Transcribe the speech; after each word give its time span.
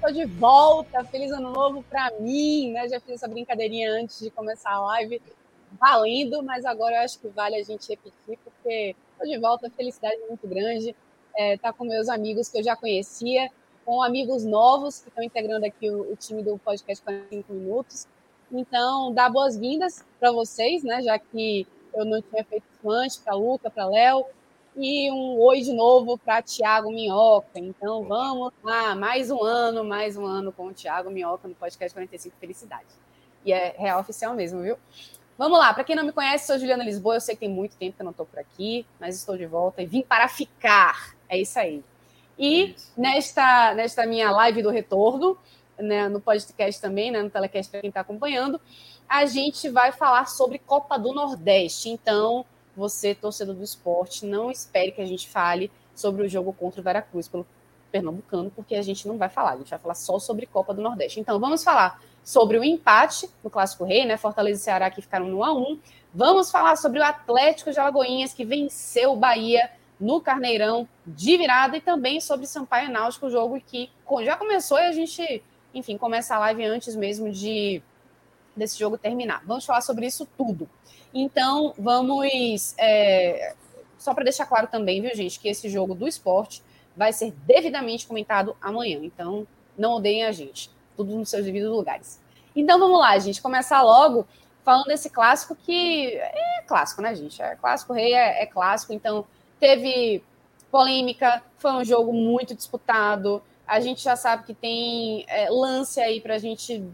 Tô 0.00 0.10
de 0.10 0.24
volta. 0.24 1.04
Feliz 1.04 1.32
ano 1.32 1.50
novo 1.50 1.82
para 1.82 2.10
mim, 2.20 2.72
né? 2.72 2.88
Já 2.88 3.00
fiz 3.00 3.14
essa 3.14 3.28
brincadeirinha 3.28 3.90
antes 3.90 4.20
de 4.20 4.30
começar 4.30 4.70
a 4.70 4.80
live, 4.80 5.20
valendo, 5.80 6.42
mas 6.42 6.64
agora 6.64 6.96
eu 6.96 7.00
acho 7.00 7.18
que 7.18 7.28
vale 7.28 7.56
a 7.56 7.62
gente 7.62 7.88
repetir, 7.88 8.38
porque 8.44 8.94
tô 9.18 9.24
de 9.24 9.38
volta, 9.38 9.70
felicidade 9.70 10.16
muito 10.28 10.46
grande. 10.46 10.94
É, 11.36 11.56
tá 11.56 11.72
com 11.72 11.84
meus 11.84 12.08
amigos 12.08 12.48
que 12.48 12.58
eu 12.58 12.62
já 12.62 12.76
conhecia, 12.76 13.50
com 13.84 14.02
amigos 14.02 14.44
novos 14.44 15.00
que 15.00 15.08
estão 15.08 15.22
integrando 15.22 15.66
aqui 15.66 15.90
o, 15.90 16.12
o, 16.12 16.16
time 16.16 16.42
do 16.42 16.58
podcast 16.58 17.02
45 17.04 17.52
Minutos. 17.52 18.06
Então, 18.50 19.12
dá 19.12 19.28
boas-vindas 19.28 20.04
para 20.20 20.32
vocês, 20.32 20.82
né? 20.82 21.02
Já 21.02 21.18
que 21.18 21.66
eu 21.94 22.04
não 22.04 22.20
tinha 22.22 22.44
feito 22.44 22.64
antes, 22.88 23.16
para 23.16 23.34
Luca, 23.34 23.70
para 23.70 23.86
Léo, 23.86 24.24
e 24.76 25.10
um 25.10 25.40
oi 25.40 25.62
de 25.62 25.72
novo 25.72 26.18
para 26.18 26.42
Tiago 26.42 26.90
Minhoca. 26.90 27.58
Então 27.58 28.04
vamos 28.04 28.52
lá, 28.62 28.94
mais 28.94 29.30
um 29.30 29.42
ano, 29.42 29.82
mais 29.82 30.18
um 30.18 30.26
ano 30.26 30.52
com 30.52 30.66
o 30.66 30.72
Tiago 30.72 31.10
Minhoca 31.10 31.48
no 31.48 31.54
podcast 31.54 31.94
45 31.94 32.36
Felicidade. 32.38 32.86
E 33.44 33.52
é 33.52 33.74
real 33.78 34.00
oficial 34.00 34.34
mesmo, 34.34 34.60
viu? 34.62 34.76
Vamos 35.38 35.58
lá, 35.58 35.72
para 35.72 35.82
quem 35.82 35.96
não 35.96 36.04
me 36.04 36.12
conhece, 36.12 36.46
sou 36.46 36.58
Juliana 36.58 36.84
Lisboa. 36.84 37.16
Eu 37.16 37.20
sei 37.20 37.34
que 37.34 37.40
tem 37.40 37.48
muito 37.48 37.76
tempo 37.76 37.96
que 37.96 38.02
eu 38.02 38.04
não 38.04 38.10
estou 38.10 38.26
por 38.26 38.38
aqui, 38.38 38.86
mas 39.00 39.16
estou 39.16 39.36
de 39.36 39.46
volta 39.46 39.80
e 39.80 39.86
vim 39.86 40.02
para 40.02 40.28
ficar. 40.28 41.16
É 41.26 41.38
isso 41.38 41.58
aí. 41.58 41.82
E 42.38 42.74
nesta, 42.96 43.72
nesta 43.74 44.06
minha 44.06 44.30
live 44.30 44.62
do 44.62 44.70
retorno, 44.70 45.38
né, 45.78 46.06
no 46.08 46.20
podcast 46.20 46.80
também, 46.80 47.10
né, 47.10 47.22
no 47.22 47.30
telecast 47.30 47.70
para 47.70 47.80
quem 47.80 47.88
está 47.88 48.00
acompanhando, 48.00 48.60
a 49.08 49.24
gente 49.24 49.70
vai 49.70 49.90
falar 49.90 50.26
sobre 50.26 50.58
Copa 50.58 50.98
do 50.98 51.14
Nordeste. 51.14 51.88
Então, 51.88 52.44
você, 52.76 53.14
torcedor 53.14 53.54
do 53.54 53.64
esporte, 53.64 54.26
não 54.26 54.50
espere 54.50 54.92
que 54.92 55.00
a 55.00 55.06
gente 55.06 55.28
fale 55.28 55.70
sobre 55.94 56.22
o 56.22 56.28
jogo 56.28 56.52
contra 56.52 56.80
o 56.80 56.84
Veracruz 56.84 57.26
pelo 57.28 57.46
Pernambucano, 57.90 58.50
porque 58.54 58.74
a 58.74 58.82
gente 58.82 59.08
não 59.08 59.16
vai 59.16 59.28
falar, 59.28 59.52
a 59.52 59.56
gente 59.56 59.70
vai 59.70 59.78
falar 59.78 59.94
só 59.94 60.18
sobre 60.18 60.46
Copa 60.46 60.74
do 60.74 60.82
Nordeste. 60.82 61.18
Então, 61.18 61.40
vamos 61.40 61.64
falar 61.64 62.02
sobre 62.22 62.58
o 62.58 62.64
empate 62.64 63.30
no 63.42 63.48
Clássico 63.48 63.84
Rei, 63.84 64.04
né? 64.04 64.16
Fortaleza 64.16 64.60
e 64.60 64.64
Ceará 64.64 64.90
que 64.90 65.00
ficaram 65.00 65.28
no 65.28 65.38
1 65.38 65.44
a 65.44 65.52
1 65.54 65.78
Vamos 66.18 66.50
falar 66.50 66.76
sobre 66.76 66.98
o 66.98 67.04
Atlético 67.04 67.70
de 67.70 67.78
Alagoinhas 67.78 68.32
que 68.32 68.44
venceu 68.44 69.12
o 69.12 69.16
Bahia 69.16 69.70
no 70.00 70.20
Carneirão 70.20 70.88
de 71.06 71.36
virada 71.36 71.76
e 71.76 71.80
também 71.80 72.20
sobre 72.20 72.46
Sampaio 72.46 72.90
Náutico, 72.90 73.26
o 73.26 73.30
jogo 73.30 73.60
que 73.60 73.90
já 74.24 74.36
começou 74.36 74.78
e 74.78 74.86
a 74.86 74.92
gente, 74.92 75.42
enfim, 75.74 75.98
começa 75.98 76.34
a 76.34 76.38
live 76.38 76.64
antes 76.64 76.96
mesmo 76.96 77.30
de 77.30 77.82
desse 78.56 78.78
jogo 78.78 78.96
terminar. 78.96 79.42
Vamos 79.44 79.66
falar 79.66 79.82
sobre 79.82 80.06
isso 80.06 80.26
tudo. 80.38 80.66
Então, 81.18 81.72
vamos. 81.78 82.74
É, 82.76 83.54
só 83.96 84.12
para 84.12 84.24
deixar 84.24 84.44
claro 84.44 84.66
também, 84.66 85.00
viu, 85.00 85.14
gente, 85.14 85.40
que 85.40 85.48
esse 85.48 85.66
jogo 85.70 85.94
do 85.94 86.06
esporte 86.06 86.62
vai 86.94 87.10
ser 87.10 87.32
devidamente 87.46 88.06
comentado 88.06 88.54
amanhã. 88.60 89.00
Então, 89.02 89.46
não 89.78 89.94
odeiem 89.94 90.24
a 90.24 90.32
gente. 90.32 90.70
Tudo 90.94 91.16
nos 91.16 91.30
seus 91.30 91.46
devidos 91.46 91.70
lugares. 91.70 92.20
Então, 92.54 92.78
vamos 92.78 92.98
lá, 92.98 93.18
gente. 93.18 93.40
Começar 93.40 93.80
logo 93.82 94.26
falando 94.62 94.88
desse 94.88 95.08
clássico 95.08 95.56
que 95.56 96.16
é 96.16 96.62
clássico, 96.66 97.00
né, 97.00 97.14
gente? 97.14 97.40
É 97.40 97.56
clássico, 97.56 97.94
rei 97.94 98.12
é, 98.12 98.42
é 98.42 98.46
clássico. 98.46 98.92
Então, 98.92 99.24
teve 99.58 100.22
polêmica, 100.70 101.42
foi 101.56 101.72
um 101.72 101.84
jogo 101.84 102.12
muito 102.12 102.54
disputado. 102.54 103.42
A 103.66 103.80
gente 103.80 104.02
já 104.02 104.16
sabe 104.16 104.44
que 104.44 104.52
tem 104.52 105.24
é, 105.28 105.48
lance 105.48 105.98
aí 105.98 106.20
para 106.20 106.34
a 106.34 106.38
gente 106.38 106.84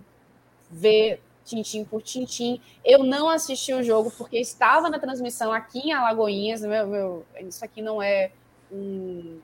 ver 0.71 1.21
tintim 1.44 1.84
por 1.84 2.03
tintim. 2.03 2.60
Eu 2.84 3.03
não 3.04 3.28
assisti 3.28 3.72
o 3.72 3.82
jogo 3.82 4.10
porque 4.16 4.38
estava 4.38 4.88
na 4.88 4.98
transmissão 4.98 5.53
aqui 5.53 5.88
em 5.88 5.92
Alagoinhas. 5.92 6.62
Meu, 6.62 6.86
meu, 6.86 7.26
isso 7.41 7.64
aqui 7.64 7.82
não 7.82 8.03
é 8.03 8.30
um, 8.70 9.38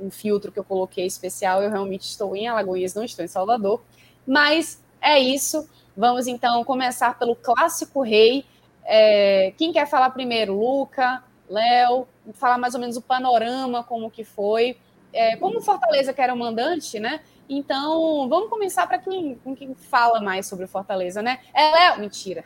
um, 0.00 0.10
filtro 0.10 0.52
que 0.52 0.58
eu 0.58 0.64
coloquei 0.64 1.06
especial. 1.06 1.62
Eu 1.62 1.70
realmente 1.70 2.02
estou 2.02 2.36
em 2.36 2.46
Alagoinhas, 2.46 2.94
não 2.94 3.04
estou 3.04 3.24
em 3.24 3.28
Salvador. 3.28 3.82
Mas 4.26 4.82
é 5.00 5.18
isso. 5.18 5.68
Vamos 5.96 6.26
então 6.26 6.64
começar 6.64 7.18
pelo 7.18 7.36
clássico 7.36 8.02
rei. 8.02 8.44
É, 8.84 9.52
quem 9.56 9.72
quer 9.72 9.88
falar 9.88 10.10
primeiro? 10.10 10.58
Luca, 10.58 11.22
Léo, 11.48 12.06
falar 12.34 12.58
mais 12.58 12.74
ou 12.74 12.80
menos 12.80 12.96
o 12.96 13.02
panorama, 13.02 13.84
como 13.84 14.10
que 14.10 14.24
foi. 14.24 14.76
É, 15.12 15.36
como 15.36 15.60
Fortaleza 15.60 16.12
que 16.12 16.20
era 16.20 16.34
o 16.34 16.36
mandante, 16.36 16.98
né? 16.98 17.20
Então, 17.48 18.28
vamos 18.28 18.48
começar 18.48 18.86
para 18.86 18.98
quem, 18.98 19.38
quem 19.56 19.74
fala 19.74 20.20
mais 20.20 20.46
sobre 20.46 20.64
o 20.64 20.68
Fortaleza, 20.68 21.22
né? 21.22 21.40
É 21.52 21.70
Léo. 21.70 22.00
Mentira. 22.00 22.44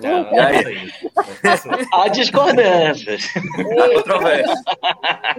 Não, 0.00 0.26
Há 1.94 2.08
discordâncias. 2.08 3.22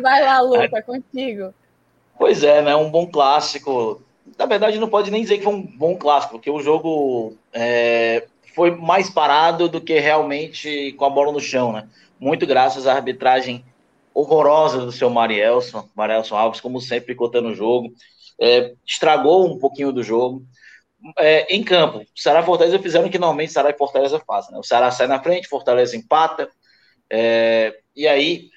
Vai 0.02 0.24
lá, 0.24 0.42
Luca, 0.42 0.78
é 0.78 0.82
contigo. 0.82 1.54
Pois 2.18 2.44
é, 2.44 2.62
né? 2.62 2.76
Um 2.76 2.90
bom 2.90 3.06
clássico. 3.06 4.02
Na 4.38 4.46
verdade, 4.46 4.80
não 4.80 4.90
pode 4.90 5.12
nem 5.12 5.22
dizer 5.22 5.38
que 5.38 5.44
foi 5.44 5.54
um 5.54 5.62
bom 5.62 5.96
clássico, 5.96 6.34
porque 6.34 6.50
o 6.50 6.62
jogo 6.62 7.36
é, 7.54 8.26
foi 8.56 8.72
mais 8.72 9.10
parado 9.10 9.70
do 9.70 9.80
que 9.80 10.00
realmente 10.00 10.94
com 10.94 11.06
a 11.06 11.10
bola 11.10 11.32
no 11.32 11.40
chão, 11.40 11.72
né? 11.72 11.88
Muito 12.20 12.46
graças 12.48 12.88
à 12.88 12.94
arbitragem 12.94 13.64
horrorosa 14.14 14.80
do 14.80 14.92
seu 14.92 15.10
Marielson, 15.10 15.88
Marielson 15.96 16.36
Alves, 16.36 16.60
como 16.60 16.82
sempre, 16.82 17.16
cotando 17.16 17.50
o 17.50 17.56
jogo 17.56 17.94
é, 18.42 18.74
estragou 18.86 19.48
um 19.48 19.60
pouquinho 19.60 19.92
do 19.92 20.04
jogo. 20.04 20.44
É, 21.18 21.54
em 21.54 21.64
campo, 21.64 22.04
Ceará 22.16 22.42
e 22.42 22.46
Fortaleza 22.46 22.80
fizeram 22.80 23.08
o 23.08 23.10
que 23.12 23.18
normalmente 23.18 23.54
Ceará 23.54 23.70
e 23.70 23.78
Fortaleza 23.78 24.22
fazem. 24.26 24.52
Né? 24.52 24.60
O 24.60 24.64
Ceará 24.64 24.92
sai 24.92 25.08
na 25.08 25.22
frente, 25.22 25.48
Fortaleza 25.48 25.96
empata, 25.96 26.50
é, 27.10 27.80
e 27.96 28.08
aí 28.08 28.50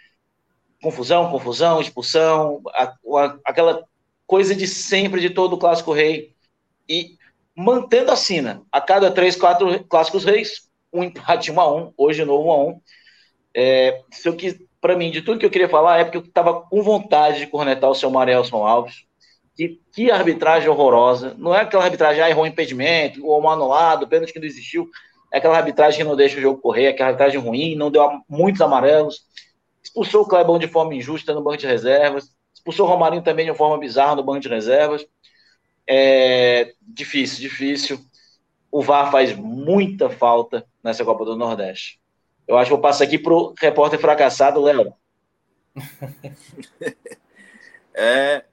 confusão, 0.83 1.31
confusão, 1.31 1.81
expulsão, 1.81 2.61
a, 2.69 2.83
a, 2.85 3.39
aquela 3.45 3.85
coisa 4.27 4.55
de 4.55 4.67
sempre 4.67 5.21
de 5.21 5.31
todo 5.31 5.55
o 5.55 5.59
clássico 5.59 5.93
rei. 5.93 6.35
E 6.89 7.17
mantendo 7.57 8.11
a 8.11 8.17
sina, 8.17 8.63
a 8.71 8.81
cada 8.81 9.11
três, 9.11 9.37
quatro 9.37 9.83
clássicos 9.85 10.25
reis, 10.25 10.69
um 10.93 11.03
empate 11.03 11.51
1 11.51 11.61
a 11.61 11.75
1 11.75 11.95
hoje 11.97 12.25
novo 12.25 12.49
1 12.49 12.53
a 12.53 12.65
1 12.65 12.81
é, 13.57 14.03
se 14.11 14.29
eu 14.29 14.37
quis, 14.37 14.59
para 14.81 14.97
mim, 14.97 15.11
de 15.11 15.23
tudo 15.23 15.39
que 15.39 15.47
eu 15.47 15.51
queria 15.51 15.69
falar 15.69 15.99
é 15.99 16.05
porque 16.05 16.19
eu 16.19 16.23
estava 16.23 16.61
com 16.63 16.83
vontade 16.83 17.39
de 17.39 17.47
cornetar 17.47 17.89
o 17.89 17.95
seu 17.95 18.11
Marielson 18.11 18.67
Alves. 18.67 19.07
Que, 19.57 19.81
que 19.93 20.11
arbitragem 20.11 20.69
horrorosa. 20.69 21.35
Não 21.39 21.55
é 21.55 21.61
aquela 21.61 21.85
arbitragem, 21.85 22.23
ah, 22.23 22.29
errou 22.29 22.45
um 22.45 22.47
impedimento, 22.47 23.25
ou 23.25 23.41
um 23.41 23.49
anulado, 23.49 24.09
pênalti 24.09 24.33
que 24.33 24.39
não 24.39 24.47
existiu. 24.47 24.89
É 25.33 25.39
aquela 25.39 25.57
arbitragem 25.57 25.99
que 25.99 26.05
não 26.05 26.17
deixa 26.17 26.39
o 26.39 26.41
jogo 26.41 26.61
correr, 26.61 26.89
aquela 26.89 27.11
arbitragem 27.11 27.41
ruim, 27.41 27.75
não 27.75 27.91
deu 27.91 28.09
muitos 28.29 28.61
amarelos. 28.61 29.27
Expulsou 29.83 30.23
o 30.23 30.29
Clebão 30.29 30.59
de 30.59 30.67
forma 30.67 30.95
injusta 30.95 31.35
no 31.35 31.43
banco 31.43 31.59
de 31.59 31.67
reservas. 31.67 32.31
Expulsou 32.55 32.87
o 32.87 32.89
Romarinho 32.89 33.23
também 33.23 33.45
de 33.45 33.57
forma 33.57 33.79
bizarra 33.79 34.17
no 34.17 34.23
banco 34.23 34.41
de 34.41 34.49
reservas. 34.49 35.07
É 35.89 36.73
difícil, 36.81 37.41
difícil. 37.41 38.01
O 38.71 38.83
VAR 38.83 39.11
faz 39.11 39.37
muita 39.37 40.09
falta 40.09 40.67
nessa 40.83 41.05
Copa 41.05 41.25
do 41.25 41.37
Nordeste. 41.37 42.01
Eu 42.47 42.57
acho 42.57 42.67
que 42.67 42.75
vou 42.75 42.81
passar 42.81 43.05
aqui 43.05 43.19
para 43.19 43.33
o 43.33 43.55
repórter 43.59 43.99
fracassado, 43.99 44.61
Léo. 44.61 44.95
é, 47.95 48.45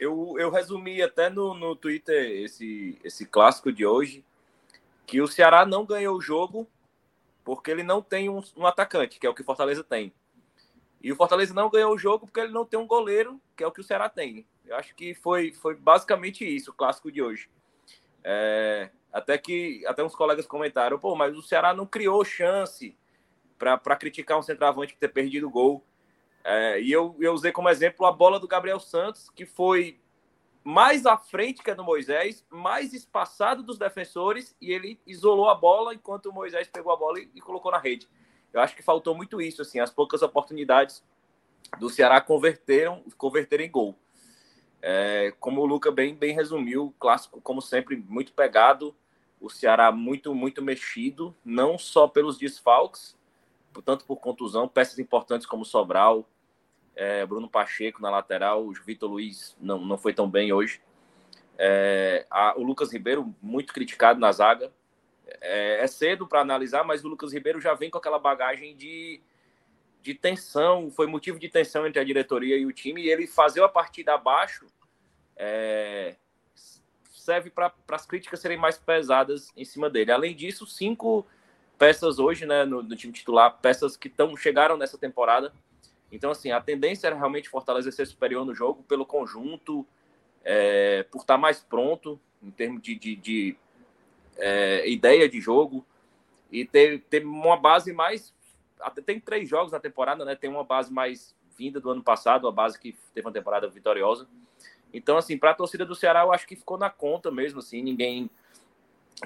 eu, 0.00 0.34
eu 0.38 0.50
resumi 0.50 1.02
até 1.02 1.28
no, 1.28 1.54
no 1.54 1.76
Twitter 1.76 2.42
esse, 2.42 2.98
esse 3.04 3.26
clássico 3.26 3.70
de 3.70 3.84
hoje, 3.84 4.24
que 5.06 5.20
o 5.20 5.28
Ceará 5.28 5.66
não 5.66 5.84
ganhou 5.84 6.16
o 6.16 6.20
jogo 6.20 6.66
porque 7.44 7.70
ele 7.70 7.82
não 7.82 8.00
tem 8.00 8.28
um, 8.28 8.42
um 8.56 8.66
atacante, 8.66 9.18
que 9.18 9.26
é 9.26 9.30
o 9.30 9.34
que 9.34 9.42
o 9.42 9.44
Fortaleza 9.44 9.84
tem. 9.84 10.12
E 11.02 11.12
o 11.12 11.16
Fortaleza 11.16 11.52
não 11.52 11.70
ganhou 11.70 11.94
o 11.94 11.98
jogo 11.98 12.26
porque 12.26 12.40
ele 12.40 12.52
não 12.52 12.64
tem 12.64 12.78
um 12.78 12.86
goleiro, 12.86 13.40
que 13.56 13.62
é 13.62 13.66
o 13.66 13.72
que 13.72 13.80
o 13.80 13.84
Ceará 13.84 14.08
tem. 14.08 14.46
Eu 14.66 14.76
acho 14.76 14.94
que 14.94 15.14
foi, 15.14 15.52
foi 15.52 15.74
basicamente 15.74 16.44
isso, 16.44 16.70
o 16.70 16.74
clássico 16.74 17.10
de 17.10 17.22
hoje. 17.22 17.50
É, 18.22 18.90
até 19.12 19.36
que 19.36 19.84
até 19.86 20.04
uns 20.04 20.14
colegas 20.14 20.46
comentaram, 20.46 20.98
pô, 20.98 21.14
mas 21.14 21.36
o 21.36 21.42
Ceará 21.42 21.74
não 21.74 21.86
criou 21.86 22.24
chance. 22.24 22.96
para 23.58 23.96
criticar 23.96 24.38
um 24.38 24.42
centroavante 24.42 24.94
por 24.94 25.00
ter 25.00 25.08
perdido 25.08 25.46
o 25.46 25.50
gol. 25.50 25.84
É, 26.42 26.80
e 26.80 26.90
eu, 26.90 27.14
eu 27.20 27.32
usei 27.32 27.52
como 27.52 27.68
exemplo 27.68 28.06
a 28.06 28.12
bola 28.12 28.40
do 28.40 28.48
Gabriel 28.48 28.80
Santos, 28.80 29.28
que 29.30 29.44
foi 29.44 30.00
mais 30.62 31.06
à 31.06 31.16
frente 31.16 31.62
que 31.62 31.70
a 31.70 31.74
do 31.74 31.84
Moisés, 31.84 32.44
mais 32.50 32.92
espaçado 32.92 33.62
dos 33.62 33.78
defensores, 33.78 34.54
e 34.60 34.72
ele 34.72 35.00
isolou 35.06 35.48
a 35.48 35.54
bola 35.54 35.94
enquanto 35.94 36.26
o 36.26 36.32
Moisés 36.32 36.68
pegou 36.68 36.92
a 36.92 36.96
bola 36.96 37.18
e, 37.18 37.30
e 37.34 37.40
colocou 37.40 37.72
na 37.72 37.78
rede. 37.78 38.08
Eu 38.52 38.60
acho 38.60 38.74
que 38.74 38.82
faltou 38.82 39.14
muito 39.14 39.40
isso, 39.40 39.62
assim, 39.62 39.80
as 39.80 39.90
poucas 39.90 40.22
oportunidades 40.22 41.02
do 41.78 41.88
Ceará 41.88 42.20
converteram, 42.20 43.04
converteram 43.16 43.64
em 43.64 43.70
gol. 43.70 43.96
É, 44.82 45.32
como 45.38 45.60
o 45.60 45.66
Luca 45.66 45.90
bem, 45.90 46.14
bem 46.14 46.34
resumiu, 46.34 46.94
clássico, 46.98 47.40
como 47.40 47.60
sempre, 47.60 47.96
muito 47.96 48.32
pegado, 48.32 48.94
o 49.40 49.48
Ceará 49.48 49.92
muito, 49.92 50.34
muito 50.34 50.62
mexido, 50.62 51.34
não 51.44 51.78
só 51.78 52.08
pelos 52.08 52.36
desfalques, 52.36 53.16
tanto 53.84 54.04
por 54.04 54.16
contusão, 54.16 54.68
peças 54.68 54.98
importantes 54.98 55.46
como 55.46 55.64
Sobral, 55.64 56.28
é, 56.94 57.24
Bruno 57.24 57.48
Pacheco 57.48 58.02
na 58.02 58.10
lateral, 58.10 58.66
o 58.66 58.72
Vitor 58.72 59.10
Luiz 59.10 59.56
não, 59.60 59.78
não 59.78 59.96
foi 59.96 60.12
tão 60.12 60.28
bem 60.28 60.52
hoje. 60.52 60.80
É, 61.56 62.26
a, 62.30 62.54
o 62.58 62.62
Lucas 62.62 62.92
Ribeiro, 62.92 63.34
muito 63.40 63.72
criticado 63.72 64.18
na 64.18 64.32
zaga. 64.32 64.72
É, 65.40 65.82
é 65.82 65.86
cedo 65.86 66.26
para 66.26 66.40
analisar, 66.40 66.84
mas 66.84 67.04
o 67.04 67.08
Lucas 67.08 67.32
Ribeiro 67.32 67.60
já 67.60 67.74
vem 67.74 67.90
com 67.90 67.98
aquela 67.98 68.18
bagagem 68.18 68.76
de, 68.76 69.20
de 70.02 70.14
tensão, 70.14 70.90
foi 70.90 71.06
motivo 71.06 71.38
de 71.38 71.48
tensão 71.48 71.86
entre 71.86 72.00
a 72.00 72.04
diretoria 72.04 72.56
e 72.56 72.66
o 72.66 72.72
time, 72.72 73.02
e 73.02 73.10
ele 73.10 73.26
fazer 73.26 73.62
a 73.62 73.68
partida 73.68 74.14
abaixo 74.14 74.66
é, 75.36 76.16
serve 77.10 77.50
para 77.50 77.72
as 77.90 78.04
críticas 78.06 78.40
serem 78.40 78.58
mais 78.58 78.76
pesadas 78.76 79.52
em 79.56 79.64
cima 79.64 79.88
dele. 79.88 80.10
Além 80.10 80.34
disso, 80.34 80.66
cinco 80.66 81.26
peças 81.80 82.18
hoje 82.18 82.44
né, 82.44 82.66
no, 82.66 82.82
no 82.82 82.94
time 82.94 83.10
titular, 83.10 83.58
peças 83.62 83.96
que 83.96 84.10
tão, 84.10 84.36
chegaram 84.36 84.76
nessa 84.76 84.98
temporada. 84.98 85.50
Então, 86.12 86.30
assim, 86.30 86.50
a 86.50 86.60
tendência 86.60 87.06
era 87.06 87.16
realmente 87.16 87.48
Fortaleza 87.48 87.90
ser 87.90 88.06
superior 88.06 88.44
no 88.44 88.54
jogo 88.54 88.82
pelo 88.82 89.06
conjunto, 89.06 89.86
é, 90.44 91.04
por 91.04 91.22
estar 91.22 91.38
mais 91.38 91.60
pronto 91.62 92.20
em 92.42 92.50
termos 92.50 92.82
de, 92.82 92.94
de, 92.94 93.16
de 93.16 93.56
é, 94.36 94.90
ideia 94.90 95.26
de 95.26 95.40
jogo 95.40 95.82
e 96.52 96.66
ter, 96.66 97.00
ter 97.08 97.24
uma 97.24 97.56
base 97.56 97.94
mais. 97.94 98.34
Até 98.78 99.00
tem 99.00 99.18
três 99.18 99.48
jogos 99.48 99.72
na 99.72 99.80
temporada, 99.80 100.22
né? 100.22 100.36
Tem 100.36 100.50
uma 100.50 100.64
base 100.64 100.92
mais 100.92 101.34
vinda 101.56 101.80
do 101.80 101.90
ano 101.90 102.02
passado, 102.02 102.46
a 102.46 102.52
base 102.52 102.78
que 102.78 102.94
teve 103.14 103.26
uma 103.26 103.32
temporada 103.32 103.66
vitoriosa. 103.68 104.28
Então, 104.92 105.16
assim, 105.16 105.38
para 105.38 105.52
a 105.52 105.54
torcida 105.54 105.86
do 105.86 105.94
Ceará, 105.94 106.24
eu 106.24 106.32
acho 106.32 106.46
que 106.46 106.56
ficou 106.56 106.76
na 106.76 106.90
conta 106.90 107.30
mesmo, 107.30 107.60
assim, 107.60 107.82
ninguém 107.82 108.28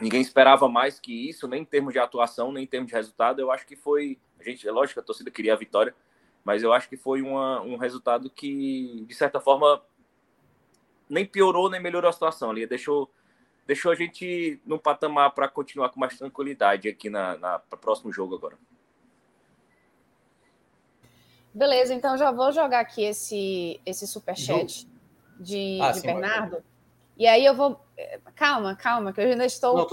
ninguém 0.01 0.21
esperava 0.21 0.69
mais 0.69 0.99
que 0.99 1.29
isso, 1.29 1.47
nem 1.47 1.63
em 1.63 1.65
termos 1.65 1.93
de 1.93 1.99
atuação, 1.99 2.53
nem 2.53 2.65
em 2.65 2.67
termos 2.67 2.89
de 2.89 2.95
resultado. 2.95 3.41
Eu 3.41 3.51
acho 3.51 3.67
que 3.67 3.77
foi. 3.77 4.19
A 4.39 4.43
gente, 4.43 4.67
é 4.67 4.73
lógico 4.73 4.95
que 4.95 5.01
a 5.01 5.07
torcida 5.07 5.31
queria 5.31 5.55
a 5.55 5.57
vitória, 5.57 5.95
mas 6.45 6.63
eu 6.63 6.73
acho 6.73 6.89
que 6.89 6.97
foi 6.97 7.23
uma, 7.23 7.61
um 7.63 7.77
resultado 7.77 8.29
que, 8.29 9.05
de 9.07 9.15
certa 9.15 9.41
forma, 9.41 9.83
nem 11.09 11.25
piorou 11.25 11.71
nem 11.71 11.81
melhorou 11.81 12.09
a 12.09 12.13
situação 12.13 12.51
ali. 12.51 12.67
Deixou, 12.67 13.11
deixou 13.67 13.93
a 13.93 13.95
gente 13.95 14.61
num 14.67 14.79
patamar 14.79 15.31
para 15.33 15.49
continuar 15.49 15.91
com 15.91 16.01
mais 16.01 16.19
tranquilidade 16.19 16.89
aqui 16.89 17.09
na, 17.09 17.37
na 17.37 17.59
para 17.59 17.77
o 17.77 17.81
próximo 17.81 18.13
jogo 18.13 18.35
agora. 18.35 18.59
Beleza, 21.55 21.95
então 21.95 22.19
já 22.19 22.33
vou 22.33 22.51
jogar 22.51 22.81
aqui 22.81 23.05
esse, 23.05 23.81
esse 23.87 24.09
superchat 24.09 24.89
de, 25.39 25.79
ah, 25.81 25.93
de 25.93 26.01
sim, 26.01 26.07
Bernardo. 26.09 26.65
E 27.17 27.27
aí 27.27 27.45
eu 27.45 27.55
vou. 27.55 27.81
Calma, 28.35 28.75
calma, 28.75 29.13
que 29.13 29.21
eu 29.21 29.31
ainda 29.31 29.47
estou 29.47 29.77
Não, 29.77 29.87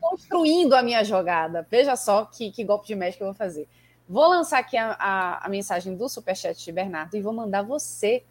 construindo 0.00 0.74
a 0.74 0.82
minha 0.82 1.02
jogada. 1.02 1.66
Veja 1.70 1.96
só 1.96 2.24
que, 2.26 2.50
que 2.50 2.62
golpe 2.62 2.86
de 2.86 2.94
mestre 2.94 3.18
que 3.18 3.22
eu 3.22 3.28
vou 3.28 3.34
fazer. 3.34 3.66
Vou 4.08 4.28
lançar 4.28 4.58
aqui 4.58 4.76
a, 4.76 4.92
a, 4.92 5.46
a, 5.46 5.48
mensagem 5.48 5.96
do 5.96 6.08
Superchat 6.08 6.62
de 6.62 6.70
Bernardo 6.70 7.16
e 7.16 7.20
vou 7.20 7.32
mandar 7.32 7.62
você, 7.62 8.22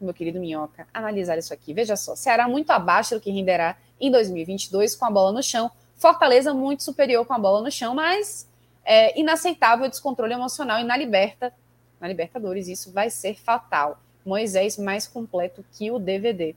meu 0.00 0.12
querido 0.12 0.40
Minhoca, 0.40 0.86
analisar 0.92 1.38
isso 1.38 1.54
aqui. 1.54 1.72
Veja 1.72 1.96
só, 1.96 2.16
Ceará 2.16 2.48
muito 2.48 2.70
abaixo 2.70 3.14
do 3.14 3.20
que 3.20 3.30
renderá 3.30 3.76
em 4.00 4.10
2022 4.10 4.96
com 4.96 5.06
a 5.06 5.10
bola 5.10 5.32
no 5.32 5.42
chão. 5.42 5.70
Fortaleza 5.94 6.52
muito 6.52 6.82
superior 6.82 7.24
com 7.24 7.32
a 7.32 7.38
bola 7.38 7.62
no 7.62 7.70
chão, 7.70 7.94
mas 7.94 8.48
é 8.84 9.18
inaceitável 9.18 9.86
o 9.86 9.88
descontrole 9.88 10.34
emocional 10.34 10.80
e 10.80 10.84
na 10.84 10.96
Liberta, 10.96 11.54
na 12.00 12.08
Libertadores, 12.08 12.66
isso 12.66 12.90
vai 12.92 13.08
ser 13.08 13.38
fatal. 13.38 14.00
Moisés 14.24 14.76
mais 14.76 15.06
completo 15.06 15.64
que 15.72 15.90
o 15.90 15.98
DVD. 15.98 16.54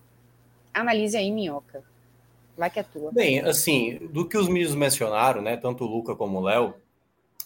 Analise 0.76 1.16
aí, 1.16 1.32
Minhoca. 1.32 1.84
Vai 2.58 2.70
que 2.70 2.80
é 2.80 2.84
tua. 2.84 3.12
Bem, 3.12 3.40
assim, 3.40 3.98
do 4.12 4.28
que 4.28 4.38
os 4.38 4.48
meninos 4.48 4.76
mencionaram, 4.76 5.42
né, 5.42 5.56
tanto 5.58 5.86
o 5.86 5.88
Luca 5.88 6.16
como 6.16 6.40
o 6.40 6.44
Léo, 6.44 6.76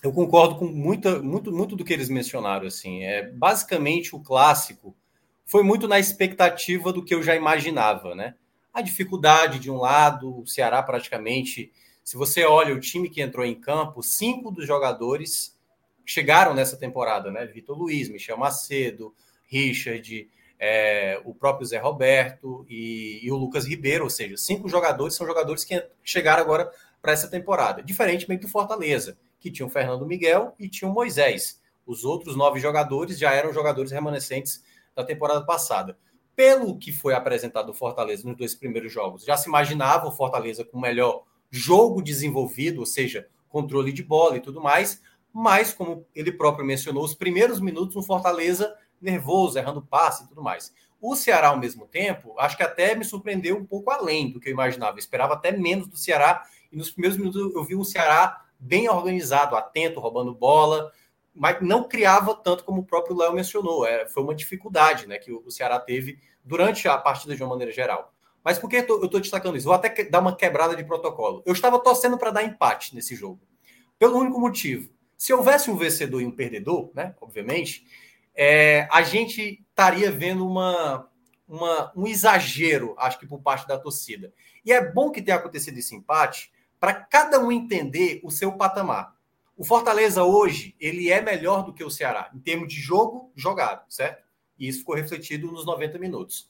eu 0.01 0.11
concordo 0.11 0.55
com 0.55 0.65
muita, 0.65 1.21
muito, 1.21 1.51
muito 1.51 1.75
do 1.75 1.83
que 1.83 1.93
eles 1.93 2.09
mencionaram. 2.09 2.65
Assim, 2.65 3.03
é 3.03 3.29
basicamente 3.29 4.15
o 4.15 4.19
clássico 4.19 4.95
foi 5.45 5.63
muito 5.63 5.87
na 5.87 5.99
expectativa 5.99 6.93
do 6.93 7.03
que 7.03 7.13
eu 7.13 7.23
já 7.23 7.35
imaginava, 7.35 8.15
né? 8.15 8.35
A 8.73 8.81
dificuldade 8.81 9.59
de 9.59 9.69
um 9.69 9.77
lado, 9.77 10.41
o 10.41 10.47
Ceará 10.47 10.81
praticamente. 10.81 11.71
Se 12.03 12.17
você 12.17 12.45
olha 12.45 12.73
o 12.73 12.79
time 12.79 13.09
que 13.09 13.21
entrou 13.21 13.45
em 13.45 13.55
campo, 13.55 14.01
cinco 14.01 14.51
dos 14.51 14.65
jogadores 14.65 15.57
chegaram 16.05 16.53
nessa 16.53 16.77
temporada, 16.77 17.31
né? 17.31 17.45
Vitor 17.45 17.77
Luiz, 17.77 18.09
Michel 18.09 18.37
Macedo, 18.37 19.13
Richard, 19.47 20.29
é, 20.59 21.21
o 21.23 21.33
próprio 21.33 21.65
Zé 21.65 21.77
Roberto 21.77 22.65
e, 22.67 23.19
e, 23.23 23.31
o 23.31 23.37
Lucas 23.37 23.65
Ribeiro, 23.65 24.03
ou 24.03 24.09
seja, 24.09 24.35
cinco 24.35 24.67
jogadores 24.67 25.15
são 25.15 25.25
jogadores 25.25 25.63
que 25.63 25.81
chegaram 26.03 26.43
agora 26.43 26.69
para 27.01 27.13
essa 27.13 27.29
temporada, 27.29 27.81
diferentemente 27.81 28.41
do 28.41 28.49
Fortaleza, 28.49 29.17
que 29.39 29.49
tinha 29.49 29.65
o 29.65 29.69
Fernando 29.69 30.05
Miguel 30.05 30.53
e 30.59 30.67
tinha 30.67 30.89
o 30.89 30.93
Moisés. 30.93 31.61
Os 31.85 32.03
outros 32.03 32.35
nove 32.35 32.59
jogadores 32.59 33.17
já 33.17 33.31
eram 33.31 33.53
jogadores 33.53 33.91
remanescentes 33.91 34.61
da 34.93 35.03
temporada 35.03 35.45
passada. 35.45 35.97
Pelo 36.35 36.77
que 36.77 36.91
foi 36.91 37.13
apresentado 37.13 37.67
do 37.67 37.73
Fortaleza 37.73 38.27
nos 38.27 38.37
dois 38.37 38.53
primeiros 38.53 38.91
jogos, 38.91 39.23
já 39.23 39.37
se 39.37 39.47
imaginava 39.47 40.07
o 40.07 40.11
Fortaleza 40.11 40.65
com 40.65 40.79
melhor 40.79 41.23
jogo 41.49 42.01
desenvolvido, 42.01 42.81
ou 42.81 42.85
seja, 42.85 43.27
controle 43.47 43.93
de 43.93 44.03
bola 44.03 44.37
e 44.37 44.41
tudo 44.41 44.61
mais, 44.61 45.01
mas, 45.33 45.73
como 45.73 46.05
ele 46.13 46.31
próprio 46.31 46.65
mencionou, 46.65 47.03
os 47.03 47.13
primeiros 47.13 47.59
minutos 47.59 47.95
no 47.95 48.03
Fortaleza 48.03 48.75
nervoso, 49.01 49.57
errando 49.57 49.81
passe 49.81 50.23
e 50.23 50.27
tudo 50.27 50.41
mais. 50.41 50.73
O 51.01 51.15
Ceará, 51.15 51.49
ao 51.49 51.57
mesmo 51.57 51.87
tempo, 51.87 52.35
acho 52.37 52.57
que 52.57 52.63
até 52.63 52.93
me 52.93 53.05
surpreendeu 53.05 53.57
um 53.57 53.65
pouco 53.65 53.89
além 53.89 54.31
do 54.31 54.39
que 54.39 54.49
eu 54.49 54.53
imaginava. 54.53 54.95
Eu 54.97 54.99
esperava 54.99 55.33
até 55.33 55.51
menos 55.51 55.87
do 55.87 55.97
Ceará, 55.97 56.43
e 56.71 56.75
nos 56.75 56.91
primeiros 56.91 57.17
minutos 57.17 57.55
eu 57.55 57.63
vi 57.63 57.75
um 57.75 57.83
Ceará 57.83 58.45
bem 58.59 58.89
organizado, 58.89 59.55
atento, 59.55 59.99
roubando 59.99 60.35
bola, 60.35 60.91
mas 61.33 61.61
não 61.61 61.87
criava 61.87 62.35
tanto 62.35 62.65
como 62.65 62.81
o 62.81 62.85
próprio 62.85 63.15
Léo 63.15 63.33
mencionou. 63.33 63.85
É, 63.85 64.07
foi 64.09 64.21
uma 64.21 64.35
dificuldade 64.35 65.07
né, 65.07 65.17
que 65.17 65.31
o 65.31 65.49
Ceará 65.49 65.79
teve 65.79 66.19
durante 66.43 66.87
a 66.87 66.97
partida 66.97 67.35
de 67.35 67.41
uma 67.41 67.49
maneira 67.49 67.71
geral. 67.71 68.13
Mas 68.43 68.57
por 68.57 68.69
que 68.69 68.77
eu 68.77 69.03
estou 69.03 69.19
destacando 69.19 69.57
isso? 69.57 69.65
Vou 69.65 69.73
até 69.73 70.03
dar 70.05 70.19
uma 70.19 70.35
quebrada 70.35 70.75
de 70.75 70.83
protocolo. 70.83 71.41
Eu 71.45 71.53
estava 71.53 71.79
torcendo 71.79 72.17
para 72.17 72.31
dar 72.31 72.43
empate 72.43 72.95
nesse 72.95 73.15
jogo. 73.15 73.39
Pelo 73.97 74.17
único 74.17 74.39
motivo. 74.39 74.89
Se 75.17 75.33
houvesse 75.33 75.69
um 75.69 75.75
vencedor 75.75 76.21
e 76.21 76.25
um 76.25 76.31
perdedor, 76.31 76.91
né, 76.93 77.15
obviamente, 77.19 77.85
é, 78.41 78.87
a 78.89 79.01
gente 79.01 79.61
estaria 79.69 80.09
vendo 80.09 80.47
uma, 80.47 81.09
uma, 81.45 81.91
um 81.93 82.07
exagero, 82.07 82.95
acho 82.97 83.19
que, 83.19 83.27
por 83.27 83.41
parte 83.41 83.67
da 83.67 83.77
torcida. 83.77 84.31
E 84.65 84.71
é 84.71 84.81
bom 84.93 85.11
que 85.11 85.21
tenha 85.21 85.35
acontecido 85.35 85.77
esse 85.77 85.93
empate 85.93 86.49
para 86.79 86.93
cada 86.93 87.37
um 87.37 87.51
entender 87.51 88.21
o 88.23 88.31
seu 88.31 88.53
patamar. 88.53 89.13
O 89.57 89.65
Fortaleza 89.65 90.23
hoje, 90.23 90.73
ele 90.79 91.11
é 91.11 91.21
melhor 91.21 91.65
do 91.65 91.73
que 91.73 91.83
o 91.83 91.89
Ceará, 91.89 92.31
em 92.33 92.39
termos 92.39 92.73
de 92.73 92.79
jogo 92.79 93.29
jogado, 93.35 93.83
certo? 93.89 94.23
E 94.57 94.69
isso 94.69 94.79
ficou 94.79 94.95
refletido 94.95 95.51
nos 95.51 95.65
90 95.65 95.99
minutos. 95.99 96.49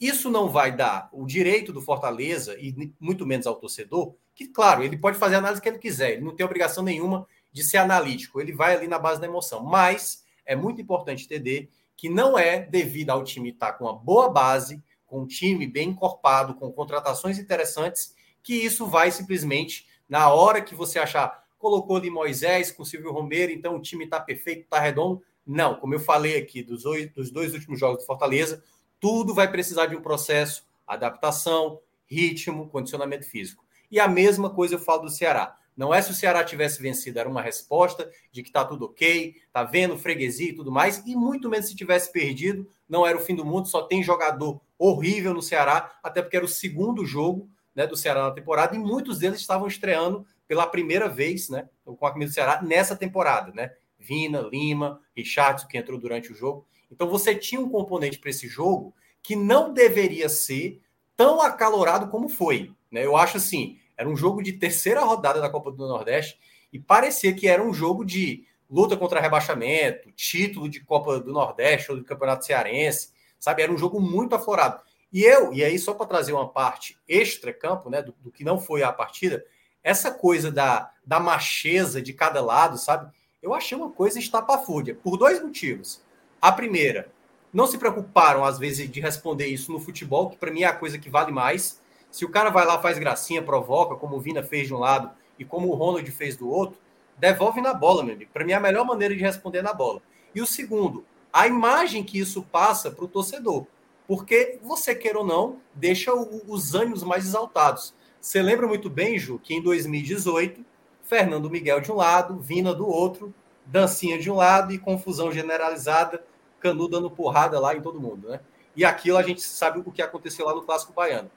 Isso 0.00 0.30
não 0.30 0.48
vai 0.48 0.74
dar 0.74 1.10
o 1.12 1.26
direito 1.26 1.70
do 1.70 1.82
Fortaleza, 1.82 2.56
e 2.58 2.94
muito 2.98 3.26
menos 3.26 3.46
ao 3.46 3.56
torcedor, 3.56 4.14
que, 4.34 4.46
claro, 4.46 4.82
ele 4.82 4.96
pode 4.96 5.18
fazer 5.18 5.34
a 5.34 5.38
análise 5.38 5.60
que 5.60 5.68
ele 5.68 5.78
quiser, 5.78 6.12
ele 6.12 6.24
não 6.24 6.34
tem 6.34 6.46
obrigação 6.46 6.82
nenhuma 6.82 7.26
de 7.52 7.62
ser 7.62 7.76
analítico, 7.76 8.40
ele 8.40 8.54
vai 8.54 8.74
ali 8.74 8.88
na 8.88 8.98
base 8.98 9.20
da 9.20 9.26
emoção. 9.26 9.62
Mas 9.62 10.24
é 10.46 10.56
muito 10.56 10.80
importante 10.80 11.24
entender 11.24 11.68
que 11.96 12.08
não 12.08 12.38
é 12.38 12.60
devido 12.60 13.10
ao 13.10 13.24
time 13.24 13.50
estar 13.50 13.72
com 13.72 13.84
uma 13.84 13.94
boa 13.94 14.28
base, 14.30 14.82
com 15.06 15.20
um 15.22 15.26
time 15.26 15.66
bem 15.66 15.90
encorpado, 15.90 16.54
com 16.54 16.70
contratações 16.72 17.38
interessantes, 17.38 18.14
que 18.42 18.54
isso 18.54 18.86
vai 18.86 19.10
simplesmente, 19.10 19.86
na 20.08 20.28
hora 20.32 20.60
que 20.60 20.74
você 20.74 20.98
achar, 20.98 21.44
colocou 21.58 21.98
de 21.98 22.10
Moisés 22.10 22.70
com 22.70 22.84
Silvio 22.84 23.12
Romero, 23.12 23.50
então 23.50 23.76
o 23.76 23.80
time 23.80 24.04
está 24.04 24.20
perfeito, 24.20 24.62
está 24.62 24.78
redondo. 24.78 25.22
Não, 25.44 25.76
como 25.76 25.94
eu 25.94 26.00
falei 26.00 26.36
aqui 26.36 26.62
dos 26.62 26.82
dois, 26.82 27.10
dos 27.12 27.30
dois 27.30 27.54
últimos 27.54 27.80
jogos 27.80 28.02
do 28.02 28.06
Fortaleza, 28.06 28.62
tudo 29.00 29.34
vai 29.34 29.50
precisar 29.50 29.86
de 29.86 29.96
um 29.96 30.02
processo, 30.02 30.64
adaptação, 30.86 31.80
ritmo, 32.06 32.68
condicionamento 32.68 33.24
físico. 33.24 33.64
E 33.90 33.98
a 33.98 34.08
mesma 34.08 34.50
coisa 34.50 34.74
eu 34.74 34.78
falo 34.78 35.02
do 35.02 35.10
Ceará. 35.10 35.55
Não 35.76 35.92
é 35.92 36.00
se 36.00 36.10
o 36.10 36.14
Ceará 36.14 36.42
tivesse 36.42 36.80
vencido, 36.80 37.18
era 37.18 37.28
uma 37.28 37.42
resposta 37.42 38.10
de 38.32 38.42
que 38.42 38.48
está 38.48 38.64
tudo 38.64 38.86
ok, 38.86 39.36
tá 39.52 39.62
vendo 39.62 39.98
freguesia 39.98 40.50
e 40.50 40.54
tudo 40.54 40.72
mais, 40.72 41.02
e 41.06 41.14
muito 41.14 41.50
menos 41.50 41.68
se 41.68 41.76
tivesse 41.76 42.10
perdido, 42.10 42.66
não 42.88 43.06
era 43.06 43.18
o 43.18 43.20
fim 43.20 43.34
do 43.34 43.44
mundo, 43.44 43.68
só 43.68 43.82
tem 43.82 44.02
jogador 44.02 44.60
horrível 44.78 45.34
no 45.34 45.42
Ceará, 45.42 45.98
até 46.02 46.22
porque 46.22 46.36
era 46.36 46.46
o 46.46 46.48
segundo 46.48 47.04
jogo 47.04 47.48
né, 47.74 47.86
do 47.86 47.96
Ceará 47.96 48.22
na 48.22 48.30
temporada, 48.30 48.74
e 48.74 48.78
muitos 48.78 49.18
deles 49.18 49.40
estavam 49.40 49.68
estreando 49.68 50.26
pela 50.48 50.66
primeira 50.66 51.08
vez, 51.08 51.50
né, 51.50 51.68
com 51.84 52.06
a 52.06 52.12
camisa 52.12 52.30
do 52.30 52.34
Ceará 52.34 52.62
nessa 52.62 52.96
temporada, 52.96 53.52
né? 53.52 53.72
Vina, 53.98 54.40
Lima, 54.40 55.00
Richardson, 55.16 55.66
que 55.66 55.76
entrou 55.76 55.98
durante 55.98 56.30
o 56.30 56.34
jogo. 56.34 56.66
Então 56.90 57.08
você 57.08 57.34
tinha 57.34 57.60
um 57.60 57.68
componente 57.68 58.18
para 58.18 58.30
esse 58.30 58.46
jogo 58.46 58.94
que 59.22 59.34
não 59.34 59.72
deveria 59.72 60.28
ser 60.28 60.80
tão 61.16 61.40
acalorado 61.40 62.08
como 62.08 62.28
foi. 62.28 62.72
Né? 62.90 63.04
Eu 63.04 63.16
acho 63.16 63.38
assim, 63.38 63.78
era 63.96 64.08
um 64.08 64.16
jogo 64.16 64.42
de 64.42 64.52
terceira 64.52 65.00
rodada 65.00 65.40
da 65.40 65.48
Copa 65.48 65.70
do 65.70 65.88
Nordeste 65.88 66.38
e 66.72 66.78
parecia 66.78 67.34
que 67.34 67.48
era 67.48 67.62
um 67.62 67.72
jogo 67.72 68.04
de 68.04 68.44
luta 68.68 68.96
contra 68.96 69.20
rebaixamento, 69.20 70.10
título 70.12 70.68
de 70.68 70.80
Copa 70.80 71.20
do 71.20 71.32
Nordeste 71.32 71.90
ou 71.90 71.96
do 71.96 72.04
Campeonato 72.04 72.44
Cearense, 72.44 73.10
sabe? 73.38 73.62
Era 73.62 73.72
um 73.72 73.78
jogo 73.78 74.00
muito 74.00 74.34
aflorado. 74.34 74.82
E 75.12 75.22
eu, 75.22 75.52
e 75.52 75.64
aí 75.64 75.78
só 75.78 75.94
para 75.94 76.06
trazer 76.06 76.32
uma 76.32 76.48
parte 76.48 76.98
extra-campo, 77.08 77.88
né, 77.88 78.02
do, 78.02 78.14
do, 78.20 78.30
que 78.30 78.44
não 78.44 78.58
foi 78.58 78.82
a 78.82 78.92
partida, 78.92 79.44
essa 79.82 80.10
coisa 80.10 80.50
da, 80.50 80.90
da 81.04 81.20
macheza 81.20 82.02
de 82.02 82.12
cada 82.12 82.42
lado, 82.42 82.76
sabe? 82.76 83.10
Eu 83.40 83.54
achei 83.54 83.78
uma 83.78 83.90
coisa 83.90 84.18
estapafúrdia, 84.18 84.94
por 84.94 85.16
dois 85.16 85.40
motivos. 85.40 86.02
A 86.42 86.50
primeira, 86.50 87.08
não 87.52 87.66
se 87.66 87.78
preocuparam, 87.78 88.44
às 88.44 88.58
vezes, 88.58 88.90
de 88.90 89.00
responder 89.00 89.46
isso 89.46 89.70
no 89.72 89.78
futebol, 89.78 90.28
que 90.28 90.36
para 90.36 90.50
mim 90.50 90.62
é 90.62 90.66
a 90.66 90.74
coisa 90.74 90.98
que 90.98 91.08
vale 91.08 91.30
mais. 91.30 91.80
Se 92.16 92.24
o 92.24 92.30
cara 92.30 92.48
vai 92.48 92.64
lá, 92.64 92.80
faz 92.80 92.98
gracinha, 92.98 93.42
provoca, 93.42 93.94
como 93.94 94.16
o 94.16 94.20
Vina 94.20 94.42
fez 94.42 94.66
de 94.66 94.72
um 94.72 94.78
lado 94.78 95.10
e 95.38 95.44
como 95.44 95.68
o 95.68 95.74
Ronald 95.74 96.10
fez 96.10 96.34
do 96.34 96.48
outro, 96.48 96.78
devolve 97.18 97.60
na 97.60 97.74
bola, 97.74 98.02
meu 98.02 98.14
amigo. 98.14 98.30
Para 98.32 98.42
mim 98.42 98.52
é 98.52 98.54
a 98.54 98.60
melhor 98.60 98.86
maneira 98.86 99.14
de 99.14 99.20
responder 99.20 99.60
na 99.60 99.74
bola. 99.74 100.00
E 100.34 100.40
o 100.40 100.46
segundo, 100.46 101.04
a 101.30 101.46
imagem 101.46 102.02
que 102.02 102.18
isso 102.18 102.42
passa 102.42 102.90
para 102.90 103.04
o 103.04 103.08
torcedor. 103.08 103.66
Porque, 104.08 104.58
você 104.62 104.94
queira 104.94 105.18
ou 105.18 105.26
não, 105.26 105.58
deixa 105.74 106.10
os 106.14 106.74
ânimos 106.74 107.02
mais 107.02 107.26
exaltados. 107.26 107.92
Você 108.18 108.40
lembra 108.40 108.66
muito 108.66 108.88
bem, 108.88 109.18
Ju, 109.18 109.38
que 109.38 109.52
em 109.52 109.60
2018, 109.60 110.64
Fernando 111.02 111.50
Miguel 111.50 111.82
de 111.82 111.92
um 111.92 111.96
lado, 111.96 112.38
Vina 112.38 112.72
do 112.72 112.88
outro, 112.88 113.34
dancinha 113.66 114.18
de 114.18 114.30
um 114.30 114.36
lado 114.36 114.72
e 114.72 114.78
confusão 114.78 115.30
generalizada, 115.30 116.24
Canu 116.60 116.88
dando 116.88 117.10
porrada 117.10 117.60
lá 117.60 117.76
em 117.76 117.82
todo 117.82 118.00
mundo, 118.00 118.30
né? 118.30 118.40
E 118.74 118.86
aquilo 118.86 119.18
a 119.18 119.22
gente 119.22 119.42
sabe 119.42 119.80
o 119.84 119.92
que 119.92 120.00
aconteceu 120.00 120.46
lá 120.46 120.54
no 120.54 120.62
Clássico 120.62 120.94
Baiano. 120.94 121.30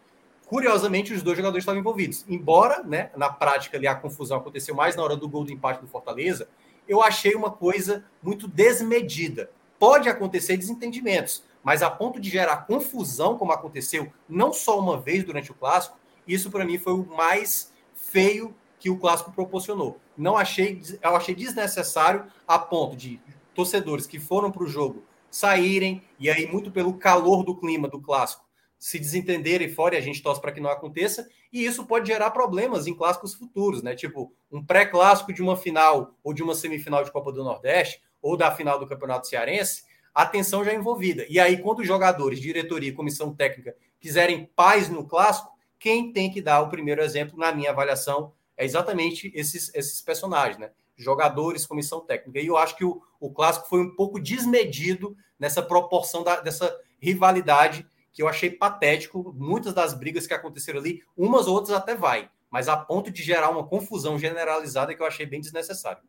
Curiosamente, 0.50 1.14
os 1.14 1.22
dois 1.22 1.38
jogadores 1.38 1.62
estavam 1.62 1.80
envolvidos. 1.80 2.26
Embora, 2.28 2.82
né, 2.82 3.12
na 3.16 3.30
prática 3.30 3.78
ali 3.78 3.86
a 3.86 3.94
confusão 3.94 4.40
aconteceu 4.40 4.74
mais 4.74 4.96
na 4.96 5.04
hora 5.04 5.16
do 5.16 5.30
gol 5.30 5.44
do 5.44 5.52
empate 5.52 5.80
do 5.80 5.88
Fortaleza, 5.88 6.50
eu 6.88 7.04
achei 7.04 7.36
uma 7.36 7.52
coisa 7.52 8.04
muito 8.20 8.48
desmedida. 8.48 9.52
Pode 9.78 10.10
acontecer 10.10 10.58
desentendimentos, 10.58 11.44
mas 11.64 11.84
a 11.84 11.90
ponto 11.92 12.20
de 12.20 12.32
gerar 12.32 12.66
confusão, 12.66 13.38
como 13.38 13.52
aconteceu 13.52 14.12
não 14.28 14.52
só 14.52 14.80
uma 14.80 15.00
vez 15.00 15.24
durante 15.24 15.52
o 15.52 15.54
clássico, 15.54 16.00
isso 16.28 16.50
para 16.50 16.66
mim 16.66 16.80
foi 16.80 16.94
o 16.94 17.06
mais 17.06 17.72
feio 17.94 18.56
que 18.80 18.90
o 18.90 18.98
clássico 18.98 19.32
proporcionou. 19.32 20.00
Não 20.18 20.36
achei, 20.36 20.82
eu 21.00 21.16
achei 21.16 21.36
desnecessário 21.36 22.26
a 22.48 22.58
ponto 22.58 22.96
de 22.96 23.22
torcedores 23.54 24.08
que 24.08 24.20
foram 24.20 24.50
para 24.50 24.64
o 24.64 24.68
jogo 24.68 25.04
saírem 25.30 26.04
e 26.20 26.28
aí 26.28 26.52
muito 26.52 26.72
pelo 26.72 26.96
calor 26.96 27.44
do 27.44 27.56
clima 27.56 27.88
do 27.88 28.02
clássico 28.02 28.49
se 28.80 28.98
desentenderem 28.98 29.68
fora 29.70 29.96
e 29.96 29.98
a 29.98 30.02
gente 30.02 30.24
torce 30.24 30.40
para 30.40 30.54
que 30.54 30.62
não 30.62 30.70
aconteça, 30.70 31.28
e 31.52 31.66
isso 31.66 31.86
pode 31.86 32.08
gerar 32.08 32.32
problemas 32.32 32.88
em 32.88 32.96
clássicos 32.96 33.34
futuros, 33.34 33.84
né? 33.84 33.94
Tipo, 33.94 34.34
um 34.50 34.66
pré-clássico 34.66 35.34
de 35.34 35.42
uma 35.42 35.58
final 35.58 36.16
ou 36.24 36.34
de 36.34 36.42
uma 36.42 36.56
semifinal 36.56 37.04
de 37.04 37.12
Copa 37.12 37.32
do 37.34 37.44
Nordeste 37.44 38.02
ou 38.22 38.38
da 38.38 38.50
final 38.52 38.80
do 38.80 38.88
Campeonato 38.88 39.28
Cearense, 39.28 39.84
a 40.16 40.26
tensão 40.26 40.64
já 40.64 40.72
é 40.72 40.76
envolvida. 40.76 41.26
E 41.30 41.40
aí, 41.40 41.62
quando 41.62 41.80
os 41.80 41.88
jogadores, 41.88 42.40
diretoria 42.40 42.90
e 42.90 42.94
comissão 42.94 43.36
técnica 43.36 43.76
quiserem 44.00 44.50
paz 44.56 44.88
no 44.90 45.06
clássico, 45.06 45.52
quem 45.78 46.14
tem 46.14 46.32
que 46.32 46.42
dar 46.42 46.62
o 46.62 46.70
primeiro 46.70 47.02
exemplo, 47.02 47.38
na 47.38 47.52
minha 47.52 47.72
avaliação, 47.72 48.32
é 48.56 48.64
exatamente 48.64 49.32
esses, 49.36 49.74
esses 49.76 50.02
personagens, 50.02 50.58
né? 50.58 50.72
Jogadores, 50.96 51.66
comissão 51.66 52.02
técnica. 52.02 52.40
E 52.40 52.48
eu 52.48 52.58
acho 52.58 52.76
que 52.76 52.84
o, 52.86 53.02
o 53.20 53.30
clássico 53.30 53.68
foi 53.68 53.82
um 53.82 53.96
pouco 53.96 54.20
desmedido 54.20 55.16
nessa 55.38 55.62
proporção 55.62 56.24
da, 56.24 56.40
dessa 56.40 56.78
rivalidade 57.00 57.86
que 58.20 58.24
eu 58.24 58.28
achei 58.28 58.50
patético. 58.50 59.34
Muitas 59.38 59.74
das 59.74 59.94
brigas 59.94 60.28
que 60.28 60.34
aconteceram 60.34 60.82
ali, 60.82 61.02
umas 61.16 61.48
ou 61.48 61.54
outras 61.56 61.78
até 61.78 61.96
vai, 61.96 62.30
mas 62.52 62.68
a 62.68 62.76
ponto 62.76 63.10
de 63.10 63.24
gerar 63.24 63.50
uma 63.50 63.66
confusão 63.66 64.20
generalizada 64.20 64.94
que 64.94 65.02
eu 65.02 65.08
achei 65.08 65.26
bem 65.26 65.40
desnecessário. 65.40 66.04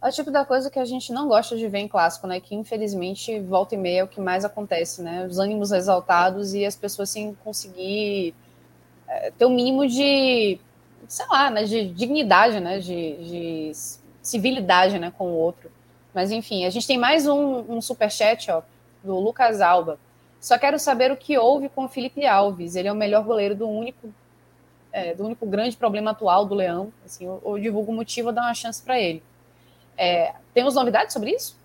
É 0.00 0.08
o 0.08 0.12
tipo 0.12 0.30
da 0.30 0.44
coisa 0.44 0.70
que 0.70 0.78
a 0.78 0.84
gente 0.84 1.12
não 1.12 1.26
gosta 1.26 1.56
de 1.56 1.66
ver 1.66 1.78
em 1.78 1.88
clássico, 1.88 2.28
né? 2.28 2.38
Que 2.38 2.54
infelizmente 2.54 3.40
volta 3.40 3.74
e 3.74 3.78
meia 3.78 4.00
é 4.02 4.04
o 4.04 4.08
que 4.08 4.20
mais 4.20 4.44
acontece, 4.44 5.02
né? 5.02 5.26
Os 5.26 5.40
ânimos 5.40 5.72
exaltados 5.72 6.54
e 6.54 6.64
as 6.64 6.76
pessoas 6.76 7.10
sem 7.10 7.34
conseguir 7.42 8.32
é, 9.08 9.32
ter 9.32 9.44
o 9.44 9.48
um 9.48 9.56
mínimo 9.56 9.88
de, 9.88 10.60
sei 11.08 11.26
lá, 11.28 11.50
né? 11.50 11.64
De 11.64 11.88
dignidade, 11.90 12.60
né? 12.60 12.78
De, 12.78 13.16
de 13.16 13.72
civilidade, 14.22 15.00
né? 15.00 15.12
Com 15.18 15.32
o 15.32 15.34
outro. 15.34 15.68
Mas 16.14 16.30
enfim, 16.30 16.64
a 16.64 16.70
gente 16.70 16.86
tem 16.86 16.96
mais 16.96 17.26
um, 17.26 17.76
um 17.76 17.80
superchat, 17.80 18.52
ó 18.52 18.62
do 19.02 19.18
Lucas 19.18 19.60
Alba. 19.60 19.98
Só 20.40 20.58
quero 20.58 20.78
saber 20.78 21.10
o 21.10 21.16
que 21.16 21.36
houve 21.38 21.68
com 21.68 21.84
o 21.84 21.88
Felipe 21.88 22.24
Alves. 22.26 22.76
Ele 22.76 22.88
é 22.88 22.92
o 22.92 22.96
melhor 22.96 23.24
goleiro 23.24 23.54
do 23.54 23.68
único, 23.68 24.12
é, 24.92 25.14
do 25.14 25.24
único 25.24 25.46
grande 25.46 25.76
problema 25.76 26.12
atual 26.12 26.44
do 26.44 26.54
Leão. 26.54 26.92
Assim, 27.04 27.26
eu, 27.26 27.42
eu 27.44 27.58
divulgo 27.58 27.92
o 27.92 27.94
motivo, 27.94 28.32
dar 28.32 28.42
uma 28.42 28.54
chance 28.54 28.82
para 28.82 29.00
ele. 29.00 29.22
É, 29.96 30.34
temos 30.52 30.74
novidades 30.74 31.12
sobre 31.12 31.30
isso? 31.30 31.58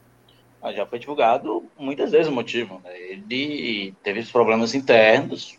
Ah, 0.61 0.71
já 0.71 0.85
foi 0.85 0.99
divulgado 0.99 1.65
muitas 1.77 2.11
vezes 2.11 2.27
o 2.27 2.31
motivo. 2.31 2.79
Né? 2.83 2.97
Ele 2.97 3.93
teve 4.03 4.23
problemas 4.25 4.73
internos, 4.73 5.57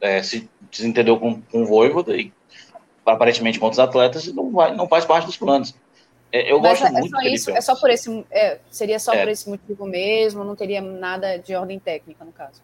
é, 0.00 0.22
se 0.22 0.48
desentendeu 0.70 1.18
com, 1.18 1.40
com 1.40 1.62
o 1.62 1.66
Voivoda 1.66 2.16
e 2.16 2.32
aparentemente 3.06 3.58
com 3.58 3.66
outros 3.66 3.80
atletas 3.80 4.26
e 4.26 4.32
não, 4.32 4.50
vai, 4.50 4.74
não 4.74 4.88
faz 4.88 5.04
parte 5.04 5.26
dos 5.26 5.36
planos. 5.36 5.74
É, 6.32 6.52
eu 6.52 6.60
Mas 6.60 6.80
gosto 6.80 6.86
é, 6.86 7.00
muito 7.00 7.10
só 7.10 7.22
isso, 7.22 7.50
é 7.50 7.60
só 7.60 7.76
por 7.76 7.90
esse 7.90 8.24
é, 8.30 8.58
seria 8.70 8.98
só 8.98 9.12
é. 9.12 9.22
por 9.22 9.28
esse 9.28 9.48
motivo 9.48 9.84
mesmo, 9.86 10.44
não 10.44 10.54
teria 10.54 10.80
nada 10.80 11.38
de 11.38 11.54
ordem 11.54 11.78
técnica 11.78 12.24
no 12.24 12.32
caso. 12.32 12.62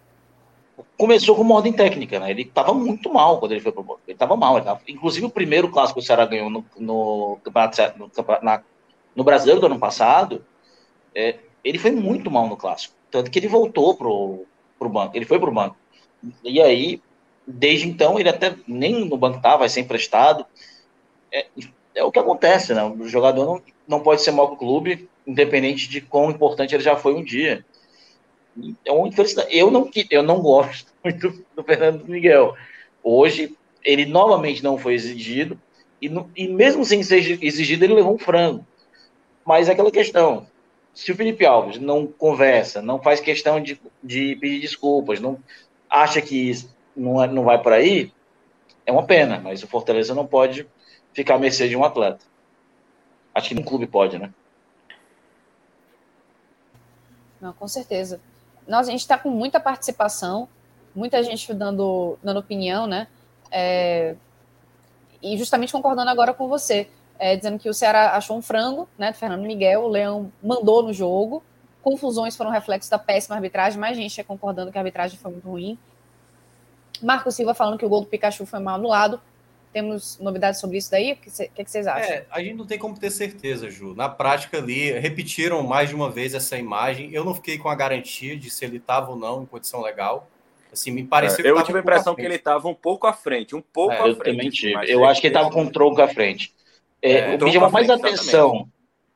Começou 0.96 1.34
com 1.34 1.50
ordem 1.50 1.72
técnica, 1.72 2.20
né? 2.20 2.30
Ele 2.30 2.42
estava 2.42 2.72
muito 2.72 3.12
mal 3.12 3.38
quando 3.40 3.52
ele 3.52 3.60
foi 3.60 3.72
pro 3.72 3.98
Ele 4.06 4.14
estava 4.14 4.36
mal, 4.36 4.56
ele 4.56 4.66
tava... 4.66 4.80
inclusive 4.86 5.26
o 5.26 5.30
primeiro 5.30 5.70
clássico 5.70 5.98
que 5.98 6.04
o 6.04 6.06
Ceará 6.06 6.26
ganhou 6.26 6.50
no, 6.50 6.64
no 6.78 7.38
no, 7.96 8.10
na, 8.42 8.62
no 9.14 9.24
Brasileiro 9.24 9.60
do 9.60 9.66
ano 9.66 9.78
passado, 9.78 10.44
é, 11.14 11.36
ele 11.64 11.78
foi 11.78 11.90
muito 11.90 12.30
mal 12.30 12.46
no 12.46 12.56
clássico, 12.56 12.94
tanto 13.10 13.30
que 13.30 13.38
ele 13.38 13.48
voltou 13.48 13.96
pro, 13.96 14.44
pro 14.78 14.88
banco, 14.88 15.16
ele 15.16 15.24
foi 15.24 15.40
pro 15.40 15.50
banco. 15.50 15.76
E 16.44 16.60
aí, 16.60 17.00
desde 17.46 17.88
então, 17.88 18.18
ele 18.18 18.28
até 18.28 18.54
nem 18.66 19.04
no 19.04 19.16
banco 19.16 19.38
estava, 19.38 19.58
vai 19.58 19.68
ser 19.68 19.80
emprestado. 19.80 20.46
É, 21.32 21.46
é 21.96 22.04
o 22.04 22.12
que 22.12 22.18
acontece, 22.18 22.74
né? 22.74 22.84
O 22.84 23.08
jogador 23.08 23.44
não, 23.46 23.62
não 23.88 24.00
pode 24.00 24.20
ser 24.20 24.30
mal 24.30 24.54
clube, 24.56 25.08
independente 25.26 25.88
de 25.88 26.00
quão 26.00 26.30
importante 26.30 26.74
ele 26.74 26.84
já 26.84 26.94
foi 26.94 27.14
um 27.14 27.24
dia. 27.24 27.64
Então, 28.56 29.10
eu 29.50 29.70
não, 29.70 29.90
eu 30.10 30.22
não 30.22 30.40
gosto 30.40 30.92
muito 31.02 31.44
do 31.56 31.64
Fernando 31.64 32.04
Miguel. 32.04 32.54
Hoje, 33.02 33.56
ele 33.82 34.04
novamente 34.04 34.62
não 34.62 34.76
foi 34.76 34.94
exigido, 34.94 35.58
e, 36.00 36.10
e 36.36 36.48
mesmo 36.48 36.84
sem 36.84 37.02
ser 37.02 37.42
exigido, 37.42 37.84
ele 37.84 37.94
levou 37.94 38.14
um 38.14 38.18
frango. 38.18 38.64
Mas 39.44 39.68
é 39.68 39.72
aquela 39.72 39.90
questão: 39.90 40.46
se 40.92 41.10
o 41.10 41.16
Felipe 41.16 41.46
Alves 41.46 41.78
não 41.78 42.06
conversa, 42.06 42.82
não 42.82 43.00
faz 43.00 43.20
questão 43.20 43.60
de, 43.60 43.80
de 44.02 44.36
pedir 44.36 44.60
desculpas, 44.60 45.18
não 45.18 45.38
acha 45.88 46.20
que 46.20 46.52
não, 46.94 47.22
é, 47.22 47.26
não 47.26 47.44
vai 47.44 47.62
por 47.62 47.72
aí, 47.72 48.12
é 48.84 48.92
uma 48.92 49.04
pena, 49.04 49.40
mas 49.42 49.62
o 49.62 49.66
Fortaleza 49.66 50.14
não 50.14 50.26
pode 50.26 50.66
ficar 51.16 51.36
à 51.36 51.38
mercê 51.38 51.66
de 51.66 51.74
um 51.74 51.82
atleta. 51.82 52.22
Acho 53.34 53.48
que 53.48 53.54
nenhum 53.54 53.66
clube 53.66 53.86
pode, 53.86 54.18
né? 54.18 54.30
Não, 57.40 57.54
com 57.54 57.66
certeza. 57.66 58.20
Nós, 58.68 58.86
a 58.86 58.90
gente 58.90 59.00
está 59.00 59.16
com 59.16 59.30
muita 59.30 59.58
participação, 59.58 60.46
muita 60.94 61.22
gente 61.22 61.54
dando, 61.54 62.18
dando 62.22 62.38
opinião, 62.38 62.86
né? 62.86 63.08
É, 63.50 64.14
e 65.22 65.38
justamente 65.38 65.72
concordando 65.72 66.10
agora 66.10 66.34
com 66.34 66.48
você, 66.48 66.86
é, 67.18 67.34
dizendo 67.34 67.58
que 67.58 67.70
o 67.70 67.74
Ceará 67.74 68.14
achou 68.14 68.36
um 68.36 68.42
frango, 68.42 68.86
né? 68.98 69.10
Do 69.10 69.16
Fernando 69.16 69.42
Miguel, 69.42 69.84
o 69.84 69.88
Leão 69.88 70.30
mandou 70.42 70.82
no 70.82 70.92
jogo, 70.92 71.42
confusões 71.82 72.36
foram 72.36 72.50
reflexos 72.50 72.90
da 72.90 72.98
péssima 72.98 73.36
arbitragem, 73.36 73.80
mas 73.80 73.96
gente 73.96 74.20
é 74.20 74.24
concordando 74.24 74.70
que 74.70 74.76
a 74.76 74.82
arbitragem 74.82 75.18
foi 75.18 75.30
muito 75.30 75.48
ruim. 75.48 75.78
Marco 77.02 77.30
Silva 77.30 77.54
falando 77.54 77.78
que 77.78 77.86
o 77.86 77.88
gol 77.88 78.02
do 78.02 78.06
Pikachu 78.06 78.44
foi 78.44 78.58
mal 78.58 78.74
anulado. 78.74 79.18
Temos 79.76 80.18
novidades 80.18 80.58
sobre 80.58 80.78
isso 80.78 80.90
daí? 80.90 81.12
O 81.12 81.16
que, 81.16 81.28
cê, 81.28 81.50
que, 81.54 81.62
que 81.62 81.70
vocês 81.70 81.86
acham? 81.86 82.10
É, 82.10 82.24
a 82.30 82.40
gente 82.40 82.54
não 82.54 82.64
tem 82.64 82.78
como 82.78 82.98
ter 82.98 83.10
certeza, 83.10 83.68
Ju. 83.68 83.94
Na 83.94 84.08
prática 84.08 84.56
ali, 84.56 84.90
repetiram 84.92 85.62
mais 85.62 85.90
de 85.90 85.94
uma 85.94 86.10
vez 86.10 86.32
essa 86.32 86.56
imagem. 86.56 87.10
Eu 87.12 87.26
não 87.26 87.34
fiquei 87.34 87.58
com 87.58 87.68
a 87.68 87.74
garantia 87.74 88.38
de 88.38 88.48
se 88.48 88.64
ele 88.64 88.78
estava 88.78 89.10
ou 89.10 89.16
não 89.18 89.42
em 89.42 89.44
condição 89.44 89.82
legal. 89.82 90.30
Assim, 90.72 90.90
me 90.90 91.04
pareceu 91.04 91.44
é, 91.44 91.50
Eu 91.50 91.62
tive 91.62 91.76
a 91.76 91.82
impressão 91.82 92.14
que 92.14 92.22
ele 92.22 92.36
estava 92.36 92.66
um 92.66 92.74
pouco 92.74 93.06
à 93.06 93.12
frente, 93.12 93.54
um 93.54 93.60
pouco 93.60 93.92
é, 93.92 94.00
à 94.00 94.08
eu 94.08 94.16
frente. 94.16 94.36
Também 94.38 94.48
tive. 94.48 94.90
Eu 94.90 95.04
acho 95.04 95.20
que 95.20 95.26
ele 95.26 95.34
estava 95.36 95.50
com 95.50 95.60
um 95.60 95.70
tronco 95.70 96.00
à 96.00 96.08
frente. 96.08 96.54
É, 97.02 97.34
é, 97.34 97.36
me 97.36 97.52
chama 97.52 97.68
mais 97.68 97.90
atenção 97.90 98.66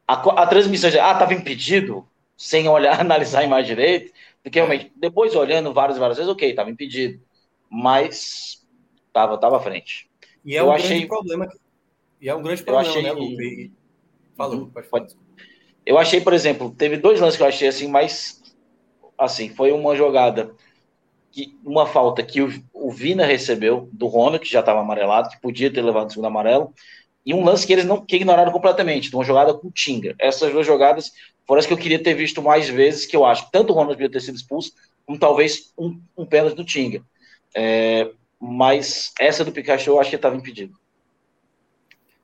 a, 0.06 0.42
a 0.42 0.46
transmissão 0.46 0.90
de, 0.90 0.98
ah, 0.98 1.12
estava 1.12 1.32
impedido, 1.32 2.06
sem 2.36 2.68
olhar, 2.68 3.00
analisar 3.00 3.40
a 3.40 3.44
imagem 3.44 3.74
direito, 3.74 4.12
porque 4.42 4.58
realmente, 4.58 4.92
depois 4.94 5.34
olhando 5.34 5.72
várias 5.72 5.96
várias 5.96 6.18
vezes, 6.18 6.30
ok, 6.30 6.50
estava 6.50 6.68
impedido, 6.68 7.18
mas 7.70 8.62
estava 9.08 9.38
tava 9.38 9.56
à 9.56 9.60
frente. 9.60 10.09
E 10.44 10.56
é 10.56 10.60
eu 10.60 10.66
um 10.66 10.72
achei... 10.72 10.88
grande 10.88 11.06
problema. 11.06 11.48
E 12.20 12.28
é 12.28 12.34
um 12.34 12.42
grande 12.42 12.62
problema, 12.62 12.84
né, 12.84 12.90
achei... 12.90 13.02
né, 13.02 13.12
Luca? 13.12 13.42
E... 13.42 13.70
Uhum. 14.38 14.70
pode 14.70 14.88
falar. 14.88 15.06
Eu 15.84 15.98
achei, 15.98 16.20
por 16.20 16.32
exemplo, 16.32 16.70
teve 16.70 16.96
dois 16.96 17.20
lances 17.20 17.36
que 17.36 17.42
eu 17.42 17.46
achei 17.46 17.68
assim, 17.68 17.88
mais 17.88 18.40
assim, 19.18 19.48
foi 19.50 19.72
uma 19.72 19.94
jogada 19.94 20.50
que 21.30 21.58
uma 21.64 21.86
falta 21.86 22.22
que 22.22 22.40
o, 22.40 22.52
o 22.72 22.90
Vina 22.90 23.24
recebeu 23.24 23.88
do 23.92 24.06
Ronald, 24.06 24.40
que 24.40 24.50
já 24.50 24.60
estava 24.60 24.80
amarelado, 24.80 25.28
que 25.28 25.40
podia 25.40 25.72
ter 25.72 25.82
levado 25.82 26.08
o 26.08 26.10
segundo 26.10 26.26
amarelo, 26.26 26.72
e 27.24 27.34
um 27.34 27.44
lance 27.44 27.66
que 27.66 27.72
eles 27.72 27.84
não 27.84 28.04
que 28.04 28.16
ignoraram 28.16 28.50
completamente, 28.50 29.10
de 29.10 29.14
uma 29.14 29.24
jogada 29.24 29.54
com 29.54 29.68
o 29.68 29.70
Tinga. 29.70 30.14
Essas 30.18 30.52
duas 30.52 30.66
jogadas 30.66 31.12
foram 31.46 31.60
as 31.60 31.66
que 31.66 31.72
eu 31.72 31.78
queria 31.78 32.02
ter 32.02 32.14
visto 32.14 32.42
mais 32.42 32.68
vezes, 32.68 33.06
que 33.06 33.14
eu 33.14 33.24
acho 33.24 33.46
que 33.46 33.52
tanto 33.52 33.72
o 33.72 33.76
Ronald 33.76 33.96
devia 33.96 34.10
ter 34.10 34.20
sido 34.20 34.36
expulso, 34.36 34.72
como 35.06 35.18
talvez 35.18 35.72
um, 35.78 36.00
um 36.16 36.24
pênalti 36.24 36.56
do 36.56 36.64
Tinga. 36.64 37.02
É, 37.54 38.10
mas 38.40 39.12
essa 39.20 39.44
do 39.44 39.52
Pikachu 39.52 39.90
eu 39.90 40.00
acho 40.00 40.08
que 40.08 40.16
estava 40.16 40.34
impedido. 40.34 40.78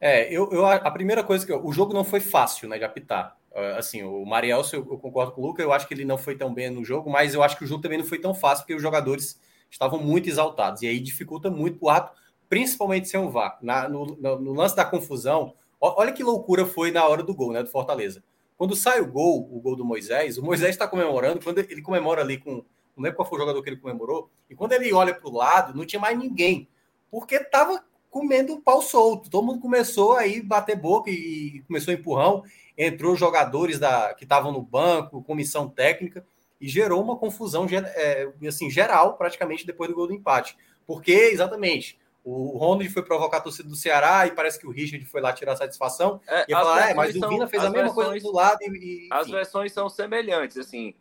É, 0.01 0.33
eu, 0.33 0.51
eu, 0.51 0.67
a 0.67 0.91
primeira 0.91 1.23
coisa 1.23 1.45
que 1.45 1.53
eu, 1.53 1.65
o 1.65 1.73
jogo 1.73 1.93
não 1.93 2.05
foi 2.05 2.21
fácil, 2.21 2.69
né, 2.69 2.79
de 2.79 2.85
apitar. 2.85 3.37
Uh, 3.53 3.79
assim, 3.79 4.03
o 4.03 4.25
Marielso, 4.25 4.77
eu, 4.77 4.81
eu, 4.81 4.99
concordo 4.99 5.33
com 5.33 5.41
o 5.41 5.47
Luca, 5.47 5.63
eu 5.63 5.73
acho 5.73 5.89
que 5.89 5.95
ele 5.95 6.05
não 6.05 6.19
foi 6.19 6.37
tão 6.37 6.53
bem 6.53 6.71
no 6.71 6.85
jogo, 6.85 7.11
mas 7.11 7.35
eu 7.35 7.43
acho 7.43 7.57
que 7.57 7.65
o 7.65 7.67
jogo 7.67 7.83
também 7.83 7.99
não 7.99 8.05
foi 8.05 8.19
tão 8.19 8.35
fácil, 8.35 8.65
porque 8.65 8.75
os 8.75 8.83
jogadores 8.83 9.41
estavam 9.71 9.99
muito 9.99 10.29
exaltados, 10.29 10.83
e 10.83 10.87
aí 10.87 11.01
dificulta 11.01 11.51
muito 11.51 11.79
o 11.85 11.89
ato, 11.89 12.13
principalmente 12.49 13.09
sem 13.09 13.19
o 13.19 13.31
VAR. 13.31 13.59
Na, 13.63 13.89
no, 13.89 14.05
no, 14.17 14.53
lance 14.53 14.77
da 14.77 14.85
confusão, 14.85 15.55
olha 15.81 16.13
que 16.13 16.23
loucura 16.23 16.67
foi 16.67 16.91
na 16.91 17.07
hora 17.07 17.23
do 17.23 17.35
gol, 17.35 17.53
né, 17.53 17.63
do 17.63 17.71
Fortaleza. 17.71 18.23
Quando 18.59 18.77
sai 18.77 19.01
o 19.01 19.11
gol, 19.11 19.49
o 19.51 19.61
gol 19.61 19.75
do 19.75 19.85
Moisés, 19.85 20.39
o 20.39 20.45
Moisés 20.45 20.71
está 20.71 20.87
comemorando, 20.87 21.43
quando 21.43 21.59
ele 21.59 21.83
comemora 21.83 22.21
ali 22.21 22.39
com, 22.39 22.63
não 22.97 23.05
lembro 23.05 23.17
qual 23.17 23.29
foi 23.29 23.39
o 23.39 23.41
jogador 23.41 23.63
que 23.63 23.69
ele 23.69 23.77
comemorou, 23.77 24.31
e 24.49 24.55
quando 24.55 24.73
ele 24.73 24.93
olha 24.93 25.15
para 25.15 25.29
o 25.29 25.33
lado, 25.33 25.77
não 25.77 25.85
tinha 25.85 26.01
mais 26.01 26.19
ninguém, 26.19 26.69
porque 27.11 27.37
estava 27.37 27.85
comendo 28.11 28.55
o 28.55 28.61
pau 28.63 28.81
solto. 28.81 29.29
Todo 29.29 29.45
mundo 29.45 29.61
começou 29.61 30.15
aí 30.15 30.41
bater 30.41 30.77
boca 30.77 31.11
e 31.11 31.63
começou 31.67 31.93
empurrão 31.93 32.45
entrou 32.77 33.17
jogadores 33.17 33.79
da, 33.79 34.13
que 34.15 34.25
estavam 34.25 34.53
no 34.53 34.61
banco, 34.61 35.23
comissão 35.23 35.69
técnica, 35.69 36.27
e 36.61 36.69
gerou 36.69 37.03
uma 37.03 37.17
confusão 37.17 37.67
é, 37.71 38.29
assim, 38.47 38.71
geral, 38.71 39.17
praticamente, 39.17 39.67
depois 39.67 39.89
do 39.89 39.97
gol 39.97 40.07
do 40.07 40.15
empate. 40.15 40.57
Porque, 40.87 41.13
exatamente, 41.13 41.99
o 42.25 42.57
Ronald 42.59 42.89
foi 42.91 43.03
provocar 43.03 43.39
a 43.39 43.41
torcida 43.41 43.69
do 43.69 43.77
Ceará 43.77 44.27
e 44.27 44.33
parece 44.33 44.59
que 44.59 44.67
o 44.67 44.71
Richard 44.71 45.05
foi 45.07 45.21
lá 45.21 45.33
tirar 45.33 45.57
satisfação. 45.57 46.21
É, 46.27 46.45
e 46.49 46.53
falar, 46.53 46.91
é, 46.91 46.95
mas 46.95 47.15
o 47.15 47.29
Vina 47.29 47.47
fez 47.47 47.63
a 47.63 47.71
mesma 47.71 47.93
versões, 47.93 48.09
coisa 48.09 48.27
do 48.27 48.33
lado. 48.33 48.59
E, 48.63 49.07
e 49.07 49.09
as 49.11 49.29
versões 49.29 49.73
são 49.73 49.89
semelhantes, 49.89 50.57
assim. 50.57 50.95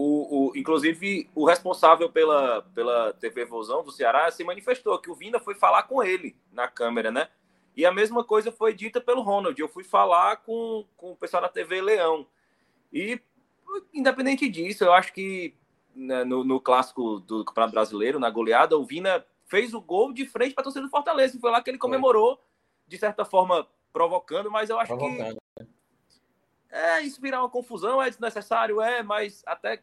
O, 0.00 0.50
o, 0.50 0.56
inclusive, 0.56 1.28
o 1.34 1.44
responsável 1.44 2.08
pela, 2.08 2.62
pela 2.72 3.12
TV 3.14 3.44
Vozão 3.44 3.82
do 3.82 3.90
Ceará 3.90 4.30
se 4.30 4.44
manifestou 4.44 4.96
que 5.00 5.10
o 5.10 5.14
Vina 5.16 5.40
foi 5.40 5.56
falar 5.56 5.82
com 5.82 6.00
ele 6.00 6.36
na 6.52 6.68
câmera, 6.68 7.10
né? 7.10 7.28
E 7.76 7.84
a 7.84 7.90
mesma 7.90 8.22
coisa 8.22 8.52
foi 8.52 8.72
dita 8.72 9.00
pelo 9.00 9.22
Ronald. 9.22 9.60
Eu 9.60 9.68
fui 9.68 9.82
falar 9.82 10.36
com, 10.36 10.86
com 10.96 11.10
o 11.10 11.16
pessoal 11.16 11.42
da 11.42 11.48
TV 11.48 11.80
Leão. 11.80 12.28
E, 12.92 13.20
independente 13.92 14.48
disso, 14.48 14.84
eu 14.84 14.92
acho 14.92 15.12
que 15.12 15.56
né, 15.92 16.22
no, 16.22 16.44
no, 16.44 16.60
clássico 16.60 17.18
do 17.18 17.44
Campeonato 17.44 17.74
Brasileiro, 17.74 18.20
na 18.20 18.30
goleada, 18.30 18.78
o 18.78 18.84
Vina 18.84 19.26
fez 19.46 19.74
o 19.74 19.80
gol 19.80 20.12
de 20.12 20.24
frente 20.26 20.54
para 20.54 20.62
a 20.62 20.64
torcida 20.64 20.86
do 20.86 20.90
Fortaleza. 20.92 21.36
E 21.36 21.40
foi 21.40 21.50
lá 21.50 21.60
que 21.60 21.70
ele 21.70 21.76
comemorou, 21.76 22.40
de 22.86 22.96
certa 22.98 23.24
forma, 23.24 23.66
provocando, 23.92 24.48
mas 24.48 24.70
eu 24.70 24.78
acho 24.78 24.96
provocando. 24.96 25.40
que. 25.58 25.66
É, 26.70 27.00
isso 27.02 27.20
virar 27.20 27.40
uma 27.40 27.48
confusão 27.48 28.02
é 28.02 28.10
desnecessário, 28.10 28.80
é, 28.80 29.02
mas 29.02 29.42
até 29.46 29.80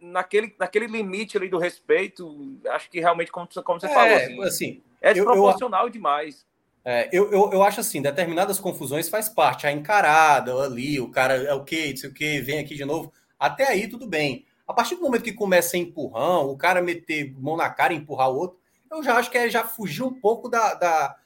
naquele, 0.00 0.54
naquele 0.58 0.86
limite 0.86 1.36
ali 1.36 1.48
do 1.48 1.58
respeito, 1.58 2.58
acho 2.68 2.88
que 2.90 3.00
realmente, 3.00 3.32
como, 3.32 3.48
como 3.64 3.80
você 3.80 3.86
é, 3.86 3.94
falou, 3.94 4.16
assim, 4.16 4.42
assim 4.42 4.82
é 5.00 5.12
desproporcional 5.12 5.82
eu, 5.82 5.86
eu... 5.86 5.92
demais. 5.92 6.46
É, 6.84 7.08
eu, 7.12 7.30
eu, 7.30 7.52
eu, 7.52 7.62
acho 7.62 7.80
assim, 7.80 8.00
determinadas 8.00 8.58
confusões 8.58 9.08
faz 9.08 9.28
parte, 9.28 9.66
a 9.66 9.72
encarada 9.72 10.54
ali, 10.54 10.98
o 10.98 11.10
cara 11.10 11.34
é 11.34 11.52
o 11.52 11.62
que, 11.62 11.90
não 11.90 11.96
sei 11.96 12.10
o 12.10 12.14
que, 12.14 12.40
vem 12.40 12.58
aqui 12.58 12.74
de 12.74 12.84
novo. 12.84 13.12
Até 13.38 13.68
aí 13.68 13.86
tudo 13.86 14.06
bem. 14.06 14.46
A 14.66 14.72
partir 14.72 14.94
do 14.94 15.02
momento 15.02 15.24
que 15.24 15.32
começa 15.32 15.76
a 15.76 15.80
empurrão, 15.80 16.48
o 16.48 16.56
cara 16.56 16.80
meter 16.80 17.34
mão 17.38 17.56
na 17.56 17.68
cara 17.68 17.92
e 17.92 17.96
empurrar 17.96 18.30
o 18.30 18.36
outro, 18.36 18.58
eu 18.90 19.02
já 19.02 19.16
acho 19.16 19.30
que 19.30 19.36
é 19.36 19.50
já 19.50 19.64
fugir 19.64 20.02
um 20.02 20.14
pouco 20.14 20.48
da, 20.48 20.74
da 20.74 21.16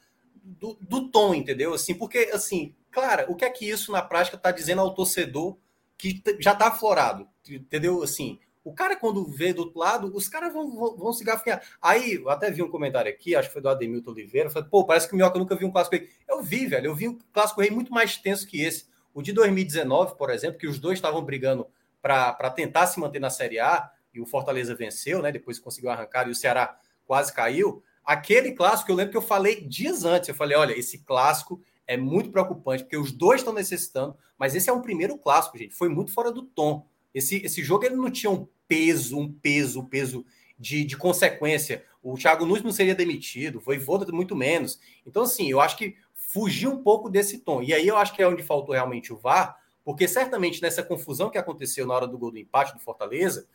do, 0.43 0.77
do, 0.81 1.09
tom, 1.09 1.33
entendeu? 1.33 1.73
Assim, 1.73 1.93
porque 1.93 2.29
assim, 2.33 2.75
claro, 2.95 3.29
o 3.29 3.35
que 3.35 3.43
é 3.43 3.49
que 3.49 3.69
isso 3.69 3.91
na 3.91 4.01
prática 4.01 4.37
está 4.37 4.51
dizendo 4.51 4.81
ao 4.81 4.93
torcedor 4.93 5.57
que 5.97 6.23
já 6.39 6.53
está 6.53 6.69
aflorado, 6.69 7.27
entendeu? 7.47 8.01
Assim, 8.01 8.39
o 8.63 8.73
cara, 8.73 8.95
quando 8.95 9.29
vê 9.29 9.53
do 9.53 9.63
outro 9.63 9.77
lado, 9.77 10.15
os 10.15 10.29
caras 10.29 10.53
vão, 10.53 10.73
vão, 10.73 10.95
vão 10.95 11.13
se 11.13 11.23
gafinhar. 11.23 11.61
Aí, 11.81 12.15
eu 12.15 12.29
até 12.29 12.49
vi 12.49 12.63
um 12.63 12.69
comentário 12.69 13.11
aqui, 13.11 13.35
acho 13.35 13.49
que 13.49 13.53
foi 13.53 13.61
do 13.61 13.69
Ademilton 13.69 14.11
Oliveira, 14.11 14.49
falei, 14.49 14.69
pô, 14.69 14.85
parece 14.85 15.07
que 15.07 15.13
o 15.13 15.17
Minhoca 15.17 15.37
nunca 15.37 15.55
viu 15.55 15.67
um 15.67 15.71
clássico 15.71 15.97
rei. 15.97 16.09
Eu 16.27 16.41
vi, 16.41 16.65
velho, 16.65 16.87
eu 16.87 16.95
vi 16.95 17.07
um 17.09 17.19
clássico 17.31 17.61
rei 17.61 17.69
muito 17.69 17.93
mais 17.93 18.17
tenso 18.17 18.47
que 18.47 18.61
esse. 18.61 18.87
O 19.13 19.21
de 19.21 19.33
2019, 19.33 20.15
por 20.17 20.29
exemplo, 20.29 20.57
que 20.57 20.67
os 20.67 20.79
dois 20.79 20.97
estavam 20.97 21.23
brigando 21.23 21.67
para 22.01 22.49
tentar 22.49 22.87
se 22.87 22.99
manter 22.99 23.19
na 23.19 23.29
Série 23.29 23.59
A, 23.59 23.91
e 24.15 24.21
o 24.21 24.25
Fortaleza 24.25 24.73
venceu, 24.73 25.21
né? 25.21 25.31
Depois 25.31 25.59
conseguiu 25.59 25.89
arrancar 25.89 26.27
e 26.27 26.31
o 26.31 26.35
Ceará 26.35 26.79
quase 27.05 27.33
caiu. 27.33 27.83
Aquele 28.03 28.53
clássico, 28.53 28.89
eu 28.89 28.95
lembro 28.95 29.11
que 29.11 29.17
eu 29.17 29.21
falei 29.21 29.61
dias 29.61 30.05
antes, 30.05 30.29
eu 30.29 30.35
falei, 30.35 30.55
olha, 30.55 30.77
esse 30.77 30.99
clássico 30.99 31.61
é 31.87 31.97
muito 31.97 32.31
preocupante, 32.31 32.83
porque 32.83 32.97
os 32.97 33.11
dois 33.11 33.41
estão 33.41 33.53
necessitando, 33.53 34.15
mas 34.37 34.55
esse 34.55 34.69
é 34.69 34.73
um 34.73 34.81
primeiro 34.81 35.17
clássico, 35.17 35.57
gente. 35.57 35.75
Foi 35.75 35.89
muito 35.89 36.11
fora 36.11 36.31
do 36.31 36.43
tom. 36.43 36.87
Esse, 37.13 37.37
esse 37.37 37.63
jogo 37.63 37.85
ele 37.85 37.95
não 37.95 38.09
tinha 38.09 38.29
um 38.29 38.47
peso, 38.67 39.17
um 39.17 39.31
peso, 39.31 39.81
um 39.81 39.85
peso 39.85 40.25
de, 40.57 40.83
de 40.83 40.97
consequência. 40.97 41.83
O 42.01 42.17
Thiago 42.17 42.45
Nunes 42.45 42.63
não 42.63 42.71
seria 42.71 42.95
demitido, 42.95 43.61
foi 43.61 43.77
Voda 43.77 44.11
muito 44.11 44.35
menos. 44.35 44.79
Então, 45.05 45.23
assim, 45.23 45.49
eu 45.49 45.59
acho 45.59 45.77
que 45.77 45.95
fugiu 46.13 46.71
um 46.71 46.83
pouco 46.83 47.09
desse 47.09 47.39
tom. 47.39 47.61
E 47.61 47.73
aí 47.73 47.87
eu 47.87 47.97
acho 47.97 48.13
que 48.13 48.21
é 48.21 48.27
onde 48.27 48.43
faltou 48.43 48.73
realmente 48.73 49.13
o 49.13 49.17
VAR, 49.17 49.57
porque 49.83 50.07
certamente 50.07 50.61
nessa 50.61 50.83
confusão 50.83 51.29
que 51.29 51.37
aconteceu 51.37 51.85
na 51.85 51.93
hora 51.93 52.07
do 52.07 52.17
gol 52.17 52.31
do 52.31 52.39
empate 52.39 52.73
do 52.73 52.79
Fortaleza, 52.79 53.47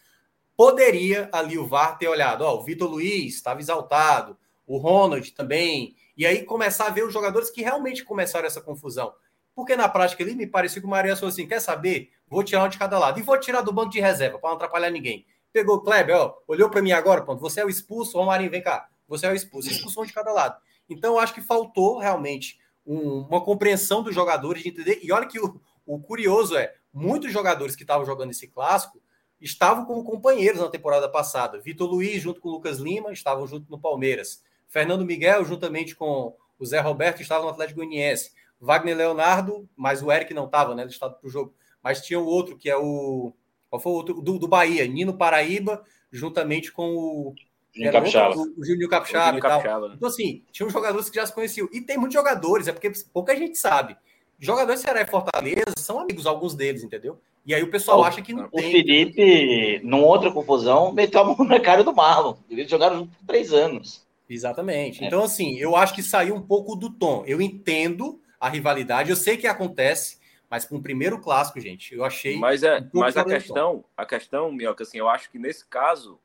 poderia 0.56 1.28
ali 1.32 1.58
o 1.58 1.66
VAR 1.66 1.98
ter 1.98 2.08
olhado, 2.08 2.42
ó, 2.42 2.58
o 2.58 2.62
Vitor 2.62 2.88
Luiz 2.88 3.34
estava 3.34 3.60
exaltado, 3.60 4.36
o 4.66 4.78
Ronald 4.78 5.32
também, 5.32 5.96
e 6.16 6.26
aí 6.26 6.44
começar 6.44 6.86
a 6.86 6.90
ver 6.90 7.04
os 7.04 7.12
jogadores 7.12 7.50
que 7.50 7.62
realmente 7.62 8.04
começaram 8.04 8.46
essa 8.46 8.60
confusão. 8.60 9.12
Porque 9.54 9.76
na 9.76 9.88
prática 9.88 10.22
ali 10.22 10.34
me 10.34 10.46
parecia 10.46 10.80
que 10.80 10.86
o 10.86 10.90
Maria 10.90 11.16
falou 11.16 11.30
assim: 11.30 11.46
quer 11.46 11.60
saber? 11.60 12.10
Vou 12.26 12.42
tirar 12.42 12.64
um 12.64 12.68
de 12.68 12.78
cada 12.78 12.98
lado. 12.98 13.18
E 13.18 13.22
vou 13.22 13.38
tirar 13.38 13.62
do 13.62 13.72
banco 13.72 13.90
de 13.90 14.00
reserva, 14.00 14.38
para 14.38 14.50
não 14.50 14.56
atrapalhar 14.56 14.90
ninguém. 14.90 15.26
Pegou 15.52 15.76
o 15.76 15.80
Kleber, 15.80 16.16
ó, 16.16 16.34
olhou 16.46 16.70
para 16.70 16.80
mim 16.80 16.92
agora, 16.92 17.22
pronto. 17.22 17.40
Você 17.40 17.60
é 17.60 17.64
o 17.64 17.68
expulso, 17.68 18.16
Romarinho, 18.16 18.50
vem 18.50 18.62
cá. 18.62 18.88
Você 19.08 19.26
é 19.26 19.30
o 19.30 19.34
expulso. 19.34 19.68
Expulsão 19.68 20.04
de 20.04 20.12
cada 20.12 20.32
lado. 20.32 20.56
Então, 20.88 21.14
eu 21.14 21.18
acho 21.18 21.34
que 21.34 21.40
faltou 21.40 21.98
realmente 21.98 22.58
um, 22.86 23.22
uma 23.22 23.40
compreensão 23.40 24.02
dos 24.02 24.14
jogadores 24.14 24.62
de 24.62 24.68
entender. 24.68 25.00
E 25.02 25.12
olha 25.12 25.26
que 25.26 25.40
o, 25.40 25.60
o 25.84 26.00
curioso 26.00 26.56
é: 26.56 26.72
muitos 26.92 27.32
jogadores 27.32 27.74
que 27.74 27.82
estavam 27.82 28.06
jogando 28.06 28.30
esse 28.30 28.46
clássico 28.46 29.00
estavam 29.40 29.84
como 29.84 30.04
companheiros 30.04 30.60
na 30.60 30.68
temporada 30.68 31.08
passada. 31.08 31.60
Vitor 31.60 31.90
Luiz, 31.90 32.22
junto 32.22 32.40
com 32.40 32.48
o 32.48 32.52
Lucas 32.52 32.78
Lima, 32.78 33.12
estavam 33.12 33.46
junto 33.46 33.70
no 33.70 33.80
Palmeiras. 33.80 34.42
Fernando 34.70 35.04
Miguel, 35.04 35.44
juntamente 35.44 35.94
com 35.94 36.34
o 36.58 36.64
Zé 36.64 36.80
Roberto, 36.80 37.20
estavam 37.20 37.46
no 37.46 37.50
Atlético 37.50 37.80
Goianiense. 37.80 38.30
Wagner 38.60 38.96
Leonardo, 38.96 39.68
mas 39.76 40.02
o 40.02 40.12
Eric 40.12 40.32
não 40.32 40.44
estava, 40.44 40.74
né? 40.74 40.82
Ele 40.82 40.90
estava 40.90 41.14
para 41.14 41.26
o 41.26 41.30
jogo. 41.30 41.52
Mas 41.82 42.00
tinha 42.00 42.20
o 42.20 42.26
outro, 42.26 42.56
que 42.56 42.70
é 42.70 42.76
o. 42.76 43.32
Qual 43.68 43.80
foi 43.80 43.92
o 43.92 43.94
outro? 43.96 44.14
Do, 44.22 44.38
do 44.38 44.46
Bahia, 44.46 44.86
Nino 44.86 45.16
Paraíba, 45.16 45.82
juntamente 46.10 46.70
com 46.70 46.94
o. 46.94 47.34
Juninho 47.72 47.92
Capixaba. 47.92 48.36
Outro, 48.36 48.54
o 48.56 48.64
Juninho 48.64 48.88
Capixaba, 48.88 49.40
tal. 49.40 49.50
Capixaba, 49.50 49.88
né? 49.88 49.94
Então, 49.96 50.08
assim, 50.08 50.44
tinha 50.52 50.66
uns 50.66 50.72
jogadores 50.72 51.08
que 51.08 51.16
já 51.16 51.26
se 51.26 51.34
conheciam. 51.34 51.68
E 51.72 51.80
tem 51.80 51.96
muitos 51.96 52.14
jogadores, 52.14 52.68
é 52.68 52.72
porque 52.72 52.92
pouca 53.12 53.34
gente 53.34 53.58
sabe. 53.58 53.96
Jogadores 54.38 54.80
de 54.80 54.86
Ceará 54.86 55.02
e 55.02 55.06
Fortaleza 55.06 55.74
são 55.78 55.98
amigos, 55.98 56.26
alguns 56.26 56.54
deles, 56.54 56.82
entendeu? 56.82 57.18
E 57.44 57.54
aí 57.54 57.62
o 57.62 57.70
pessoal 57.70 58.00
oh, 58.00 58.04
acha 58.04 58.22
que 58.22 58.32
não 58.32 58.44
o 58.44 58.50
tem. 58.50 58.68
O 58.68 58.70
Felipe, 58.70 59.80
numa 59.82 60.06
outra 60.06 60.30
confusão, 60.30 60.92
meteu 60.92 61.20
a 61.20 61.24
mão 61.24 61.44
na 61.44 61.60
cara 61.60 61.82
do 61.82 61.94
Marlon. 61.94 62.34
Eles 62.48 62.70
jogaram 62.70 62.98
junto 62.98 63.16
por 63.16 63.26
três 63.26 63.52
anos. 63.52 64.06
Exatamente. 64.30 65.02
É. 65.02 65.06
Então, 65.08 65.24
assim, 65.24 65.58
eu 65.58 65.74
acho 65.74 65.92
que 65.92 66.02
saiu 66.02 66.36
um 66.36 66.42
pouco 66.42 66.76
do 66.76 66.88
tom. 66.88 67.24
Eu 67.26 67.40
entendo 67.42 68.22
a 68.38 68.48
rivalidade. 68.48 69.10
Eu 69.10 69.16
sei 69.16 69.36
que 69.36 69.46
acontece, 69.46 70.20
mas 70.48 70.64
com 70.64 70.76
o 70.76 70.82
primeiro 70.82 71.20
clássico, 71.20 71.58
gente, 71.58 71.94
eu 71.94 72.04
achei. 72.04 72.38
Mas 72.38 72.62
é, 72.62 72.78
um 72.94 73.00
mas 73.00 73.16
a 73.16 73.24
questão, 73.24 73.84
a 73.96 74.06
questão, 74.06 74.52
Mioca, 74.52 74.84
assim, 74.84 74.98
eu 74.98 75.08
acho 75.08 75.28
que 75.30 75.38
nesse 75.38 75.66
caso, 75.66 76.20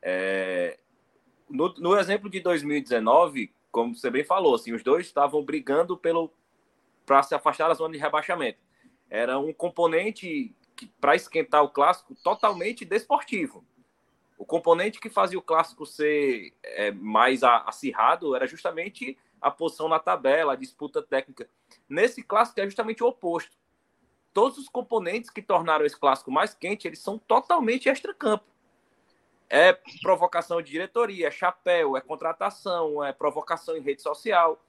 é, 0.00 0.78
no, 1.50 1.74
no 1.74 1.98
exemplo 1.98 2.30
de 2.30 2.38
2019, 2.38 3.52
como 3.72 3.96
você 3.96 4.08
bem 4.08 4.22
falou, 4.22 4.54
assim, 4.54 4.72
os 4.72 4.84
dois 4.84 5.04
estavam 5.04 5.44
brigando 5.44 5.96
pelo 5.98 6.32
para 7.04 7.22
se 7.22 7.34
afastar 7.34 7.68
da 7.68 7.74
zona 7.74 7.92
de 7.92 8.00
rebaixamento. 8.00 8.58
Era 9.10 9.38
um 9.38 9.52
componente 9.52 10.54
para 11.00 11.14
esquentar 11.14 11.62
o 11.62 11.68
clássico 11.68 12.14
totalmente 12.22 12.84
desportivo. 12.84 13.64
O 14.36 14.44
componente 14.44 15.00
que 15.00 15.08
fazia 15.08 15.38
o 15.38 15.42
clássico 15.42 15.86
ser 15.86 16.52
é, 16.62 16.90
mais 16.90 17.42
acirrado 17.42 18.34
era 18.34 18.46
justamente 18.46 19.16
a 19.40 19.50
posição 19.50 19.88
na 19.88 19.98
tabela, 19.98 20.54
a 20.54 20.56
disputa 20.56 21.02
técnica. 21.02 21.48
Nesse 21.88 22.22
clássico 22.22 22.60
é 22.60 22.64
justamente 22.64 23.02
o 23.02 23.06
oposto. 23.06 23.56
Todos 24.32 24.58
os 24.58 24.68
componentes 24.68 25.30
que 25.30 25.42
tornaram 25.42 25.84
esse 25.84 25.98
clássico 25.98 26.30
mais 26.30 26.54
quente, 26.54 26.88
eles 26.88 26.98
são 26.98 27.18
totalmente 27.18 27.88
extra-campo. 27.88 28.44
É 29.48 29.72
provocação 30.02 30.60
de 30.60 30.72
diretoria, 30.72 31.28
é 31.28 31.30
chapéu, 31.30 31.96
é 31.96 32.00
contratação, 32.00 33.04
é 33.04 33.12
provocação 33.12 33.76
em 33.76 33.80
rede 33.80 34.02
social. 34.02 34.60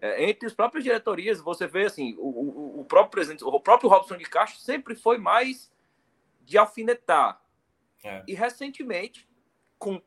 É, 0.00 0.28
entre 0.28 0.46
as 0.46 0.52
próprias 0.52 0.84
diretorias, 0.84 1.40
você 1.40 1.66
vê 1.66 1.86
assim, 1.86 2.14
o, 2.18 2.28
o, 2.28 2.80
o, 2.80 2.84
próprio 2.84 3.12
presidente, 3.12 3.44
o 3.44 3.60
próprio 3.60 3.88
Robson 3.88 4.16
de 4.16 4.24
Castro 4.24 4.60
sempre 4.60 4.94
foi 4.94 5.16
mais 5.16 5.72
de 6.42 6.58
alfinetar. 6.58 7.40
É. 8.06 8.22
E 8.26 8.34
recentemente, 8.34 9.28
com 9.78 10.00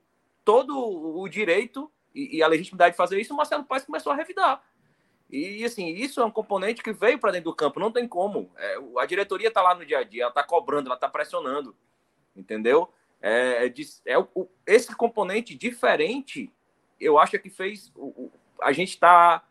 todo 0.46 0.78
o 0.78 1.28
direito 1.28 1.92
e, 2.16 2.38
e, 2.38 2.44
a 2.44 2.48
legitimidade 2.48 2.94
de 2.94 2.98
fazer 2.98 3.20
isso, 3.20 3.34
o 3.34 3.38
Marcelo 3.38 3.66
Paes 3.66 3.86
começou 3.86 4.12
a 4.12 4.16
revidar. 4.16 4.64
E 5.30 5.64
assim, 5.64 5.88
isso 5.90 6.20
é 6.20 6.26
um 6.26 6.32
componente 6.32 6.82
que 6.82 6.92
veio 6.92 7.20
para 7.20 7.32
dentro 7.32 7.52
do 7.52 7.56
campo, 7.56 7.80
não 7.80 7.92
tem 7.92 8.08
como. 8.08 8.52
É, 8.58 8.78
a 8.98 9.06
diretoria 9.06 9.50
está 9.50 9.62
lá 9.62 9.76
no 9.76 9.86
dia 9.86 10.00
a 10.00 10.04
dia, 10.04 10.24
ela 10.24 10.32
está 10.32 10.44
cobrando, 10.44 10.88
ela 10.88 10.96
está 10.96 11.08
pressionando, 11.08 11.76
entendeu? 12.36 12.92
É, 13.22 13.68
é, 13.68 14.14
é 14.14 14.28
esse 14.66 14.96
componente 14.96 15.54
diferente, 15.54 16.52
eu 17.00 17.20
acho 17.20 17.38
que 17.38 17.50
fez 17.50 17.92
o, 17.96 18.32
a 18.62 18.72
gente 18.72 18.90
está 18.90 19.46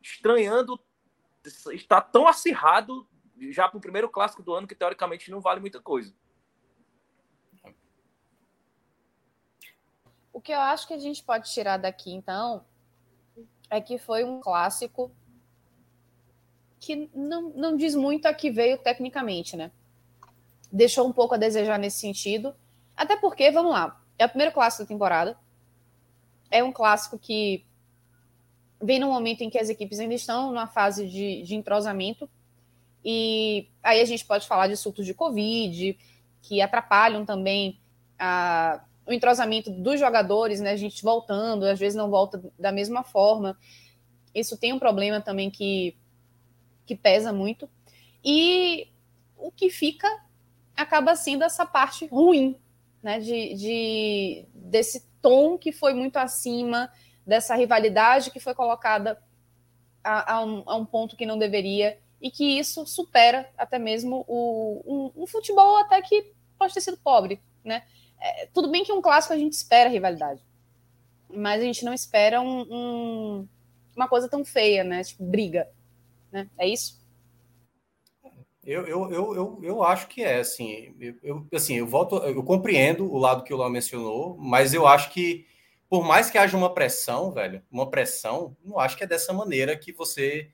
estranhando, 0.00 0.78
está 1.72 2.00
tão 2.00 2.28
acirrado 2.28 3.08
já 3.50 3.68
para 3.68 3.78
o 3.78 3.80
primeiro 3.80 4.08
clássico 4.08 4.42
do 4.42 4.54
ano 4.54 4.66
que 4.66 4.74
teoricamente 4.74 5.30
não 5.30 5.40
vale 5.40 5.60
muita 5.60 5.80
coisa. 5.80 6.14
O 10.32 10.40
que 10.40 10.52
eu 10.52 10.60
acho 10.60 10.86
que 10.86 10.94
a 10.94 10.98
gente 10.98 11.22
pode 11.22 11.52
tirar 11.52 11.76
daqui, 11.76 12.12
então, 12.12 12.64
é 13.68 13.80
que 13.80 13.98
foi 13.98 14.24
um 14.24 14.40
clássico 14.40 15.10
que 16.80 17.08
não, 17.14 17.50
não 17.50 17.76
diz 17.76 17.94
muito 17.94 18.26
a 18.26 18.34
que 18.34 18.50
veio 18.50 18.76
tecnicamente, 18.78 19.56
né? 19.56 19.70
Deixou 20.70 21.06
um 21.06 21.12
pouco 21.12 21.34
a 21.34 21.38
desejar 21.38 21.78
nesse 21.78 22.00
sentido. 22.00 22.54
Até 22.96 23.16
porque, 23.16 23.50
vamos 23.50 23.72
lá, 23.72 24.02
é 24.18 24.26
o 24.26 24.28
primeiro 24.28 24.52
clássico 24.52 24.82
da 24.82 24.88
temporada. 24.88 25.38
É 26.50 26.62
um 26.62 26.72
clássico 26.72 27.18
que 27.18 27.64
vem 28.82 28.98
no 28.98 29.08
momento 29.08 29.42
em 29.42 29.50
que 29.50 29.58
as 29.58 29.68
equipes 29.68 30.00
ainda 30.00 30.14
estão 30.14 30.48
numa 30.48 30.66
fase 30.66 31.08
de, 31.08 31.42
de 31.42 31.54
entrosamento. 31.54 32.28
E 33.04 33.68
aí 33.82 34.00
a 34.00 34.04
gente 34.04 34.24
pode 34.24 34.46
falar 34.46 34.66
de 34.66 34.76
surtos 34.76 35.06
de 35.06 35.14
Covid, 35.14 35.96
que 36.42 36.60
atrapalham 36.60 37.24
também 37.24 37.80
a, 38.18 38.84
o 39.06 39.12
entrosamento 39.12 39.70
dos 39.70 39.98
jogadores, 39.98 40.60
né? 40.60 40.70
A 40.70 40.76
gente 40.76 41.02
voltando, 41.02 41.64
às 41.64 41.78
vezes 41.78 41.96
não 41.96 42.10
volta 42.10 42.42
da 42.58 42.70
mesma 42.70 43.02
forma. 43.02 43.58
Isso 44.34 44.56
tem 44.56 44.72
um 44.72 44.78
problema 44.78 45.20
também 45.20 45.50
que, 45.50 45.96
que 46.86 46.94
pesa 46.94 47.32
muito. 47.32 47.68
E 48.24 48.88
o 49.36 49.50
que 49.50 49.70
fica 49.70 50.08
acaba 50.76 51.16
sendo 51.16 51.44
essa 51.44 51.66
parte 51.66 52.06
ruim, 52.06 52.56
né? 53.02 53.18
De, 53.18 53.54
de 53.54 54.46
desse 54.54 55.06
tom 55.20 55.58
que 55.58 55.72
foi 55.72 55.94
muito 55.94 56.16
acima 56.16 56.90
dessa 57.26 57.54
rivalidade 57.54 58.30
que 58.30 58.40
foi 58.40 58.54
colocada 58.54 59.22
a, 60.02 60.34
a, 60.34 60.44
um, 60.44 60.62
a, 60.66 60.76
um, 60.76 60.84
ponto 60.84 61.16
que 61.16 61.24
não 61.24 61.38
deveria 61.38 61.98
e 62.20 62.30
que 62.30 62.58
isso 62.58 62.84
supera 62.86 63.48
até 63.56 63.78
mesmo 63.78 64.24
o, 64.26 65.12
um, 65.16 65.22
um 65.22 65.26
futebol 65.26 65.76
até 65.76 66.00
que 66.02 66.32
pode 66.58 66.74
ter 66.74 66.80
sido 66.80 66.96
pobre, 66.96 67.40
né? 67.64 67.84
É, 68.22 68.46
tudo 68.54 68.70
bem 68.70 68.84
que 68.84 68.92
um 68.92 69.02
clássico 69.02 69.34
a 69.34 69.36
gente 69.36 69.54
espera 69.54 69.90
rivalidade, 69.90 70.40
mas 71.28 71.60
a 71.60 71.64
gente 71.64 71.84
não 71.84 71.92
espera 71.92 72.40
um, 72.40 73.48
uma 73.96 74.08
coisa 74.08 74.28
tão 74.28 74.44
feia, 74.44 74.84
né? 74.84 75.02
Tipo, 75.02 75.24
briga, 75.24 75.68
né? 76.30 76.48
É 76.56 76.68
isso? 76.68 77.02
Eu, 78.64 78.86
eu, 78.86 79.10
eu, 79.10 79.34
eu, 79.34 79.60
eu 79.60 79.82
acho 79.82 80.06
que 80.06 80.22
é, 80.22 80.38
assim, 80.38 80.94
eu, 81.00 81.16
eu, 81.20 81.46
assim, 81.52 81.74
eu 81.74 81.86
volto, 81.86 82.16
eu 82.18 82.44
compreendo 82.44 83.12
o 83.12 83.18
lado 83.18 83.42
que 83.42 83.52
o 83.52 83.56
Léo 83.56 83.68
mencionou, 83.68 84.36
mas 84.38 84.72
eu 84.72 84.86
acho 84.86 85.10
que 85.10 85.44
por 85.88 86.04
mais 86.04 86.30
que 86.30 86.38
haja 86.38 86.56
uma 86.56 86.72
pressão, 86.72 87.32
velho, 87.32 87.60
uma 87.70 87.90
pressão, 87.90 88.56
não 88.64 88.78
acho 88.78 88.96
que 88.96 89.02
é 89.02 89.06
dessa 89.06 89.32
maneira 89.32 89.76
que 89.76 89.92
você 89.92 90.48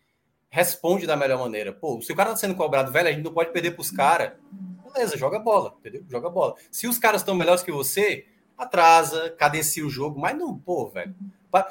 responde 0.48 1.07
da 1.07 1.16
melhor 1.16 1.38
maneira. 1.38 1.72
Pô, 1.72 2.00
se 2.00 2.11
o 2.11 2.16
cara 2.16 2.31
tá 2.31 2.37
sendo 2.37 2.54
cobrado, 2.54 2.90
velho, 2.90 3.09
a 3.09 3.12
gente 3.12 3.22
não 3.22 3.33
pode 3.33 3.52
perder 3.52 3.72
pros 3.72 3.90
caras. 3.90 4.33
Beleza, 4.98 5.16
joga 5.16 5.38
bola, 5.38 5.76
entendeu? 5.78 6.04
Joga 6.08 6.28
bola. 6.28 6.56
Se 6.72 6.88
os 6.88 6.98
caras 6.98 7.20
estão 7.20 7.32
melhores 7.32 7.62
que 7.62 7.70
você, 7.70 8.26
atrasa, 8.56 9.30
cadencia 9.38 9.87
o 9.87 9.88
jogo, 9.88 10.18
mas 10.18 10.37
não, 10.37 10.58
pô, 10.58 10.88
velho. 10.88 11.14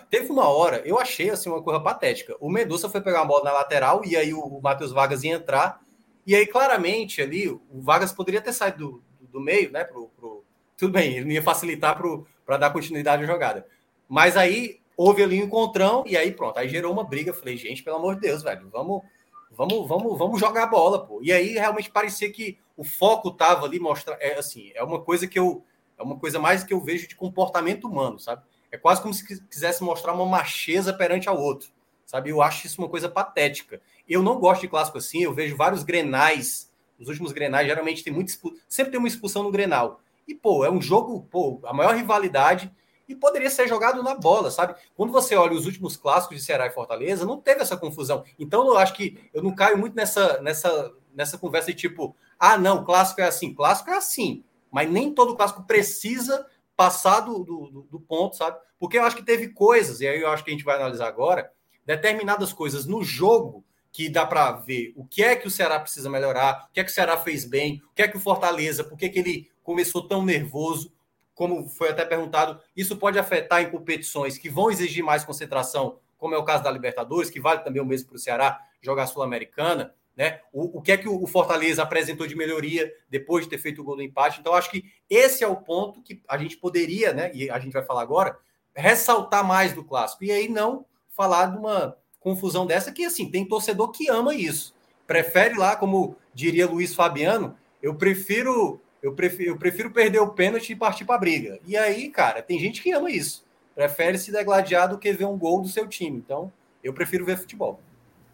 Teve 0.10 0.32
uma 0.32 0.48
hora, 0.48 0.82
eu 0.86 0.98
achei 0.98 1.30
assim 1.30 1.50
uma 1.50 1.62
coisa 1.62 1.78
patética. 1.82 2.38
O 2.40 2.50
Mendonça 2.50 2.90
foi 2.90 3.02
pegar 3.02 3.20
uma 3.20 3.28
bola 3.28 3.44
na 3.44 3.52
lateral 3.52 4.02
e 4.06 4.16
aí 4.16 4.34
o 4.34 4.62
Matheus 4.62 4.94
Vargas 4.94 5.26
ia 5.26 5.34
entrar. 5.34 5.82
E 6.26 6.34
aí, 6.36 6.48
claramente, 6.48 7.22
ali, 7.22 7.50
o 7.50 7.62
Vargas 7.82 8.14
poderia 8.14 8.40
ter 8.40 8.54
saído 8.54 9.04
do, 9.20 9.28
do 9.28 9.42
meio, 9.42 9.72
né? 9.72 9.84
Pro, 9.84 10.10
pro... 10.18 10.46
Tudo 10.78 10.94
bem, 10.94 11.18
ele 11.18 11.26
não 11.26 11.32
ia 11.32 11.44
facilitar 11.44 12.02
para 12.46 12.58
dar 12.58 12.72
continuidade 12.72 13.24
à 13.24 13.28
jogada. 13.28 13.68
Mas 14.08 14.38
aí 14.38 14.80
houve 14.96 15.22
ali 15.22 15.42
um 15.42 15.48
encontrão 15.48 16.06
e 16.08 16.16
aí 16.16 16.32
pronto, 16.32 16.58
aí 16.58 16.70
gerou 16.70 16.94
uma 16.94 17.04
briga. 17.04 17.34
Falei, 17.34 17.58
gente, 17.58 17.84
pelo 17.84 17.98
amor 17.98 18.16
de 18.16 18.22
Deus, 18.22 18.42
velho, 18.42 18.70
vamos, 18.72 19.02
vamos, 19.52 19.86
vamos, 19.86 20.18
vamos 20.18 20.40
jogar 20.40 20.64
a 20.64 20.68
bola, 20.68 21.06
pô. 21.06 21.20
E 21.22 21.34
aí 21.34 21.54
realmente 21.54 21.92
parecia 21.92 22.32
que 22.32 22.58
o 22.78 22.84
foco 22.84 23.32
tava 23.32 23.66
ali 23.66 23.80
mostrar, 23.80 24.16
é 24.22 24.38
assim, 24.38 24.72
é 24.76 24.84
uma 24.84 25.02
coisa 25.02 25.28
que 25.28 25.38
eu 25.38 25.66
é 25.98 26.04
uma 26.04 26.18
coisa 26.20 26.38
mais 26.38 26.64
que 26.64 26.72
eu 26.72 26.80
vejo 26.80 27.08
de 27.08 27.16
comportamento 27.16 27.88
humano, 27.88 28.20
sabe? 28.20 28.44
É 28.72 28.78
quase 28.78 29.02
como 29.02 29.12
se 29.12 29.42
quisesse 29.48 29.84
mostrar 29.84 30.14
uma 30.14 30.28
macheza 30.28 30.94
perante 30.94 31.28
ao 31.28 31.42
outro, 31.42 31.70
sabe? 32.06 32.30
Eu 32.30 32.40
acho 32.40 32.68
isso 32.68 32.80
uma 32.80 32.88
coisa 32.88 33.10
patética. 33.10 33.82
Eu 34.08 34.22
não 34.22 34.40
gosto 34.40 34.62
de 34.62 34.68
clássico 34.68 35.00
assim, 35.00 35.24
eu 35.24 35.34
vejo 35.34 35.58
vários 35.58 35.84
grenais, 35.84 36.72
os 37.00 37.08
últimos 37.08 37.32
grenais 37.32 37.68
geralmente 37.68 38.04
tem 38.04 38.14
muito 38.14 38.32
sempre 38.68 38.92
tem 38.92 39.00
uma 39.00 39.08
expulsão 39.08 39.42
no 39.42 39.52
grenal. 39.52 40.02
E, 40.28 40.36
pô, 40.36 40.64
é 40.64 40.70
um 40.70 40.82
jogo, 40.82 41.26
pô, 41.32 41.60
a 41.64 41.74
maior 41.74 41.96
rivalidade 41.96 42.72
e 43.08 43.16
poderia 43.16 43.50
ser 43.50 43.68
jogado 43.68 44.04
na 44.04 44.14
bola, 44.14 44.52
sabe? 44.52 44.76
Quando 44.96 45.14
você 45.14 45.36
olha 45.36 45.54
os 45.54 45.66
últimos 45.66 45.96
clássicos 45.96 46.38
de 46.38 46.44
Ceará 46.44 46.68
e 46.68 46.72
Fortaleza, 46.72 47.26
não 47.26 47.40
teve 47.40 47.62
essa 47.62 47.78
confusão. 47.78 48.24
Então, 48.38 48.68
eu 48.68 48.78
acho 48.78 48.94
que 48.94 49.18
eu 49.34 49.42
não 49.42 49.56
caio 49.56 49.78
muito 49.78 49.96
nessa, 49.96 50.42
nessa, 50.42 50.94
nessa 51.16 51.38
conversa 51.38 51.72
de 51.72 51.78
tipo, 51.78 52.14
ah, 52.40 52.58
não, 52.58 52.84
clássico 52.84 53.22
é 53.22 53.26
assim. 53.26 53.54
Clássico 53.54 53.90
é 53.90 53.98
assim, 53.98 54.44
mas 54.72 54.90
nem 54.90 55.14
todo 55.14 55.36
clássico 55.36 55.64
precisa 55.64 56.46
passar 56.76 57.22
do, 57.22 57.44
do, 57.44 57.88
do 57.90 58.00
ponto, 58.00 58.36
sabe? 58.36 58.58
Porque 58.80 58.98
eu 58.98 59.04
acho 59.04 59.16
que 59.16 59.24
teve 59.24 59.50
coisas, 59.50 60.02
e 60.02 60.08
aí 60.08 60.22
eu 60.22 60.30
acho 60.30 60.44
que 60.44 60.52
a 60.52 60.54
gente 60.54 60.64
vai 60.64 60.76
analisar 60.76 61.08
agora, 61.08 61.52
determinadas 61.86 62.54
coisas 62.54 62.86
no 62.86 63.04
jogo 63.04 63.66
que 63.92 64.10
dá 64.10 64.26
para 64.26 64.52
ver 64.52 64.94
o 64.96 65.04
que 65.04 65.24
é 65.24 65.36
que 65.36 65.48
o 65.48 65.52
Ceará 65.52 65.80
precisa 65.80 66.10
melhorar, 66.10 66.68
o 66.70 66.74
que 66.74 66.80
é 66.80 66.84
que 66.84 66.92
o 66.92 66.94
Ceará 66.94 67.18
fez 67.18 67.46
bem, 67.46 67.82
o 67.90 67.96
que 67.96 68.04
é 68.04 68.08
que 68.08 68.18
o 68.18 68.20
Fortaleza, 68.20 68.84
por 68.84 68.98
que, 68.98 69.10
que 69.10 69.20
ele 69.20 69.50
começou 69.64 70.08
tão 70.08 70.24
nervoso, 70.24 70.94
como 71.34 71.68
foi 71.68 71.90
até 71.90 72.06
perguntado, 72.06 72.60
isso 72.76 72.98
pode 72.98 73.18
afetar 73.18 73.62
em 73.62 73.72
competições 73.72 74.38
que 74.38 74.50
vão 74.50 74.70
exigir 74.70 75.04
mais 75.04 75.24
concentração, 75.24 76.00
como 76.18 76.36
é 76.36 76.38
o 76.38 76.44
caso 76.44 76.64
da 76.64 76.72
Libertadores, 76.72 77.30
que 77.30 77.40
vale 77.40 77.62
também 77.62 77.82
o 77.82 77.86
mesmo 77.86 78.10
para 78.10 78.16
o 78.18 78.20
Ceará 78.20 78.60
jogar 78.82 79.08
Sul-Americana, 79.08 79.94
né? 80.18 80.40
O, 80.52 80.80
o, 80.80 80.82
que 80.82 80.92
é 80.92 80.98
que 80.98 81.08
o 81.08 81.28
Fortaleza 81.28 81.84
apresentou 81.84 82.26
de 82.26 82.36
melhoria 82.36 82.92
depois 83.08 83.46
de 83.46 83.52
ter 83.52 83.60
feito 83.60 83.82
o 83.82 83.84
gol 83.84 83.96
do 83.96 84.02
empate? 84.02 84.40
Então, 84.40 84.56
acho 84.56 84.72
que 84.72 84.84
esse 85.08 85.44
é 85.44 85.48
o 85.48 85.56
ponto 85.56 86.02
que 86.02 86.22
a 86.28 86.38
gente 86.40 86.58
poderia, 86.58 87.14
né? 87.14 87.32
E 87.36 87.50
a 87.50 87.60
gente 87.60 87.74
vai 87.74 87.84
falar 87.84 88.02
agora, 88.02 88.38
ressaltar 88.76 89.46
mais 89.46 89.74
do 89.74 89.84
clássico. 89.84 90.24
E 90.24 90.32
aí 90.32 90.50
não 90.50 90.86
falar 91.16 91.46
de 91.52 91.58
uma 91.58 91.96
confusão 92.20 92.66
dessa 92.66 92.92
que, 92.92 93.06
assim, 93.06 93.30
tem 93.30 93.48
torcedor 93.48 93.92
que 93.92 94.10
ama 94.10 94.34
isso. 94.34 94.76
Prefere 95.06 95.56
lá, 95.56 95.76
como 95.76 96.18
diria 96.34 96.68
Luiz 96.68 96.96
Fabiano, 96.96 97.56
eu 97.82 97.96
prefiro 97.96 98.82
eu 99.02 99.14
prefiro, 99.14 99.52
eu 99.52 99.58
prefiro 99.58 99.92
perder 99.92 100.20
o 100.20 100.34
pênalti 100.34 100.72
e 100.72 100.76
partir 100.76 101.06
para 101.06 101.16
a 101.16 101.20
briga. 101.20 101.60
E 101.66 101.78
aí, 101.78 102.10
cara, 102.10 102.42
tem 102.42 102.60
gente 102.60 102.82
que 102.82 102.92
ama 102.92 103.12
isso. 103.12 103.46
Prefere 103.76 104.18
se 104.18 104.32
degladiar 104.32 104.90
do 104.90 104.98
que 104.98 105.14
ver 105.14 105.26
um 105.26 105.38
gol 105.38 105.62
do 105.62 105.68
seu 105.68 105.88
time. 105.88 106.18
Então, 106.18 106.52
eu 106.84 106.92
prefiro 106.94 107.24
ver 107.24 107.38
futebol. 107.38 107.80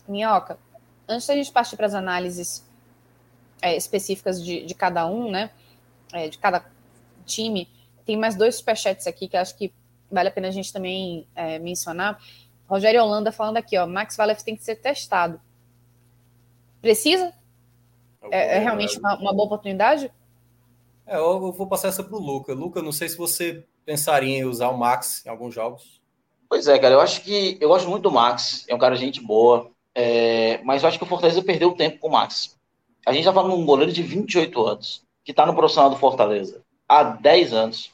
Minhoca, 0.08 0.58
antes 1.08 1.28
da 1.28 1.36
gente 1.36 1.52
partir 1.52 1.76
para 1.76 1.86
as 1.86 1.94
análises 1.94 2.66
é, 3.62 3.76
específicas 3.76 4.44
de, 4.44 4.66
de 4.66 4.76
cada 4.76 5.06
um, 5.08 5.32
né? 5.32 5.50
É, 6.12 6.28
de 6.28 6.38
cada 6.38 6.66
time, 7.26 7.68
tem 8.06 8.18
mais 8.18 8.36
dois 8.36 8.56
superchats 8.56 9.08
aqui 9.08 9.28
que 9.28 9.38
acho 9.38 9.56
que 9.58 9.74
vale 10.12 10.30
a 10.30 10.32
pena 10.32 10.50
a 10.50 10.52
gente 10.52 10.72
também 10.72 11.28
é, 11.36 11.58
mencionar. 11.60 12.22
Rogério 12.68 13.02
Holanda 13.02 13.32
falando 13.32 13.58
aqui, 13.58 13.78
ó, 13.78 13.88
Max 13.88 14.16
Valef 14.16 14.44
tem 14.44 14.56
que 14.56 14.64
ser 14.64 14.76
testado. 14.76 15.40
Precisa? 16.82 17.34
É, 18.30 18.58
é 18.58 18.60
realmente 18.60 19.00
uma, 19.00 19.18
uma 19.18 19.34
boa 19.34 19.46
oportunidade? 19.46 20.12
É, 21.06 21.18
eu 21.18 21.52
vou 21.52 21.68
passar 21.68 21.90
essa 21.90 22.04
para 22.04 22.16
o 22.16 22.20
Luca. 22.20 22.54
Luca, 22.54 22.82
não 22.82 22.92
sei 22.92 23.10
se 23.10 23.18
você 23.18 23.66
pensaria 23.86 24.38
em 24.38 24.46
usar 24.46 24.70
o 24.70 24.78
Max 24.78 25.26
em 25.26 25.30
alguns 25.30 25.54
jogos. 25.54 26.02
Pois 26.48 26.68
é, 26.68 26.78
cara, 26.78 26.94
eu 26.94 27.02
acho 27.02 27.22
que 27.22 27.58
eu 27.60 27.70
gosto 27.70 27.90
muito 27.90 28.04
do 28.04 28.12
Max, 28.12 28.66
é 28.68 28.76
um 28.76 28.78
cara 28.78 28.96
de 28.96 29.02
gente 29.02 29.20
boa, 29.20 29.72
é, 29.96 30.60
mas 30.64 30.84
eu 30.84 30.90
acho 30.90 30.98
que 30.98 31.04
o 31.04 31.08
Fortaleza 31.08 31.44
perdeu 31.44 31.70
o 31.70 31.76
tempo 31.76 32.00
com 32.00 32.08
o 32.08 32.12
Max. 32.12 32.58
A 33.06 33.12
gente 33.12 33.22
está 33.22 33.34
falando 33.34 33.56
de 33.56 33.62
um 33.62 33.66
goleiro 33.66 33.92
de 33.92 34.02
28 34.02 34.66
anos, 34.66 35.04
que 35.24 35.32
está 35.32 35.46
no 35.46 35.56
profissional 35.56 35.90
do 35.90 35.98
Fortaleza 35.98 36.64
há 36.88 37.04
10 37.04 37.54
anos, 37.54 37.92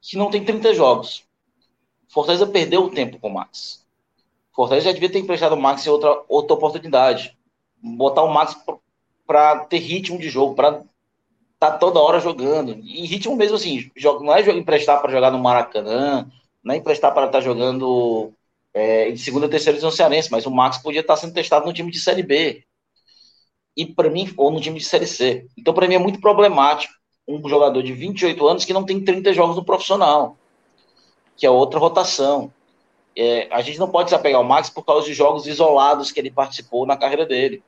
que 0.00 0.16
não 0.16 0.30
tem 0.30 0.44
30 0.44 0.74
jogos. 0.74 1.24
Fortaleza 2.08 2.46
perdeu 2.46 2.84
o 2.84 2.90
tempo 2.90 3.18
com 3.18 3.28
o 3.28 3.34
Max. 3.34 3.86
Fortaleza 4.54 4.86
já 4.86 4.92
devia 4.92 5.10
ter 5.10 5.18
emprestado 5.18 5.54
o 5.54 5.60
Max 5.60 5.86
em 5.86 5.90
outra, 5.90 6.22
outra 6.28 6.54
oportunidade. 6.54 7.36
Botar 7.82 8.22
o 8.22 8.32
Max 8.32 8.56
para 9.26 9.60
ter 9.64 9.78
ritmo 9.78 10.18
de 10.18 10.28
jogo, 10.28 10.54
para 10.54 10.82
tá 11.58 11.70
toda 11.70 12.00
hora 12.00 12.20
jogando. 12.20 12.72
em 12.72 13.06
ritmo 13.06 13.36
mesmo 13.36 13.56
assim, 13.56 13.90
não 14.20 14.34
é 14.34 14.40
emprestar 14.50 15.00
para 15.00 15.12
jogar 15.12 15.30
no 15.30 15.38
Maracanã, 15.38 16.30
não 16.62 16.74
é 16.74 16.78
emprestar 16.78 17.14
para 17.14 17.26
estar 17.26 17.38
tá 17.38 17.44
jogando 17.44 18.32
é, 18.74 19.10
de 19.10 19.18
segunda 19.18 19.46
e 19.46 19.48
terceira 19.50 19.74
divisão 19.74 19.90
cearense, 19.90 20.30
mas 20.30 20.46
o 20.46 20.50
Max 20.50 20.78
podia 20.78 21.00
estar 21.00 21.16
sendo 21.16 21.34
testado 21.34 21.66
no 21.66 21.72
time 21.72 21.90
de 21.90 22.00
Série 22.00 22.22
B. 22.22 22.64
E 23.76 23.86
para 23.86 24.10
mim, 24.10 24.32
ou 24.36 24.50
no 24.50 24.60
time 24.60 24.78
de 24.78 24.84
Série 24.84 25.06
C. 25.06 25.46
Então, 25.56 25.72
para 25.72 25.88
mim, 25.88 25.94
é 25.94 25.98
muito 25.98 26.20
problemático 26.20 26.92
um 27.26 27.48
jogador 27.48 27.82
de 27.82 27.92
28 27.92 28.46
anos 28.46 28.64
que 28.64 28.72
não 28.72 28.84
tem 28.84 29.02
30 29.02 29.32
jogos 29.32 29.56
no 29.56 29.64
profissional, 29.64 30.36
que 31.36 31.46
é 31.46 31.50
outra 31.50 31.78
rotação. 31.78 32.52
É, 33.16 33.48
a 33.50 33.60
gente 33.60 33.78
não 33.78 33.90
pode 33.90 34.10
se 34.10 34.14
apegar 34.14 34.38
ao 34.40 34.46
Max 34.46 34.70
por 34.70 34.84
causa 34.84 35.06
de 35.06 35.14
jogos 35.14 35.46
isolados 35.46 36.10
que 36.10 36.18
ele 36.18 36.30
participou 36.30 36.86
na 36.86 36.96
carreira 36.96 37.26
dele. 37.26 37.62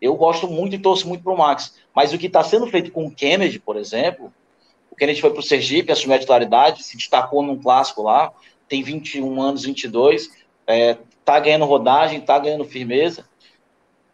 Eu 0.00 0.14
gosto 0.14 0.46
muito 0.46 0.74
e 0.74 0.78
torço 0.78 1.08
muito 1.08 1.24
para 1.24 1.32
o 1.32 1.38
Max. 1.38 1.76
Mas 1.94 2.12
o 2.12 2.18
que 2.18 2.26
está 2.26 2.42
sendo 2.44 2.66
feito 2.66 2.92
com 2.92 3.06
o 3.06 3.10
Kennedy, 3.14 3.58
por 3.58 3.76
exemplo, 3.76 4.32
o 4.90 4.96
Kennedy 4.96 5.20
foi 5.20 5.30
para 5.30 5.40
o 5.40 5.42
Sergipe, 5.42 5.90
assumiu 5.90 6.16
a 6.16 6.20
titularidade, 6.20 6.84
se 6.84 6.96
destacou 6.96 7.42
num 7.42 7.58
clássico 7.58 8.02
lá, 8.02 8.32
tem 8.68 8.82
21 8.82 9.40
anos, 9.40 9.64
22, 9.64 10.30
é, 10.66 10.98
tá 11.24 11.40
ganhando 11.40 11.64
rodagem, 11.64 12.20
tá 12.20 12.38
ganhando 12.38 12.64
firmeza. 12.64 13.24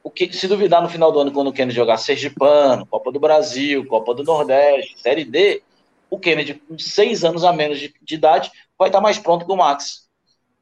O 0.02 0.10
que, 0.10 0.32
se 0.32 0.46
duvidar 0.46 0.82
no 0.82 0.88
final 0.88 1.10
do 1.10 1.18
ano, 1.18 1.32
quando 1.32 1.48
o 1.48 1.52
Kennedy 1.52 1.74
jogar 1.74 1.96
Sergipano, 1.96 2.86
Copa 2.86 3.10
do 3.10 3.18
Brasil, 3.18 3.86
Copa 3.86 4.14
do 4.14 4.22
Nordeste, 4.22 5.00
Série 5.00 5.24
D, 5.24 5.62
o 6.10 6.18
Kennedy, 6.18 6.54
com 6.54 6.78
seis 6.78 7.24
anos 7.24 7.42
a 7.42 7.52
menos 7.52 7.78
de, 7.78 7.94
de 8.02 8.14
idade, 8.14 8.50
vai 8.78 8.88
estar 8.88 8.98
tá 8.98 9.02
mais 9.02 9.18
pronto 9.18 9.46
que 9.46 9.52
o 9.52 9.56
Max. 9.56 10.08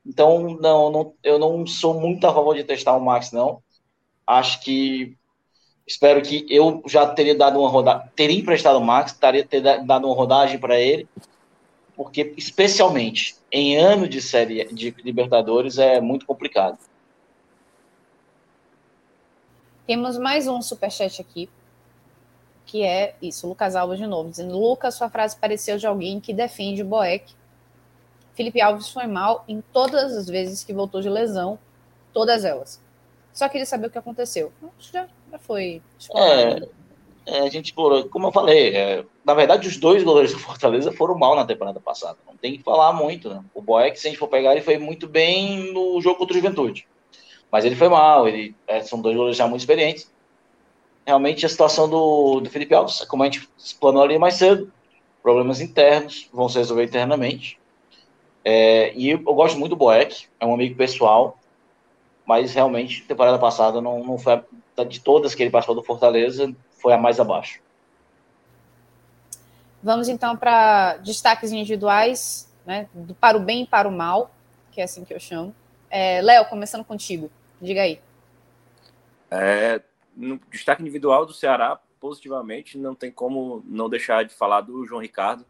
Então, 0.04 0.56
não, 0.60 0.90
não, 0.90 1.14
eu 1.22 1.38
não 1.38 1.66
sou 1.66 2.00
muito 2.00 2.26
a 2.26 2.32
favor 2.32 2.54
de 2.54 2.64
testar 2.64 2.96
o 2.96 3.04
Max, 3.04 3.32
não. 3.32 3.62
Acho 4.26 4.60
que. 4.62 5.16
Espero 5.86 6.22
que 6.22 6.46
eu 6.48 6.82
já 6.86 7.06
teria 7.08 7.34
dado 7.34 7.58
uma 7.58 7.68
rodagem, 7.68 8.08
teria 8.14 8.38
emprestado 8.38 8.76
o 8.76 8.84
Max, 8.84 9.12
teria 9.12 9.44
ter 9.44 9.60
dado 9.60 10.06
uma 10.06 10.14
rodagem 10.14 10.58
para 10.58 10.78
ele, 10.78 11.08
porque, 11.96 12.34
especialmente 12.36 13.36
em 13.50 13.76
ano 13.76 14.08
de 14.08 14.20
série 14.20 14.64
de 14.72 14.94
Libertadores, 15.04 15.78
é 15.78 16.00
muito 16.00 16.26
complicado. 16.26 16.78
Temos 19.86 20.16
mais 20.16 20.46
um 20.46 20.62
superchat 20.62 21.20
aqui, 21.20 21.48
que 22.64 22.82
é 22.82 23.14
isso, 23.20 23.46
Lucas 23.46 23.76
Alves 23.76 23.98
de 23.98 24.06
novo, 24.06 24.30
dizendo: 24.30 24.58
Lucas, 24.58 24.94
sua 24.94 25.10
frase 25.10 25.36
pareceu 25.36 25.76
de 25.76 25.86
alguém 25.86 26.20
que 26.20 26.32
defende 26.32 26.82
o 26.82 26.86
Boeck. 26.86 27.34
Felipe 28.34 28.60
Alves 28.60 28.88
foi 28.88 29.06
mal 29.06 29.44
em 29.46 29.60
todas 29.72 30.16
as 30.16 30.26
vezes 30.26 30.64
que 30.64 30.72
voltou 30.72 31.00
de 31.02 31.10
lesão, 31.10 31.58
todas 32.12 32.44
elas. 32.44 32.80
Só 33.32 33.48
queria 33.48 33.66
saber 33.66 33.88
o 33.88 33.90
que 33.90 33.98
aconteceu. 33.98 34.52
Já, 34.78 35.08
já 35.30 35.38
foi. 35.38 35.82
É, 36.14 36.68
é, 37.26 37.38
a 37.40 37.50
gente 37.50 37.66
explorou, 37.66 38.08
como 38.08 38.28
eu 38.28 38.32
falei, 38.32 38.74
é, 38.74 39.04
na 39.24 39.34
verdade, 39.34 39.68
os 39.68 39.76
dois 39.76 40.02
goleiros 40.02 40.32
do 40.32 40.38
Fortaleza 40.38 40.90
foram 40.92 41.16
mal 41.16 41.36
na 41.36 41.44
temporada 41.44 41.78
passada. 41.78 42.18
Não 42.26 42.36
tem 42.36 42.56
que 42.56 42.62
falar 42.62 42.92
muito, 42.92 43.28
né? 43.28 43.42
O 43.54 43.62
Boeck, 43.62 43.98
se 43.98 44.06
a 44.06 44.10
gente 44.10 44.18
for 44.18 44.28
pegar, 44.28 44.52
ele 44.52 44.62
foi 44.62 44.78
muito 44.78 45.06
bem 45.06 45.72
no 45.72 46.00
jogo 46.00 46.18
contra 46.18 46.34
o 46.34 46.36
Juventude. 46.36 46.86
Mas 47.50 47.64
ele 47.64 47.76
foi 47.76 47.88
mal, 47.88 48.26
ele, 48.26 48.56
é, 48.66 48.80
são 48.80 49.00
dois 49.00 49.14
goleiros 49.14 49.36
já 49.36 49.46
muito 49.46 49.60
experientes. 49.60 50.10
Realmente, 51.06 51.46
a 51.46 51.48
situação 51.48 51.88
do, 51.88 52.40
do 52.40 52.50
Felipe 52.50 52.74
Alves, 52.74 53.04
como 53.04 53.22
a 53.22 53.26
gente 53.26 53.48
explanou 53.56 54.02
ali 54.02 54.18
mais 54.18 54.34
cedo, 54.34 54.72
problemas 55.22 55.60
internos 55.60 56.28
vão 56.32 56.48
se 56.48 56.58
resolver 56.58 56.84
internamente. 56.84 57.60
É, 58.44 58.92
e 58.94 59.10
eu 59.10 59.18
gosto 59.18 59.56
muito 59.58 59.70
do 59.70 59.76
Boeck, 59.76 60.26
é 60.40 60.46
um 60.46 60.54
amigo 60.54 60.74
pessoal, 60.76 61.38
mas 62.26 62.54
realmente, 62.54 63.02
temporada 63.02 63.38
passada 63.38 63.80
não, 63.80 64.02
não 64.02 64.18
foi 64.18 64.32
a, 64.76 64.84
de 64.84 65.00
todas 65.00 65.34
que 65.34 65.42
ele 65.42 65.50
passou 65.50 65.74
do 65.74 65.82
Fortaleza, 65.82 66.52
foi 66.80 66.92
a 66.92 66.98
mais 66.98 67.20
abaixo. 67.20 67.60
Vamos 69.82 70.08
então 70.08 70.36
para 70.36 70.98
destaques 70.98 71.50
individuais, 71.50 72.48
né, 72.64 72.88
do 72.94 73.14
para 73.14 73.36
o 73.36 73.40
bem 73.40 73.64
e 73.64 73.66
para 73.66 73.88
o 73.88 73.92
mal, 73.92 74.30
que 74.70 74.80
é 74.80 74.84
assim 74.84 75.04
que 75.04 75.12
eu 75.12 75.18
chamo. 75.18 75.54
É, 75.90 76.22
Léo, 76.22 76.44
começando 76.46 76.84
contigo, 76.84 77.30
diga 77.60 77.82
aí. 77.82 78.00
É, 79.30 79.82
no 80.16 80.40
destaque 80.50 80.82
individual 80.82 81.26
do 81.26 81.32
Ceará, 81.32 81.80
positivamente, 81.98 82.78
não 82.78 82.94
tem 82.94 83.10
como 83.10 83.62
não 83.66 83.88
deixar 83.88 84.24
de 84.24 84.34
falar 84.34 84.60
do 84.60 84.86
João 84.86 85.00
Ricardo. 85.00 85.44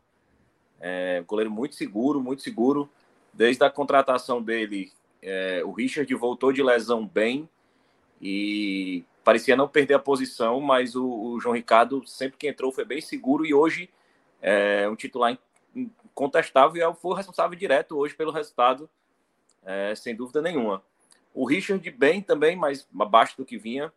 É, 0.81 1.23
goleiro 1.27 1.51
muito 1.51 1.75
seguro, 1.75 2.21
muito 2.21 2.43
seguro. 2.43 2.91
Desde 3.33 3.63
a 3.65 3.71
contratação 3.71 4.43
dele, 4.43 4.93
é, 5.23 5.63
o 5.65 5.73
Richard 5.73 6.13
voltou 6.15 6.53
de 6.53 6.63
lesão 6.63 7.07
bem 7.07 7.49
e 8.21 9.05
parecia 9.23 9.57
não 9.57 9.69
perder 9.69 9.95
a 9.95 9.99
posição, 9.99 10.61
mas 10.61 10.97
o, 10.97 11.07
o 11.07 11.41
João 11.41 11.55
Ricardo, 11.55 12.07
sempre 12.07 12.37
que 12.39 12.49
entrou, 12.49 12.73
foi 12.73 12.85
bem 12.85 13.01
seguro 13.01 13.45
e 13.45 13.55
hoje 13.55 13.89
é 14.43 14.89
um 14.89 14.97
titular 14.97 15.39
incontestável 15.75 16.91
e 16.91 16.95
foi 16.97 17.13
o 17.13 17.15
responsável 17.15 17.57
direto 17.57 17.97
hoje 17.97 18.15
pelo 18.15 18.33
resultado, 18.33 18.91
é, 19.65 19.95
sem 19.95 20.15
dúvida 20.15 20.43
nenhuma. 20.43 20.83
O 21.33 21.47
Richard 21.47 21.89
bem 21.93 22.21
também, 22.21 22.57
mas 22.57 22.87
abaixo 23.01 23.37
do 23.37 23.45
que 23.45 23.57
vinha. 23.57 23.93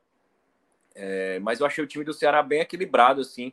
É, 0.93 1.39
mas 1.39 1.59
eu 1.59 1.65
achei 1.65 1.83
o 1.83 1.87
time 1.87 2.05
do 2.05 2.13
Ceará 2.13 2.41
bem 2.41 2.61
equilibrado, 2.61 3.19
assim. 3.19 3.51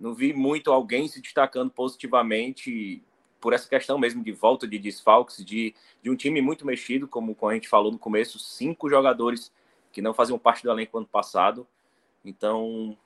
Não 0.00 0.14
vi 0.14 0.32
muito 0.32 0.72
alguém 0.72 1.08
se 1.08 1.20
destacando 1.20 1.70
positivamente 1.70 3.02
por 3.40 3.52
essa 3.52 3.68
questão 3.68 3.98
mesmo 3.98 4.22
de 4.24 4.32
volta 4.32 4.66
de 4.66 4.78
desfalques, 4.78 5.44
de, 5.44 5.74
de 6.02 6.10
um 6.10 6.16
time 6.16 6.40
muito 6.40 6.66
mexido, 6.66 7.06
como, 7.06 7.34
como 7.34 7.50
a 7.50 7.54
gente 7.54 7.68
falou 7.68 7.92
no 7.92 7.98
começo, 7.98 8.38
cinco 8.38 8.88
jogadores 8.88 9.52
que 9.92 10.00
não 10.00 10.14
faziam 10.14 10.38
parte 10.38 10.62
do 10.62 10.70
elenco 10.70 10.96
ano 10.96 11.06
passado. 11.06 11.66
Então, 12.24 12.96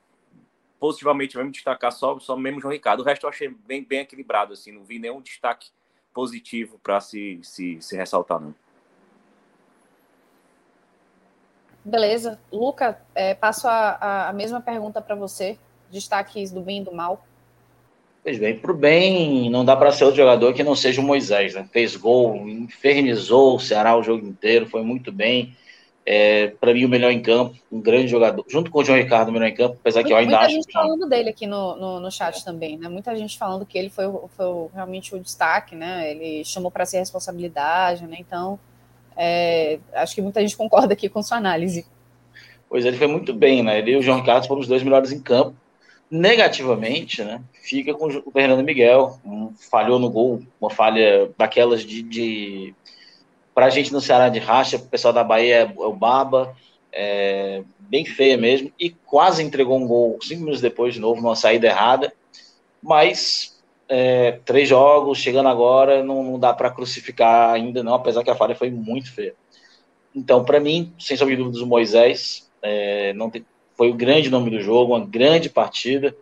positivamente, 0.83 1.37
mesmo 1.37 1.49
destacar 1.49 1.93
só, 1.93 2.19
só 2.19 2.35
mesmo 2.35 2.59
João 2.59 2.73
Ricardo. 2.73 2.99
O 2.99 3.03
resto 3.05 3.25
eu 3.25 3.29
achei 3.29 3.47
bem, 3.47 3.81
bem 3.81 4.01
equilibrado, 4.01 4.51
assim, 4.51 4.73
não 4.73 4.83
vi 4.83 4.99
nenhum 4.99 5.21
destaque 5.21 5.69
positivo 6.13 6.77
para 6.83 6.99
se, 6.99 7.39
se, 7.41 7.81
se 7.81 7.95
ressaltar, 7.95 8.37
não. 8.41 8.53
Beleza. 11.85 12.37
Luca, 12.51 13.01
é, 13.15 13.33
passo 13.33 13.65
a, 13.65 14.27
a 14.27 14.33
mesma 14.33 14.59
pergunta 14.59 15.01
para 15.01 15.15
você. 15.15 15.57
Destaques 15.89 16.51
do 16.51 16.59
bem 16.59 16.81
e 16.81 16.83
do 16.83 16.93
mal. 16.93 17.25
Pois 18.21 18.37
bem, 18.37 18.59
para 18.59 18.71
o 18.71 18.75
bem, 18.75 19.49
não 19.49 19.63
dá 19.63 19.77
para 19.77 19.89
ser 19.93 20.03
outro 20.03 20.19
jogador 20.19 20.53
que 20.53 20.65
não 20.65 20.75
seja 20.75 20.99
o 20.99 21.03
Moisés, 21.05 21.53
né? 21.53 21.65
Fez 21.71 21.95
gol, 21.95 22.45
infernizou 22.45 23.55
o 23.55 23.59
Ceará 23.59 23.95
o 23.95 24.03
jogo 24.03 24.27
inteiro, 24.27 24.67
foi 24.67 24.83
muito 24.83 25.13
bem. 25.13 25.55
É, 26.05 26.47
para 26.59 26.73
mim, 26.73 26.83
o 26.83 26.89
melhor 26.89 27.11
em 27.11 27.21
campo, 27.21 27.55
um 27.71 27.79
grande 27.79 28.07
jogador, 28.07 28.43
junto 28.49 28.69
com 28.69 28.79
o 28.79 28.83
João 28.83 28.97
Ricardo, 28.97 29.29
o 29.29 29.31
melhor 29.31 29.47
em 29.47 29.55
campo, 29.55 29.77
apesar 29.79 30.03
que 30.03 30.11
eu 30.11 30.17
ainda 30.17 30.31
muita 30.31 30.45
acho. 30.45 30.55
Muita 30.55 30.71
gente 30.71 30.73
falando 30.73 31.09
dele 31.09 31.29
aqui 31.29 31.47
no, 31.47 31.75
no, 31.77 31.99
no 32.01 32.11
chat 32.11 32.39
é. 32.39 32.43
também, 32.43 32.77
né? 32.77 32.89
Muita 32.89 33.15
gente 33.15 33.37
falando 33.37 33.65
que 33.65 33.77
ele 33.77 33.89
foi, 33.89 34.05
foi 34.35 34.67
realmente 34.73 35.15
o 35.15 35.19
destaque, 35.19 35.75
né? 35.75 36.11
Ele 36.11 36.43
chamou 36.43 36.69
para 36.69 36.85
ser 36.85 36.99
responsabilidade, 36.99 38.05
né? 38.05 38.17
Então, 38.19 38.59
é, 39.15 39.79
acho 39.93 40.13
que 40.13 40.21
muita 40.21 40.41
gente 40.41 40.57
concorda 40.57 40.93
aqui 40.93 41.07
com 41.07 41.23
sua 41.23 41.37
análise. 41.37 41.85
Pois 42.67 42.83
é, 42.83 42.89
ele 42.89 42.97
foi 42.97 43.07
muito 43.07 43.33
bem, 43.33 43.63
né? 43.63 43.79
Ele 43.79 43.91
e 43.91 43.95
o 43.95 44.01
João 44.01 44.19
Ricardo 44.19 44.47
foram 44.47 44.61
os 44.61 44.67
dois 44.67 44.83
melhores 44.83 45.11
em 45.11 45.21
campo 45.21 45.55
negativamente, 46.13 47.23
né, 47.23 47.41
fica 47.63 47.91
com 47.91 48.05
o 48.05 48.31
Fernando 48.31 48.63
Miguel, 48.63 49.19
um, 49.25 49.51
falhou 49.71 49.97
no 49.97 50.11
gol, 50.11 50.43
uma 50.61 50.69
falha 50.69 51.31
daquelas 51.35 51.81
de, 51.81 52.03
de 52.03 52.75
para 53.53 53.67
a 53.67 53.69
gente 53.69 53.91
no 53.91 54.01
Ceará 54.01 54.29
de 54.29 54.39
racha, 54.39 54.77
o 54.77 54.87
pessoal 54.87 55.13
da 55.13 55.23
Bahia 55.23 55.55
é, 55.55 55.73
o 55.75 55.93
Baba, 55.93 56.55
é, 56.91 57.63
bem 57.79 58.05
feia 58.05 58.37
mesmo, 58.37 58.71
e 58.79 58.89
quase 58.89 59.43
entregou 59.43 59.77
um 59.77 59.87
gol 59.87 60.17
cinco 60.21 60.41
minutos 60.41 60.61
depois 60.61 60.93
de 60.93 60.99
novo, 60.99 61.21
numa 61.21 61.35
saída 61.35 61.67
errada, 61.67 62.13
mas 62.81 63.59
é, 63.87 64.39
três 64.45 64.67
jogos, 64.67 65.17
chegando 65.17 65.49
agora, 65.49 66.03
não, 66.03 66.23
não 66.23 66.39
dá 66.39 66.53
para 66.53 66.71
crucificar 66.71 67.53
ainda 67.53 67.83
não, 67.83 67.93
apesar 67.93 68.23
que 68.23 68.29
a 68.29 68.35
falha 68.35 68.55
foi 68.55 68.69
muito 68.69 69.11
feia. 69.11 69.35
Então, 70.15 70.43
para 70.43 70.59
mim, 70.59 70.93
sem 70.99 71.17
sombra 71.17 71.35
de 71.35 71.41
dúvidas, 71.41 71.61
o 71.61 71.67
Moisés 71.67 72.49
é, 72.61 73.13
não 73.13 73.29
tem, 73.29 73.45
foi 73.75 73.89
o 73.89 73.93
grande 73.93 74.29
nome 74.29 74.49
do 74.49 74.59
jogo, 74.59 74.95
uma 74.95 75.05
grande 75.05 75.49
partida 75.49 76.15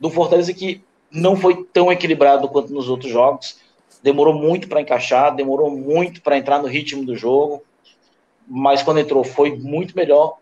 do 0.00 0.10
Fortaleza 0.10 0.52
que 0.52 0.82
não 1.10 1.36
foi 1.36 1.64
tão 1.72 1.90
equilibrado 1.90 2.48
quanto 2.48 2.72
nos 2.72 2.88
outros 2.88 3.10
jogos. 3.10 3.58
Demorou 4.06 4.32
muito 4.32 4.68
para 4.68 4.80
encaixar, 4.80 5.34
demorou 5.34 5.68
muito 5.68 6.22
para 6.22 6.38
entrar 6.38 6.62
no 6.62 6.68
ritmo 6.68 7.04
do 7.04 7.16
jogo, 7.16 7.64
mas 8.46 8.80
quando 8.80 9.00
entrou 9.00 9.24
foi 9.24 9.56
muito 9.56 9.96
melhor 9.96 10.38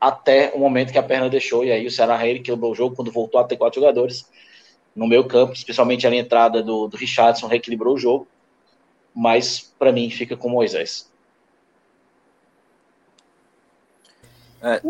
até 0.00 0.50
o 0.52 0.58
momento 0.58 0.90
que 0.90 0.98
a 0.98 1.02
perna 1.02 1.30
deixou. 1.30 1.64
E 1.64 1.70
aí 1.70 1.86
o 1.86 1.90
Ceará 1.92 2.16
reequilibrou 2.16 2.72
o 2.72 2.74
jogo 2.74 2.96
quando 2.96 3.12
voltou 3.12 3.40
a 3.40 3.44
ter 3.44 3.56
quatro 3.56 3.80
jogadores 3.80 4.28
no 4.96 5.06
meio 5.06 5.28
campo, 5.28 5.52
especialmente 5.52 6.04
a 6.04 6.12
entrada 6.12 6.60
do, 6.60 6.88
do 6.88 6.96
Richardson 6.96 7.46
reequilibrou 7.46 7.94
o 7.94 7.98
jogo. 7.98 8.26
Mas 9.14 9.72
para 9.78 9.92
mim 9.92 10.10
fica 10.10 10.36
com 10.36 10.48
Moisés. 10.48 11.08
É. 14.60 14.80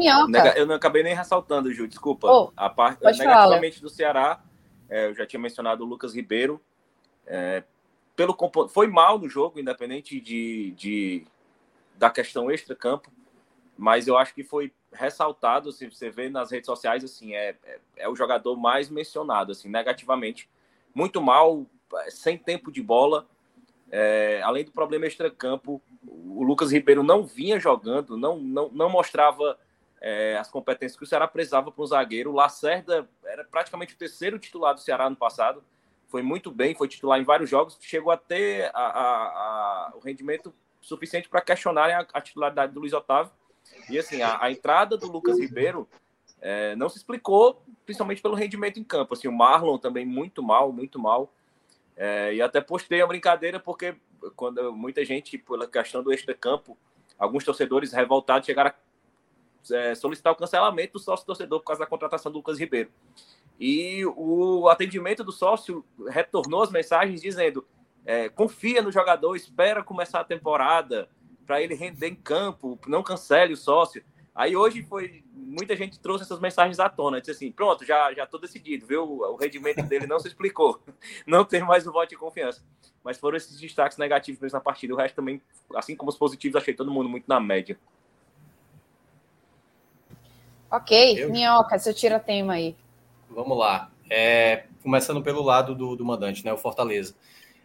Eu 0.56 0.64
não 0.64 0.76
acabei 0.76 1.02
nem 1.02 1.14
ressaltando, 1.14 1.70
Ju, 1.70 1.86
desculpa. 1.86 2.26
Oh, 2.26 2.50
a 2.56 2.70
parte 2.70 3.04
negativamente 3.04 3.80
falar. 3.80 3.82
do 3.82 3.94
Ceará, 3.94 4.42
é, 4.88 5.08
eu 5.08 5.14
já 5.14 5.26
tinha 5.26 5.38
mencionado 5.38 5.84
o 5.84 5.86
Lucas 5.86 6.14
Ribeiro. 6.14 6.58
É, 7.26 7.62
pelo 8.16 8.36
foi 8.68 8.86
mal 8.86 9.18
no 9.18 9.28
jogo, 9.28 9.58
independente 9.58 10.20
de, 10.20 10.72
de 10.72 11.26
da 11.96 12.10
questão 12.10 12.50
extra-campo, 12.50 13.10
mas 13.76 14.06
eu 14.06 14.16
acho 14.16 14.34
que 14.34 14.44
foi 14.44 14.72
ressaltado, 14.92 15.72
se 15.72 15.86
você 15.86 16.10
vê 16.10 16.28
nas 16.28 16.50
redes 16.50 16.66
sociais, 16.66 17.02
assim, 17.04 17.34
é, 17.34 17.56
é, 17.64 17.80
é, 17.96 18.08
o 18.08 18.14
jogador 18.14 18.56
mais 18.56 18.88
mencionado, 18.88 19.52
assim, 19.52 19.68
negativamente. 19.68 20.48
Muito 20.94 21.20
mal, 21.20 21.66
sem 22.08 22.38
tempo 22.38 22.70
de 22.70 22.80
bola, 22.80 23.26
é, 23.90 24.40
além 24.42 24.64
do 24.64 24.70
problema 24.70 25.06
extra-campo, 25.06 25.82
o 26.06 26.42
Lucas 26.44 26.72
Ribeiro 26.72 27.02
não 27.02 27.24
vinha 27.24 27.58
jogando, 27.58 28.16
não, 28.16 28.38
não, 28.38 28.68
não 28.70 28.88
mostrava 28.88 29.58
é, 30.00 30.36
as 30.36 30.50
competências 30.50 30.96
que 30.96 31.04
o 31.04 31.06
Ceará 31.06 31.26
precisava 31.26 31.72
para 31.72 31.82
um 31.82 31.86
zagueiro. 31.86 32.30
O 32.30 32.34
Lacerda 32.34 33.08
era 33.24 33.44
praticamente 33.44 33.94
o 33.94 33.96
terceiro 33.96 34.38
titular 34.38 34.74
do 34.74 34.80
Ceará 34.80 35.10
no 35.10 35.16
passado, 35.16 35.62
foi 36.08 36.22
muito 36.22 36.50
bem, 36.50 36.74
foi 36.74 36.88
titular 36.88 37.20
em 37.20 37.24
vários 37.24 37.50
jogos, 37.50 37.76
chegou 37.80 38.12
a 38.12 38.16
ter 38.16 38.70
a, 38.74 38.80
a, 38.80 39.26
a, 39.88 39.92
o 39.96 40.00
rendimento 40.00 40.54
suficiente 40.80 41.28
para 41.28 41.40
questionarem 41.40 41.94
a, 41.94 42.20
titularidade 42.20 42.72
do 42.72 42.80
Luiz 42.80 42.92
Otávio. 42.92 43.32
E 43.88 43.98
assim, 43.98 44.22
a, 44.22 44.50
entrada 44.50 44.96
do 44.96 45.10
Lucas 45.10 45.38
Ribeiro 45.38 45.88
é, 46.40 46.76
não 46.76 46.88
se 46.88 46.98
explicou, 46.98 47.62
principalmente 47.84 48.20
pelo 48.20 48.34
rendimento 48.34 48.78
em 48.78 48.84
campo. 48.84 49.14
Assim, 49.14 49.26
o 49.26 49.32
Marlon 49.32 49.78
também 49.78 50.04
muito 50.04 50.42
mal, 50.42 50.70
muito 50.72 50.98
mal. 50.98 51.32
É, 51.96 52.34
e 52.34 52.42
até 52.42 52.60
postei 52.60 53.00
a 53.00 53.06
brincadeira 53.06 53.58
porque 53.58 53.96
quando 54.36 54.72
muita 54.72 55.04
gente, 55.04 55.38
pela 55.38 55.66
questão 55.66 56.02
do 56.02 56.12
extra-campo, 56.12 56.76
alguns 57.18 57.44
torcedores 57.44 57.92
revoltados 57.92 58.46
chegaram 58.46 58.70
a 58.70 59.74
é, 59.74 59.94
solicitar 59.94 60.32
o 60.32 60.36
cancelamento 60.36 60.94
do 60.94 60.98
sócio 60.98 61.24
torcedor 61.24 61.60
por 61.60 61.66
causa 61.66 61.80
da 61.80 61.86
contratação 61.86 62.30
do 62.30 62.38
Lucas 62.38 62.58
Ribeiro. 62.58 62.90
E 63.58 64.04
o 64.04 64.68
atendimento 64.68 65.22
do 65.22 65.32
sócio 65.32 65.84
retornou 66.08 66.62
as 66.62 66.70
mensagens 66.70 67.20
dizendo: 67.20 67.66
é, 68.04 68.28
confia 68.28 68.82
no 68.82 68.90
jogador, 68.90 69.36
espera 69.36 69.82
começar 69.82 70.20
a 70.20 70.24
temporada 70.24 71.08
para 71.46 71.62
ele 71.62 71.74
render 71.74 72.08
em 72.08 72.14
campo, 72.14 72.78
não 72.86 73.02
cancele 73.02 73.52
o 73.52 73.56
sócio. 73.56 74.02
Aí 74.34 74.56
hoje 74.56 74.82
foi 74.82 75.22
muita 75.32 75.76
gente 75.76 76.00
trouxe 76.00 76.24
essas 76.24 76.40
mensagens 76.40 76.80
à 76.80 76.88
tona, 76.88 77.20
disse 77.20 77.30
assim, 77.30 77.52
pronto, 77.52 77.84
já 77.84 78.12
já 78.12 78.26
tô 78.26 78.38
decidido, 78.38 78.86
viu? 78.86 79.04
O 79.04 79.36
rendimento 79.36 79.82
dele 79.82 80.06
não 80.06 80.18
se 80.18 80.26
explicou, 80.26 80.80
não 81.24 81.44
tem 81.44 81.62
mais 81.62 81.86
o 81.86 81.92
voto 81.92 82.10
de 82.10 82.16
confiança. 82.16 82.62
Mas 83.04 83.18
foram 83.18 83.36
esses 83.36 83.60
destaques 83.60 83.98
negativos 83.98 84.40
mesmo 84.40 84.56
na 84.56 84.62
partida. 84.62 84.94
O 84.94 84.96
resto 84.96 85.14
também, 85.14 85.40
assim 85.76 85.94
como 85.94 86.10
os 86.10 86.16
positivos, 86.16 86.56
achei 86.56 86.74
todo 86.74 86.90
mundo 86.90 87.08
muito 87.08 87.26
na 87.28 87.38
média. 87.38 87.78
Ok, 90.70 91.22
Eu... 91.22 91.30
Minhoca, 91.30 91.78
você 91.78 91.94
tira 91.94 92.18
tema 92.18 92.54
aí. 92.54 92.74
Vamos 93.34 93.58
lá. 93.58 93.90
É, 94.08 94.64
começando 94.82 95.22
pelo 95.22 95.42
lado 95.42 95.74
do, 95.74 95.96
do 95.96 96.04
mandante, 96.04 96.44
né? 96.44 96.52
O 96.52 96.58
Fortaleza. 96.58 97.14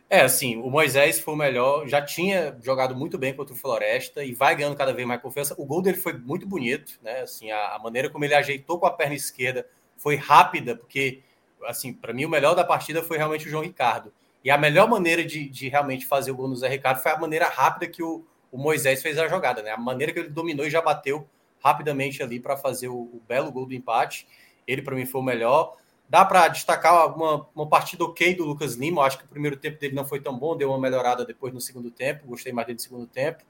É, 0.10 0.22
assim, 0.22 0.58
o 0.58 0.72
Moisés 0.72 1.20
foi 1.20 1.36
o 1.36 1.38
melhor, 1.38 1.88
já 1.88 2.02
tinha 2.02 2.58
jogado 2.64 2.96
muito 2.96 3.16
bem 3.16 3.32
contra 3.32 3.54
o 3.54 3.58
Floresta 3.58 4.24
e 4.24 4.34
vai 4.34 4.56
ganhando 4.56 4.76
cada 4.76 4.92
vez 4.92 5.08
mais 5.08 5.22
confiança. 5.22 5.54
O 5.56 5.66
gol 5.66 5.84
dele 5.84 5.98
foi 5.98 6.14
muito 6.14 6.48
bonito, 6.48 7.00
né? 7.04 7.22
Assim, 7.22 7.52
a, 7.52 7.76
a 7.76 7.80
maneira 7.80 8.10
como 8.10 8.26
ele 8.26 8.34
ajeitou 8.34 8.80
com 8.80 8.88
a 8.88 8.92
perna 8.92 9.14
esquerda 9.14 9.68
foi 9.98 10.16
rápida, 10.16 10.76
porque, 10.76 11.22
assim, 11.66 11.94
para 11.94 12.12
mim 12.12 12.26
o 12.26 12.30
melhor 12.30 12.56
da 12.56 12.64
partida 12.64 13.04
foi 13.04 13.18
realmente 13.18 13.46
o 13.46 13.50
João 13.52 13.62
Ricardo. 13.62 14.12
E 14.44 14.50
a 14.50 14.58
melhor 14.58 14.90
maneira 14.90 15.24
de, 15.24 15.48
de 15.48 15.70
realmente 15.70 16.08
fazer 16.08 16.32
o 16.32 16.36
gol 16.36 16.48
no 16.48 16.56
Zé 16.56 16.70
Ricardo 16.70 17.04
foi 17.04 17.12
a 17.12 17.20
maneira 17.20 17.48
rápida 17.48 17.86
que 17.86 18.02
o, 18.02 18.26
o 18.52 18.58
Moisés 18.58 19.04
fez 19.04 19.20
a 19.20 19.28
jogada, 19.28 19.62
né? 19.62 19.72
A 19.72 19.78
maneira 19.78 20.12
que 20.12 20.20
ele 20.20 20.30
dominou 20.30 20.66
e 20.66 20.72
já 20.72 20.82
bateu 20.82 21.28
rapidamente 21.64 22.24
ali 22.24 22.40
para 22.40 22.58
fazer 22.58 22.88
o, 22.88 22.96
o 22.96 23.22
belo 23.28 23.52
gol 23.52 23.68
do 23.68 23.76
empate. 23.76 24.26
Ele, 24.70 24.82
para 24.82 24.96
mim, 24.96 25.06
foi 25.06 25.22
o 25.22 25.24
melhor. 25.24 25.76
Dá 26.08 26.24
para 26.24 26.48
destacar 26.48 27.16
uma, 27.16 27.48
uma 27.56 27.68
partida 27.68 28.04
ok 28.04 28.36
do 28.36 28.46
Lucas 28.46 28.76
Lima. 28.76 29.02
Eu 29.02 29.06
acho 29.06 29.18
que 29.18 29.26
o 29.26 29.28
primeiro 29.28 29.58
tempo 29.58 29.80
dele 29.80 29.96
não 29.96 30.06
foi 30.06 30.20
tão 30.20 30.38
bom, 30.38 30.56
deu 30.56 30.70
uma 30.70 30.80
melhorada 30.80 31.26
depois 31.26 31.54
no 31.54 31.62
segundo 31.62 31.90
tempo. 31.90 32.28
Gostei 32.28 32.54
mais 32.54 32.68
dele 32.68 32.78
no 32.78 32.82
segundo 32.82 33.08
tempo. 33.08 33.44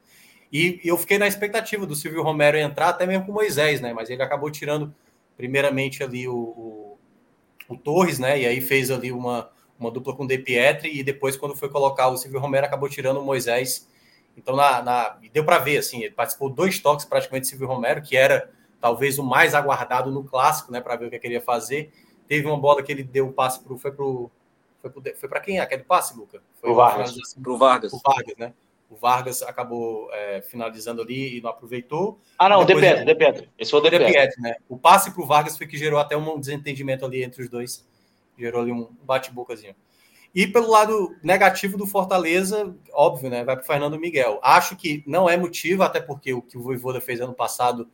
E, 0.52 0.80
e 0.84 0.88
eu 0.88 0.98
fiquei 0.98 1.18
na 1.18 1.28
expectativa 1.28 1.86
do 1.86 1.96
Silvio 1.96 2.24
Romero 2.24 2.58
entrar, 2.58 2.90
até 2.90 3.06
mesmo 3.06 3.26
com 3.26 3.32
o 3.32 3.36
Moisés, 3.36 3.82
né? 3.82 3.94
Mas 3.94 4.10
ele 4.10 4.22
acabou 4.22 4.50
tirando, 4.50 4.94
primeiramente, 5.38 6.04
ali 6.04 6.28
o, 6.28 6.36
o, 6.36 6.98
o 7.70 7.78
Torres, 7.78 8.18
né? 8.18 8.42
E 8.42 8.46
aí 8.46 8.62
fez 8.62 8.90
ali 8.90 9.12
uma, 9.12 9.50
uma 9.78 9.92
dupla 9.92 10.16
com 10.16 10.24
o 10.24 10.28
De 10.28 10.38
Pietri. 10.38 10.98
E 10.98 11.04
depois, 11.04 11.38
quando 11.38 11.56
foi 11.56 11.70
colocar 11.70 12.08
o 12.08 12.18
Silvio 12.18 12.40
Romero, 12.40 12.66
acabou 12.66 12.90
tirando 12.90 13.20
o 13.20 13.26
Moisés. 13.26 13.88
Então, 14.36 14.56
na, 14.56 14.82
na 14.82 15.20
deu 15.32 15.44
para 15.44 15.60
ver, 15.60 15.78
assim, 15.78 16.02
ele 16.04 16.14
participou 16.14 16.50
dois 16.50 16.80
toques 16.80 17.06
praticamente 17.06 17.44
do 17.44 17.50
Silvio 17.50 17.68
Romero, 17.68 18.02
que 18.02 18.18
era 18.18 18.50
talvez 18.80 19.20
o 19.20 19.24
mais 19.24 19.54
aguardado 19.54 20.12
no 20.12 20.24
clássico, 20.24 20.72
né? 20.72 20.82
Para 20.82 20.96
ver 20.96 21.06
o 21.06 21.10
que 21.10 21.16
ele 21.16 21.22
queria 21.22 21.42
fazer 21.42 21.92
Teve 22.30 22.46
uma 22.46 22.60
bola 22.60 22.84
que 22.84 22.92
ele 22.92 23.02
deu 23.02 23.26
um 23.26 23.32
passe 23.32 23.60
pro. 23.60 23.76
Foi 23.76 23.92
pro. 23.92 24.30
Foi, 24.80 24.92
pro, 24.92 25.02
foi 25.16 25.28
para 25.28 25.40
quem? 25.40 25.60
Aquele 25.60 25.84
passe, 25.84 26.16
Luca? 26.16 26.40
Foi 26.62 26.70
o 26.70 26.76
Vargas. 26.76 27.34
Pro 27.42 27.58
Vargas. 27.58 27.92
O 27.92 28.00
Vargas, 28.06 28.38
né? 28.38 28.54
O 28.88 28.96
Vargas 28.96 29.42
acabou 29.42 30.08
é, 30.14 30.40
finalizando 30.44 31.02
ali 31.02 31.38
e 31.38 31.42
não 31.42 31.50
aproveitou. 31.50 32.20
Ah, 32.38 32.48
não, 32.48 32.64
De 32.64 32.76
Pedro, 32.76 33.04
De 33.04 33.16
Pedro. 33.16 33.50
Esse 33.58 33.72
foi 33.72 33.80
o 33.80 33.84
De 33.84 33.90
Pedro. 33.90 34.42
né? 34.42 34.58
O 34.70 34.78
passe 34.78 35.12
pro 35.12 35.26
Vargas 35.26 35.58
foi 35.58 35.66
que 35.66 35.76
gerou 35.76 36.00
até 36.00 36.16
um 36.16 36.40
desentendimento 36.40 37.04
ali 37.04 37.24
entre 37.24 37.42
os 37.42 37.50
dois. 37.50 37.86
Gerou 38.38 38.62
ali 38.62 38.72
um 38.72 38.88
bate-bocazinho. 39.02 39.76
E 40.34 40.46
pelo 40.46 40.70
lado 40.70 41.16
negativo 41.24 41.80
do 41.80 41.88
Fortaleza, 41.88 42.76
óbvio, 42.94 43.32
né? 43.32 43.44
Vai 43.44 43.56
para 43.56 43.66
Fernando 43.66 44.00
Miguel. 44.00 44.40
Acho 44.44 44.76
que 44.76 45.04
não 45.08 45.28
é 45.28 45.36
motivo, 45.36 45.82
até 45.82 46.00
porque 46.00 46.32
o 46.32 46.44
que 46.44 46.60
o 46.60 46.62
Voivoda 46.62 47.02
fez 47.02 47.20
ano 47.20 47.34
passado 47.34 47.90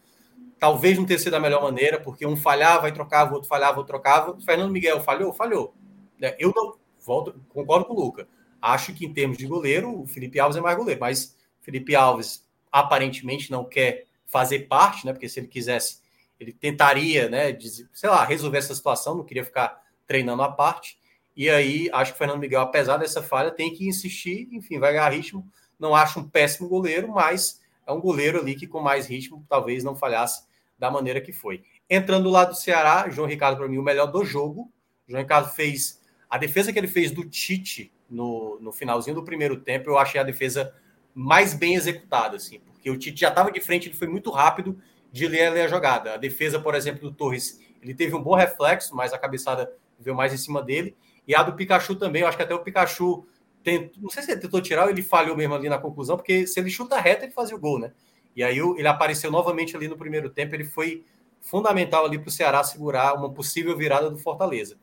talvez 0.60 0.98
não 0.98 1.06
tenha 1.06 1.20
sido 1.20 1.36
a 1.36 1.40
melhor 1.40 1.62
maneira, 1.62 2.00
porque 2.00 2.26
um 2.26 2.36
falhava 2.36 2.88
e 2.88 2.92
trocava, 2.92 3.32
o 3.32 3.36
outro 3.36 3.50
falhava, 3.50 3.78
outro 3.78 3.94
trocava. 3.94 4.40
Fernando 4.42 4.72
Miguel 4.72 5.02
falhou? 5.02 5.34
Falhou. 5.34 5.74
É, 6.22 6.36
eu 6.40 6.52
não 6.56 6.76
volto, 7.06 7.40
concordo 7.50 7.86
com 7.86 7.94
o 7.94 8.00
Luca. 8.00 8.28
Acho 8.62 8.94
que 8.94 9.06
em 9.06 9.14
termos 9.14 9.38
de 9.38 9.46
goleiro, 9.46 10.02
o 10.02 10.08
Felipe 10.08 10.40
Alves 10.40 10.58
é 10.58 10.62
mais 10.62 10.78
goleiro, 10.78 11.00
mas 11.00 11.38
Felipe 11.62 11.96
Alves 11.96 12.46
aparentemente 12.72 13.52
não 13.52 13.64
quer 13.64 14.06
fazer 14.26 14.62
parte, 14.62 15.06
né? 15.06 15.14
Porque 15.14 15.30
se 15.30 15.40
ele 15.40 15.48
quisesse, 15.48 16.00
ele 16.40 16.52
tentaria, 16.52 17.30
né, 17.30 17.58
sei 17.94 18.10
lá, 18.10 18.26
resolver 18.26 18.58
essa 18.58 18.74
situação, 18.74 19.16
não 19.16 19.24
queria 19.24 19.46
ficar 19.46 19.82
treinando 20.08 20.42
à 20.42 20.52
parte. 20.52 20.98
E 21.36 21.50
aí, 21.50 21.90
acho 21.92 22.12
que 22.12 22.16
o 22.16 22.18
Fernando 22.18 22.40
Miguel, 22.40 22.62
apesar 22.62 22.98
dessa 22.98 23.22
falha, 23.22 23.52
tem 23.52 23.74
que 23.74 23.88
insistir, 23.88 24.48
enfim, 24.52 24.80
vai 24.80 24.94
ganhar 24.94 25.10
ritmo. 25.10 25.48
Não 25.78 25.94
acho 25.94 26.20
um 26.20 26.30
péssimo 26.30 26.68
goleiro, 26.70 27.10
mas 27.10 27.62
é 27.86 27.92
um 27.92 28.00
goleiro 28.00 28.40
ali 28.40 28.56
que 28.56 28.68
com 28.68 28.82
mais 28.82 29.08
ritmo 29.08 29.46
talvez 29.48 29.84
não 29.84 29.96
falhasse 29.96 30.46
da 30.78 30.90
maneira 30.92 31.22
que 31.22 31.32
foi. 31.32 31.64
Entrando 31.90 32.24
do 32.24 32.30
lado 32.30 32.50
do 32.50 32.56
Ceará, 32.56 33.10
João 33.10 33.28
Ricardo, 33.28 33.58
para 33.58 33.68
mim, 33.68 33.78
o 33.78 33.84
melhor 33.84 34.08
do 34.08 34.26
jogo. 34.26 34.72
João 35.08 35.22
Ricardo 35.22 35.50
fez 35.52 36.02
a 36.30 36.38
defesa 36.38 36.74
que 36.74 36.80
ele 36.80 36.88
fez 36.88 37.12
do 37.12 37.24
Tite 37.24 37.94
no, 38.10 38.60
no 38.60 38.72
finalzinho 38.72 39.16
do 39.16 39.24
primeiro 39.24 39.58
tempo, 39.58 39.90
eu 39.90 39.98
achei 39.98 40.20
a 40.20 40.24
defesa 40.24 40.74
mais 41.14 41.54
bem 41.54 41.76
executada, 41.76 42.36
assim, 42.36 42.60
porque 42.60 42.90
o 42.90 42.98
Tite 42.98 43.22
já 43.22 43.30
estava 43.30 43.52
de 43.52 43.62
frente, 43.62 43.88
ele 43.88 43.96
foi 43.96 44.08
muito 44.08 44.30
rápido 44.30 44.80
de 45.12 45.28
ler, 45.28 45.50
ler 45.52 45.62
a 45.62 45.68
jogada. 45.68 46.14
A 46.14 46.18
defesa, 46.18 46.60
por 46.60 46.76
exemplo, 46.76 47.10
do 47.10 47.16
Torres, 47.16 47.60
ele 47.82 47.94
teve 47.94 48.16
um 48.16 48.22
bom 48.22 48.36
reflexo, 48.36 48.96
mas 48.96 49.14
a 49.14 49.18
cabeçada 49.18 49.72
veio 50.00 50.16
mais 50.16 50.34
em 50.34 50.38
cima 50.38 50.62
dele. 50.62 50.96
E 51.28 51.34
a 51.34 51.42
do 51.42 51.54
Pikachu 51.54 51.96
também, 51.96 52.22
eu 52.22 52.28
acho 52.28 52.38
que 52.38 52.44
até 52.44 52.54
o 52.54 52.60
Pikachu 52.60 53.26
tentou, 53.66 54.04
não 54.04 54.10
sei 54.10 54.22
se 54.22 54.32
ele 54.32 54.40
tentou 54.40 54.62
tirar 54.62 54.84
ou 54.84 54.90
ele 54.92 55.02
falhou 55.02 55.36
mesmo 55.36 55.56
ali 55.56 55.68
na 55.68 55.80
conclusão, 55.80 56.16
porque 56.16 56.46
se 56.46 56.60
ele 56.60 56.70
chuta 56.70 57.00
reto, 57.00 57.26
ele 57.26 57.32
fazia 57.34 57.56
o 57.56 57.60
gol, 57.60 57.80
né? 57.80 57.92
E 58.36 58.44
aí 58.44 58.60
ele 58.60 58.88
apareceu 58.88 59.32
novamente 59.32 59.76
ali 59.76 59.88
no 59.88 59.98
primeiro 59.98 60.30
tempo, 60.30 60.56
ele 60.56 60.64
foi 60.64 61.04
fundamental 61.42 62.06
ali 62.06 62.20
para 62.20 62.28
o 62.28 62.32
Ceará 62.32 62.64
segurar 62.64 63.16
uma 63.16 63.30
possível 63.30 63.76
virada 63.76 64.10
do 64.10 64.18
Fortaleza. 64.18 64.78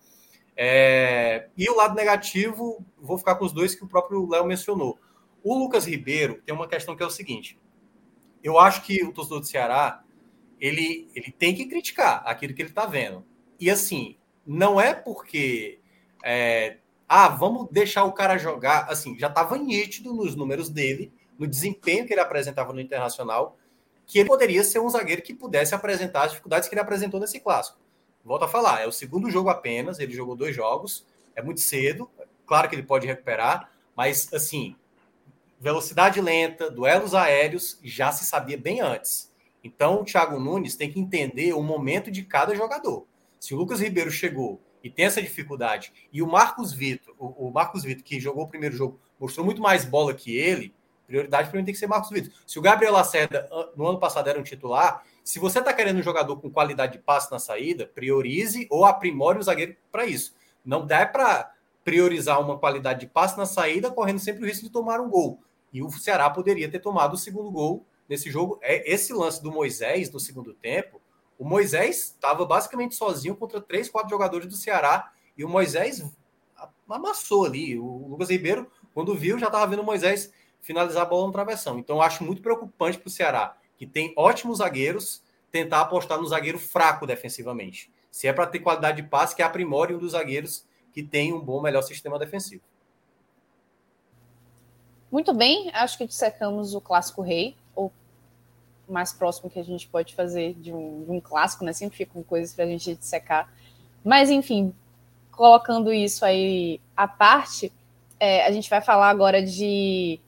É... 0.57 1.49
E 1.57 1.71
o 1.71 1.77
lado 1.77 1.95
negativo, 1.95 2.85
vou 2.99 3.17
ficar 3.17 3.37
com 3.37 3.45
os 3.45 3.53
dois 3.53 3.75
que 3.75 3.85
o 3.85 3.89
próprio 3.89 4.29
Léo 4.29 4.45
mencionou. 4.45 4.99
O 5.43 5.57
Lucas 5.57 5.87
Ribeiro 5.87 6.43
tem 6.45 6.55
uma 6.55 6.69
questão 6.69 6.97
que 6.97 7.03
é 7.03 7.07
o 7.07 7.11
seguinte: 7.11 7.59
eu 8.43 8.59
acho 8.59 8.83
que 8.83 9.03
o 9.05 9.13
torcedor 9.13 9.41
do 9.41 9.47
Ceará 9.47 10.03
ele, 10.61 11.09
ele 11.15 11.33
tem 11.33 11.55
que 11.55 11.67
criticar 11.67 12.23
aquilo 12.27 12.55
que 12.55 12.63
ele 12.63 12.69
está 12.69 12.87
vendo. 12.87 13.25
E 13.59 13.71
assim, 13.71 14.17
não 14.47 14.81
é 14.81 14.95
porque 14.95 15.81
é, 16.25 16.79
ah, 17.15 17.29
vamos 17.29 17.69
deixar 17.71 18.05
o 18.05 18.13
cara 18.13 18.39
jogar. 18.39 18.87
Assim, 18.89 19.19
já 19.19 19.27
estava 19.27 19.59
nítido 19.59 20.15
nos 20.15 20.35
números 20.35 20.71
dele, 20.71 21.13
no 21.39 21.47
desempenho 21.47 22.07
que 22.07 22.15
ele 22.15 22.23
apresentava 22.23 22.73
no 22.73 22.81
Internacional, 22.81 23.59
que 24.07 24.19
ele 24.19 24.31
poderia 24.31 24.65
ser 24.65 24.79
um 24.79 24.89
zagueiro 24.89 25.21
que 25.21 25.35
pudesse 25.35 25.75
apresentar 25.75 26.23
as 26.23 26.31
dificuldades 26.31 26.71
que 26.71 26.75
ele 26.75 26.81
apresentou 26.81 27.21
nesse 27.21 27.39
clássico. 27.39 27.79
Volto 28.25 28.47
a 28.47 28.49
falar, 28.49 28.81
é 28.81 28.87
o 28.87 28.93
segundo 28.93 29.31
jogo 29.31 29.51
apenas, 29.51 29.99
ele 29.99 30.15
jogou 30.15 30.35
dois 30.35 30.57
jogos, 30.57 31.07
é 31.37 31.43
muito 31.43 31.61
cedo, 31.61 32.09
claro 32.47 32.67
que 32.67 32.75
ele 32.75 32.83
pode 32.83 33.07
recuperar, 33.07 33.71
mas 33.95 34.33
assim, 34.33 34.75
velocidade 35.61 36.19
lenta, 36.19 36.71
duelos 36.71 37.15
aéreos, 37.15 37.79
já 37.85 38.11
se 38.11 38.25
sabia 38.25 38.57
bem 38.57 38.81
antes. 38.81 39.31
Então 39.63 40.01
o 40.01 40.05
Thiago 40.07 40.41
Nunes 40.41 40.77
tem 40.77 40.91
que 40.91 40.99
entender 40.99 41.53
o 41.53 41.63
momento 41.63 42.11
de 42.11 42.23
cada 42.23 42.55
jogador. 42.55 43.07
Se 43.39 43.53
o 43.53 43.59
Lucas 43.59 43.81
Ribeiro 43.81 44.11
chegou 44.11 44.63
e 44.83 44.91
tem 44.91 45.05
essa 45.07 45.23
dificuldade, 45.23 45.93
e 46.13 46.23
o 46.23 46.27
Marcos 46.27 46.73
Vitor, 46.73 47.15
o, 47.19 47.49
o 47.49 47.51
Marcos 47.53 47.85
Vitor, 47.85 48.03
que 48.03 48.21
jogou 48.21 48.45
o 48.45 48.49
primeiro 48.49 48.77
jogo, 48.77 49.01
mostrou 49.19 49.45
muito 49.45 49.63
mais 49.63 49.85
bola 49.85 50.15
que 50.15 50.37
ele, 50.37 50.75
prioridade 51.07 51.51
para 51.51 51.59
mim 51.59 51.65
tem 51.65 51.75
que 51.75 51.81
ser 51.81 51.87
Marcos 51.87 52.11
Vitor. 52.11 52.33
Se 52.47 52.59
o 52.59 52.63
Gabriel 52.63 52.93
Lacerda 52.93 53.49
no 53.77 53.87
ano 53.87 53.99
passado 53.99 54.29
era 54.29 54.39
um 54.39 54.43
titular, 54.43 55.05
se 55.23 55.39
você 55.39 55.59
está 55.59 55.73
querendo 55.73 55.99
um 55.99 56.03
jogador 56.03 56.37
com 56.41 56.51
qualidade 56.51 56.93
de 56.93 56.99
passe 56.99 57.31
na 57.31 57.39
saída, 57.39 57.87
priorize 57.87 58.67
ou 58.71 58.85
aprimore 58.85 59.39
o 59.39 59.43
zagueiro 59.43 59.77
para 59.91 60.07
isso. 60.07 60.35
Não 60.65 60.87
dá 60.87 61.05
para 61.05 61.53
priorizar 61.85 62.41
uma 62.41 62.59
qualidade 62.59 63.01
de 63.01 63.07
passe 63.07 63.37
na 63.37 63.45
saída, 63.45 63.91
correndo 63.91 64.21
sempre 64.21 64.43
o 64.43 64.47
risco 64.47 64.65
de 64.65 64.71
tomar 64.71 65.01
um 65.01 65.11
gol. 65.11 65.43
E 65.73 65.83
o 65.83 65.91
Ceará 65.91 66.31
poderia 66.31 66.71
ter 66.71 66.79
tomado 66.79 67.15
o 67.15 67.19
segundo 67.19 67.51
gol 67.51 67.85
nesse 68.09 68.31
jogo. 68.31 68.59
É 68.63 68.91
esse 68.91 69.13
lance 69.13 69.43
do 69.43 69.53
Moisés 69.53 70.11
no 70.11 70.21
segundo 70.21 70.55
tempo 70.55 71.02
o 71.39 71.45
Moisés 71.45 71.97
estava 72.03 72.45
basicamente 72.45 72.95
sozinho 72.95 73.35
contra 73.37 73.61
três, 73.61 73.89
quatro 73.89 74.11
jogadores 74.11 74.47
do 74.47 74.55
Ceará 74.55 75.13
e 75.37 75.45
o 75.45 75.49
Moisés 75.49 76.05
amassou 76.89 77.45
ali. 77.45 77.79
O 77.79 78.07
Lucas 78.09 78.31
Ribeiro, 78.31 78.71
quando 78.95 79.15
viu, 79.15 79.39
já 79.39 79.47
estava 79.47 79.67
vendo 79.67 79.83
o 79.83 79.85
Moisés 79.85 80.33
finalizar 80.61 81.03
a 81.03 81.07
bola 81.07 81.27
no 81.27 81.33
travessão. 81.33 81.79
Então, 81.79 82.01
acho 82.01 82.25
muito 82.25 82.43
preocupante 82.43 82.99
para 82.99 83.09
o 83.09 83.11
Ceará, 83.11 83.57
que 83.77 83.87
tem 83.87 84.13
ótimos 84.17 84.59
zagueiros, 84.59 85.23
tentar 85.51 85.81
apostar 85.81 86.19
no 86.19 86.27
zagueiro 86.27 86.59
fraco 86.59 87.07
defensivamente. 87.07 87.93
Se 88.11 88.29
é 88.29 88.33
para 88.33 88.47
ter 88.47 88.61
qualidade 88.61 89.03
de 89.03 89.09
passe, 89.09 89.35
que 89.35 89.43
aprimore 89.43 89.95
um 89.95 89.99
dos 89.99 90.13
zagueiros 90.13 90.65
que 90.93 91.03
tem 91.03 91.33
um 91.33 91.41
bom, 91.41 91.61
melhor 91.61 91.83
sistema 91.83 92.19
defensivo. 92.19 92.63
Muito 95.11 95.35
bem, 95.35 95.71
acho 95.75 95.99
que 95.99 96.07
dissecamos 96.07 96.75
o 96.75 96.81
clássico 96.81 97.21
rei, 97.21 97.57
mais 98.93 99.13
próximo 99.13 99.51
que 99.51 99.59
a 99.59 99.65
gente 99.65 99.89
pode 99.89 100.15
fazer 100.15 100.55
de 100.55 100.73
um, 100.73 101.05
de 101.05 101.11
um 101.11 101.21
clássico, 101.21 101.65
né? 101.65 101.73
Sempre 101.73 101.97
ficam 101.97 102.23
coisas 102.23 102.55
para 102.55 102.65
a 102.65 102.69
gente 102.69 102.95
dissecar. 102.95 103.53
Mas, 104.05 104.31
enfim, 104.31 104.75
colocando 105.31 105.93
isso 105.93 106.25
aí 106.25 106.81
à 106.97 107.09
parte, 107.09 107.73
é, 108.21 108.47
a 108.47 108.53
gente 108.53 108.69
vai 108.69 108.81
falar 108.81 109.09
agora 109.09 109.43
de 109.43 110.21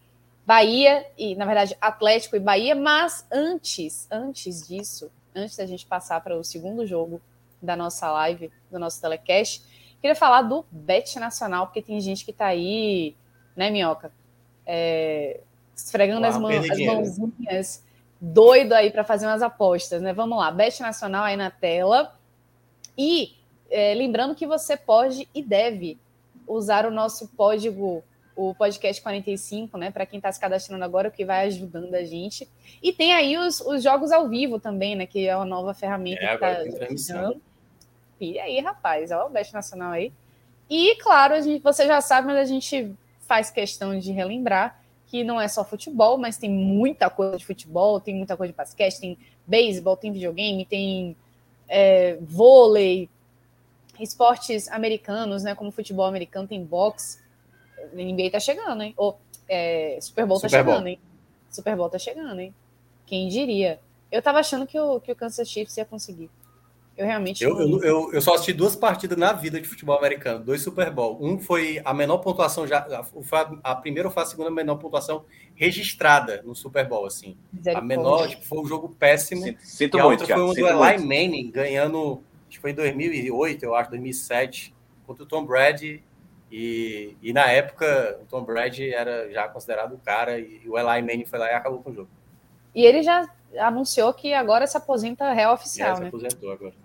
Bahia 0.47 1.07
e, 1.17 1.35
na 1.35 1.47
verdade, 1.47 1.77
Atlético 1.81 2.37
e 2.37 2.41
Bahia, 2.41 2.75
mas 2.75 3.27
antes, 3.31 4.07
antes 4.11 4.67
disso, 4.67 5.11
antes 5.35 5.57
da 5.57 5.67
gente 5.67 5.87
passar 5.87 6.21
para 6.21 6.37
o 6.37 6.45
segundo 6.45 6.87
jogo 6.87 7.21
da 7.62 7.77
nossa 7.77 8.11
live, 8.12 8.51
do 8.71 8.79
nosso 8.79 9.01
telecast, 9.01 9.62
queria 10.01 10.15
falar 10.15 10.43
do 10.43 10.65
Bet 10.71 11.19
Nacional, 11.19 11.67
porque 11.67 11.81
tem 11.81 12.01
gente 12.01 12.25
que 12.25 12.31
está 12.31 12.47
aí, 12.47 13.17
né, 13.57 13.71
Minhoca? 13.71 14.12
É, 14.67 15.41
esfregando 15.75 16.27
as, 16.27 16.37
mão, 16.37 16.51
as 16.51 16.79
mãozinhas, 16.79 17.84
doido 18.25 18.72
aí 18.72 18.91
para 18.91 19.05
fazer 19.05 19.27
umas 19.27 19.43
apostas, 19.43 20.01
né? 20.01 20.12
Vamos 20.12 20.39
lá, 20.39 20.51
Bet 20.51 20.81
Nacional 20.81 21.25
aí 21.25 21.37
na 21.37 21.51
tela. 21.51 22.14
E 22.97 23.37
é, 23.70 23.93
lembrando 23.95 24.35
que 24.35 24.47
você 24.47 24.77
pode 24.77 25.29
e 25.35 25.43
deve 25.43 25.99
usar 26.47 26.87
o 26.87 26.91
nosso 26.91 27.29
código 27.37 28.03
o 28.37 28.53
podcast 28.55 29.01
45, 29.01 29.79
né? 29.79 29.91
Para 29.91 30.07
quem 30.07 30.18
está 30.18 30.33
se 30.33 30.41
cadastrando 30.41 30.83
agora, 30.85 31.09
o 31.09 31.12
que 31.12 31.25
vai 31.25 31.47
ajudando 31.47 31.95
a 31.95 32.03
gente. 32.03 32.49
E 32.83 32.93
tem 32.93 33.12
aí 33.12 33.39
os, 33.39 33.61
os 33.61 33.83
jogos 33.83 34.11
ao 34.11 34.29
vivo 34.29 34.59
também, 34.59 34.97
né? 34.97 35.07
Que 35.07 35.29
é 35.29 35.37
uma 35.37 35.45
nova 35.45 35.72
ferramenta 35.72 36.20
é, 36.20 36.64
que 36.66 36.95
está 36.95 37.33
E 38.20 38.39
aí, 38.41 38.59
rapaz, 38.59 39.12
olha 39.12 39.27
o 39.27 39.31
Best 39.31 39.53
Nacional 39.53 39.93
aí. 39.93 40.12
E, 40.68 40.97
claro, 40.97 41.35
a 41.35 41.41
gente, 41.41 41.62
você 41.62 41.87
já 41.87 42.01
sabe, 42.01 42.27
mas 42.27 42.39
a 42.39 42.45
gente 42.45 42.93
faz 43.20 43.51
questão 43.51 43.97
de 43.99 44.11
relembrar 44.11 44.83
que 45.15 45.23
não 45.23 45.41
é 45.41 45.47
só 45.47 45.65
futebol, 45.65 46.19
mas 46.19 46.37
tem 46.37 46.51
muita 46.51 47.09
coisa 47.09 47.37
de 47.37 47.47
futebol, 47.47 48.01
tem 48.01 48.17
muita 48.17 48.37
coisa 48.37 48.53
de 48.53 48.57
basquete, 48.57 48.99
tem 48.99 49.19
beisebol, 49.47 49.97
tem 49.97 50.11
videogame, 50.11 50.67
tem 50.67 51.17
é, 51.69 52.17
vôlei, 52.21 53.09
esportes 54.01 54.67
americanos, 54.67 55.45
né? 55.45 55.55
Como 55.55 55.71
futebol 55.71 56.05
americano, 56.05 56.49
tem 56.49 56.65
boxe 56.65 57.23
NBA 57.93 58.29
tá 58.33 58.41
chegando, 58.41 58.83
hein? 58.83 58.93
Ou, 58.97 59.17
é, 59.49 59.99
Super 60.01 60.27
Bowl 60.27 60.41
tá 60.41 60.49
Super 60.49 60.65
chegando, 60.65 60.79
Bowl. 60.79 60.89
hein? 60.89 60.99
Super 61.49 61.77
Bowl 61.77 61.89
tá 61.89 61.99
chegando, 62.01 62.41
hein? 62.41 62.53
Quem 63.07 63.29
diria? 63.29 63.79
Eu 64.11 64.21
tava 64.21 64.41
achando 64.41 64.67
que 64.67 64.81
o, 64.81 64.99
que 64.99 65.12
o 65.12 65.15
Kansas 65.15 65.49
Chiefs 65.49 65.77
ia 65.77 65.85
conseguir. 65.85 66.29
Eu 66.97 67.07
realmente. 67.07 67.42
Eu, 67.42 67.61
eu, 67.61 67.82
eu, 67.82 68.12
eu, 68.12 68.22
só 68.22 68.34
assisti 68.34 68.53
duas 68.53 68.76
partidas 68.76 69.18
na 69.18 69.32
vida 69.32 69.61
de 69.61 69.66
futebol 69.66 69.99
americano, 69.99 70.45
dois 70.45 70.62
Super 70.62 70.90
Bowl. 70.90 71.18
Um 71.20 71.38
foi 71.38 71.80
a 71.84 71.92
menor 71.92 72.18
pontuação 72.18 72.66
já. 72.66 72.78
A, 72.78 73.70
a 73.72 73.74
primeira 73.74 74.09
ou 74.09 74.14
foi 74.14 74.22
a 74.22 74.26
segunda 74.26 74.51
menor 74.51 74.76
pontuação 74.76 75.24
registrada 75.55 76.42
no 76.45 76.55
Super 76.55 76.86
Bowl, 76.86 77.07
assim. 77.07 77.36
A 77.74 77.80
menor 77.80 78.28
tipo, 78.28 78.45
foi 78.45 78.59
um 78.61 78.66
jogo 78.66 78.95
péssimo. 78.97 79.42
Sinto, 79.42 79.61
sinto 79.62 79.97
e 79.97 80.01
a 80.01 80.05
muito, 80.05 80.20
outra 80.20 80.36
foi 80.36 80.62
uma 80.62 80.72
do 80.72 80.84
Eli 80.84 80.99
Manning 80.99 81.51
ganhando, 81.51 82.22
acho 82.49 82.57
que 82.57 82.61
foi 82.61 82.70
em 82.70 82.74
2008, 82.74 83.64
eu 83.64 83.74
acho, 83.74 83.90
2007, 83.90 84.74
contra 85.07 85.24
o 85.24 85.26
Tom 85.26 85.45
Brady 85.45 86.03
e, 86.57 87.16
e 87.20 87.32
na 87.32 87.51
época, 87.51 88.20
o 88.22 88.26
Tom 88.26 88.45
Brady 88.45 88.95
era 88.95 89.28
já 89.32 89.49
considerado 89.49 89.95
o 89.95 89.99
cara 89.99 90.38
e 90.38 90.62
o 90.68 90.78
Eli 90.78 91.03
Manning 91.03 91.24
foi 91.24 91.40
lá 91.40 91.51
e 91.51 91.55
acabou 91.55 91.82
com 91.82 91.90
o 91.90 91.95
jogo. 91.95 92.09
E 92.72 92.84
ele 92.84 93.03
já 93.03 93.28
anunciou 93.59 94.14
que 94.14 94.32
agora 94.32 94.64
se 94.64 94.76
aposenta 94.76 95.32
real 95.32 95.53
oficial, 95.55 95.97
é, 95.97 96.01
né? 96.01 96.03
Se 96.03 96.09
aposentou 96.09 96.53
agora. 96.53 96.84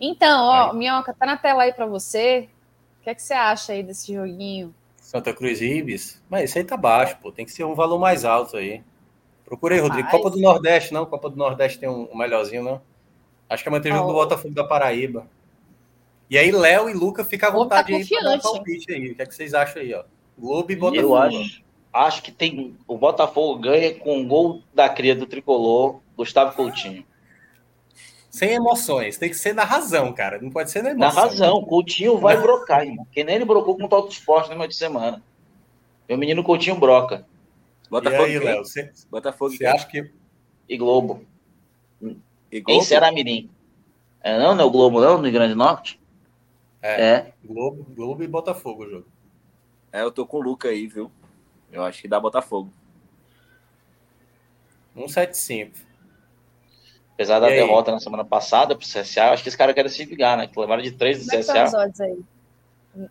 Então, 0.00 0.44
ó. 0.44 0.72
Minhoca, 0.72 1.14
tá 1.14 1.26
na 1.26 1.36
tela 1.36 1.62
aí 1.64 1.72
para 1.72 1.86
você. 1.86 2.48
O 3.00 3.04
que 3.04 3.10
é 3.10 3.14
que 3.14 3.22
você 3.22 3.34
acha 3.34 3.72
aí 3.72 3.82
desse 3.82 4.12
joguinho? 4.14 4.74
Santa 4.96 5.32
Cruz 5.32 5.60
e 5.60 5.66
Ibis? 5.66 6.22
Mas 6.28 6.50
isso 6.50 6.58
aí 6.58 6.64
tá 6.64 6.76
baixo, 6.76 7.18
pô. 7.20 7.30
Tem 7.30 7.44
que 7.44 7.52
ser 7.52 7.64
um 7.64 7.74
valor 7.74 7.98
mais 7.98 8.24
alto 8.24 8.56
aí. 8.56 8.82
Procurei, 9.44 9.78
Rodrigo. 9.78 10.08
Copa 10.08 10.30
do 10.30 10.40
Nordeste, 10.40 10.92
não? 10.92 11.04
Copa 11.04 11.28
do 11.28 11.36
Nordeste 11.36 11.78
tem 11.78 11.88
um, 11.88 12.08
melhorzinho, 12.14 12.62
não? 12.62 12.80
Acho 13.48 13.62
que 13.62 13.68
é 13.68 13.72
manter 13.72 13.92
o 13.92 13.96
jogo 13.96 14.08
do 14.08 14.14
Botafogo 14.14 14.54
da 14.54 14.64
Paraíba. 14.64 15.26
E 16.30 16.38
aí, 16.38 16.50
Léo 16.50 16.88
e 16.88 16.94
Luca, 16.94 17.22
fica 17.22 17.48
à 17.48 17.50
vontade 17.50 17.92
tá 17.92 17.98
aí 17.98 18.08
para 18.08 18.22
dar 18.22 18.36
um 18.36 18.40
palpite 18.40 18.92
aí. 18.92 19.10
O 19.10 19.14
que, 19.14 19.22
é 19.22 19.26
que 19.26 19.34
vocês 19.34 19.52
acham 19.52 19.82
aí, 19.82 19.92
ó? 19.92 20.04
Globo 20.38 20.72
e 20.72 20.76
Botafogo. 20.76 21.06
Eu 21.06 21.16
acho, 21.16 21.62
acho 21.92 22.22
que 22.22 22.32
tem. 22.32 22.74
O 22.88 22.96
Botafogo 22.96 23.60
ganha 23.60 23.94
com 23.94 24.16
um 24.16 24.26
gol 24.26 24.62
da 24.72 24.88
cria 24.88 25.14
do 25.14 25.26
tricolor, 25.26 26.00
Gustavo 26.16 26.56
Coutinho. 26.56 27.04
Sem 28.34 28.50
emoções, 28.50 29.16
tem 29.16 29.28
que 29.30 29.36
ser 29.36 29.54
na 29.54 29.62
razão, 29.62 30.12
cara. 30.12 30.40
Não 30.40 30.50
pode 30.50 30.68
ser 30.68 30.82
na 30.82 30.90
emoção. 30.90 31.14
Na 31.14 31.28
razão, 31.28 31.64
Coutinho 31.64 32.18
vai 32.18 32.36
brocar, 32.36 32.84
irmão. 32.84 33.06
Que 33.12 33.22
nem 33.22 33.36
ele 33.36 33.44
brocou 33.44 33.76
com 33.76 33.84
o 33.84 33.88
Toto 33.88 34.10
Esporte 34.10 34.50
no 34.50 34.56
meio 34.56 34.68
de 34.68 34.74
semana. 34.74 35.22
Meu 36.08 36.18
menino 36.18 36.42
Coutinho 36.42 36.74
broca. 36.74 37.24
Botafogo 37.88 38.26
e 38.26 38.30
aí, 38.32 38.38
Léo? 38.40 38.64
Você, 38.64 38.90
Botafogo 39.08 39.56
você 39.56 39.64
acha 39.64 39.86
que. 39.86 40.10
E 40.68 40.76
Globo. 40.76 41.24
E 42.50 42.60
Globo? 42.60 42.80
Em 42.80 42.82
Seramirim. 42.82 43.48
É, 44.20 44.36
não, 44.36 44.52
não 44.52 44.64
é 44.64 44.66
o 44.66 44.70
Globo, 44.70 45.00
não, 45.00 45.18
no 45.18 45.22
Rio 45.22 45.32
Grande 45.32 45.54
do 45.54 45.58
Norte? 45.58 46.00
É, 46.82 47.02
é. 47.04 47.32
Globo, 47.44 47.86
Globo 47.90 48.24
e 48.24 48.26
Botafogo 48.26 48.82
o 48.82 48.90
jogo. 48.90 49.06
É, 49.92 50.02
eu 50.02 50.10
tô 50.10 50.26
com 50.26 50.38
o 50.38 50.42
Luca 50.42 50.70
aí, 50.70 50.88
viu? 50.88 51.08
Eu 51.70 51.84
acho 51.84 52.02
que 52.02 52.08
dá 52.08 52.18
Botafogo. 52.18 52.68
175. 54.96 55.93
Apesar 57.14 57.38
da 57.38 57.46
derrota 57.48 57.92
na 57.92 58.00
semana 58.00 58.24
passada 58.24 58.74
pro 58.74 58.84
CSA, 58.84 59.30
acho 59.30 59.42
que 59.42 59.48
esse 59.48 59.56
cara 59.56 59.72
quer 59.72 59.88
se 59.88 60.04
ligar, 60.04 60.36
né? 60.36 60.48
Que 60.48 60.58
levaram 60.58 60.82
de 60.82 60.90
3 60.90 61.24
do 61.24 61.30
Como 61.30 61.42
CSA. 61.42 61.58
É 61.58 61.70
tá 61.70 62.04
aí? 62.04 62.18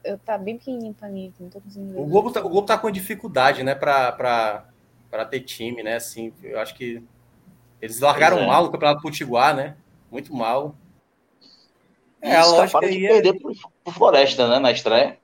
Eu 0.03 0.17
tá 0.17 0.37
bem 0.37 0.57
pequenininho 0.57 0.93
pra 0.93 1.09
mim, 1.09 1.33
não 1.39 1.49
tô 1.49 1.59
conseguindo 1.61 1.93
ver. 1.93 1.99
O 1.99 2.05
Globo 2.05 2.31
tá, 2.31 2.39
o 2.41 2.49
Globo 2.49 2.67
tá 2.67 2.77
com 2.77 2.91
dificuldade, 2.91 3.63
né, 3.63 3.75
pra, 3.75 4.11
pra, 4.11 4.65
pra 5.09 5.25
ter 5.25 5.41
time, 5.41 5.83
né? 5.83 5.95
Assim, 5.95 6.33
eu 6.41 6.59
acho 6.59 6.75
que 6.75 7.03
eles 7.81 7.99
largaram 7.99 8.39
é. 8.39 8.47
mal 8.47 8.65
o 8.65 8.71
Campeonato 8.71 9.01
Potiguar, 9.01 9.55
né? 9.55 9.75
Muito 10.11 10.33
mal. 10.33 10.75
É, 12.21 12.35
a 12.35 12.45
lógica 12.45 12.79
de 12.87 13.05
é 13.05 13.09
perder 13.09 13.39
pro, 13.39 13.53
pro 13.83 13.93
Floresta, 13.93 14.47
né, 14.47 14.59
na 14.59 14.71
estreia. 14.71 15.17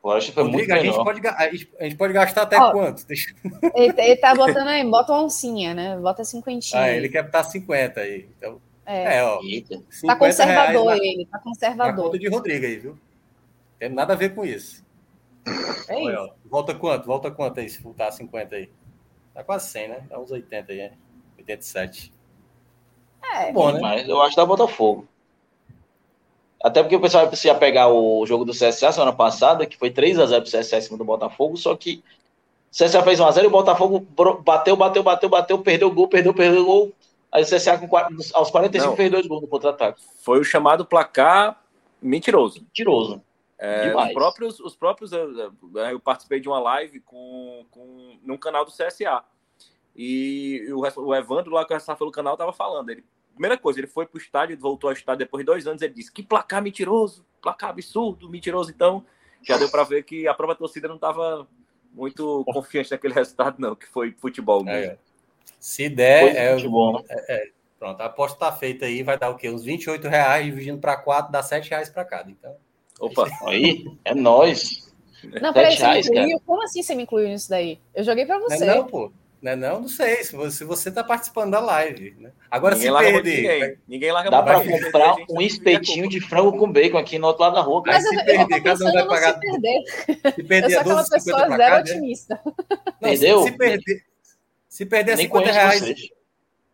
Floresta 0.00 0.32
foi 0.32 0.42
Rodrigo, 0.44 0.68
muito 0.68 0.72
a 0.72 0.84
gente, 0.84 1.04
pode, 1.04 1.26
a 1.26 1.84
gente 1.84 1.96
pode 1.96 2.12
gastar 2.12 2.42
até 2.42 2.56
Ó, 2.56 2.70
quanto? 2.70 3.06
Deixa... 3.06 3.34
Ele, 3.74 3.94
ele 3.96 4.16
tá 4.16 4.34
botando 4.34 4.68
aí, 4.68 4.88
bota 4.88 5.12
uma 5.12 5.24
oncinha, 5.24 5.74
né? 5.74 5.96
Bota 5.96 6.22
cinquentinha. 6.24 6.82
Ah, 6.82 6.90
ele 6.90 7.08
quer 7.08 7.24
botar 7.24 7.42
50 7.42 8.00
aí. 8.00 8.28
Então, 8.36 8.60
é, 8.86 9.18
é 9.18 9.24
ó. 9.24 9.40
Tá 10.06 10.16
conservador 10.16 10.96
ele, 10.96 11.26
tá 11.30 11.38
conservador. 11.40 11.96
Na 11.96 12.02
conta 12.02 12.18
de 12.18 12.28
Rodrigo 12.28 12.64
aí, 12.64 12.76
viu? 12.76 12.98
Tem 13.78 13.88
nada 13.88 14.12
a 14.12 14.16
ver 14.16 14.34
com 14.34 14.44
isso. 14.44 14.86
É 15.88 15.94
Olha, 15.96 16.14
isso. 16.14 16.22
Ó, 16.22 16.34
volta 16.48 16.74
quanto? 16.74 17.06
Volta 17.06 17.30
quanto 17.30 17.60
aí, 17.60 17.68
se 17.68 17.82
voltar 17.82 18.10
50 18.10 18.54
aí? 18.54 18.70
Tá 19.34 19.42
quase 19.42 19.68
100, 19.70 19.88
né? 19.88 20.06
Dá 20.08 20.18
uns 20.18 20.30
80 20.30 20.72
aí, 20.72 20.78
né? 20.78 20.92
87. 21.38 22.12
É, 23.34 23.52
bom, 23.52 23.72
né? 23.72 23.80
Mas 23.80 24.08
eu 24.08 24.20
acho 24.22 24.30
que 24.30 24.36
dá 24.36 24.46
Botafogo. 24.46 25.06
Até 26.62 26.82
porque 26.82 26.96
o 26.96 27.00
pessoal 27.00 27.30
ia 27.44 27.54
pegar 27.54 27.88
o 27.88 28.26
jogo 28.26 28.44
do 28.44 28.52
CSA 28.52 28.90
semana 28.92 29.12
passada, 29.12 29.64
que 29.64 29.76
foi 29.76 29.90
3 29.90 30.18
a 30.18 30.26
0 30.26 30.42
pro 30.42 30.50
CSA 30.50 30.78
em 30.78 30.80
cima 30.80 30.98
do 30.98 31.04
Botafogo, 31.04 31.56
só 31.56 31.74
que 31.76 32.02
o 32.72 32.76
CSA 32.76 33.02
fez 33.02 33.20
1x0 33.20 33.44
e 33.44 33.46
o 33.46 33.50
Botafogo 33.50 34.06
bateu, 34.42 34.76
bateu, 34.76 35.02
bateu, 35.02 35.28
bateu, 35.28 35.58
perdeu 35.58 35.88
o 35.88 35.92
gol, 35.92 36.08
perdeu, 36.08 36.34
perdeu 36.34 36.62
o 36.62 36.66
gol. 36.66 36.92
Aí 37.30 37.42
o 37.42 37.46
CSA 37.46 37.78
com, 37.78 37.88
aos 38.34 38.50
45 38.50 38.90
Não. 38.90 38.96
fez 38.96 39.10
dois 39.10 39.26
gols 39.26 39.42
no 39.42 39.48
contra-ataque. 39.48 40.02
Foi 40.22 40.40
o 40.40 40.44
chamado 40.44 40.84
placar 40.84 41.62
mentiroso. 42.02 42.60
Mentiroso. 42.60 43.22
É, 43.58 43.94
os 43.94 44.12
próprios, 44.12 44.60
os 44.60 44.76
próprios 44.76 45.12
eu, 45.12 46.00
participei 46.02 46.38
de 46.40 46.48
uma 46.48 46.60
live 46.60 47.00
com, 47.00 47.64
com 47.70 48.18
num 48.22 48.36
canal 48.36 48.64
do 48.64 48.70
CSA. 48.70 49.22
E 49.96 50.64
o, 50.72 50.80
o 51.02 51.14
Evandro 51.14 51.52
lá 51.52 51.64
que 51.64 51.72
eu 51.72 51.96
pelo 51.96 52.12
canal 52.12 52.36
tava 52.36 52.52
falando. 52.52 52.90
Ele 52.90 53.04
primeira 53.38 53.56
coisa, 53.56 53.78
ele 53.78 53.86
foi 53.86 54.04
para 54.04 54.18
o 54.18 54.20
estádio, 54.20 54.58
voltou 54.58 54.90
ao 54.90 54.94
estádio 54.94 55.20
depois 55.20 55.42
de 55.42 55.46
dois 55.46 55.66
anos, 55.66 55.80
ele 55.80 55.94
disse, 55.94 56.12
que 56.12 56.22
placar 56.22 56.60
mentiroso, 56.60 57.24
placar 57.40 57.70
absurdo, 57.70 58.28
mentiroso, 58.28 58.70
então 58.70 59.04
já 59.42 59.56
deu 59.56 59.70
para 59.70 59.84
ver 59.84 60.02
que 60.02 60.26
a 60.26 60.34
própria 60.34 60.58
torcida 60.58 60.88
não 60.88 60.96
estava 60.96 61.46
muito 61.92 62.44
confiante 62.46 62.90
naquele 62.90 63.14
resultado, 63.14 63.56
não, 63.58 63.76
que 63.76 63.86
foi 63.86 64.12
futebol 64.18 64.64
mesmo. 64.64 64.92
É. 64.92 64.98
Se 65.58 65.88
der, 65.88 66.36
é, 66.36 66.54
futebol, 66.54 66.94
né? 66.94 67.04
é, 67.08 67.34
é, 67.34 67.50
pronto, 67.78 68.00
a 68.00 68.06
aposta 68.06 68.36
está 68.36 68.52
feita 68.52 68.86
aí, 68.86 69.02
vai 69.02 69.16
dar 69.16 69.30
o 69.30 69.36
quê? 69.36 69.48
Uns 69.48 69.64
28 69.64 70.08
reais 70.08 70.44
dividindo 70.44 70.78
para 70.78 70.96
quatro, 70.96 71.32
dá 71.32 71.42
7 71.42 71.70
reais 71.70 71.88
para 71.88 72.04
cada, 72.04 72.30
então... 72.30 72.54
Opa, 73.00 73.28
aí, 73.46 73.84
é 74.04 74.12
nós. 74.12 74.92
Não, 75.40 75.52
peraí, 75.52 75.76
você 75.76 75.82
reais, 75.82 76.08
me 76.08 76.16
incluiu? 76.16 76.36
Cara. 76.36 76.42
Como 76.44 76.62
assim 76.62 76.82
você 76.82 76.94
me 76.96 77.02
incluiu 77.04 77.28
nisso 77.28 77.48
daí? 77.48 77.78
Eu 77.94 78.02
joguei 78.02 78.26
para 78.26 78.40
você. 78.40 78.64
Não, 78.64 78.76
não, 78.78 78.86
pô. 78.86 79.12
Né? 79.40 79.54
Não, 79.54 79.82
não 79.82 79.88
sei. 79.88 80.24
Se 80.24 80.34
você, 80.34 80.64
você 80.64 80.90
tá 80.90 81.04
participando 81.04 81.52
da 81.52 81.60
live. 81.60 82.16
Né? 82.18 82.32
Agora, 82.50 82.74
ninguém 82.74 82.88
se 82.88 82.92
larga 82.92 83.10
perder. 83.12 83.36
Ninguém. 83.36 83.76
ninguém 83.86 84.12
larga 84.12 84.30
Dá 84.30 84.42
para 84.42 84.60
comprar 84.64 85.14
Gente, 85.14 85.32
um 85.32 85.40
espetinho 85.40 86.08
de 86.08 86.20
frango 86.20 86.56
com 86.58 86.70
bacon 86.72 86.98
aqui 86.98 87.18
no 87.20 87.28
outro 87.28 87.42
lado 87.42 87.54
da 87.54 87.60
rua. 87.60 87.82
cara. 87.82 87.98
Mas 87.98 88.08
se 88.08 88.14
eu, 88.14 88.18
eu 88.20 88.24
perder, 88.26 88.56
tô 88.56 88.62
cada 88.64 88.84
um 88.84 88.92
vai 88.92 89.06
pagar- 89.06 89.34
se 89.34 89.40
perder. 89.40 89.82
Se 89.86 90.40
Eu 90.40 90.46
perder 90.46 90.70
sou 90.70 90.78
a 90.78 90.80
aquela 90.82 91.02
12,50 91.02 91.10
pessoa 91.10 91.38
zero 91.38 91.58
cá, 91.58 91.68
né? 91.68 91.80
otimista. 91.80 92.40
Não, 93.00 93.10
Entendeu? 93.10 93.42
Se, 93.42 93.48
se 93.50 93.56
perder, 93.56 94.04
se 94.68 94.86
perder 94.86 95.16
Nem 95.16 95.26
50 95.26 95.42
conheço 95.44 95.58
reais. 95.66 95.80
vocês. 95.80 96.08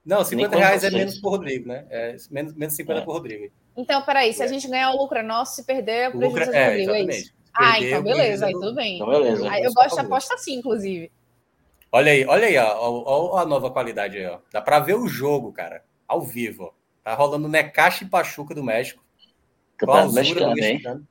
Não, 0.06 0.16
Nem 0.18 0.24
50 0.26 0.48
conheço 0.48 0.66
reais 0.68 0.84
é 0.84 0.88
vocês. 0.90 0.98
menos 1.00 1.20
pro 1.20 1.30
Rodrigo, 1.30 1.68
né? 1.68 1.84
É 1.90 2.16
menos, 2.30 2.54
menos 2.54 2.74
50 2.76 3.00
É. 3.00 3.04
pro 3.04 3.12
Rodrigo. 3.12 3.52
Então, 3.76 4.02
peraí, 4.02 4.32
se 4.32 4.42
a 4.42 4.46
gente 4.46 4.66
ganhar 4.68 4.90
o 4.92 4.96
lucro 4.96 5.18
é 5.18 5.22
nosso, 5.22 5.56
se 5.56 5.64
perder, 5.64 6.10
o 6.14 6.16
O 6.16 6.20
lucro 6.20 6.34
prejuízo 6.44 6.56
é, 6.56 6.62
é 6.62 6.84
do 6.86 6.92
Rodrigo, 6.92 7.10
é 7.12 7.16
isso? 7.16 7.32
Ah, 7.56 7.78
então 7.80 8.00
o 8.00 8.02
beleza, 8.02 8.44
é 8.44 8.48
aí 8.48 8.52
do- 8.54 8.60
tudo 8.60 8.74
bem. 8.74 8.94
Então, 8.96 9.08
beleza. 9.10 9.58
Eu 9.60 9.72
gosto 9.74 9.94
de 9.94 10.00
aposta 10.00 10.34
assim, 10.34 10.54
inclusive. 10.56 11.12
Olha 11.95 12.11
aí, 12.11 12.26
olha 12.26 12.49
aí, 12.49 12.59
ó, 12.59 12.76
ó, 12.76 13.34
ó 13.34 13.38
a 13.38 13.47
nova 13.47 13.70
qualidade 13.70 14.18
aí, 14.18 14.26
ó. 14.26 14.40
Dá 14.51 14.61
pra 14.61 14.80
ver 14.80 14.95
o 14.95 15.07
jogo, 15.07 15.53
cara, 15.53 15.84
ao 16.09 16.20
vivo, 16.20 16.64
ó. 16.64 16.72
Tá 17.05 17.14
rolando 17.14 17.49
Necaxa 17.49 18.03
e 18.03 18.09
Pachuca 18.09 18.53
do 18.53 18.64
México. 18.64 19.01
Campeonato 19.76 20.09
do 20.09 20.14
mexicano, 20.14 20.59
hein? 20.59 20.72
mexicano. 20.72 21.09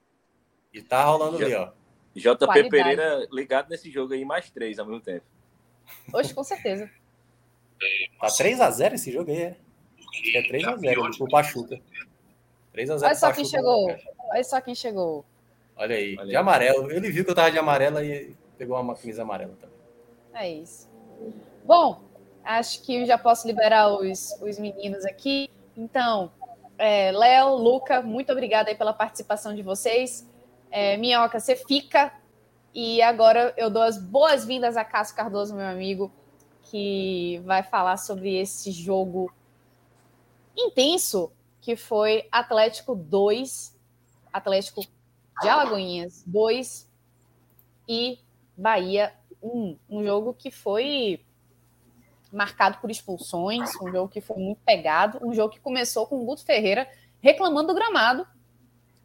E 0.74 0.82
tá 0.82 1.06
rolando 1.06 1.40
Já- 1.40 1.46
ali, 1.46 1.56
ó. 1.56 1.72
JP 2.14 2.46
Qualidade. 2.46 2.70
Pereira 2.70 3.28
ligado 3.32 3.70
nesse 3.70 3.90
jogo 3.90 4.14
aí, 4.14 4.26
mais 4.26 4.50
três 4.50 4.78
ao 4.78 4.86
mesmo 4.86 5.00
tempo. 5.00 5.24
Hoje, 6.14 6.34
com 6.34 6.44
certeza. 6.44 6.92
Tá 8.20 8.28
3x0 8.28 8.94
esse 8.96 9.10
jogo 9.10 9.32
aí, 9.32 9.38
é. 9.42 9.58
Acho 9.98 10.22
que 10.22 10.38
é 10.38 10.42
3x0 10.42 11.18
pro 11.18 11.30
Pachuca. 11.30 11.80
3x0 12.76 13.04
Olha 13.06 13.16
só 13.16 13.32
quem 13.32 13.46
chegou. 13.46 13.88
cara. 13.88 14.02
Olha 14.20 14.44
só 14.44 14.60
quem 14.60 14.76
chegou. 14.76 15.26
Olha 15.78 15.96
aí, 15.96 16.18
Olha 16.20 16.28
de 16.28 16.36
amarelo. 16.36 16.92
Ele 16.92 17.10
viu 17.10 17.24
que 17.24 17.32
eu 17.32 17.36
tava 17.36 17.52
de 17.52 17.58
amarelo 17.58 18.04
e 18.04 18.36
pegou 18.58 18.78
uma 18.78 18.96
camisa 18.96 19.22
amarela 19.22 19.56
também. 19.62 19.73
É 20.34 20.50
isso. 20.52 20.90
Bom, 21.64 22.02
acho 22.44 22.82
que 22.82 23.06
já 23.06 23.18
posso 23.18 23.48
liberar 23.48 23.94
os, 23.94 24.32
os 24.42 24.60
meninos 24.60 25.06
aqui. 25.06 25.50
Então, 25.78 26.32
é, 26.78 27.12
Léo, 27.12 27.56
Luca, 27.56 28.02
muito 28.02 28.32
obrigada 28.32 28.70
aí 28.70 28.76
pela 28.76 28.94
participação 28.94 29.56
de 29.56 29.62
vocês. 29.62 30.28
É, 30.72 30.98
Minhoca, 30.98 31.40
você 31.40 31.56
fica. 31.56 32.12
E 32.74 33.02
agora 33.02 33.54
eu 33.56 33.70
dou 33.70 33.84
as 33.84 33.98
boas-vindas 33.98 34.76
a 34.76 34.84
Cássio 34.84 35.16
Cardoso, 35.16 35.56
meu 35.56 35.68
amigo, 35.68 36.12
que 36.64 37.40
vai 37.46 37.62
falar 37.62 37.98
sobre 37.98 38.36
esse 38.36 38.72
jogo 38.72 39.32
intenso 40.58 41.32
que 41.62 41.76
foi 41.76 42.28
Atlético 42.32 42.96
2, 42.96 43.78
Atlético 44.32 44.82
de 45.42 45.48
Alagoinhas 45.48 46.24
2 46.26 46.90
e 47.88 48.20
Bahia 48.58 49.14
1. 49.44 49.78
Um 49.90 50.04
jogo 50.04 50.34
que 50.34 50.50
foi 50.50 51.24
marcado 52.32 52.80
por 52.80 52.90
expulsões, 52.90 53.70
um 53.82 53.92
jogo 53.92 54.10
que 54.10 54.20
foi 54.20 54.38
muito 54.38 54.60
pegado, 54.66 55.20
um 55.22 55.34
jogo 55.34 55.54
que 55.54 55.60
começou 55.60 56.08
com 56.08 56.22
o 56.22 56.26
Guto 56.26 56.44
Ferreira 56.44 56.88
reclamando 57.22 57.68
do 57.68 57.76
gramado, 57.76 58.28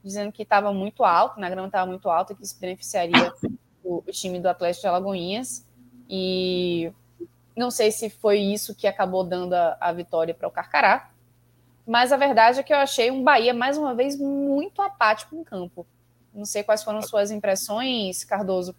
dizendo 0.03 0.32
que 0.32 0.43
estava 0.43 0.72
muito 0.72 1.05
alto, 1.05 1.39
na 1.39 1.51
grama 1.51 1.68
estava 1.68 1.86
muito 1.86 2.09
alta, 2.09 2.34
que 2.34 2.43
isso 2.43 2.59
beneficiaria 2.59 3.32
o, 3.84 3.99
o 3.99 4.12
time 4.12 4.41
do 4.41 4.49
Atlético 4.49 4.82
de 4.82 4.89
Alagoinhas. 4.89 5.66
E 6.09 6.93
não 7.55 7.70
sei 7.70 7.91
se 7.91 8.09
foi 8.09 8.39
isso 8.39 8.74
que 8.74 8.86
acabou 8.86 9.22
dando 9.22 9.53
a, 9.53 9.76
a 9.80 9.93
vitória 9.93 10.34
para 10.34 10.49
o 10.49 10.51
Carcará, 10.51 11.11
mas 11.86 12.12
a 12.12 12.16
verdade 12.16 12.61
é 12.61 12.62
que 12.62 12.72
eu 12.72 12.76
achei 12.78 13.11
um 13.11 13.22
Bahia, 13.22 13.55
mais 13.55 13.78
uma 13.78 13.95
vez, 13.95 14.18
muito 14.18 14.82
apático 14.82 15.36
em 15.36 15.43
campo. 15.43 15.86
Não 16.34 16.45
sei 16.45 16.62
quais 16.62 16.82
foram 16.82 17.01
suas 17.03 17.30
impressões, 17.30 18.24
Cardoso, 18.24 18.74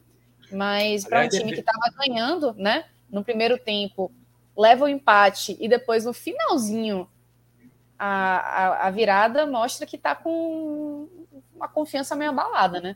mas 0.52 1.06
para 1.06 1.26
um 1.26 1.30
time 1.30 1.54
que 1.54 1.60
estava 1.60 1.80
ganhando, 1.98 2.54
né? 2.56 2.86
No 3.10 3.24
primeiro 3.24 3.58
tempo, 3.58 4.12
leva 4.58 4.86
o 4.86 4.90
empate 4.90 5.58
e 5.60 5.68
depois 5.68 6.06
no 6.06 6.14
finalzinho 6.14 7.10
a, 7.98 8.08
a, 8.38 8.88
a 8.88 8.92
virada 8.92 9.46
mostra 9.46 9.86
que 9.86 9.96
está 9.96 10.16
com 10.16 11.08
uma 11.56 11.68
confiança 11.68 12.16
meio 12.16 12.32
abalada, 12.32 12.80
né? 12.80 12.96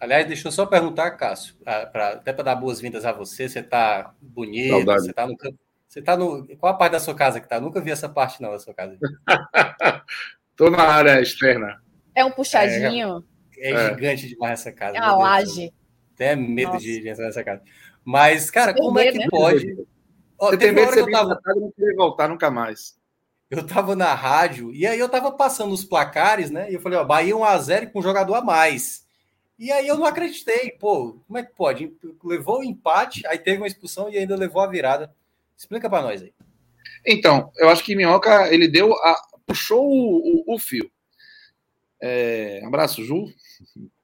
Aliás, 0.00 0.26
deixa 0.26 0.48
eu 0.48 0.52
só 0.52 0.66
perguntar, 0.66 1.12
Cássio, 1.12 1.54
ah, 1.64 1.86
pra- 1.86 2.12
até 2.14 2.32
para 2.32 2.42
dar 2.44 2.56
boas-vindas 2.56 3.04
a 3.04 3.12
você. 3.12 3.48
Você 3.48 3.62
tá 3.62 4.12
bonito, 4.20 4.70
Saudade. 4.70 5.02
você 5.04 5.12
tá 5.12 5.26
no 5.26 5.36
campo. 5.36 5.58
Você 5.88 6.02
tá 6.02 6.16
no. 6.16 6.44
Qual 6.56 6.72
a 6.72 6.76
parte 6.76 6.92
da 6.92 7.00
sua 7.00 7.14
casa 7.14 7.40
que 7.40 7.48
tá? 7.48 7.60
Nunca 7.60 7.80
vi 7.80 7.90
essa 7.92 8.08
parte, 8.08 8.42
não, 8.42 8.50
da 8.50 8.58
sua 8.58 8.74
casa. 8.74 8.98
Tô 10.56 10.70
na 10.70 10.82
área 10.82 11.20
externa. 11.20 11.80
É 12.14 12.24
um 12.24 12.30
puxadinho, 12.30 13.24
É, 13.58 13.70
É. 13.70 13.88
gigante 13.94 14.28
demais 14.28 14.60
essa 14.60 14.72
casa. 14.72 14.96
é 14.96 15.00
uma 15.00 15.16
laje. 15.16 15.72
Até 16.26 16.36
medo 16.36 16.78
de 16.78 17.00
de 17.00 17.08
entrar 17.08 17.26
nessa 17.26 17.44
casa. 17.44 17.62
Mas, 18.04 18.50
cara, 18.50 18.74
como 18.74 18.98
é 18.98 19.10
que 19.12 19.18
né? 19.18 19.26
pode? 19.30 19.86
Ó, 20.38 20.50
Você 20.50 20.56
tem 20.58 20.72
medo 20.72 20.88
de 20.88 20.94
ser 20.94 21.04
que 21.04 21.10
eu 21.10 21.12
tava, 21.12 21.40
e 21.56 21.60
não 21.60 21.70
querer 21.72 21.94
voltar 21.94 22.28
nunca 22.28 22.50
mais. 22.50 22.96
eu 23.50 23.66
tava 23.66 23.94
na 23.94 24.14
rádio 24.14 24.72
e 24.74 24.86
aí 24.86 24.98
eu 24.98 25.08
tava 25.08 25.30
passando 25.32 25.72
os 25.72 25.84
placares, 25.84 26.50
né? 26.50 26.70
E 26.70 26.74
eu 26.74 26.80
falei, 26.80 26.98
ó, 26.98 27.04
Bahia 27.04 27.34
1x0 27.36 27.92
com 27.92 28.00
um 28.00 28.02
jogador 28.02 28.34
a 28.34 28.42
mais. 28.42 29.06
E 29.58 29.70
aí 29.70 29.86
eu 29.86 29.96
não 29.96 30.06
acreditei, 30.06 30.72
pô, 30.72 31.20
como 31.26 31.38
é 31.38 31.44
que 31.44 31.54
pode? 31.54 31.92
Levou 32.24 32.60
o 32.60 32.64
empate, 32.64 33.24
aí 33.26 33.38
teve 33.38 33.58
uma 33.58 33.66
expulsão 33.66 34.08
e 34.10 34.18
ainda 34.18 34.34
levou 34.36 34.62
a 34.62 34.66
virada. 34.66 35.14
Explica 35.56 35.88
pra 35.88 36.02
nós 36.02 36.22
aí. 36.22 36.32
Então, 37.06 37.50
eu 37.56 37.68
acho 37.68 37.84
que 37.84 37.94
Minhoca, 37.96 38.52
ele 38.52 38.68
deu 38.68 38.92
a... 38.92 39.16
puxou 39.46 39.84
o, 39.86 40.44
o- 40.50 40.54
o 40.54 40.58
fio. 40.58 40.90
É, 42.02 42.60
abraço, 42.64 43.04
Ju. 43.04 43.32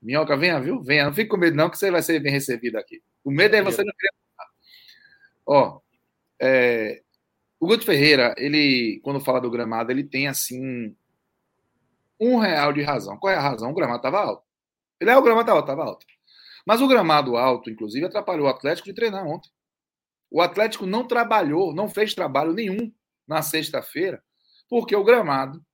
Minhoca, 0.01 0.37
venha, 0.37 0.61
viu? 0.61 0.81
Venha. 0.81 1.07
Não 1.07 1.13
fique 1.13 1.29
com 1.29 1.37
medo, 1.37 1.57
não, 1.57 1.69
que 1.69 1.77
você 1.77 1.91
vai 1.91 2.01
ser 2.01 2.21
bem 2.21 2.31
recebido 2.31 2.77
aqui. 2.77 3.03
O 3.25 3.31
medo 3.31 3.57
é 3.57 3.63
você 3.63 3.83
não 3.83 3.93
querer. 3.93 4.15
Ó, 5.45 5.81
é, 6.41 7.03
o 7.59 7.67
Guto 7.67 7.85
Ferreira, 7.85 8.35
ele, 8.39 9.01
quando 9.03 9.19
fala 9.19 9.41
do 9.41 9.51
gramado, 9.51 9.91
ele 9.91 10.05
tem 10.05 10.29
assim 10.29 10.95
um 12.21 12.39
real 12.39 12.73
de 12.73 12.83
razão. 12.83 13.17
Qual 13.19 13.33
é 13.33 13.37
a 13.37 13.41
razão? 13.41 13.71
O 13.71 13.75
gramado 13.75 13.99
estava 13.99 14.21
alto. 14.21 14.45
Ele 15.01 15.11
é 15.11 15.17
o 15.17 15.23
gramado 15.23 15.59
estava 15.59 15.85
alto. 15.85 16.07
Mas 16.65 16.81
o 16.81 16.87
gramado 16.87 17.37
alto, 17.37 17.69
inclusive, 17.69 18.07
atrapalhou 18.07 18.47
o 18.47 18.51
Atlético 18.51 18.89
de 18.89 18.95
treinar 18.95 19.27
ontem. 19.27 19.51
O 20.31 20.41
Atlético 20.41 20.87
não 20.87 21.07
trabalhou, 21.07 21.75
não 21.75 21.89
fez 21.89 22.15
trabalho 22.15 22.53
nenhum 22.53 22.93
na 23.27 23.43
sexta-feira, 23.43 24.23
porque 24.69 24.95
o 24.95 25.03
gramado 25.03 25.65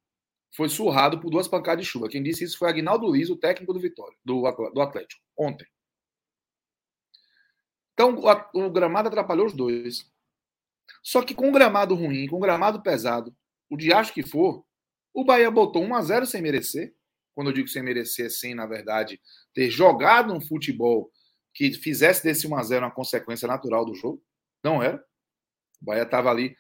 foi 0.55 0.69
surrado 0.69 1.21
por 1.21 1.31
duas 1.31 1.49
pancadas 1.49 1.85
de 1.85 1.91
chuva. 1.91 2.09
Quem 2.09 2.23
disse 2.23 2.45
isso 2.45 2.59
foi 2.59 2.69
Agnaldo 2.69 3.07
Luiz, 3.07 3.29
o 3.29 3.37
técnico 3.37 3.73
do 3.73 3.81
Vitória, 3.81 4.17
do, 4.25 4.43
do 4.73 4.81
Atlético, 4.81 5.21
ontem. 5.37 5.67
Então, 7.93 8.17
o, 8.17 8.67
o 8.67 8.71
gramado 8.71 9.09
atrapalhou 9.09 9.47
os 9.47 9.53
dois. 9.53 10.11
Só 11.03 11.23
que 11.23 11.35
com 11.35 11.49
o 11.49 11.53
gramado 11.53 11.95
ruim, 11.95 12.27
com 12.27 12.37
o 12.37 12.41
gramado 12.41 12.83
pesado, 12.83 13.35
o 13.69 13.77
diacho 13.77 14.13
que 14.13 14.23
for, 14.23 14.65
o 15.13 15.25
Bahia 15.25 15.51
botou 15.51 15.83
1 15.83 15.95
a 15.95 16.03
0 16.03 16.27
sem 16.27 16.43
merecer. 16.43 16.95
Quando 17.35 17.51
eu 17.51 17.55
digo 17.55 17.69
sem 17.69 17.83
merecer, 17.83 18.27
é 18.27 18.31
sem, 18.31 18.55
na 18.55 18.67
verdade, 18.67 19.21
ter 19.53 19.71
jogado 19.71 20.33
um 20.33 20.41
futebol 20.41 21.11
que 21.53 21.73
fizesse 21.73 22.23
desse 22.23 22.47
1 22.47 22.57
a 22.57 22.63
0 22.63 22.85
uma 22.85 22.95
consequência 22.95 23.49
natural 23.49 23.85
do 23.85 23.95
jogo. 23.95 24.23
Não 24.63 24.83
era. 24.83 25.05
O 25.81 25.85
Bahia 25.85 26.03
estava 26.03 26.31
ali 26.31 26.57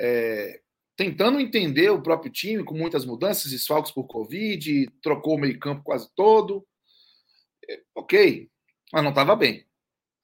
é, 0.00 0.60
tentando 0.96 1.40
entender 1.40 1.90
o 1.90 2.02
próprio 2.02 2.30
time, 2.30 2.64
com 2.64 2.76
muitas 2.76 3.04
mudanças, 3.04 3.50
desfalques 3.50 3.92
por 3.92 4.06
Covid, 4.06 4.90
trocou 5.02 5.36
o 5.36 5.40
meio-campo 5.40 5.82
quase 5.82 6.08
todo. 6.14 6.66
É, 7.68 7.80
ok, 7.94 8.50
mas 8.92 9.02
não 9.02 9.10
estava 9.10 9.34
bem. 9.34 9.66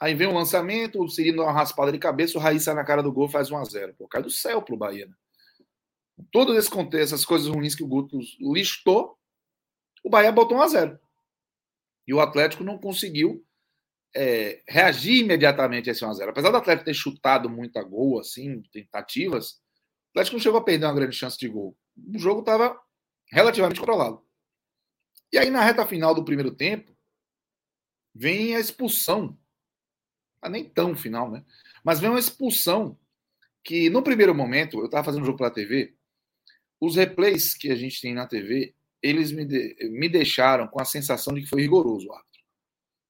Aí 0.01 0.14
vem 0.14 0.29
o 0.29 0.35
lançamento, 0.35 1.03
o 1.03 1.09
Cirino 1.09 1.39
dá 1.39 1.45
uma 1.45 1.53
raspada 1.53 1.91
de 1.91 1.99
cabeça, 1.99 2.39
o 2.39 2.41
Raí 2.41 2.61
sai 2.61 2.75
na 2.75 2.85
cara 2.85 3.03
do 3.03 3.12
gol 3.12 3.29
faz 3.29 3.51
1x0. 3.51 3.95
Pô, 3.97 4.07
cai 4.07 4.23
do 4.23 4.31
céu 4.31 4.62
pro 4.62 4.77
Bahia. 4.77 5.07
Né? 5.07 5.14
Todo 6.31 6.57
esse 6.57 6.71
contexto, 6.71 7.14
essas 7.14 7.25
coisas 7.25 7.49
ruins 7.49 7.75
que 7.75 7.83
o 7.83 7.89
Guto 7.89 8.19
listou, 8.41 9.19
o 10.05 10.11
Bahia 10.11 10.31
botou 10.31 10.59
1x0. 10.59 10.99
E 12.07 12.14
o 12.14 12.21
Atlético 12.21 12.62
não 12.62 12.79
conseguiu 12.79 13.45
é, 14.14 14.62
reagir 14.69 15.21
imediatamente 15.25 15.89
a 15.89 15.93
esse 15.93 16.05
1x0. 16.05 16.29
Apesar 16.29 16.51
do 16.51 16.57
Atlético 16.57 16.85
ter 16.85 16.95
chutado 16.95 17.51
muita 17.51 17.83
gol, 17.83 18.21
assim, 18.21 18.62
tentativas, 18.73 19.61
Atlético 20.19 20.37
não 20.37 20.43
chegou 20.43 20.59
a 20.61 20.64
perder 20.64 20.87
uma 20.87 20.95
grande 20.95 21.14
chance 21.14 21.39
de 21.39 21.49
gol. 21.49 21.77
O 21.97 22.19
jogo 22.19 22.41
estava 22.41 22.79
relativamente 23.31 23.79
controlado. 23.79 24.23
E 25.33 25.39
aí, 25.39 25.51
na 25.51 25.62
reta 25.62 25.87
final 25.87 26.14
do 26.14 26.25
primeiro 26.25 26.51
tempo, 26.51 26.97
vem 28.14 28.57
a 28.57 28.61
expulsão. 28.61 29.39
Ah, 30.43 30.49
nem 30.49 30.64
tão 30.64 30.97
final, 30.97 31.31
né? 31.31 31.45
Mas 31.85 32.01
vem 32.01 32.11
uma 32.11 32.19
expulsão 32.19 32.99
que, 33.62 33.89
no 33.91 34.03
primeiro 34.03 34.35
momento, 34.35 34.79
eu 34.79 34.87
estava 34.87 35.05
fazendo 35.05 35.23
um 35.23 35.27
jogo 35.27 35.39
pela 35.39 35.51
TV, 35.51 35.95
os 36.81 36.97
replays 36.97 37.55
que 37.55 37.71
a 37.71 37.77
gente 37.77 38.01
tem 38.01 38.14
na 38.14 38.27
TV, 38.27 38.75
eles 39.03 39.31
me, 39.31 39.45
de- 39.45 39.77
me 39.91 40.09
deixaram 40.09 40.66
com 40.66 40.81
a 40.81 40.85
sensação 40.85 41.35
de 41.35 41.43
que 41.43 41.49
foi 41.49 41.62
rigoroso 41.62 42.09
o 42.09 42.12
árbitro. 42.12 42.41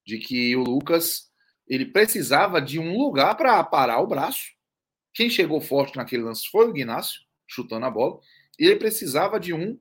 De 0.05 0.19
que 0.19 0.55
o 0.55 0.63
Lucas 0.63 1.31
ele 1.67 1.85
precisava 1.85 2.61
de 2.61 2.79
um 2.79 2.97
lugar 2.97 3.35
para 3.35 3.63
parar 3.63 3.99
o 4.01 4.07
braço. 4.07 4.58
Quem 5.19 5.29
chegou 5.29 5.59
forte 5.59 5.97
naquele 5.97 6.23
lance 6.23 6.47
foi 6.47 6.65
o 6.65 6.69
Ignacio, 6.69 7.19
chutando 7.45 7.85
a 7.85 7.91
bola, 7.91 8.21
e 8.57 8.65
ele 8.65 8.77
precisava 8.77 9.37
de 9.37 9.53
um 9.53 9.77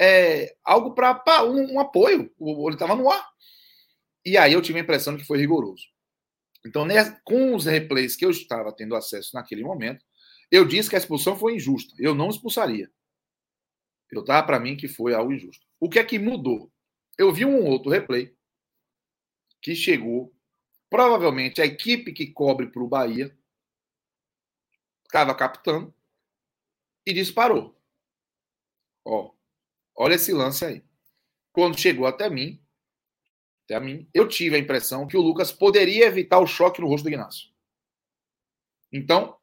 é, 0.00 0.54
algo 0.62 0.94
para 0.94 1.42
um, 1.42 1.72
um 1.72 1.80
apoio. 1.80 2.32
Ele 2.40 2.74
estava 2.74 2.94
no 2.94 3.10
ar. 3.10 3.28
E 4.24 4.36
aí 4.36 4.52
eu 4.52 4.62
tive 4.62 4.78
a 4.78 4.82
impressão 4.82 5.16
de 5.16 5.22
que 5.22 5.26
foi 5.26 5.38
rigoroso. 5.38 5.82
Então, 6.64 6.86
com 7.24 7.56
os 7.56 7.64
replays 7.64 8.14
que 8.14 8.24
eu 8.24 8.30
estava 8.30 8.72
tendo 8.72 8.94
acesso 8.94 9.34
naquele 9.34 9.64
momento, 9.64 10.04
eu 10.48 10.64
disse 10.64 10.88
que 10.88 10.94
a 10.94 10.98
expulsão 11.00 11.36
foi 11.36 11.56
injusta. 11.56 11.92
Eu 11.98 12.14
não 12.14 12.30
expulsaria. 12.30 12.88
Eu 14.12 14.20
estava 14.20 14.46
para 14.46 14.60
mim 14.60 14.76
que 14.76 14.86
foi 14.86 15.12
algo 15.12 15.32
injusto. 15.32 15.66
O 15.80 15.88
que 15.88 15.98
é 15.98 16.04
que 16.04 16.20
mudou? 16.20 16.70
Eu 17.18 17.32
vi 17.32 17.44
um 17.44 17.66
outro 17.66 17.90
replay 17.90 18.32
que 19.60 19.74
chegou. 19.74 20.32
Provavelmente 20.88 21.60
a 21.60 21.66
equipe 21.66 22.12
que 22.12 22.28
cobre 22.28 22.68
para 22.68 22.80
o 22.84 22.86
Bahia 22.86 23.36
estava 25.12 25.34
captando 25.34 25.94
e 27.04 27.12
disparou. 27.12 27.78
Ó, 29.04 29.30
olha 29.94 30.14
esse 30.14 30.32
lance 30.32 30.64
aí. 30.64 30.82
Quando 31.52 31.78
chegou 31.78 32.06
até 32.06 32.30
mim, 32.30 32.58
até 33.64 33.78
mim, 33.78 34.08
eu 34.14 34.26
tive 34.26 34.56
a 34.56 34.58
impressão 34.58 35.06
que 35.06 35.16
o 35.16 35.20
Lucas 35.20 35.52
poderia 35.52 36.06
evitar 36.06 36.38
o 36.38 36.46
choque 36.46 36.80
no 36.80 36.88
rosto 36.88 37.04
do 37.04 37.10
Ignacio. 37.10 37.50
Então, 38.90 39.36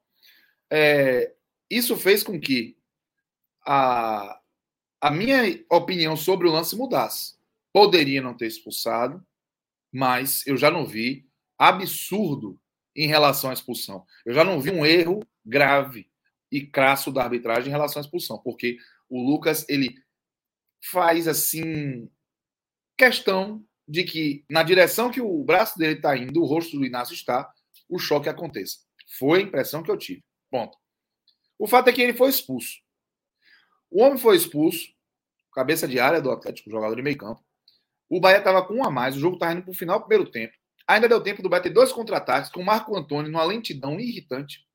é, 0.71 1.35
isso 1.69 1.95
fez 1.95 2.23
com 2.23 2.39
que 2.39 2.75
a, 3.63 4.41
a 4.99 5.11
minha 5.11 5.63
opinião 5.69 6.17
sobre 6.17 6.47
o 6.47 6.51
lance 6.51 6.75
mudasse. 6.75 7.37
Poderia 7.71 8.23
não 8.23 8.35
ter 8.35 8.47
expulsado, 8.47 9.23
mas 9.91 10.45
eu 10.47 10.57
já 10.57 10.71
não 10.71 10.83
vi 10.83 11.29
absurdo 11.59 12.59
em 12.95 13.07
relação 13.07 13.49
à 13.49 13.53
expulsão. 13.53 14.05
Eu 14.25 14.33
já 14.33 14.43
não 14.43 14.59
vi 14.59 14.71
um 14.71 14.85
erro 14.85 15.21
grave 15.45 16.09
e 16.51 16.65
crasso 16.65 17.11
da 17.11 17.23
arbitragem 17.23 17.67
em 17.67 17.71
relação 17.71 17.99
à 17.99 18.03
expulsão, 18.03 18.37
porque 18.39 18.77
o 19.09 19.21
Lucas 19.21 19.65
ele 19.69 19.95
faz 20.81 21.27
assim 21.27 22.09
questão 22.97 23.63
de 23.87 24.03
que 24.03 24.45
na 24.49 24.61
direção 24.61 25.09
que 25.09 25.21
o 25.21 25.43
braço 25.43 25.77
dele 25.77 25.93
está 25.93 26.15
indo, 26.15 26.41
o 26.41 26.45
rosto 26.45 26.77
do 26.77 26.85
Inácio 26.85 27.13
está, 27.13 27.51
o 27.87 27.97
choque 27.97 28.29
aconteça. 28.29 28.77
Foi 29.17 29.39
a 29.39 29.41
impressão 29.41 29.81
que 29.81 29.89
eu 29.89 29.97
tive. 29.97 30.23
Ponto. 30.49 30.77
O 31.57 31.67
fato 31.67 31.89
é 31.89 31.93
que 31.93 32.01
ele 32.01 32.13
foi 32.13 32.29
expulso. 32.29 32.79
O 33.89 34.03
homem 34.03 34.17
foi 34.17 34.35
expulso, 34.35 34.93
cabeça 35.51 35.87
de 35.87 35.99
área 35.99 36.21
do 36.21 36.31
Atlético, 36.31 36.69
jogador 36.69 36.95
de 36.95 37.01
meio 37.01 37.17
campo. 37.17 37.43
O 38.07 38.19
Bahia 38.19 38.37
estava 38.37 38.65
com 38.65 38.75
um 38.75 38.85
a 38.85 38.91
mais, 38.91 39.15
o 39.15 39.19
jogo 39.19 39.35
estava 39.35 39.53
indo 39.53 39.63
para 39.63 39.71
o 39.71 39.75
final 39.75 39.99
do 39.99 40.05
primeiro 40.05 40.29
tempo. 40.31 40.53
Ainda 40.89 41.07
deu 41.07 41.21
tempo 41.21 41.43
do 41.43 41.49
Bahia 41.49 41.61
ter 41.61 41.69
dois 41.69 41.93
contra-ataques 41.93 42.49
com 42.49 42.61
o 42.61 42.65
Marco 42.65 42.97
Antônio 42.97 43.31
numa 43.31 43.43
lentidão 43.43 43.99
irritante, 43.99 44.67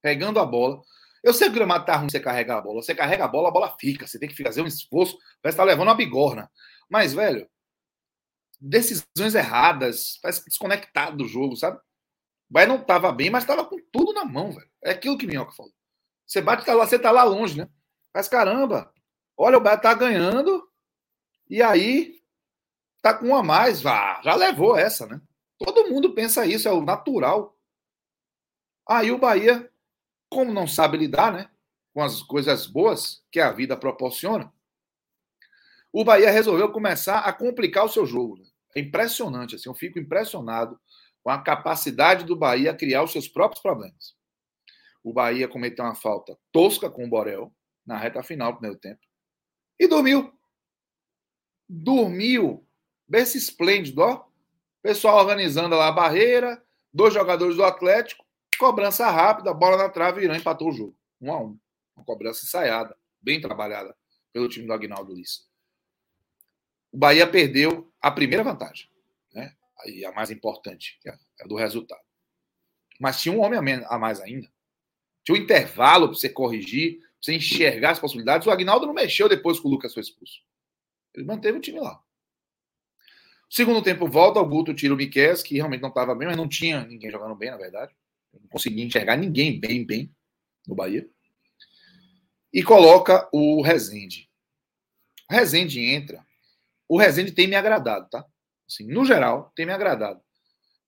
pegando 0.00 0.40
a 0.40 0.46
bola. 0.46 0.80
Eu 1.22 1.34
sei 1.34 1.48
que 1.48 1.52
o 1.52 1.56
gramado 1.56 1.84
tá 1.84 1.94
ruim 1.94 2.08
você 2.08 2.18
carregar 2.18 2.56
a 2.56 2.60
bola. 2.62 2.80
Você 2.80 2.94
carrega 2.94 3.26
a 3.26 3.28
bola, 3.28 3.50
a 3.50 3.52
bola 3.52 3.76
fica. 3.78 4.06
Você 4.06 4.18
tem 4.18 4.30
que 4.30 4.42
fazer 4.42 4.62
um 4.62 4.66
esforço. 4.66 5.18
Parece 5.42 5.56
estar 5.56 5.64
tá 5.64 5.64
levando 5.64 5.88
uma 5.88 5.94
bigorna. 5.94 6.50
Mas, 6.88 7.12
velho, 7.12 7.46
decisões 8.58 9.34
erradas, 9.34 10.18
parece 10.22 10.42
desconectado 10.42 11.18
do 11.18 11.28
jogo, 11.28 11.54
sabe? 11.54 11.76
O 11.76 11.82
Bahia 12.54 12.68
não 12.68 12.80
estava 12.80 13.12
bem, 13.12 13.28
mas 13.28 13.42
estava 13.42 13.62
com 13.62 13.76
tudo 13.92 14.14
na 14.14 14.24
mão, 14.24 14.52
velho. 14.52 14.70
É 14.82 14.92
aquilo 14.92 15.18
que 15.18 15.26
Minhoca 15.26 15.52
falou. 15.52 15.72
Você 16.26 16.40
bate, 16.40 16.64
tá 16.64 16.72
lá, 16.72 16.86
você 16.86 16.98
tá 16.98 17.10
lá 17.10 17.24
longe, 17.24 17.58
né? 17.58 17.68
Mas 18.14 18.26
caramba, 18.26 18.90
olha, 19.36 19.58
o 19.58 19.60
Bahia 19.60 19.76
tá 19.76 19.92
ganhando 19.92 20.66
e 21.50 21.62
aí 21.62 22.15
tá 23.12 23.18
com 23.18 23.26
uma 23.26 23.40
a 23.40 23.42
mais. 23.42 23.84
Ah, 23.84 24.20
já 24.22 24.34
levou 24.34 24.76
essa, 24.76 25.06
né? 25.06 25.20
Todo 25.58 25.88
mundo 25.88 26.14
pensa 26.14 26.44
isso, 26.46 26.68
é 26.68 26.72
o 26.72 26.82
natural. 26.84 27.56
Aí 28.88 29.10
o 29.10 29.18
Bahia 29.18 29.70
como 30.28 30.52
não 30.52 30.66
sabe 30.66 30.98
lidar 30.98 31.32
né, 31.32 31.50
com 31.92 32.02
as 32.02 32.22
coisas 32.22 32.66
boas 32.66 33.24
que 33.30 33.40
a 33.40 33.52
vida 33.52 33.76
proporciona, 33.76 34.52
o 35.92 36.04
Bahia 36.04 36.30
resolveu 36.30 36.70
começar 36.70 37.20
a 37.20 37.32
complicar 37.32 37.84
o 37.84 37.88
seu 37.88 38.04
jogo. 38.04 38.36
Né? 38.36 38.44
É 38.76 38.80
impressionante, 38.80 39.54
assim, 39.54 39.68
eu 39.68 39.74
fico 39.74 39.98
impressionado 39.98 40.78
com 41.22 41.30
a 41.30 41.40
capacidade 41.40 42.24
do 42.24 42.36
Bahia 42.36 42.76
criar 42.76 43.02
os 43.02 43.12
seus 43.12 43.28
próprios 43.28 43.62
problemas. 43.62 44.14
O 45.02 45.12
Bahia 45.12 45.48
cometeu 45.48 45.84
uma 45.84 45.94
falta 45.94 46.36
tosca 46.52 46.90
com 46.90 47.04
o 47.04 47.08
Borel 47.08 47.54
na 47.86 47.96
reta 47.96 48.22
final 48.22 48.52
do 48.52 48.58
primeiro 48.58 48.78
tempo 48.78 49.00
e 49.78 49.86
dormiu. 49.86 50.32
Dormiu. 51.68 52.66
Besse 53.08 53.38
esplêndido, 53.38 54.02
ó. 54.02 54.26
Pessoal 54.82 55.18
organizando 55.18 55.74
lá 55.74 55.88
a 55.88 55.92
barreira, 55.92 56.62
dois 56.92 57.12
jogadores 57.12 57.56
do 57.56 57.64
Atlético 57.64 58.26
Cobrança 58.58 59.10
rápida, 59.10 59.52
bola 59.52 59.76
na 59.76 59.88
trave, 59.88 60.24
Irã 60.24 60.36
empatou 60.36 60.68
o 60.68 60.72
jogo. 60.72 60.98
Um 61.20 61.32
a 61.32 61.40
um. 61.40 61.58
Uma 61.94 62.04
cobrança 62.04 62.44
ensaiada, 62.44 62.96
bem 63.20 63.40
trabalhada 63.40 63.94
pelo 64.32 64.48
time 64.48 64.66
do 64.66 64.72
Agnaldo 64.72 65.14
Liz. 65.14 65.46
O 66.92 66.98
Bahia 66.98 67.26
perdeu 67.26 67.92
a 68.00 68.10
primeira 68.10 68.42
vantagem, 68.42 68.88
né? 69.32 69.54
Aí 69.80 70.04
a 70.04 70.12
mais 70.12 70.30
importante, 70.30 70.98
que 71.02 71.08
é 71.08 71.18
a 71.40 71.46
do 71.46 71.54
resultado. 71.54 72.00
Mas 72.98 73.20
tinha 73.20 73.34
um 73.34 73.42
homem 73.42 73.84
a 73.86 73.98
mais 73.98 74.20
ainda. 74.20 74.50
Tinha 75.22 75.36
um 75.38 75.42
intervalo 75.42 76.08
para 76.08 76.16
você 76.16 76.28
corrigir, 76.28 77.00
para 77.00 77.08
você 77.20 77.34
enxergar 77.34 77.90
as 77.90 77.98
possibilidades. 77.98 78.46
O 78.46 78.50
Agnaldo 78.50 78.86
não 78.86 78.94
mexeu 78.94 79.28
depois 79.28 79.60
que 79.60 79.66
o 79.66 79.70
Lucas 79.70 79.92
foi 79.92 80.02
expulso. 80.02 80.40
Ele 81.14 81.26
manteve 81.26 81.58
o 81.58 81.60
time 81.60 81.80
lá. 81.80 82.02
Segundo 83.48 83.82
tempo, 83.82 84.08
volta, 84.08 84.40
o 84.40 84.46
Guto 84.46 84.74
tira 84.74 84.92
o 84.92 84.96
Miquel, 84.96 85.34
que 85.42 85.56
realmente 85.56 85.80
não 85.80 85.88
estava 85.88 86.14
bem, 86.14 86.28
mas 86.28 86.36
não 86.36 86.48
tinha 86.48 86.84
ninguém 86.84 87.10
jogando 87.10 87.34
bem, 87.34 87.50
na 87.50 87.56
verdade 87.56 87.94
não 88.40 88.48
conseguia 88.48 88.84
enxergar 88.84 89.16
ninguém 89.16 89.58
bem, 89.58 89.84
bem 89.84 90.14
no 90.66 90.74
Bahia. 90.74 91.08
E 92.52 92.62
coloca 92.62 93.28
o 93.32 93.62
Rezende. 93.62 94.30
O 95.30 95.34
Rezende 95.34 95.80
entra. 95.80 96.24
O 96.88 96.96
Rezende 96.96 97.32
tem 97.32 97.46
me 97.46 97.56
agradado, 97.56 98.08
tá? 98.08 98.24
Assim, 98.68 98.86
no 98.86 99.04
geral, 99.04 99.52
tem 99.54 99.66
me 99.66 99.72
agradado. 99.72 100.22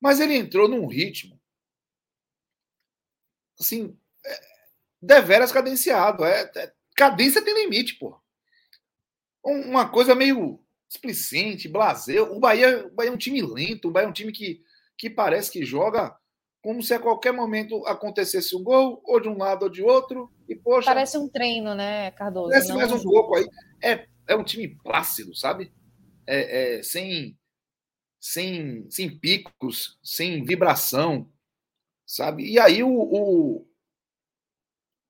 Mas 0.00 0.20
ele 0.20 0.34
entrou 0.34 0.68
num 0.68 0.86
ritmo 0.86 1.38
assim, 3.60 3.98
é, 4.24 4.40
deveras 5.02 5.50
cadenciado. 5.50 6.24
É, 6.24 6.50
é, 6.54 6.72
cadência 6.96 7.44
tem 7.44 7.54
limite, 7.54 7.94
pô. 7.94 8.16
Uma 9.42 9.88
coisa 9.88 10.14
meio 10.14 10.64
explicente, 10.88 11.68
blazer. 11.68 12.22
O 12.22 12.40
Bahia, 12.40 12.86
o 12.86 12.90
Bahia 12.90 13.10
é 13.10 13.12
um 13.12 13.18
time 13.18 13.42
lento, 13.42 13.88
o 13.88 13.90
Bahia 13.90 14.06
é 14.06 14.08
um 14.08 14.12
time 14.12 14.32
que, 14.32 14.62
que 14.96 15.10
parece 15.10 15.50
que 15.50 15.64
joga 15.64 16.16
como 16.62 16.82
se 16.82 16.92
a 16.92 16.98
qualquer 16.98 17.32
momento 17.32 17.86
acontecesse 17.86 18.56
um 18.56 18.62
gol, 18.62 19.00
ou 19.04 19.20
de 19.20 19.28
um 19.28 19.38
lado 19.38 19.64
ou 19.64 19.68
de 19.68 19.82
outro, 19.82 20.32
e 20.48 20.56
poxa. 20.56 20.86
Parece 20.86 21.16
um 21.16 21.28
treino, 21.28 21.74
né, 21.74 22.10
Cardoso? 22.12 22.50
Parece 22.50 22.72
mais 22.72 22.90
um 22.90 23.02
pouco 23.02 23.36
aí. 23.36 23.46
É, 23.82 24.06
é 24.26 24.34
um 24.34 24.44
time 24.44 24.68
plácido, 24.82 25.34
sabe? 25.34 25.72
É, 26.26 26.78
é, 26.78 26.82
sem, 26.82 27.38
sem, 28.20 28.86
sem 28.90 29.18
picos, 29.18 29.98
sem 30.02 30.44
vibração, 30.44 31.30
sabe? 32.04 32.44
E 32.50 32.58
aí 32.58 32.82
o, 32.82 32.90
o, 32.90 33.66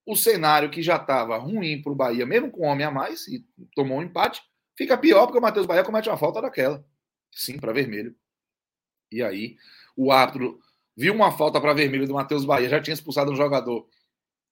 o 0.05 0.15
cenário 0.15 0.69
que 0.69 0.83
já 0.83 0.97
estava 0.97 1.37
ruim 1.37 1.81
para 1.81 1.91
o 1.91 1.95
Bahia, 1.95 2.25
mesmo 2.25 2.51
com 2.51 2.65
um 2.65 2.69
homem 2.69 2.85
a 2.85 2.91
mais, 2.91 3.27
e 3.27 3.43
tomou 3.75 3.97
um 3.97 4.03
empate, 4.03 4.41
fica 4.79 4.97
pior 4.97 5.25
porque 5.25 5.37
o 5.37 5.41
Matheus 5.41 5.65
Bahia 5.65 5.83
comete 5.83 6.07
uma 6.07 6.17
falta 6.17 6.41
daquela. 6.41 6.85
Sim, 7.33 7.59
para 7.59 7.73
vermelho. 7.73 8.15
E 9.11 9.21
aí 9.21 9.57
o 9.93 10.09
árbitro 10.09 10.57
viu 10.95 11.13
uma 11.13 11.33
falta 11.33 11.59
para 11.59 11.73
vermelho 11.73 12.07
do 12.07 12.13
Matheus 12.13 12.45
Bahia, 12.45 12.69
já 12.69 12.81
tinha 12.81 12.93
expulsado 12.93 13.29
um 13.29 13.35
jogador 13.35 13.89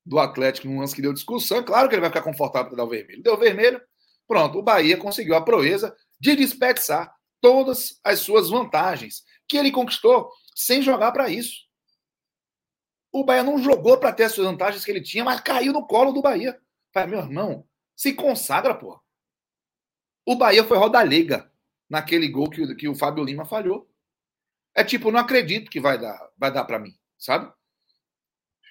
do 0.06 0.20
Atlético 0.20 0.68
num 0.68 0.82
lance 0.82 0.94
que 0.94 1.02
deu 1.02 1.14
discussão. 1.14 1.64
Claro 1.64 1.88
que 1.88 1.96
ele 1.96 2.02
vai 2.02 2.10
ficar 2.10 2.22
confortável 2.22 2.68
para 2.68 2.78
dar 2.78 2.84
o 2.84 2.90
vermelho. 2.90 3.24
Deu 3.24 3.38
vermelho, 3.38 3.82
pronto. 4.28 4.58
O 4.58 4.62
Bahia 4.62 4.98
conseguiu 4.98 5.36
a 5.36 5.42
proeza 5.42 5.96
de 6.20 6.36
desperdiçar 6.36 7.16
todas 7.40 7.98
as 8.04 8.20
suas 8.20 8.50
vantagens 8.50 9.24
que 9.48 9.56
ele 9.56 9.72
conquistou 9.72 10.30
sem 10.54 10.82
jogar 10.82 11.14
para 11.14 11.30
isso. 11.30 11.68
O 13.14 13.24
Bahia 13.24 13.44
não 13.44 13.58
jogou 13.58 13.98
para 13.98 14.12
ter 14.12 14.26
as 14.26 14.34
suas 14.34 14.48
vantagens 14.48 14.84
que 14.84 14.92
ele 14.92 15.02
tinha, 15.02 15.24
mas 15.24 15.40
caiu 15.40 15.72
no 15.72 15.88
colo 15.88 16.12
do 16.12 16.22
Bahia. 16.22 16.60
Falei, 16.94 17.12
meu 17.12 17.20
irmão, 17.20 17.66
se 17.96 18.14
consagra, 18.14 18.76
pô. 18.76 19.02
O 20.28 20.36
Bahia 20.36 20.62
foi 20.66 20.78
roda-liga 20.78 21.50
naquele 21.90 22.28
gol 22.28 22.50
que, 22.50 22.76
que 22.76 22.90
o 22.90 22.94
Fábio 22.94 23.24
Lima 23.24 23.46
falhou. 23.46 23.90
É 24.76 24.84
tipo, 24.84 25.10
não 25.10 25.22
acredito 25.22 25.72
que 25.72 25.80
vai 25.80 25.98
dar, 25.98 26.20
vai 26.38 26.52
dar 26.52 26.66
para 26.66 26.78
mim, 26.78 26.94
sabe? 27.18 27.50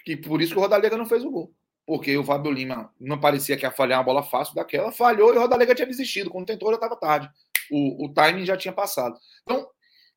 Que 0.04 0.18
por 0.18 0.42
isso 0.42 0.52
que 0.52 0.58
o 0.58 0.60
Rodalega 0.60 0.98
não 0.98 1.06
fez 1.06 1.24
o 1.24 1.30
gol. 1.30 1.54
Porque 1.86 2.14
o 2.14 2.22
Fábio 2.22 2.52
Lima 2.52 2.92
não 3.00 3.18
parecia 3.18 3.56
que 3.56 3.64
ia 3.64 3.70
falhar 3.70 3.98
uma 3.98 4.04
bola 4.04 4.22
fácil 4.22 4.54
daquela, 4.54 4.92
falhou 4.92 5.32
e 5.32 5.38
o 5.38 5.40
Rodalega 5.40 5.74
tinha 5.74 5.86
desistido. 5.86 6.28
Quando 6.28 6.44
tentou, 6.44 6.68
já 6.68 6.74
estava 6.74 6.94
tarde. 6.94 7.30
O, 7.70 8.04
o 8.04 8.12
timing 8.12 8.44
já 8.44 8.58
tinha 8.58 8.74
passado. 8.74 9.18
Então, 9.42 9.66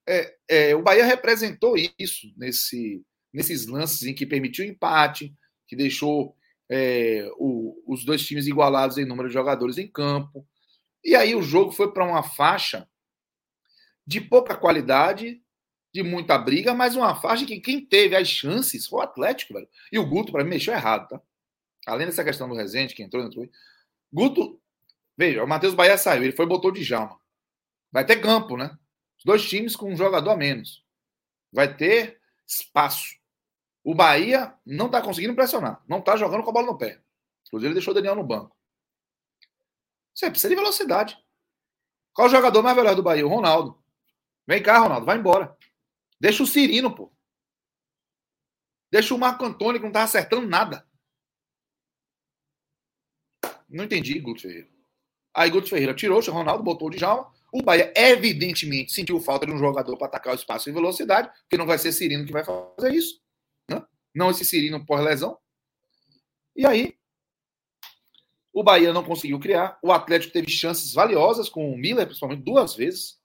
é, 0.05 0.35
é, 0.49 0.75
o 0.75 0.81
Bahia 0.81 1.05
representou 1.05 1.75
isso 1.97 2.27
nesse, 2.35 3.01
nesses 3.33 3.65
lances 3.65 4.03
em 4.03 4.13
que 4.13 4.25
permitiu 4.25 4.65
empate, 4.65 5.33
que 5.69 5.75
deixou 5.77 6.35
é, 6.69 7.31
o, 7.37 7.81
os 7.87 8.03
dois 8.03 8.25
times 8.25 8.45
igualados 8.45 8.97
em 8.97 9.05
número 9.05 9.29
de 9.29 9.33
jogadores 9.33 9.77
em 9.77 9.87
campo. 9.87 10.45
E 11.03 11.15
aí 11.15 11.35
o 11.35 11.41
jogo 11.41 11.71
foi 11.71 11.91
para 11.91 12.05
uma 12.05 12.23
faixa 12.23 12.89
de 14.05 14.19
pouca 14.19 14.55
qualidade, 14.55 15.41
de 15.93 16.03
muita 16.03 16.37
briga, 16.37 16.73
mas 16.73 16.95
uma 16.95 17.15
faixa 17.15 17.45
que 17.45 17.59
quem 17.59 17.83
teve 17.83 18.15
as 18.15 18.27
chances 18.27 18.87
foi 18.87 18.99
o 18.99 19.03
Atlético, 19.03 19.53
velho. 19.53 19.69
E 19.91 19.99
o 19.99 20.05
Guto, 20.05 20.31
para 20.31 20.43
mim, 20.43 20.51
mexeu 20.51 20.73
errado, 20.73 21.07
tá? 21.07 21.21
Além 21.87 22.05
dessa 22.05 22.23
questão 22.23 22.47
do 22.47 22.55
Rezende, 22.55 22.93
que 22.93 23.01
entrou, 23.01 23.23
entrou. 23.23 23.49
Guto, 24.11 24.61
veja, 25.17 25.43
o 25.43 25.47
Matheus 25.47 25.73
Bahia 25.73 25.97
saiu, 25.97 26.23
ele 26.23 26.35
foi 26.35 26.45
e 26.45 26.49
botou 26.49 26.71
de 26.71 26.83
Jalma. 26.83 27.19
Vai 27.91 28.05
ter 28.05 28.17
campo, 28.17 28.55
né? 28.57 28.77
Os 29.17 29.25
dois 29.25 29.47
times 29.47 29.75
com 29.75 29.91
um 29.91 29.97
jogador 29.97 30.31
a 30.31 30.37
menos. 30.37 30.83
Vai 31.51 31.75
ter 31.75 32.19
espaço. 32.47 33.17
O 33.83 33.95
Bahia 33.95 34.53
não 34.65 34.85
está 34.85 35.01
conseguindo 35.01 35.35
pressionar, 35.35 35.83
não 35.87 35.99
está 35.99 36.15
jogando 36.15 36.43
com 36.43 36.49
a 36.49 36.53
bola 36.53 36.67
no 36.67 36.77
pé. 36.77 37.01
Inclusive, 37.47 37.67
ele 37.67 37.73
deixou 37.75 37.91
o 37.91 37.95
Daniel 37.95 38.15
no 38.15 38.23
banco. 38.23 38.55
Você 40.19 40.29
precisa 40.29 40.49
de 40.49 40.55
velocidade. 40.55 41.17
Qual 42.11 42.27
o 42.27 42.29
jogador 42.29 42.61
mais 42.61 42.75
veloz 42.75 42.93
do 42.93 43.01
Bahia? 43.01 43.25
O 43.25 43.29
Ronaldo. 43.29 43.81
Vem 44.45 44.61
cá, 44.61 44.77
Ronaldo, 44.79 45.05
vai 45.05 45.17
embora. 45.17 45.57
Deixa 46.19 46.43
o 46.43 46.47
Cirino, 46.47 46.93
pô. 46.93 47.09
Deixa 48.91 49.15
o 49.15 49.17
Marco 49.17 49.45
Antônio, 49.45 49.79
que 49.79 49.85
não 49.85 49.93
tá 49.93 50.03
acertando 50.03 50.45
nada. 50.45 50.85
Não 53.69 53.85
entendi, 53.85 54.19
Guto 54.19 54.41
Ferreira. 54.41 54.67
Aí 55.33 55.49
Guto 55.49 55.69
Ferreira 55.69 55.93
tirou 55.93 56.19
o 56.19 56.31
Ronaldo, 56.31 56.63
botou 56.63 56.89
o 56.89 56.91
Djalma. 56.91 57.33
O 57.53 57.63
Bahia, 57.63 57.93
evidentemente, 57.95 58.91
sentiu 58.91 59.21
falta 59.21 59.45
de 59.45 59.53
um 59.53 59.57
jogador 59.57 59.95
para 59.95 60.07
atacar 60.07 60.33
o 60.33 60.35
espaço 60.35 60.69
em 60.69 60.73
velocidade, 60.73 61.29
porque 61.43 61.57
não 61.57 61.65
vai 61.65 61.77
ser 61.77 61.93
Cirino 61.93 62.25
que 62.25 62.33
vai 62.33 62.43
fazer 62.43 62.93
isso. 62.93 63.21
Né? 63.69 63.81
Não 64.13 64.31
esse 64.31 64.43
Cirino 64.43 64.85
pós-lesão. 64.85 65.39
E 66.57 66.65
aí, 66.65 66.98
o 68.53 68.63
Bahia 68.63 68.91
não 68.93 69.03
conseguiu 69.03 69.39
criar. 69.39 69.77
O 69.83 69.91
Atlético 69.91 70.33
teve 70.33 70.49
chances 70.49 70.93
valiosas 70.93 71.49
com 71.49 71.71
o 71.71 71.77
Miller, 71.77 72.05
principalmente 72.05 72.43
duas 72.43 72.75
vezes. 72.75 73.19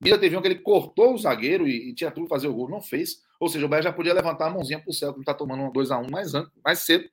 O 0.00 0.04
Miller 0.04 0.20
teve 0.20 0.36
um 0.36 0.42
que 0.42 0.48
ele 0.48 0.58
cortou 0.58 1.14
o 1.14 1.18
zagueiro 1.18 1.68
e, 1.68 1.90
e 1.90 1.94
tinha 1.94 2.10
tudo 2.10 2.26
fazer 2.26 2.48
o 2.48 2.54
gol, 2.54 2.68
não 2.68 2.80
fez. 2.80 3.22
Ou 3.38 3.48
seja, 3.48 3.66
o 3.66 3.68
Bahia 3.68 3.82
já 3.82 3.92
podia 3.92 4.14
levantar 4.14 4.46
a 4.46 4.50
mãozinha 4.50 4.80
para 4.80 4.90
o 4.90 4.94
céu, 4.94 5.12
que 5.12 5.20
está 5.20 5.34
tomando 5.34 5.62
um 5.62 5.72
2x1 5.72 6.10
mais, 6.10 6.32
mais 6.64 6.78
cedo. 6.80 7.08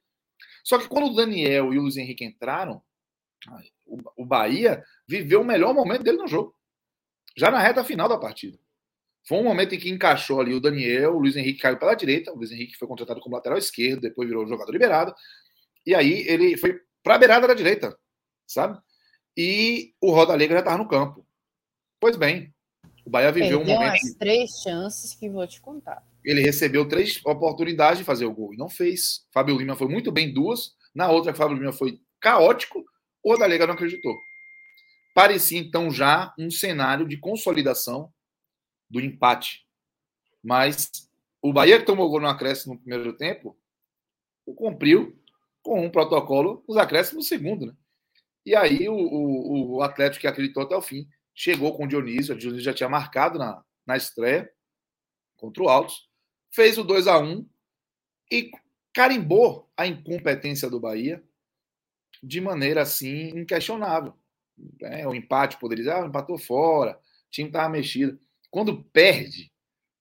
Só 0.64 0.78
que 0.78 0.88
quando 0.88 1.12
o 1.12 1.16
Daniel 1.16 1.74
e 1.74 1.78
o 1.78 1.82
Luiz 1.82 1.97
Henrique 1.97 2.24
entraram, 2.24 2.82
o 4.16 4.26
Bahia 4.26 4.84
viveu 5.08 5.41
o 5.41 5.45
melhor 5.45 5.74
momento 5.74 6.04
dele 6.04 6.18
no 6.18 6.28
jogo. 6.28 6.56
Já 7.36 7.49
na 7.49 7.60
reta 7.60 7.84
final 7.84 8.08
da 8.08 8.18
partida. 8.18 8.58
Foi 9.24 9.38
um 9.38 9.43
momento 9.43 9.76
em 9.76 9.80
que 9.80 9.89
encaixou 9.89 10.41
ali 10.41 10.54
o 10.54 10.60
Daniel, 10.60 11.16
o 11.16 11.20
Luiz 11.20 11.36
Henrique 11.36 11.60
caiu 11.60 11.78
pela 11.78 11.93
direita, 11.93 12.32
o 12.32 12.36
Luiz 12.36 12.52
Henrique 12.52 12.78
foi 12.78 12.88
contratado 12.88 13.20
como 13.20 13.36
lateral 13.36 13.58
esquerdo, 13.58 14.02
depois 14.02 14.28
virou 14.28 14.47
jogador 14.47 14.72
liberado. 14.72 15.14
E 15.86 15.93
aí 15.93 16.26
ele 16.28 16.58
foi 16.58 16.80
para 17.04 17.16
a 17.16 17.18
beirada 17.18 17.47
da 17.47 17.54
direita, 17.54 17.97
sabe? 18.45 18.80
E 19.36 19.93
o 20.02 20.12
Roda 20.12 20.34
Alegre 20.34 20.56
já 20.56 20.60
estava 20.60 20.78
no 20.78 20.88
campo. 20.88 21.26
Pois 21.99 22.16
bem, 22.16 22.54
o 23.06 23.10
Bahia 23.10 23.32
viveu 23.32 23.60
Perdeu 23.60 23.76
um 23.76 23.80
momento. 23.80 23.93
as 23.93 24.14
três 24.16 24.52
chances 24.62 25.14
que 25.14 25.30
vou 25.30 25.47
te 25.47 25.62
contar. 25.62 26.04
Ele 26.24 26.41
recebeu 26.41 26.88
três 26.88 27.20
oportunidades 27.26 27.99
de 27.99 28.04
fazer 28.04 28.26
o 28.26 28.34
gol 28.34 28.54
e 28.54 28.58
não 28.58 28.70
fez. 28.70 29.26
Fábio 29.32 29.58
Lima 29.58 29.76
foi 29.76 29.88
muito 29.88 30.12
bem 30.12 30.34
duas. 30.34 30.76
Na 30.93 31.10
outra, 31.10 31.34
Fábio 31.34 31.58
Lima 31.58 31.74
foi 31.74 31.99
caótico. 32.20 32.84
O 33.24 33.32
Rodalega 33.32 33.66
não 33.66 33.74
acreditou. 33.74 34.16
Parecia 35.14 35.60
então 35.60 35.89
já 35.89 36.34
um 36.38 36.49
cenário 36.49 37.08
de 37.08 37.18
consolidação 37.18 38.12
do 38.89 38.99
empate. 38.99 39.66
Mas 40.43 40.89
o 41.41 41.52
Bahia 41.52 41.80
que 41.80 41.86
tomou 41.86 42.10
gol 42.10 42.22
no 42.22 42.28
acréscimo 42.28 42.76
no 42.76 42.80
primeiro 42.80 43.14
tempo, 43.14 43.58
o 44.45 44.54
cumpriu 44.54 45.21
com 45.62 45.86
um 45.86 45.89
protocolo 45.89 46.64
nos 46.68 46.78
acréscimos 46.78 47.26
no 47.26 47.28
segundo. 47.28 47.66
Né? 47.68 47.74
E 48.45 48.55
aí 48.55 48.89
o, 48.89 48.95
o, 48.95 49.76
o 49.76 49.82
Atlético 49.82 50.22
que 50.22 50.28
acreditou 50.28 50.64
até 50.64 50.76
o 50.76 50.82
fim 50.82 51.07
chegou 51.34 51.76
com 51.76 51.86
o 51.86 51.88
Dionísio. 51.88 52.36
O 52.36 52.38
Dionísio 52.38 52.66
já 52.66 52.74
tinha 52.74 52.89
marcado 52.89 53.38
na, 53.38 53.64
na 53.86 53.97
estreia 53.97 54.51
contra 55.38 55.64
o 55.64 55.70
Altos 55.70 56.12
fez 56.51 56.78
o 56.78 56.84
2 56.84 57.07
a 57.07 57.18
1 57.18 57.47
e 58.32 58.51
carimbou 58.93 59.72
a 59.76 59.88
incompetência 59.88 60.70
do 60.70 60.80
Bahia 60.80 61.24
de 62.22 62.39
maneira 62.41 62.82
assim 62.82 63.30
inquestionável. 63.30 64.14
É, 64.82 65.07
o 65.07 65.16
empate 65.16 65.57
poderia 65.57 65.86
dizer, 65.86 65.95
ah, 65.95 66.05
empatou 66.05 66.38
fora, 66.38 66.97
o 66.97 67.32
time 67.32 67.47
estava 67.47 67.70
mexido. 67.70 68.20
Quando 68.49 68.84
perde, 68.84 69.51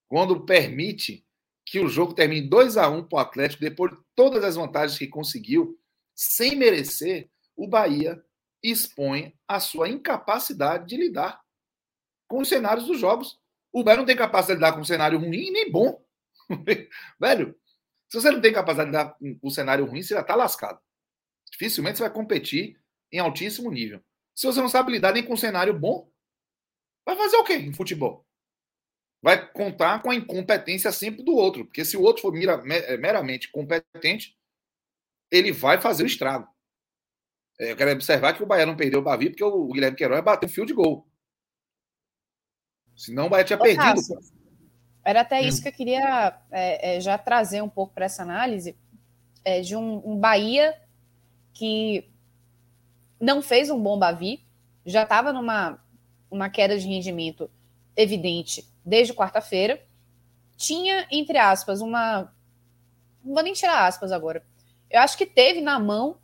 quando 0.08 0.44
permite 0.44 1.24
que 1.70 1.78
o 1.78 1.88
jogo 1.88 2.12
termine 2.12 2.48
2 2.48 2.76
a 2.76 2.88
1 2.88 3.04
para 3.04 3.16
o 3.16 3.20
Atlético, 3.20 3.62
depois 3.62 3.92
de 3.92 3.98
todas 4.16 4.42
as 4.42 4.56
vantagens 4.56 4.98
que 4.98 5.06
conseguiu, 5.06 5.78
sem 6.16 6.56
merecer, 6.56 7.30
o 7.54 7.68
Bahia 7.68 8.20
expõe 8.60 9.38
a 9.46 9.60
sua 9.60 9.88
incapacidade 9.88 10.88
de 10.88 10.96
lidar 10.96 11.40
com 12.26 12.40
os 12.40 12.48
cenários 12.48 12.88
dos 12.88 12.98
jogos. 12.98 13.38
O 13.72 13.84
Bahia 13.84 13.98
não 13.98 14.04
tem 14.04 14.16
capacidade 14.16 14.58
de 14.58 14.64
lidar 14.64 14.72
com 14.74 14.80
um 14.80 14.84
cenário 14.84 15.20
ruim 15.20 15.52
nem 15.52 15.70
bom. 15.70 16.04
Velho, 17.20 17.56
se 18.08 18.20
você 18.20 18.32
não 18.32 18.40
tem 18.40 18.52
capacidade 18.52 18.90
de 18.90 18.96
dar 18.96 19.16
um, 19.40 19.48
cenário 19.48 19.86
ruim, 19.86 20.02
você 20.02 20.14
já 20.14 20.22
está 20.22 20.34
lascado. 20.34 20.80
Dificilmente 21.52 21.98
você 21.98 22.02
vai 22.02 22.12
competir 22.12 22.80
em 23.12 23.20
altíssimo 23.20 23.70
nível. 23.70 24.02
Se 24.34 24.44
você 24.44 24.60
não 24.60 24.68
sabe 24.68 24.90
lidar 24.90 25.12
nem 25.12 25.22
com 25.22 25.34
um 25.34 25.36
cenário 25.36 25.78
bom, 25.78 26.10
vai 27.06 27.14
fazer 27.14 27.36
o 27.36 27.44
quê 27.44 27.54
em 27.54 27.72
futebol? 27.72 28.26
Vai 29.22 29.50
contar 29.52 30.02
com 30.02 30.10
a 30.10 30.14
incompetência 30.14 30.90
sempre 30.92 31.22
do 31.22 31.34
outro. 31.34 31.64
Porque 31.64 31.84
se 31.84 31.96
o 31.96 32.02
outro 32.02 32.22
for 32.22 32.34
é, 32.34 32.96
meramente 32.96 33.50
competente, 33.50 34.36
ele 35.30 35.52
vai 35.52 35.80
fazer 35.80 36.02
o 36.02 36.06
estrago. 36.06 36.48
É, 37.58 37.72
eu 37.72 37.76
quero 37.76 37.92
observar 37.92 38.32
que 38.32 38.42
o 38.42 38.46
Bahia 38.46 38.64
não 38.64 38.76
perdeu 38.76 39.00
o 39.00 39.02
Bavi 39.02 39.28
porque 39.28 39.44
o 39.44 39.68
Guilherme 39.68 39.96
Queiroz 39.96 40.24
bateu 40.24 40.48
um 40.48 40.52
fio 40.52 40.64
de 40.64 40.72
gol. 40.72 41.06
Senão 42.96 43.26
o 43.26 43.30
Bahia 43.30 43.44
tinha 43.44 43.58
Ô, 43.58 43.62
perdido. 43.62 43.82
Cássio, 43.82 44.18
era 45.04 45.20
até 45.20 45.40
hum. 45.40 45.44
isso 45.44 45.62
que 45.62 45.68
eu 45.68 45.72
queria 45.72 46.38
é, 46.50 46.96
é, 46.96 47.00
já 47.00 47.16
trazer 47.18 47.62
um 47.62 47.68
pouco 47.68 47.94
para 47.94 48.06
essa 48.06 48.22
análise 48.22 48.76
é, 49.44 49.60
de 49.60 49.76
um, 49.76 50.02
um, 50.04 50.18
Bahia 50.18 50.74
que 51.52 52.10
não 53.20 53.42
fez 53.42 53.70
um 53.70 53.80
bom 53.80 53.98
Bavi, 53.98 54.44
já 54.84 55.02
estava 55.02 55.32
numa 55.32 55.82
uma 56.30 56.48
queda 56.48 56.78
de 56.78 56.86
rendimento 56.86 57.50
evidente 57.96 58.64
desde 58.90 59.14
quarta-feira, 59.14 59.82
tinha, 60.56 61.06
entre 61.10 61.38
aspas, 61.38 61.80
uma. 61.80 62.34
Não 63.24 63.34
vou 63.34 63.42
nem 63.42 63.54
tirar 63.54 63.86
aspas 63.86 64.12
agora. 64.12 64.44
Eu 64.90 65.00
acho 65.00 65.16
que 65.16 65.24
teve 65.24 65.60
na 65.60 65.78
mão 65.78 66.18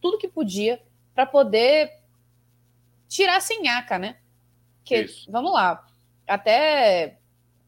tudo 0.00 0.18
que 0.18 0.28
podia 0.28 0.80
para 1.14 1.26
poder 1.26 1.90
tirar 3.08 3.40
sem 3.40 3.62
nhaca, 3.62 3.98
né? 3.98 4.18
Que, 4.84 5.06
vamos 5.28 5.52
lá, 5.52 5.86
até 6.26 7.18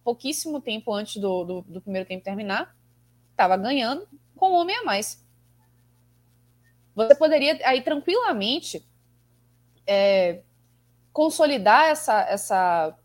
pouquíssimo 0.05 0.61
tempo 0.61 0.93
antes 0.93 1.21
do, 1.21 1.45
do, 1.45 1.63
do 1.63 1.81
primeiro 1.81 2.07
tempo 2.07 2.25
terminar, 2.25 2.77
estava 3.31 3.57
ganhando 3.57 4.09
com 4.37 4.51
um 4.51 4.55
homem 4.55 4.77
a 4.77 4.85
mais. 4.85 5.25
Você 6.95 7.15
poderia 7.15 7.59
aí 7.65 7.83
tranquilamente 7.83 8.87
é, 9.87 10.43
consolidar 11.13 11.87
essa, 11.87 12.21
essa, 12.23 12.99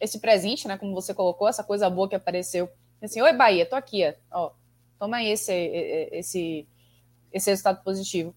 esse 0.00 0.20
presente, 0.20 0.66
né? 0.68 0.76
Como 0.76 0.94
você 0.94 1.14
colocou, 1.14 1.48
essa 1.48 1.64
coisa 1.64 1.88
boa 1.88 2.08
que 2.08 2.14
apareceu. 2.14 2.68
Assim, 3.02 3.20
oi 3.20 3.32
Bahia, 3.32 3.66
tô 3.66 3.76
aqui, 3.76 4.02
ó. 4.30 4.52
Toma 4.98 5.18
aí 5.18 5.28
esse, 5.28 5.52
esse, 6.12 6.68
esse 7.32 7.50
resultado 7.50 7.82
positivo. 7.82 8.34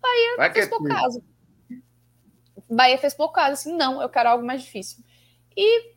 Bahia 0.00 0.36
Vai 0.36 0.52
fez 0.52 0.68
pouco 0.68 0.84
caso. 0.84 1.22
Bahia 2.68 2.98
fez 2.98 3.14
pouco 3.14 3.34
caso, 3.34 3.52
assim, 3.52 3.76
não, 3.76 4.00
eu 4.00 4.08
quero 4.08 4.28
algo 4.28 4.44
mais 4.44 4.62
difícil. 4.62 5.04
E 5.56 5.94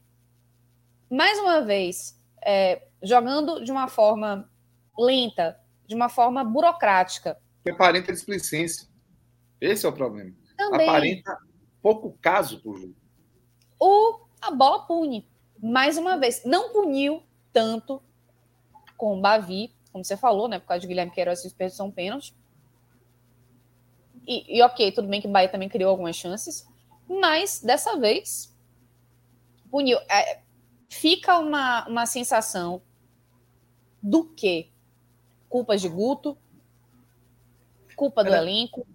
mais 1.09 1.37
uma 1.39 1.61
vez, 1.61 2.19
é, 2.43 2.87
jogando 3.01 3.63
de 3.63 3.71
uma 3.71 3.87
forma 3.87 4.49
lenta, 4.97 5.59
de 5.87 5.95
uma 5.95 6.09
forma 6.09 6.43
burocrática. 6.43 7.37
Que 7.63 7.71
aparenta 7.71 8.11
displicência. 8.11 8.87
Esse 9.61 9.85
é 9.85 9.89
o 9.89 9.93
problema. 9.93 10.33
Também. 10.57 10.89
Aparenta 10.89 11.37
pouco 11.81 12.17
caso 12.21 12.61
por 12.61 12.77
jogo. 12.77 12.95
O, 13.79 14.22
a 14.47 14.51
bola 14.51 14.85
pune. 14.85 15.27
Mais 15.61 15.97
uma 15.97 16.17
vez, 16.17 16.43
não 16.43 16.71
puniu 16.73 17.23
tanto 17.51 18.01
com 18.97 19.17
o 19.17 19.21
Bavi, 19.21 19.73
como 19.91 20.03
você 20.03 20.17
falou, 20.17 20.47
né? 20.47 20.59
Por 20.59 20.67
causa 20.67 20.81
de 20.81 20.87
Guilherme 20.87 21.11
Queiroz 21.11 21.43
desperdiçou 21.43 21.87
um 21.87 21.91
pênalti. 21.91 22.35
E, 24.27 24.57
e 24.57 24.61
ok, 24.61 24.91
tudo 24.91 25.07
bem 25.07 25.21
que 25.21 25.27
o 25.27 25.31
Bahia 25.31 25.49
também 25.49 25.69
criou 25.69 25.89
algumas 25.89 26.15
chances, 26.15 26.67
mas 27.07 27.61
dessa 27.61 27.97
vez 27.97 28.55
puniu. 29.69 29.97
É, 30.09 30.41
fica 30.89 31.39
uma, 31.39 31.87
uma 31.87 32.05
sensação 32.05 32.81
do 34.01 34.23
que? 34.23 34.71
Culpa 35.49 35.77
de 35.77 35.87
Guto? 35.87 36.37
Culpa 37.95 38.23
do 38.23 38.29
Era... 38.29 38.37
elenco? 38.37 38.87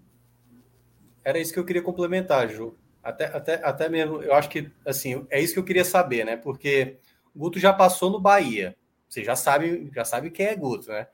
Era 1.25 1.39
isso 1.39 1.53
que 1.53 1.59
eu 1.59 1.65
queria 1.65 1.83
complementar, 1.83 2.49
Ju. 2.49 2.75
Até, 3.09 3.25
até, 3.25 3.55
até 3.65 3.89
mesmo, 3.89 4.23
eu 4.23 4.35
acho 4.35 4.51
que, 4.51 4.71
assim, 4.85 5.27
é 5.31 5.41
isso 5.41 5.55
que 5.55 5.59
eu 5.59 5.65
queria 5.65 5.85
saber, 5.85 6.27
né? 6.27 6.37
Porque 6.37 6.99
Guto 7.35 7.59
já 7.59 7.73
passou 7.73 8.11
no 8.11 8.21
Bahia. 8.21 8.77
Você 9.09 9.25
já 9.25 9.35
sabe, 9.35 9.91
já 9.95 10.05
sabe 10.05 10.31
quem 10.31 10.45
é 10.45 10.55
Guto, 10.55 10.89
né? 10.91 11.09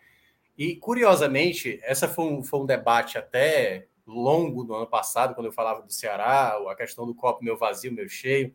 E, 0.59 0.75
curiosamente, 0.75 1.79
essa 1.85 2.09
foi 2.09 2.25
um, 2.25 2.43
foi 2.43 2.61
um 2.61 2.67
debate 2.67 3.17
até 3.17 3.87
longo 4.05 4.65
do 4.65 4.75
ano 4.75 4.89
passado, 4.89 5.37
quando 5.37 5.47
eu 5.47 5.53
falava 5.53 5.83
do 5.83 5.93
Ceará, 5.93 6.59
a 6.69 6.75
questão 6.75 7.07
do 7.07 7.15
copo 7.15 7.45
meu 7.45 7.57
vazio, 7.57 7.93
meu 7.93 8.09
cheio. 8.09 8.53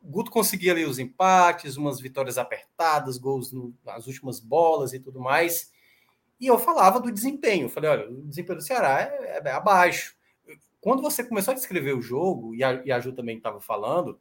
Guto 0.00 0.30
conseguia 0.30 0.70
ali 0.70 0.84
os 0.84 1.00
empates, 1.00 1.76
umas 1.76 2.00
vitórias 2.00 2.38
apertadas, 2.38 3.18
gols 3.18 3.50
no, 3.50 3.74
nas 3.84 4.06
últimas 4.06 4.38
bolas 4.38 4.92
e 4.92 5.00
tudo 5.00 5.18
mais. 5.18 5.72
E 6.40 6.46
eu 6.46 6.58
falava 6.60 7.00
do 7.00 7.10
desempenho. 7.10 7.68
Falei, 7.68 7.90
olha, 7.90 8.08
o 8.08 8.22
desempenho 8.22 8.58
do 8.58 8.64
Ceará 8.64 9.00
é, 9.00 9.42
é 9.44 9.50
abaixo. 9.50 10.15
Quando 10.80 11.02
você 11.02 11.24
começou 11.24 11.52
a 11.52 11.54
descrever 11.54 11.94
o 11.94 12.02
jogo, 12.02 12.54
e 12.54 12.62
a, 12.62 12.82
e 12.84 12.92
a 12.92 13.00
Ju 13.00 13.12
também 13.12 13.36
estava 13.36 13.60
falando, 13.60 14.20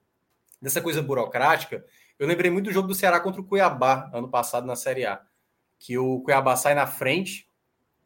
dessa 0.61 0.81
coisa 0.81 1.01
burocrática, 1.01 1.85
Eu 2.17 2.27
lembrei 2.27 2.49
muito 2.49 2.65
do 2.65 2.71
jogo 2.71 2.87
do 2.87 2.95
Ceará 2.95 3.19
contra 3.19 3.41
o 3.41 3.43
Cuiabá, 3.43 4.09
ano 4.13 4.29
passado 4.29 4.65
na 4.65 4.75
Série 4.75 5.05
A. 5.05 5.21
Que 5.77 5.97
o 5.97 6.21
Cuiabá 6.21 6.55
sai 6.55 6.73
na 6.73 6.87
frente, 6.87 7.49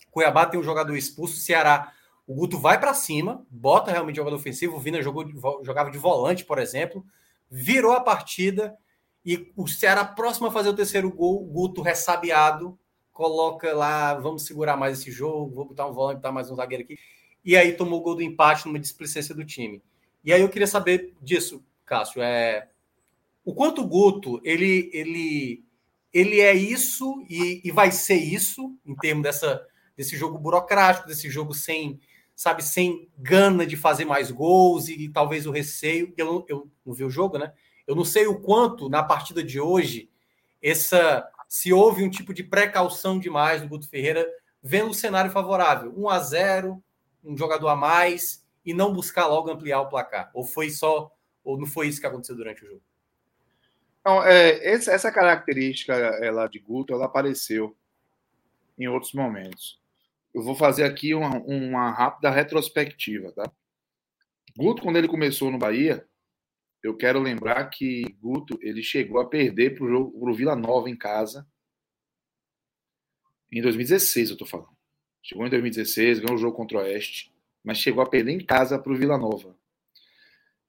Cuiabá 0.09 0.45
tem 0.45 0.59
um 0.59 0.63
jogador 0.63 0.95
expulso, 0.95 1.35
o 1.35 1.39
Ceará, 1.39 1.93
o 2.25 2.33
Guto 2.33 2.59
vai 2.59 2.79
para 2.79 2.93
cima, 2.93 3.45
bota 3.49 3.91
realmente 3.91 4.15
jogador 4.15 4.35
ofensivo, 4.35 4.75
o 4.75 4.79
Vina 4.79 5.01
jogou 5.01 5.25
jogava 5.63 5.91
de 5.91 5.97
volante, 5.97 6.43
por 6.43 6.57
exemplo, 6.57 7.05
virou 7.49 7.93
a 7.93 8.01
partida 8.01 8.75
e 9.23 9.51
o 9.55 9.67
Ceará 9.67 10.03
próximo 10.03 10.47
a 10.47 10.51
fazer 10.51 10.69
o 10.69 10.75
terceiro 10.75 11.11
gol, 11.11 11.43
o 11.43 11.45
Guto 11.45 11.81
ressabiado, 11.81 12.79
coloca 13.11 13.73
lá, 13.73 14.15
vamos 14.15 14.45
segurar 14.45 14.75
mais 14.77 14.99
esse 14.99 15.11
jogo, 15.11 15.53
vou 15.53 15.65
botar 15.65 15.87
um 15.87 15.93
volante, 15.93 16.17
botar 16.17 16.31
mais 16.31 16.49
um 16.49 16.55
zagueiro 16.55 16.83
aqui. 16.83 16.97
E 17.43 17.55
aí 17.55 17.73
tomou 17.73 17.99
o 17.99 18.03
gol 18.03 18.15
do 18.15 18.21
empate 18.21 18.65
numa 18.65 18.79
displicência 18.79 19.33
do 19.33 19.45
time. 19.45 19.81
E 20.23 20.33
aí 20.33 20.41
eu 20.41 20.49
queria 20.49 20.67
saber 20.67 21.13
disso, 21.21 21.63
Cássio, 21.85 22.21
é 22.21 22.67
o 23.45 23.53
quanto 23.53 23.81
o 23.81 23.87
Guto 23.87 24.39
ele 24.43 24.89
ele 24.93 25.63
ele 26.13 26.39
é 26.39 26.53
isso 26.53 27.23
e, 27.29 27.61
e 27.63 27.71
vai 27.71 27.91
ser 27.91 28.17
isso 28.17 28.75
em 28.85 28.95
termos 28.95 29.23
dessa 29.23 29.65
desse 29.95 30.15
jogo 30.15 30.37
burocrático, 30.37 31.07
desse 31.07 31.29
jogo 31.29 31.53
sem 31.53 31.99
sabe 32.35 32.63
sem 32.63 33.09
gana 33.17 33.65
de 33.65 33.75
fazer 33.75 34.05
mais 34.05 34.31
gols 34.31 34.87
e, 34.87 35.05
e 35.05 35.09
talvez 35.09 35.45
o 35.45 35.51
receio. 35.51 36.13
Eu, 36.17 36.45
eu 36.47 36.69
não 36.85 36.93
vi 36.93 37.03
o 37.03 37.09
jogo, 37.09 37.37
né? 37.37 37.51
Eu 37.87 37.95
não 37.95 38.05
sei 38.05 38.27
o 38.27 38.39
quanto 38.39 38.89
na 38.89 39.03
partida 39.03 39.43
de 39.43 39.59
hoje 39.59 40.09
essa 40.61 41.27
se 41.47 41.73
houve 41.73 42.03
um 42.03 42.09
tipo 42.09 42.33
de 42.33 42.43
precaução 42.43 43.17
demais 43.17 43.61
do 43.61 43.67
Guto 43.67 43.89
Ferreira 43.89 44.27
vendo 44.61 44.91
o 44.91 44.93
cenário 44.93 45.31
favorável, 45.31 45.93
1 45.97 46.09
a 46.09 46.19
0, 46.19 46.83
um 47.23 47.37
jogador 47.37 47.67
a 47.69 47.75
mais 47.75 48.45
e 48.65 48.73
não 48.73 48.93
buscar 48.93 49.27
logo 49.27 49.51
ampliar 49.51 49.81
o 49.81 49.89
placar. 49.89 50.29
Ou 50.33 50.43
foi 50.43 50.69
só 50.69 51.11
ou 51.43 51.57
não 51.57 51.65
foi 51.65 51.87
isso 51.87 51.99
que 51.99 52.07
aconteceu 52.07 52.35
durante 52.35 52.63
o 52.63 52.67
jogo? 52.67 52.83
Não, 54.05 54.23
é, 54.23 54.73
essa 54.73 55.11
característica 55.11 55.93
ela 55.93 56.47
de 56.47 56.59
Guto, 56.59 56.93
ela 56.93 57.05
apareceu 57.05 57.75
em 58.77 58.87
outros 58.87 59.13
momentos. 59.13 59.79
Eu 60.33 60.41
vou 60.41 60.55
fazer 60.55 60.83
aqui 60.83 61.13
uma, 61.13 61.37
uma 61.41 61.91
rápida 61.91 62.29
retrospectiva, 62.29 63.31
tá? 63.31 63.51
Guto, 64.55 64.81
quando 64.81 64.97
ele 64.97 65.07
começou 65.07 65.51
no 65.51 65.57
Bahia, 65.57 66.07
eu 66.81 66.95
quero 66.95 67.19
lembrar 67.19 67.65
que 67.69 68.03
Guto 68.21 68.57
ele 68.61 68.81
chegou 68.81 69.19
a 69.19 69.27
perder 69.27 69.75
para 69.75 69.85
o 69.85 70.33
Vila 70.33 70.55
Nova 70.55 70.89
em 70.89 70.95
casa 70.95 71.47
em 73.51 73.61
2016, 73.61 74.29
eu 74.29 74.33
estou 74.33 74.47
falando. 74.47 74.78
Chegou 75.21 75.45
em 75.45 75.49
2016, 75.49 76.19
ganhou 76.19 76.35
o 76.35 76.39
jogo 76.39 76.55
contra 76.55 76.77
o 76.77 76.81
Oeste, 76.81 77.33
mas 77.63 77.77
chegou 77.77 78.01
a 78.01 78.09
perder 78.09 78.31
em 78.31 78.43
casa 78.43 78.79
para 78.79 78.91
o 78.91 78.95
Vila 78.95 79.17
Nova. 79.17 79.55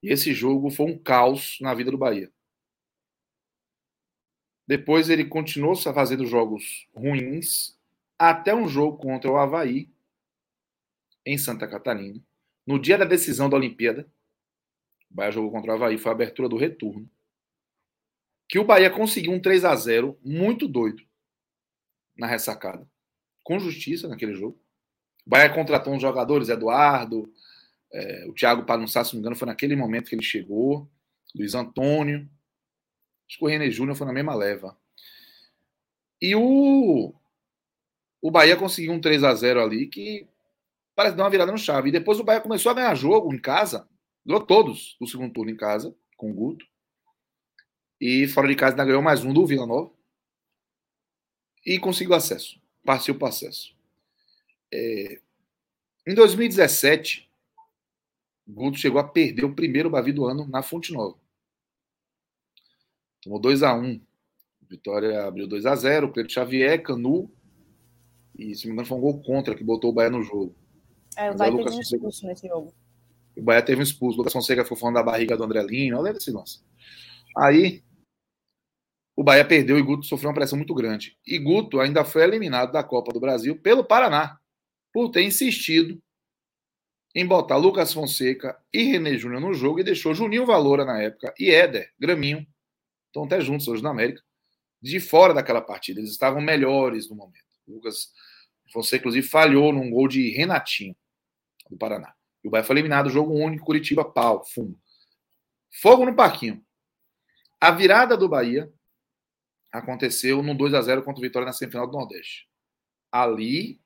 E 0.02 0.10
esse 0.12 0.32
jogo 0.32 0.70
foi 0.70 0.86
um 0.86 0.98
caos 0.98 1.58
na 1.60 1.74
vida 1.74 1.90
do 1.90 1.98
Bahia. 1.98 2.30
Depois 4.66 5.08
ele 5.10 5.24
continuou 5.24 5.74
fazendo 5.76 6.26
jogos 6.26 6.88
ruins 6.94 7.78
até 8.18 8.54
um 8.54 8.68
jogo 8.68 8.98
contra 8.98 9.30
o 9.30 9.36
Havaí 9.36 9.90
em 11.24 11.36
Santa 11.36 11.66
Catarina, 11.66 12.22
no 12.66 12.78
dia 12.78 12.96
da 12.96 13.04
decisão 13.04 13.48
da 13.48 13.56
Olimpíada 13.56 14.08
o 15.10 15.14
Bahia 15.14 15.32
jogou 15.32 15.50
contra 15.50 15.72
o 15.72 15.74
Havaí, 15.74 15.98
foi 15.98 16.12
a 16.12 16.14
abertura 16.14 16.48
do 16.48 16.56
retorno. 16.56 17.10
Que 18.48 18.58
o 18.58 18.64
Bahia 18.64 18.90
conseguiu 18.90 19.32
um 19.32 19.40
3 19.40 19.64
a 19.64 19.74
0 19.74 20.18
muito 20.22 20.68
doido 20.68 21.02
na 22.16 22.26
ressacada. 22.26 22.88
Com 23.42 23.58
justiça 23.58 24.08
naquele 24.08 24.34
jogo. 24.34 24.58
O 25.26 25.30
Bahia 25.30 25.50
contratou 25.50 25.92
uns 25.92 26.02
jogadores, 26.02 26.48
Eduardo, 26.48 27.32
é, 27.92 28.26
o 28.28 28.32
Thiago 28.32 28.64
Panussá, 28.64 29.04
se 29.04 29.12
não 29.12 29.18
me 29.18 29.20
engano, 29.20 29.36
foi 29.36 29.46
naquele 29.46 29.76
momento 29.76 30.08
que 30.08 30.14
ele 30.14 30.22
chegou. 30.22 30.88
Luiz 31.34 31.54
Antônio. 31.54 32.28
Acho 33.28 33.38
que 33.38 33.44
o 33.44 33.48
René 33.48 33.70
Júnior 33.70 33.96
foi 33.96 34.06
na 34.06 34.12
mesma 34.12 34.34
leva. 34.34 34.76
E 36.20 36.34
o, 36.34 37.14
o 38.20 38.30
Bahia 38.30 38.56
conseguiu 38.56 38.92
um 38.92 39.00
3 39.00 39.24
a 39.24 39.34
0 39.34 39.62
ali 39.62 39.86
que 39.86 40.26
parece 40.94 41.16
dar 41.16 41.24
uma 41.24 41.30
virada 41.30 41.52
no 41.52 41.58
chave. 41.58 41.88
E 41.88 41.92
depois 41.92 42.18
o 42.18 42.24
Bahia 42.24 42.40
começou 42.40 42.70
a 42.70 42.74
ganhar 42.74 42.94
jogo 42.94 43.32
em 43.32 43.38
casa 43.38 43.88
Ganhou 44.24 44.44
todos 44.44 44.96
do 45.00 45.06
segundo 45.06 45.32
turno 45.32 45.50
em 45.50 45.56
casa, 45.56 45.94
com 46.16 46.30
o 46.30 46.34
Guto. 46.34 46.66
E 48.00 48.28
fora 48.28 48.48
de 48.48 48.54
casa 48.54 48.74
ainda 48.74 48.84
ganhou 48.84 49.02
mais 49.02 49.24
um 49.24 49.32
do 49.32 49.46
Vila 49.46 49.66
Nova. 49.66 49.90
E 51.64 51.78
conseguiu 51.78 52.14
acesso. 52.14 52.59
Partiu 52.84 53.14
para 53.16 53.28
acesso. 53.28 53.74
É... 54.72 55.20
Em 56.06 56.14
2017, 56.14 57.30
o 58.46 58.52
Guto 58.52 58.78
chegou 58.78 59.00
a 59.00 59.04
perder 59.04 59.44
o 59.44 59.54
primeiro 59.54 59.90
Bavi 59.90 60.12
do 60.12 60.24
ano 60.24 60.46
na 60.46 60.62
Fonte 60.62 60.92
Nova. 60.92 61.16
Tomou 63.22 63.40
2x1. 63.40 64.00
Vitória 64.68 65.24
abriu 65.24 65.48
2x0. 65.48 66.12
Pedro 66.12 66.32
Xavier, 66.32 66.82
Canu. 66.82 67.30
E 68.38 68.54
se 68.54 68.64
não 68.64 68.70
me 68.70 68.74
engano, 68.74 68.88
foi 68.88 68.98
um 68.98 69.00
gol 69.00 69.22
contra 69.22 69.54
que 69.54 69.62
botou 69.62 69.90
o 69.90 69.92
Bahia 69.92 70.10
no 70.10 70.22
jogo. 70.22 70.54
É, 71.16 71.30
o 71.30 71.36
Bahia 71.36 71.56
teve 71.56 71.76
um 71.76 71.80
expulso 71.80 72.26
nesse 72.26 72.48
jogo. 72.48 72.74
O 73.36 73.42
Bahia 73.42 73.62
teve 73.62 73.80
um 73.80 73.84
expulso. 73.84 74.16
O 74.16 74.18
Lucas 74.18 74.32
Fonseca 74.32 74.64
foi 74.64 74.76
falando 74.76 74.94
da 74.96 75.02
barriga 75.02 75.36
do 75.36 75.44
André. 75.44 75.60
Eu 75.60 76.00
lembro 76.00 76.14
desse 76.14 76.30
lance. 76.30 76.60
Aí, 77.36 77.82
o 79.16 79.22
Bahia 79.22 79.44
perdeu 79.44 79.78
e 79.78 79.82
Guto 79.82 80.06
sofreu 80.06 80.30
uma 80.30 80.34
pressão 80.34 80.56
muito 80.56 80.74
grande. 80.74 81.16
E 81.26 81.38
Guto 81.38 81.80
ainda 81.80 82.04
foi 82.04 82.22
eliminado 82.22 82.72
da 82.72 82.82
Copa 82.82 83.12
do 83.12 83.20
Brasil 83.20 83.58
pelo 83.60 83.84
Paraná, 83.84 84.38
por 84.92 85.10
ter 85.10 85.22
insistido 85.22 86.00
em 87.14 87.26
botar 87.26 87.56
Lucas 87.56 87.92
Fonseca 87.92 88.58
e 88.72 88.84
René 88.84 89.16
Júnior 89.16 89.40
no 89.40 89.52
jogo 89.52 89.80
e 89.80 89.84
deixou 89.84 90.14
Juninho 90.14 90.46
Valora 90.46 90.84
na 90.84 91.02
época 91.02 91.34
e 91.38 91.50
Éder, 91.50 91.92
Graminho, 91.98 92.46
estão 93.06 93.24
até 93.24 93.40
juntos 93.40 93.66
hoje 93.66 93.82
na 93.82 93.90
América, 93.90 94.22
de 94.80 95.00
fora 95.00 95.34
daquela 95.34 95.60
partida. 95.60 96.00
Eles 96.00 96.12
estavam 96.12 96.40
melhores 96.40 97.08
no 97.08 97.16
momento. 97.16 97.44
Lucas 97.66 98.12
Fonseca, 98.72 99.02
inclusive, 99.02 99.26
falhou 99.26 99.72
num 99.72 99.90
gol 99.90 100.06
de 100.06 100.30
Renatinho, 100.30 100.96
do 101.68 101.76
Paraná. 101.76 102.14
E 102.42 102.48
o 102.48 102.50
Bahia 102.50 102.64
foi 102.64 102.74
eliminado, 102.74 103.10
jogo 103.10 103.34
único, 103.34 103.66
Curitiba, 103.66 104.04
pau, 104.04 104.44
fumo. 104.44 104.78
Fogo 105.70 106.04
no 106.04 106.14
Parquinho. 106.14 106.64
A 107.60 107.70
virada 107.70 108.16
do 108.16 108.28
Bahia 108.28 108.72
aconteceu 109.72 110.42
no 110.42 110.54
2 110.54 110.74
a 110.74 110.82
0 110.82 111.02
contra 111.02 111.18
o 111.18 111.22
Vitória 111.22 111.46
na 111.46 111.52
semifinal 111.52 111.86
do 111.86 111.96
Nordeste. 111.96 112.48
Ali, 113.10 113.80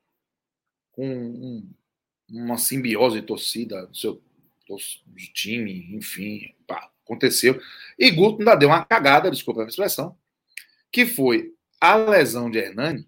com 0.92 1.06
um, 1.06 1.70
uma 2.28 2.58
simbiose 2.58 3.22
torcida 3.22 3.88
seu 3.92 4.22
time, 5.32 5.94
enfim, 5.94 6.54
pá, 6.66 6.90
aconteceu. 7.04 7.60
E 7.98 8.10
Guto 8.10 8.38
ainda 8.38 8.54
deu 8.54 8.68
uma 8.68 8.84
cagada, 8.84 9.30
desculpa 9.30 9.62
a 9.62 9.66
expressão, 9.66 10.16
que 10.90 11.04
foi 11.04 11.54
a 11.80 11.96
lesão 11.96 12.50
de 12.50 12.58
Hernani 12.58 13.06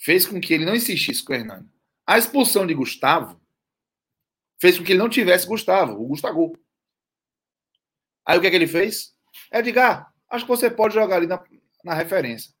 fez 0.00 0.26
com 0.26 0.40
que 0.40 0.54
ele 0.54 0.64
não 0.64 0.74
insistisse 0.74 1.22
com 1.22 1.32
o 1.32 1.36
Hernani. 1.36 1.68
A 2.06 2.16
expulsão 2.16 2.66
de 2.66 2.74
Gustavo 2.74 3.38
fez 4.58 4.78
com 4.78 4.84
que 4.84 4.92
ele 4.92 4.98
não 4.98 5.10
tivesse 5.10 5.46
Gustavo, 5.46 6.02
o 6.02 6.06
Gustavo. 6.06 6.58
Aí 8.24 8.38
o 8.38 8.40
que 8.40 8.46
é 8.46 8.50
que 8.50 8.56
ele 8.56 8.66
fez? 8.66 9.14
Edgar, 9.52 10.09
acho 10.30 10.44
que 10.44 10.50
você 10.50 10.70
pode 10.70 10.94
jogar 10.94 11.16
ali 11.16 11.26
na, 11.26 11.42
na 11.84 11.94
referência. 11.94 12.52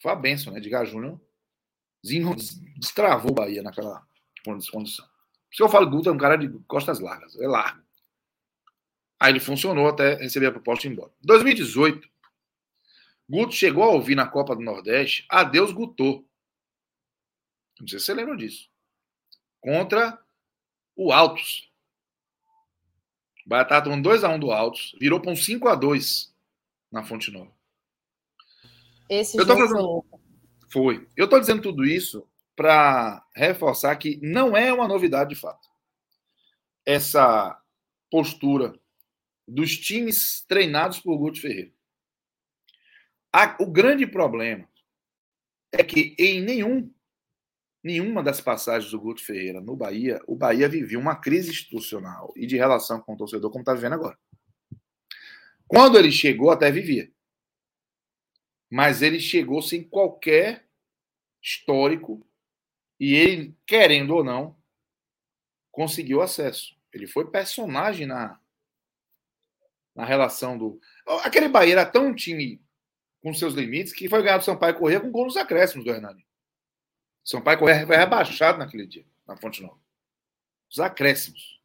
Foi 0.00 0.10
a 0.10 0.16
benção, 0.16 0.52
né? 0.52 0.58
Edgar 0.58 0.86
Júnior 0.86 1.20
destravou 2.76 3.32
o 3.32 3.34
Bahia 3.34 3.62
naquela 3.62 4.06
condição. 4.44 5.06
Que 5.50 5.62
eu 5.62 5.68
falo, 5.68 5.88
Guto 5.88 6.08
é 6.08 6.12
um 6.12 6.18
cara 6.18 6.36
de 6.36 6.48
costas 6.66 7.00
largas, 7.00 7.38
é 7.40 7.46
largo. 7.46 7.82
Aí 9.20 9.32
ele 9.32 9.40
funcionou 9.40 9.88
até 9.88 10.14
receber 10.14 10.46
a 10.46 10.52
proposta 10.52 10.86
e 10.86 10.90
ir 10.90 10.92
embora. 10.92 11.12
2018, 11.22 12.08
Guto 13.28 13.52
chegou 13.52 13.82
a 13.82 13.88
ouvir 13.88 14.14
na 14.14 14.26
Copa 14.26 14.54
do 14.54 14.62
Nordeste 14.62 15.26
Adeus 15.28 15.72
Guto. 15.72 16.24
Não 17.80 17.86
sei 17.88 17.98
se 17.98 18.06
você 18.06 18.14
lembra 18.14 18.36
disso. 18.36 18.70
Contra 19.60 20.18
o 20.94 21.12
Altos. 21.12 21.68
O 23.44 23.48
Bahia 23.48 23.62
estava 23.62 23.84
tomando 23.84 24.08
2x1 24.08 24.38
do 24.38 24.52
Altos, 24.52 24.94
virou 25.00 25.20
para 25.20 25.30
um 25.30 25.34
5x2 25.34 26.27
na 26.90 27.04
Fonte 27.04 27.30
Nova. 27.30 27.52
Esse 29.08 29.38
Eu 29.38 29.46
jogo 29.46 29.60
fazendo... 29.60 30.04
Foi. 30.70 31.08
Eu 31.16 31.24
estou 31.24 31.40
dizendo 31.40 31.62
tudo 31.62 31.84
isso 31.84 32.28
para 32.54 33.24
reforçar 33.34 33.96
que 33.96 34.18
não 34.22 34.56
é 34.56 34.72
uma 34.72 34.88
novidade 34.88 35.30
de 35.30 35.40
fato. 35.40 35.66
Essa 36.84 37.58
postura 38.10 38.78
dos 39.46 39.76
times 39.76 40.44
treinados 40.46 40.98
por 41.00 41.16
Guto 41.16 41.40
Ferreira. 41.40 41.72
o 43.60 43.66
grande 43.66 44.06
problema 44.06 44.68
é 45.72 45.82
que 45.82 46.14
em 46.18 46.40
nenhum 46.40 46.92
nenhuma 47.82 48.22
das 48.22 48.40
passagens 48.40 48.90
do 48.90 49.00
Guto 49.00 49.24
Ferreira 49.24 49.60
no 49.60 49.76
Bahia, 49.76 50.20
o 50.26 50.34
Bahia 50.36 50.68
vivia 50.68 50.98
uma 50.98 51.16
crise 51.16 51.50
institucional 51.50 52.32
e 52.36 52.46
de 52.46 52.56
relação 52.56 53.00
com 53.00 53.14
o 53.14 53.16
torcedor, 53.16 53.50
como 53.50 53.62
está 53.62 53.72
vivendo 53.72 53.94
agora. 53.94 54.18
Quando 55.68 55.98
ele 55.98 56.10
chegou, 56.10 56.50
até 56.50 56.70
vivia. 56.70 57.12
Mas 58.70 59.02
ele 59.02 59.20
chegou 59.20 59.60
sem 59.62 59.82
qualquer 59.84 60.66
histórico 61.42 62.26
e 62.98 63.14
ele, 63.14 63.56
querendo 63.66 64.14
ou 64.14 64.24
não, 64.24 64.58
conseguiu 65.70 66.20
acesso. 66.20 66.76
Ele 66.92 67.06
foi 67.06 67.30
personagem 67.30 68.06
na, 68.06 68.40
na 69.94 70.04
relação 70.04 70.56
do. 70.56 70.80
Aquele 71.22 71.48
Bahia 71.48 71.72
era 71.74 71.86
tão 71.86 72.08
um 72.08 72.14
time 72.14 72.60
com 73.22 73.34
seus 73.34 73.54
limites 73.54 73.92
que 73.92 74.08
foi 74.08 74.22
ganhar 74.22 74.38
do 74.38 74.44
Sampaio 74.44 74.78
Corrêa 74.78 75.00
com 75.00 75.10
gol 75.10 75.26
nos 75.26 75.36
acréscimos 75.36 75.84
do 75.84 75.90
Hernani. 75.90 76.26
Sampaio 77.24 77.58
Corrêa 77.58 77.86
foi 77.86 77.96
rebaixado 77.96 78.58
naquele 78.58 78.86
dia, 78.86 79.04
na 79.26 79.36
Fonte 79.36 79.62
Nova. 79.62 79.78
Os 80.70 80.80
acréscimos. 80.80 81.60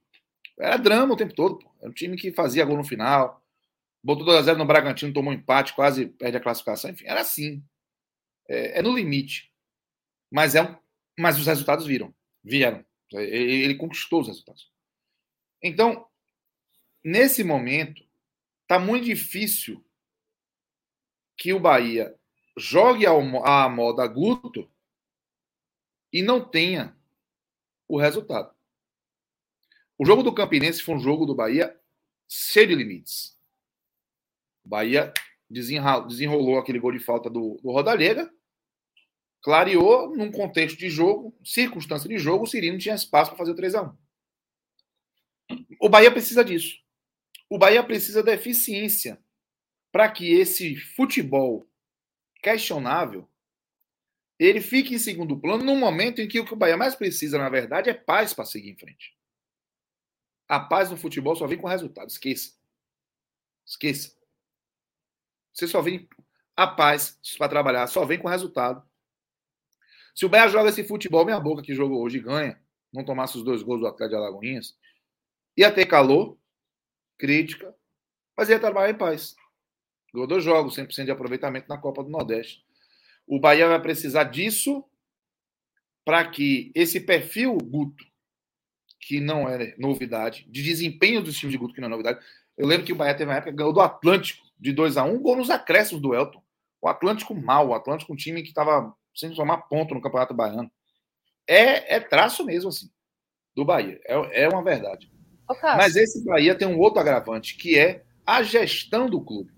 Era 0.59 0.77
drama 0.77 1.13
o 1.13 1.17
tempo 1.17 1.33
todo. 1.33 1.59
Pô. 1.59 1.71
Era 1.79 1.89
um 1.89 1.93
time 1.93 2.17
que 2.17 2.31
fazia 2.31 2.65
gol 2.65 2.77
no 2.77 2.83
final, 2.83 3.42
botou 4.03 4.25
2x0 4.25 4.57
no 4.57 4.65
Bragantino, 4.65 5.13
tomou 5.13 5.31
um 5.31 5.35
empate, 5.35 5.73
quase 5.73 6.07
perde 6.07 6.37
a 6.37 6.41
classificação. 6.41 6.91
Enfim, 6.91 7.05
era 7.05 7.21
assim. 7.21 7.63
É, 8.49 8.79
é 8.79 8.81
no 8.81 8.93
limite. 8.93 9.51
Mas, 10.29 10.55
é 10.55 10.61
um, 10.61 10.75
mas 11.17 11.39
os 11.39 11.45
resultados 11.45 11.85
viram. 11.85 12.13
Vieram. 12.43 12.85
Ele, 13.11 13.63
ele 13.63 13.75
conquistou 13.75 14.21
os 14.21 14.27
resultados. 14.27 14.71
Então, 15.61 16.07
nesse 17.03 17.43
momento, 17.43 18.03
está 18.63 18.77
muito 18.77 19.05
difícil 19.05 19.83
que 21.37 21.53
o 21.53 21.59
Bahia 21.59 22.13
jogue 22.57 23.05
a 23.05 23.69
moda 23.69 24.05
Guto 24.07 24.69
e 26.11 26.21
não 26.21 26.43
tenha 26.43 26.95
o 27.87 27.97
resultado. 27.97 28.53
O 29.97 30.05
jogo 30.05 30.23
do 30.23 30.33
Campinense 30.33 30.81
foi 30.81 30.95
um 30.95 30.99
jogo 30.99 31.25
do 31.25 31.35
Bahia 31.35 31.79
cheio 32.27 32.67
de 32.67 32.75
limites. 32.75 33.37
O 34.65 34.69
Bahia 34.69 35.13
desenrolou 35.49 36.57
aquele 36.57 36.79
gol 36.79 36.91
de 36.91 36.99
falta 36.99 37.29
do, 37.29 37.59
do 37.61 37.71
Rodallega, 37.71 38.31
clareou 39.41 40.15
num 40.15 40.31
contexto 40.31 40.77
de 40.77 40.89
jogo, 40.89 41.35
circunstância 41.43 42.07
de 42.07 42.17
jogo, 42.17 42.45
o 42.45 42.47
Cirino 42.47 42.77
tinha 42.77 42.95
espaço 42.95 43.31
para 43.31 43.37
fazer 43.37 43.51
o 43.51 43.55
3 43.55 43.75
a 43.75 43.83
1 43.83 43.97
O 45.79 45.89
Bahia 45.89 46.11
precisa 46.11 46.43
disso. 46.43 46.81
O 47.49 47.57
Bahia 47.57 47.83
precisa 47.83 48.23
da 48.23 48.33
eficiência 48.33 49.21
para 49.91 50.09
que 50.09 50.33
esse 50.33 50.75
futebol 50.75 51.67
questionável 52.41 53.29
ele 54.39 54.59
fique 54.59 54.95
em 54.95 54.99
segundo 54.99 55.39
plano 55.39 55.63
no 55.63 55.75
momento 55.75 56.19
em 56.19 56.27
que 56.27 56.39
o 56.39 56.45
que 56.45 56.53
o 56.53 56.57
Bahia 56.57 56.75
mais 56.75 56.95
precisa, 56.95 57.37
na 57.37 57.49
verdade, 57.49 57.89
é 57.89 57.93
paz 57.93 58.33
para 58.33 58.45
seguir 58.45 58.71
em 58.71 58.75
frente. 58.75 59.15
A 60.47 60.59
paz 60.59 60.89
no 60.89 60.97
futebol 60.97 61.35
só 61.35 61.47
vem 61.47 61.57
com 61.57 61.67
resultado. 61.67 62.09
Esqueça. 62.09 62.53
Esqueça. 63.65 64.17
Você 65.53 65.67
só 65.67 65.81
vem 65.81 66.07
a 66.55 66.67
paz 66.67 67.19
para 67.37 67.49
trabalhar, 67.49 67.87
só 67.87 68.05
vem 68.05 68.17
com 68.17 68.27
resultado. 68.27 68.83
Se 70.15 70.25
o 70.25 70.29
Bahia 70.29 70.47
joga 70.49 70.69
esse 70.69 70.83
futebol, 70.83 71.25
minha 71.25 71.39
boca 71.39 71.61
que 71.61 71.73
jogou 71.73 72.01
hoje 72.01 72.19
ganha, 72.19 72.59
não 72.91 73.03
tomasse 73.03 73.37
os 73.37 73.43
dois 73.43 73.63
gols 73.63 73.81
do 73.81 73.87
Atlético 73.87 74.09
de 74.09 74.15
Alagoinhas, 74.15 74.77
ia 75.57 75.71
ter 75.71 75.85
calor, 75.85 76.37
crítica, 77.17 77.73
mas 78.37 78.49
ia 78.49 78.59
trabalhar 78.59 78.91
em 78.91 78.97
paz. 78.97 79.35
Ganhou 80.13 80.27
dois 80.27 80.43
jogos, 80.43 80.75
100% 80.75 81.05
de 81.05 81.11
aproveitamento 81.11 81.67
na 81.67 81.77
Copa 81.77 82.03
do 82.03 82.09
Nordeste. 82.09 82.63
O 83.25 83.39
Bahia 83.39 83.67
vai 83.67 83.81
precisar 83.81 84.25
disso 84.25 84.83
para 86.05 86.27
que 86.27 86.71
esse 86.75 86.99
perfil 86.99 87.57
Guto, 87.57 88.05
que 88.99 89.19
não 89.19 89.49
é 89.49 89.75
novidade, 89.77 90.45
de 90.49 90.61
desempenho 90.61 91.23
dos 91.23 91.37
times 91.37 91.51
de 91.53 91.57
Guto, 91.57 91.73
que 91.73 91.81
não 91.81 91.87
é 91.87 91.91
novidade. 91.91 92.23
Eu 92.55 92.67
lembro 92.67 92.85
que 92.85 92.93
o 92.93 92.95
Bahia 92.95 93.15
teve 93.15 93.29
uma 93.29 93.37
época 93.37 93.51
que 93.51 93.57
ganhou 93.57 93.73
do 93.73 93.81
Atlântico 93.81 94.42
de 94.63 94.71
2 94.71 94.95
a 94.95 95.03
1 95.03 95.13
um, 95.13 95.21
gol 95.21 95.35
nos 95.35 95.49
acréscimos 95.49 96.01
do 96.01 96.15
Elton. 96.15 96.41
O 96.81 96.87
Atlântico 96.87 97.35
mal, 97.35 97.67
o 97.67 97.73
Atlântico 97.73 98.13
um 98.13 98.15
time 98.15 98.41
que 98.41 98.47
estava 98.47 98.93
sem 99.13 99.35
tomar 99.35 99.57
ponto 99.63 99.93
no 99.93 100.01
Campeonato 100.01 100.33
Baiano. 100.33 100.71
É, 101.45 101.95
é 101.95 101.99
traço 101.99 102.45
mesmo, 102.45 102.69
assim, 102.69 102.89
do 103.53 103.65
Bahia. 103.65 103.99
É, 104.07 104.45
é 104.45 104.49
uma 104.49 104.63
verdade. 104.63 105.11
Mas 105.61 105.97
esse 105.97 106.23
Bahia 106.23 106.55
tem 106.57 106.65
um 106.65 106.79
outro 106.79 107.01
agravante, 107.01 107.57
que 107.57 107.77
é 107.77 108.05
a 108.25 108.41
gestão 108.41 109.09
do 109.09 109.19
clube. 109.19 109.51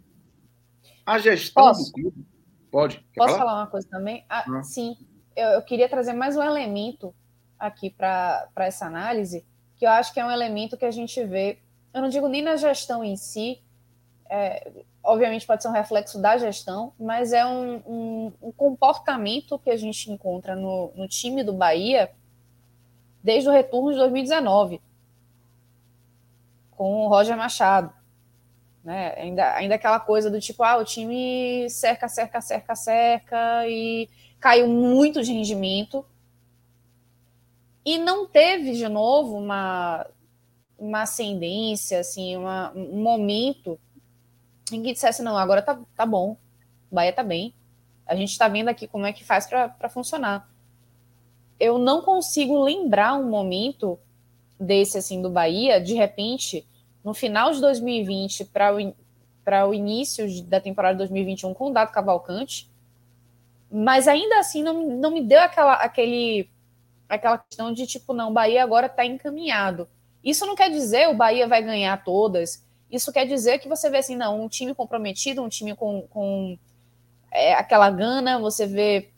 A 1.06 1.20
gestão 1.20 1.66
Posso? 1.66 1.86
do 1.86 1.92
clube. 1.92 2.26
Pode. 2.72 2.98
Quer 3.14 3.20
Posso 3.20 3.34
falar? 3.34 3.46
falar? 3.46 3.62
uma 3.62 3.68
coisa 3.68 3.88
também? 3.88 4.26
Ah, 4.28 4.44
ah. 4.50 4.64
Sim. 4.64 4.98
Eu, 5.36 5.50
eu, 5.50 5.62
queria 5.62 5.88
trazer 5.88 6.14
mais 6.14 6.36
um 6.36 6.42
elemento 6.42 7.14
aqui 7.60 7.92
para 7.92 8.50
essa 8.58 8.88
análise, 8.88 9.46
que 9.76 9.86
eu 9.86 9.90
acho 9.92 10.12
que 10.12 10.20
é 10.20 10.26
um 10.26 10.32
elemento 10.32 10.76
que 10.76 10.86
a 10.86 10.92
gente 10.92 11.24
vê. 11.24 11.60
Eu 11.94 12.02
não 12.02 12.10
digo 12.10 12.28
nem 12.28 12.42
na 12.42 12.56
gestão 12.56 13.04
em 13.04 13.16
si, 13.16 13.62
é, 14.36 14.72
obviamente 15.04 15.48
pode 15.48 15.62
ser 15.62 15.70
um 15.70 15.74
reflexo 15.74 16.22
da 16.22 16.38
gestão, 16.38 16.92
mas 17.00 17.32
é 17.32 17.46
um, 17.46 17.76
um, 17.86 18.34
um 18.42 18.52
comportamento 18.52 19.58
que 19.58 19.70
a 19.70 19.78
gente 19.78 20.12
encontra 20.12 20.56
no, 20.56 20.92
no 20.96 21.08
time 21.08 21.44
do 21.44 21.54
Bahia 21.54 22.12
desde 23.24 23.48
o 23.48 23.52
retorno 23.52 23.92
de 23.92 23.98
2019 23.98 24.82
com 26.72 27.06
o 27.06 27.08
Roger 27.08 27.38
Machado. 27.38 27.94
Né? 28.84 29.14
Ainda, 29.18 29.54
ainda 29.56 29.76
aquela 29.76 30.00
coisa 30.00 30.30
do 30.30 30.40
tipo, 30.40 30.62
ah, 30.64 30.78
o 30.78 30.84
time 30.84 31.68
cerca, 31.70 32.08
cerca, 32.08 32.42
cerca, 32.42 32.76
cerca, 32.76 33.68
e 33.68 34.10
caiu 34.40 34.68
muito 34.68 35.24
de 35.24 35.32
rendimento. 35.32 36.06
E 37.84 37.98
não 37.98 38.28
teve, 38.28 38.74
de 38.74 38.88
novo, 38.88 39.38
uma, 39.38 40.06
uma 40.78 41.04
ascendência, 41.04 42.00
assim, 42.00 42.36
uma, 42.36 42.72
um 42.76 43.02
momento 43.02 43.80
em 44.72 44.82
que 44.82 44.94
dissesse, 44.94 45.22
não, 45.22 45.38
agora 45.38 45.62
tá, 45.62 45.80
tá 45.96 46.06
bom, 46.06 46.38
Bahia 46.92 47.14
tá 47.14 47.24
bem. 47.24 47.54
A 48.06 48.16
gente 48.16 48.32
está 48.32 48.48
vendo 48.48 48.70
aqui 48.70 48.88
como 48.88 49.06
é 49.06 49.14
que 49.14 49.24
faz 49.24 49.48
para 49.48 49.90
funcionar. 49.90 50.50
Eu 51.60 51.78
não 51.78 52.02
consigo 52.02 52.64
lembrar 52.64 53.16
um 53.16 53.30
momento 53.30 54.00
desse 54.60 54.98
assim 54.98 55.22
do 55.22 55.30
Bahia, 55.30 55.82
de 55.82 55.94
repente, 55.94 56.66
no 57.04 57.14
final 57.14 57.52
de 57.52 57.62
2020 57.62 58.46
para 58.46 58.74
o, 58.76 59.70
o 59.70 59.74
início 59.74 60.44
da 60.44 60.60
temporada 60.60 60.98
2021 60.98 61.54
com 61.54 61.70
o 61.70 61.74
Dado 61.74 61.92
Cavalcante, 61.92 62.70
mas 63.72 64.08
ainda 64.08 64.40
assim 64.40 64.64
não, 64.64 64.98
não 64.98 65.12
me 65.12 65.22
deu 65.22 65.40
aquela, 65.40 65.74
aquele, 65.74 66.50
aquela 67.10 67.38
questão 67.38 67.74
de 67.74 67.86
tipo, 67.86 68.14
não, 68.14 68.30
o 68.30 68.34
Bahia 68.34 68.64
agora 68.64 68.88
está 68.88 69.06
encaminhado. 69.06 69.88
Isso 70.24 70.46
não 70.46 70.56
quer 70.56 70.70
dizer 70.70 71.08
o 71.10 71.16
Bahia 71.16 71.48
vai 71.48 71.62
ganhar 71.62 72.04
todas, 72.04 72.65
isso 72.92 73.12
quer 73.12 73.26
dizer 73.26 73.60
que 73.60 73.68
você 73.68 73.90
vê 73.90 73.98
assim, 73.98 74.16
não, 74.16 74.44
um 74.44 74.48
time 74.48 74.74
comprometido, 74.74 75.42
um 75.42 75.50
time 75.50 75.76
com, 75.76 76.04
com 76.10 76.58
é, 77.32 77.54
aquela 77.54 77.90
gana, 77.90 78.40
você 78.40 78.66
vê 78.66 79.12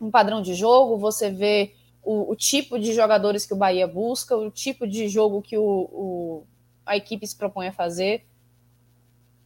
um 0.00 0.10
padrão 0.10 0.42
de 0.42 0.54
jogo, 0.54 0.98
você 0.98 1.30
vê 1.30 1.74
o, 2.02 2.32
o, 2.32 2.36
tipo 2.36 2.78
de 2.78 2.92
jogadores 2.92 3.46
que 3.46 3.52
o 3.52 3.56
Bahia 3.56 3.86
busca, 3.86 4.36
o 4.36 4.50
tipo 4.50 4.86
de 4.86 5.08
jogo 5.08 5.42
que 5.42 5.56
o, 5.56 5.62
o, 5.62 6.46
a 6.84 6.96
equipe 6.96 7.26
se 7.26 7.36
propõe 7.36 7.68
a 7.68 7.72
fazer. 7.72 8.26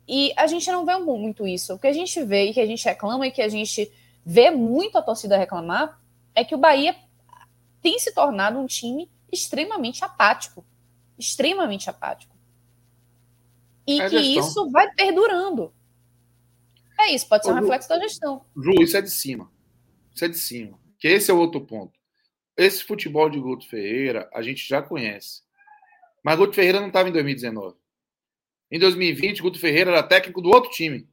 E 0.09 0.33
a 0.37 0.47
gente 0.47 0.71
não 0.71 0.87
vê 0.87 0.97
muito 0.99 1.47
isso. 1.47 1.75
O 1.75 1.79
que 1.79 1.87
a 1.87 1.93
gente 1.93 2.23
vê 2.23 2.45
e 2.45 2.55
que 2.55 2.61
a 2.61 2.67
gente 2.67 2.85
reclama 2.85 3.27
e 3.27 3.31
que 3.31 3.43
a 3.43 3.49
gente 3.49 3.91
vê 4.25 4.51
muito 4.51 4.97
a 4.97 5.03
torcida 5.03 5.37
reclamar 5.37 6.01
é 6.35 6.45
que 6.45 6.55
o 6.55 6.59
Bahia 6.59 6.95
tem 7.83 7.99
se 7.99 8.13
tornado 8.13 8.59
um 8.59 8.67
time 8.67 9.11
extremamente 9.33 10.05
apático. 10.05 10.65
Extremamente 11.19 11.91
apático. 11.91 12.36
E 13.87 14.01
é 14.01 14.09
que 14.09 14.17
isso 14.17 14.71
vai 14.71 14.91
perdurando. 14.95 15.73
É 16.99 17.13
isso, 17.13 17.29
pode 17.29 17.45
ser 17.45 17.53
um 17.53 17.55
reflexo 17.55 17.89
da 17.89 18.01
gestão. 18.01 18.45
Ju, 18.57 18.73
isso 18.81 18.97
é 18.97 19.03
de 19.03 19.11
cima. 19.11 19.51
Isso 20.15 20.25
é 20.25 20.29
de 20.29 20.39
cima. 20.39 20.79
Que 20.99 21.09
esse 21.09 21.31
é 21.31 21.35
o 21.35 21.39
outro 21.39 21.61
ponto. 21.61 21.99
Esse 22.57 22.83
futebol 22.83 23.29
de 23.29 23.39
Guto 23.39 23.69
Ferreira 23.69 24.29
a 24.33 24.43
gente 24.43 24.67
já 24.67 24.83
conhece. 24.83 25.43
Mas 26.25 26.39
Guto 26.39 26.55
Ferreira 26.55 26.81
não 26.81 26.89
estava 26.89 27.09
em 27.09 27.13
2019. 27.13 27.77
Em 28.71 28.79
2020, 28.79 29.43
Guto 29.43 29.61
Ferreira 29.61 29.93
era 29.93 30.03
técnico 30.03 30.41
do 30.41 30.49
outro 30.49 30.71
time 30.71 31.09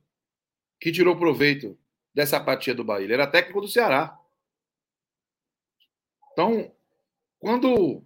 que 0.80 0.92
tirou 0.92 1.16
proveito 1.16 1.78
dessa 2.14 2.38
apatia 2.38 2.74
do 2.74 2.84
Bahia. 2.84 3.06
Ele 3.06 3.14
era 3.14 3.28
técnico 3.28 3.62
do 3.62 3.68
Ceará. 3.68 4.18
Então, 6.32 6.74
quando 7.40 8.04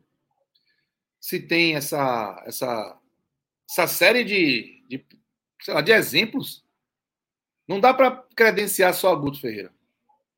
se 1.20 1.40
tem 1.40 1.76
essa, 1.76 2.44
essa, 2.46 3.00
essa 3.70 3.88
série 3.88 4.24
de, 4.24 4.84
de, 4.88 5.06
lá, 5.68 5.82
de 5.82 5.92
exemplos, 5.92 6.64
não 7.68 7.80
dá 7.80 7.94
para 7.94 8.12
credenciar 8.36 8.94
só 8.94 9.16
Guto 9.16 9.42
Ferreira. 9.42 9.74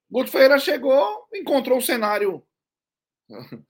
Guto 0.09 0.31
Ferreira 0.31 0.57
chegou, 0.57 1.27
encontrou 1.33 1.77
um 1.77 1.81
cenário 1.81 2.43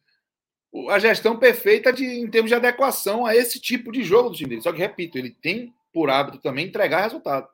a 0.90 1.00
gestão 1.00 1.38
perfeita 1.38 1.92
de, 1.92 2.06
em 2.06 2.30
termos 2.30 2.50
de 2.50 2.56
adequação 2.56 3.26
a 3.26 3.36
esse 3.36 3.60
tipo 3.60 3.92
de 3.92 4.04
jogo 4.04 4.30
do 4.30 4.36
time 4.36 4.50
dele. 4.50 4.62
Só 4.62 4.72
que, 4.72 4.80
repito, 4.80 5.18
ele 5.18 5.32
tem 5.32 5.74
por 5.92 6.10
hábito 6.10 6.40
também 6.40 6.68
entregar 6.68 7.02
resultado. 7.02 7.50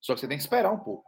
Só 0.00 0.14
que 0.14 0.20
você 0.20 0.28
tem 0.28 0.38
que 0.38 0.44
esperar 0.44 0.72
um 0.72 0.78
pouco. 0.78 1.04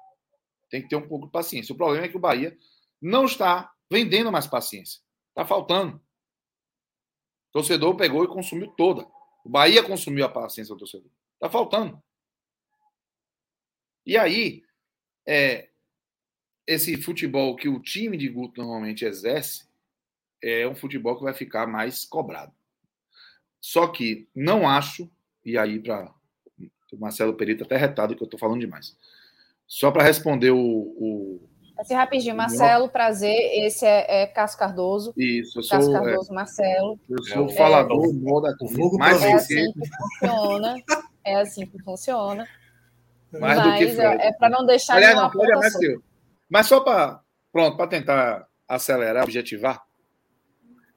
Tem 0.69 0.83
que 0.83 0.89
ter 0.89 0.97
um 0.97 1.09
pouco 1.09 1.27
de 1.27 1.33
paciência. 1.33 1.73
O 1.73 1.77
problema 1.77 2.05
é 2.05 2.09
que 2.09 2.17
o 2.17 2.21
Bahia 2.21 2.57
não 3.01 3.25
está 3.25 3.73
vendendo 3.91 4.33
mais 4.33 4.47
paciência. 4.47 5.01
Está 5.29 5.47
faltando. 5.47 5.97
O 5.97 7.53
torcedor 7.53 7.97
pegou 7.97 8.25
e 8.25 8.29
consumiu 8.29 8.69
toda. 8.73 9.07
O 9.45 9.49
Bahia 9.49 9.83
consumiu 9.83 10.25
a 10.25 10.29
paciência 10.29 10.75
do 10.75 10.79
torcedor. 10.79 11.11
Está 11.35 11.51
faltando. 11.51 12.01
E 14.05 14.17
aí, 14.17 14.63
é, 15.27 15.69
esse 16.67 16.97
futebol 16.97 17.57
que 17.57 17.69
o 17.69 17.81
time 17.81 18.17
de 18.17 18.29
Guto 18.29 18.61
normalmente 18.61 19.05
exerce, 19.05 19.67
é 20.43 20.67
um 20.67 20.75
futebol 20.75 21.17
que 21.17 21.23
vai 21.23 21.35
ficar 21.35 21.67
mais 21.67 22.05
cobrado. 22.05 22.53
Só 23.61 23.87
que 23.87 24.29
não 24.35 24.69
acho, 24.69 25.09
e 25.45 25.57
aí 25.57 25.79
para 25.79 26.13
O 26.93 26.97
Marcelo 26.97 27.35
Perito 27.35 27.63
até 27.63 27.77
retado 27.77 28.17
que 28.17 28.23
eu 28.23 28.27
estou 28.27 28.41
falando 28.41 28.61
demais. 28.61 28.97
Só 29.67 29.91
para 29.91 30.03
responder 30.03 30.51
o... 30.51 31.49
Assim, 31.79 31.95
rapidinho, 31.95 32.37
Marcelo, 32.37 32.89
prazer. 32.89 33.37
Esse 33.65 33.85
é, 33.85 34.23
é 34.23 34.27
Cássio 34.27 34.59
Cardoso. 34.59 35.13
Isso, 35.17 35.59
eu 35.59 35.63
sou. 35.63 35.79
Cássio 35.79 35.91
é, 35.91 35.99
Cardoso, 35.99 36.33
Marcelo. 36.33 37.01
Eu 37.09 37.23
sou 37.25 37.47
é, 37.47 37.53
falador, 37.53 38.05
é, 38.05 38.13
moda, 38.13 38.57
mais 38.99 39.23
é 39.23 39.33
assim 39.33 39.73
que 39.73 39.89
funciona. 40.21 40.75
É 41.25 41.37
assim 41.37 41.67
que 41.67 41.83
funciona. 41.83 42.49
Mais 43.33 43.59
Mas 43.59 43.67
do 43.67 43.79
que 43.79 44.01
é, 44.01 44.29
é 44.29 44.33
para 44.33 44.51
não 44.51 44.67
deixar 44.67 44.97
Aliás, 44.97 45.17
não, 45.17 45.31
pode 45.31 45.53
mais 45.53 45.77
que 45.77 45.87
eu. 45.87 46.03
Mas 46.49 46.67
só 46.67 46.81
para 46.81 47.23
pronto, 47.53 47.77
para 47.77 47.87
tentar 47.87 48.47
acelerar, 48.67 49.25
objetivar, 49.25 49.83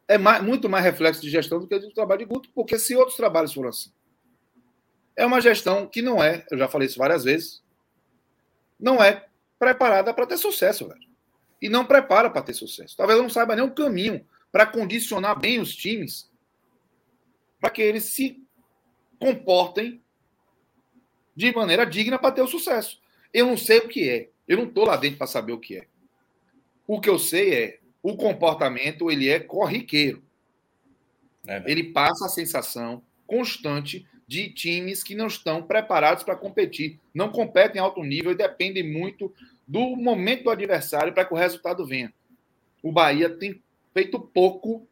é 0.08 0.18
mais, 0.18 0.42
muito 0.44 0.70
mais 0.70 0.84
reflexo 0.84 1.22
de 1.22 1.30
gestão 1.30 1.60
do 1.60 1.68
que 1.68 1.78
do 1.78 1.94
trabalho 1.94 2.20
de 2.20 2.26
Guto, 2.26 2.50
porque 2.54 2.80
se 2.80 2.96
outros 2.96 3.18
trabalhos 3.18 3.54
foram 3.54 3.70
assim. 3.70 3.92
É 5.16 5.26
uma 5.26 5.42
gestão 5.42 5.88
que 5.88 6.02
não 6.02 6.24
é, 6.24 6.46
eu 6.52 6.58
já 6.58 6.68
falei 6.68 6.88
isso 6.88 6.98
várias 6.98 7.24
vezes, 7.24 7.64
não 8.80 9.04
é 9.04 9.26
preparada 9.60 10.14
para 10.14 10.28
ter 10.28 10.38
sucesso, 10.38 10.88
velho. 10.88 11.08
E 11.62 11.70
não 11.70 11.86
prepara 11.86 12.30
para 12.30 12.42
ter 12.42 12.54
sucesso. 12.54 12.96
Talvez 12.96 13.20
não 13.20 13.30
saiba 13.30 13.56
nem 13.56 13.66
o 13.66 13.74
caminho 13.74 14.26
para 14.52 14.66
condicionar 14.66 15.40
bem 15.40 15.60
os 15.60 15.76
times 15.76 16.30
para 17.60 17.70
que 17.70 17.82
eles 17.82 18.04
se 18.06 18.44
comportem 19.20 20.02
de 21.36 21.54
maneira 21.54 21.86
digna 21.86 22.20
para 22.20 22.32
ter 22.32 22.42
o 22.42 22.48
sucesso. 22.48 23.02
Eu 23.34 23.48
não 23.48 23.58
sei 23.58 23.80
o 23.80 23.88
que 23.88 24.10
é. 24.10 24.30
Eu 24.48 24.58
não 24.58 24.66
estou 24.66 24.86
lá 24.86 24.96
dentro 24.96 25.18
para 25.18 25.28
saber 25.28 25.52
o 25.52 25.60
que 25.60 25.78
é. 25.78 25.88
O 26.88 27.02
que 27.02 27.10
eu 27.10 27.18
sei 27.18 27.54
é 27.54 27.80
o 28.02 28.16
comportamento 28.16 29.10
ele 29.10 29.28
é 29.28 29.40
corriqueiro. 29.40 30.24
É 31.48 31.64
ele 31.66 31.92
passa 31.92 32.28
a 32.28 32.30
sensação 32.30 33.04
constante 33.26 34.08
de 34.28 34.50
times 34.50 35.04
que 35.04 35.16
não 35.16 35.28
estão 35.28 35.62
preparados 35.62 36.24
para 36.24 36.36
competir, 36.36 37.00
não 37.14 37.32
competem 37.32 37.80
em 37.80 37.84
alto 37.84 38.04
nível 38.04 38.32
e 38.32 38.36
dependem 38.36 38.84
muito 38.84 39.34
do 39.68 39.96
momento 39.96 40.46
do 40.46 40.50
adversário 40.50 41.14
para 41.14 41.26
que 41.26 41.34
o 41.34 41.38
resultado 41.38 41.86
venha. 41.86 42.14
O 42.82 42.92
Bahia 42.92 43.30
tem 43.30 43.62
feito 43.94 44.20
pouco 44.20 44.88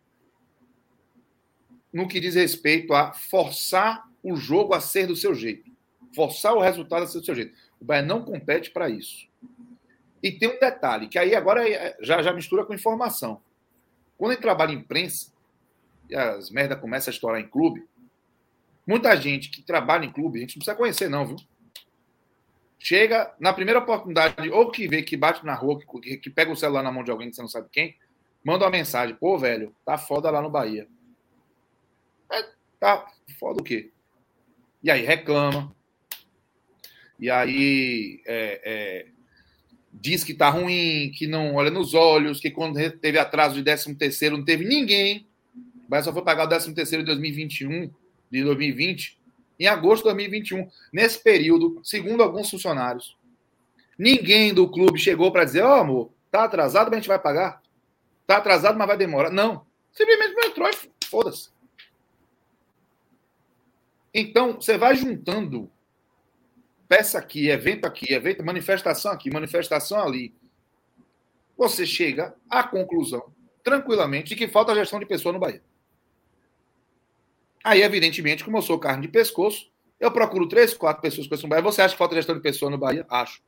no 1.91 2.07
que 2.07 2.19
diz 2.19 2.35
respeito 2.35 2.93
a 2.93 3.13
forçar 3.13 4.09
o 4.23 4.35
jogo 4.35 4.73
a 4.73 4.79
ser 4.79 5.07
do 5.07 5.15
seu 5.15 5.35
jeito, 5.35 5.69
forçar 6.15 6.53
o 6.53 6.61
resultado 6.61 7.03
a 7.03 7.07
ser 7.07 7.19
do 7.19 7.25
seu 7.25 7.35
jeito. 7.35 7.55
O 7.79 7.85
Bahia 7.85 8.01
não 8.01 8.23
compete 8.23 8.71
para 8.71 8.89
isso. 8.89 9.27
E 10.21 10.31
tem 10.31 10.47
um 10.49 10.59
detalhe, 10.59 11.07
que 11.07 11.19
aí 11.19 11.35
agora 11.35 11.69
é, 11.69 11.97
já, 12.01 12.21
já 12.21 12.31
mistura 12.31 12.65
com 12.65 12.73
informação. 12.73 13.41
Quando 14.17 14.31
gente 14.31 14.41
trabalha 14.41 14.71
em 14.71 14.77
imprensa, 14.77 15.33
e 16.09 16.15
as 16.15 16.49
merdas 16.49 16.79
começam 16.79 17.11
a 17.11 17.13
estourar 17.13 17.41
em 17.41 17.47
clube, 17.47 17.85
muita 18.85 19.15
gente 19.15 19.49
que 19.49 19.61
trabalha 19.61 20.05
em 20.05 20.11
clube, 20.11 20.39
a 20.39 20.41
gente 20.41 20.55
não 20.55 20.59
precisa 20.59 20.77
conhecer, 20.77 21.09
não, 21.09 21.25
viu? 21.25 21.37
Chega 22.77 23.33
na 23.39 23.53
primeira 23.53 23.79
oportunidade, 23.79 24.49
ou 24.49 24.69
que 24.69 24.87
vê 24.87 25.01
que 25.01 25.15
bate 25.15 25.45
na 25.45 25.55
rua, 25.55 25.79
que, 25.79 26.17
que 26.17 26.29
pega 26.29 26.51
o 26.51 26.55
celular 26.55 26.83
na 26.83 26.91
mão 26.91 27.03
de 27.03 27.11
alguém 27.11 27.29
que 27.29 27.35
você 27.35 27.41
não 27.41 27.47
sabe 27.47 27.69
quem, 27.71 27.95
manda 28.43 28.65
uma 28.65 28.71
mensagem: 28.71 29.15
pô, 29.15 29.37
velho, 29.37 29.73
tá 29.85 29.97
foda 29.97 30.29
lá 30.29 30.41
no 30.41 30.49
Bahia. 30.49 30.87
É, 32.29 32.45
tá 32.79 33.09
foda 33.39 33.61
o 33.61 33.63
quê? 33.63 33.91
E 34.83 34.91
aí 34.91 35.01
reclama. 35.05 35.73
E 37.17 37.29
aí 37.29 38.21
é, 38.25 38.61
é, 38.65 39.07
diz 39.93 40.25
que 40.25 40.33
tá 40.33 40.49
ruim, 40.49 41.09
que 41.15 41.25
não 41.25 41.55
olha 41.55 41.71
nos 41.71 41.93
olhos, 41.93 42.41
que 42.41 42.51
quando 42.51 42.77
teve 42.99 43.17
atraso 43.17 43.55
de 43.55 43.63
13 43.63 43.95
terceiro 43.95 44.37
não 44.37 44.43
teve 44.43 44.65
ninguém. 44.65 45.25
Bahia 45.87 46.03
só 46.03 46.11
foi 46.11 46.23
pagar 46.23 46.45
o 46.45 46.49
13 46.49 46.73
terceiro 46.73 47.03
em 47.03 47.05
2021, 47.05 47.89
de 48.33 48.43
2020, 48.43 49.19
em 49.59 49.67
agosto 49.67 50.03
de 50.03 50.09
2021. 50.09 50.67
Nesse 50.91 51.21
período, 51.21 51.79
segundo 51.83 52.23
alguns 52.23 52.49
funcionários, 52.49 53.15
ninguém 53.97 54.53
do 54.53 54.69
clube 54.69 54.99
chegou 54.99 55.31
para 55.31 55.45
dizer, 55.45 55.61
ó 55.61 55.77
oh, 55.77 55.81
amor, 55.81 56.11
tá 56.31 56.43
atrasado, 56.43 56.85
mas 56.85 56.93
a 56.93 56.95
gente 56.97 57.07
vai 57.07 57.19
pagar. 57.19 57.61
Tá 58.25 58.37
atrasado, 58.37 58.77
mas 58.77 58.87
vai 58.87 58.97
demorar. 58.97 59.29
Não. 59.29 59.65
Simplesmente 59.91 60.33
não 60.33 60.43
entrou 60.43 60.69
e 60.69 61.05
foda-se. 61.05 61.49
Então, 64.11 64.53
você 64.53 64.77
vai 64.77 64.95
juntando 64.95 65.69
peça 66.87 67.19
aqui, 67.19 67.49
evento 67.49 67.85
aqui, 67.85 68.11
evento, 68.13 68.43
manifestação 68.43 69.11
aqui, 69.11 69.31
manifestação 69.31 70.01
ali. 70.01 70.33
Você 71.57 71.85
chega 71.85 72.35
à 72.49 72.63
conclusão, 72.63 73.31
tranquilamente, 73.63 74.29
de 74.29 74.35
que 74.35 74.47
falta 74.47 74.73
gestão 74.73 74.99
de 74.99 75.05
pessoa 75.05 75.33
no 75.33 75.39
Bahia. 75.39 75.61
Aí, 77.63 77.81
evidentemente, 77.81 78.43
como 78.43 78.57
eu 78.57 78.61
sou 78.61 78.77
carne 78.77 79.03
de 79.03 79.07
pescoço, 79.07 79.71
eu 79.99 80.11
procuro 80.11 80.49
três, 80.49 80.73
quatro 80.73 81.01
pessoas 81.01 81.27
com 81.27 81.35
no 81.35 81.47
Bahia. 81.47 81.63
Você 81.63 81.81
acha 81.81 81.93
que 81.93 81.97
falta 81.97 82.15
gestão 82.15 82.35
de 82.35 82.41
pessoa 82.41 82.69
no 82.69 82.77
Bahia? 82.77 83.05
Acho. 83.09 83.41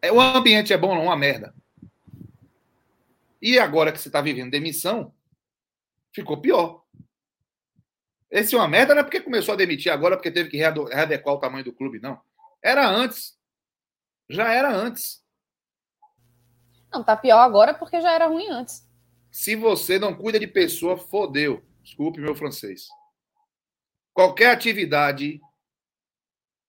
É, 0.00 0.12
o 0.12 0.20
ambiente 0.20 0.72
é 0.72 0.78
bom, 0.78 0.94
não? 0.94 1.04
Uma 1.04 1.16
merda. 1.16 1.52
E 3.42 3.58
agora 3.58 3.90
que 3.90 3.98
você 3.98 4.08
está 4.08 4.20
vivendo 4.20 4.50
demissão, 4.50 5.12
ficou 6.12 6.40
pior. 6.40 6.84
Esse 8.30 8.54
é 8.54 8.58
uma 8.58 8.68
merda, 8.68 8.94
não 8.94 9.00
é 9.00 9.04
porque 9.04 9.20
começou 9.20 9.54
a 9.54 9.56
demitir 9.56 9.90
agora, 9.90 10.16
porque 10.16 10.30
teve 10.30 10.50
que 10.50 10.56
readequar 10.56 11.34
o 11.34 11.40
tamanho 11.40 11.64
do 11.64 11.72
clube, 11.72 11.98
não. 11.98 12.20
Era 12.62 12.88
antes. 12.88 13.36
Já 14.28 14.52
era 14.52 14.70
antes. 14.70 15.22
Não, 16.92 17.02
tá 17.02 17.16
pior 17.16 17.40
agora 17.40 17.74
porque 17.74 18.00
já 18.00 18.12
era 18.12 18.26
ruim 18.26 18.48
antes. 18.48 18.86
Se 19.30 19.56
você 19.56 19.98
não 19.98 20.14
cuida 20.14 20.38
de 20.38 20.46
pessoa, 20.46 20.96
fodeu. 20.96 21.62
Desculpe 21.88 22.20
meu 22.20 22.34
francês. 22.34 22.86
Qualquer 24.12 24.50
atividade 24.50 25.40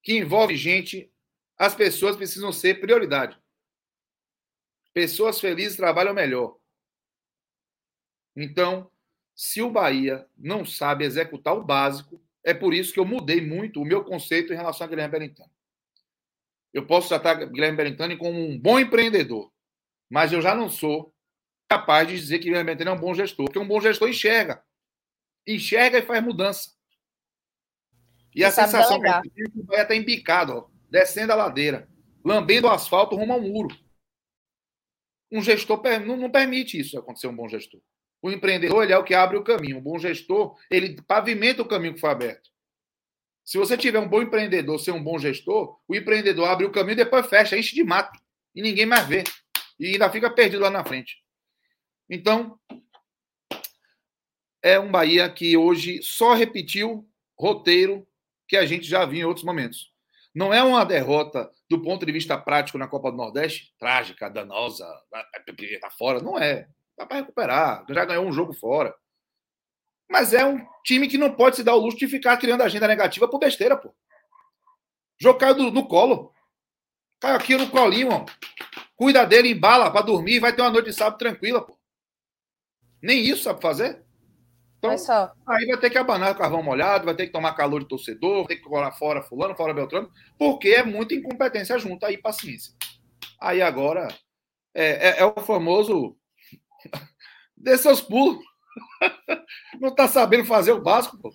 que 0.01 0.13
envolve 0.13 0.55
gente, 0.55 1.11
as 1.57 1.75
pessoas 1.75 2.15
precisam 2.15 2.53
ser 2.53 2.79
prioridade. 2.79 3.37
Pessoas 4.93 5.37
felizes 5.41 5.75
trabalham 5.75 6.13
melhor. 6.13 6.57
Então, 8.33 8.89
se 9.35 9.61
o 9.61 9.69
Bahia 9.69 10.25
não 10.37 10.63
sabe 10.63 11.03
executar 11.03 11.53
o 11.53 11.65
básico, 11.65 12.23
é 12.41 12.53
por 12.53 12.73
isso 12.73 12.93
que 12.93 12.99
eu 12.99 13.05
mudei 13.05 13.41
muito 13.41 13.81
o 13.81 13.85
meu 13.85 14.05
conceito 14.05 14.53
em 14.53 14.55
relação 14.55 14.87
a 14.87 14.89
Guilherme 14.89 15.11
Berentani. 15.11 15.51
Eu 16.73 16.87
posso 16.87 17.09
tratar 17.09 17.43
Guilherme 17.45 17.75
Berentani 17.75 18.15
como 18.15 18.39
um 18.39 18.57
bom 18.57 18.79
empreendedor, 18.79 19.51
mas 20.09 20.31
eu 20.31 20.41
já 20.41 20.55
não 20.55 20.69
sou 20.69 21.13
capaz 21.67 22.07
de 22.07 22.15
dizer 22.15 22.39
que 22.39 22.45
Guilherme 22.45 22.67
Berentani 22.67 22.89
é 22.91 22.93
um 22.93 23.01
bom 23.01 23.13
gestor, 23.13 23.47
porque 23.47 23.59
um 23.59 23.67
bom 23.67 23.81
gestor 23.81 24.07
enxerga. 24.07 24.63
Enxerga 25.53 25.97
e 25.97 26.03
faz 26.03 26.23
mudança. 26.23 26.69
E, 28.35 28.43
a 28.43 28.51
sensação 28.51 29.03
é 29.03 29.21
que 29.21 29.43
o 29.55 29.63
Bahia 29.63 29.81
está 29.81 29.95
embicado, 29.95 30.53
ó, 30.53 30.67
descendo 30.89 31.33
a 31.33 31.35
ladeira, 31.35 31.89
lambendo 32.23 32.67
o 32.67 32.69
asfalto 32.69 33.15
rumo 33.15 33.33
ao 33.33 33.41
muro. 33.41 33.75
Um 35.31 35.41
gestor 35.41 35.81
não, 36.05 36.15
não 36.15 36.29
permite 36.29 36.79
isso 36.79 36.97
acontecer, 36.97 37.27
um 37.27 37.35
bom 37.35 37.49
gestor. 37.49 37.81
O 38.21 38.29
empreendedor 38.29 38.83
ele 38.83 38.93
é 38.93 38.97
o 38.97 39.03
que 39.03 39.13
abre 39.13 39.37
o 39.37 39.43
caminho. 39.43 39.77
O 39.77 39.81
bom 39.81 39.97
gestor, 39.97 40.55
ele 40.69 41.01
pavimenta 41.01 41.61
o 41.61 41.67
caminho 41.67 41.93
que 41.93 41.99
foi 41.99 42.09
aberto. 42.09 42.49
Se 43.43 43.57
você 43.57 43.75
tiver 43.75 43.99
um 43.99 44.07
bom 44.07 44.21
empreendedor, 44.21 44.77
ser 44.79 44.91
um 44.91 45.03
bom 45.03 45.17
gestor, 45.17 45.79
o 45.87 45.95
empreendedor 45.95 46.47
abre 46.47 46.65
o 46.65 46.71
caminho 46.71 46.93
e 46.93 47.03
depois 47.03 47.25
fecha, 47.25 47.57
enche 47.57 47.73
de 47.73 47.83
mato. 47.83 48.19
E 48.53 48.61
ninguém 48.61 48.85
mais 48.85 49.07
vê. 49.07 49.23
E 49.79 49.87
ainda 49.87 50.09
fica 50.09 50.29
perdido 50.29 50.61
lá 50.61 50.69
na 50.69 50.83
frente. 50.83 51.17
Então, 52.09 52.59
é 54.61 54.79
um 54.79 54.91
Bahia 54.91 55.29
que 55.29 55.55
hoje 55.55 56.01
só 56.03 56.33
repetiu 56.33 57.07
roteiro 57.37 58.07
que 58.47 58.57
a 58.57 58.65
gente 58.65 58.87
já 58.87 59.05
viu 59.05 59.19
em 59.19 59.25
outros 59.25 59.45
momentos. 59.45 59.91
Não 60.33 60.53
é 60.53 60.61
uma 60.61 60.85
derrota 60.85 61.49
do 61.69 61.81
ponto 61.81 62.05
de 62.05 62.11
vista 62.11 62.37
prático 62.37 62.77
na 62.77 62.87
Copa 62.87 63.11
do 63.11 63.17
Nordeste, 63.17 63.73
trágica, 63.79 64.29
danosa, 64.29 64.85
tá 65.81 65.89
fora. 65.91 66.21
Não 66.21 66.37
é. 66.37 66.67
Dá 66.97 67.05
para 67.05 67.17
recuperar. 67.17 67.85
Já 67.89 68.05
ganhou 68.05 68.25
um 68.25 68.31
jogo 68.31 68.53
fora. 68.53 68.93
Mas 70.09 70.33
é 70.33 70.43
um 70.43 70.65
time 70.83 71.07
que 71.07 71.17
não 71.17 71.33
pode 71.33 71.55
se 71.55 71.63
dar 71.63 71.75
o 71.75 71.79
luxo 71.79 71.97
de 71.97 72.07
ficar 72.07 72.37
criando 72.37 72.61
agenda 72.61 72.87
negativa 72.87 73.27
por 73.27 73.39
besteira, 73.39 73.77
pô. 73.77 73.93
Jogo 75.21 75.39
caiu 75.39 75.55
do, 75.55 75.71
no 75.71 75.87
colo. 75.87 76.33
Caiu 77.19 77.35
aqui 77.35 77.55
no 77.55 77.69
colinho, 77.69 78.09
ó. 78.11 78.25
Cuida 78.95 79.25
dele, 79.25 79.51
embala 79.51 79.91
para 79.91 80.05
dormir 80.05 80.35
e 80.35 80.39
vai 80.39 80.53
ter 80.53 80.61
uma 80.61 80.71
noite 80.71 80.87
de 80.87 80.93
sábado 80.93 81.19
tranquila, 81.19 81.61
pô. 81.61 81.77
Nem 83.01 83.21
isso 83.21 83.43
sabe 83.43 83.61
fazer. 83.61 84.03
Então, 84.79 84.95
aí 85.45 85.65
vai 85.65 85.77
ter 85.77 85.89
que 85.89 85.97
abanar 85.97 86.31
o 86.31 86.37
carvão 86.37 86.63
molhado, 86.63 87.05
vai 87.05 87.13
ter 87.13 87.27
que 87.27 87.33
tomar 87.33 87.53
calor 87.53 87.81
de 87.81 87.87
torcedor, 87.87 88.37
vai 88.37 88.47
ter 88.47 88.55
que 88.55 88.63
colar 88.63 88.91
fora 88.93 89.21
fulano, 89.21 89.55
fora 89.55 89.73
Beltrano, 89.73 90.09
porque 90.37 90.69
é 90.69 90.83
muita 90.83 91.13
incompetência 91.13 91.77
junto 91.77 92.05
aí, 92.05 92.17
paciência. 92.17 92.73
Aí 93.41 93.61
agora 93.61 94.07
é, 94.73 95.09
é, 95.09 95.19
é 95.19 95.25
o 95.25 95.33
famoso 95.41 96.15
Dê 97.57 97.77
seus 97.77 98.01
pulos. 98.01 98.43
Não 99.79 99.89
está 99.89 100.07
sabendo 100.07 100.45
fazer 100.45 100.71
o 100.71 100.81
básico, 100.81 101.17
pô. 101.17 101.33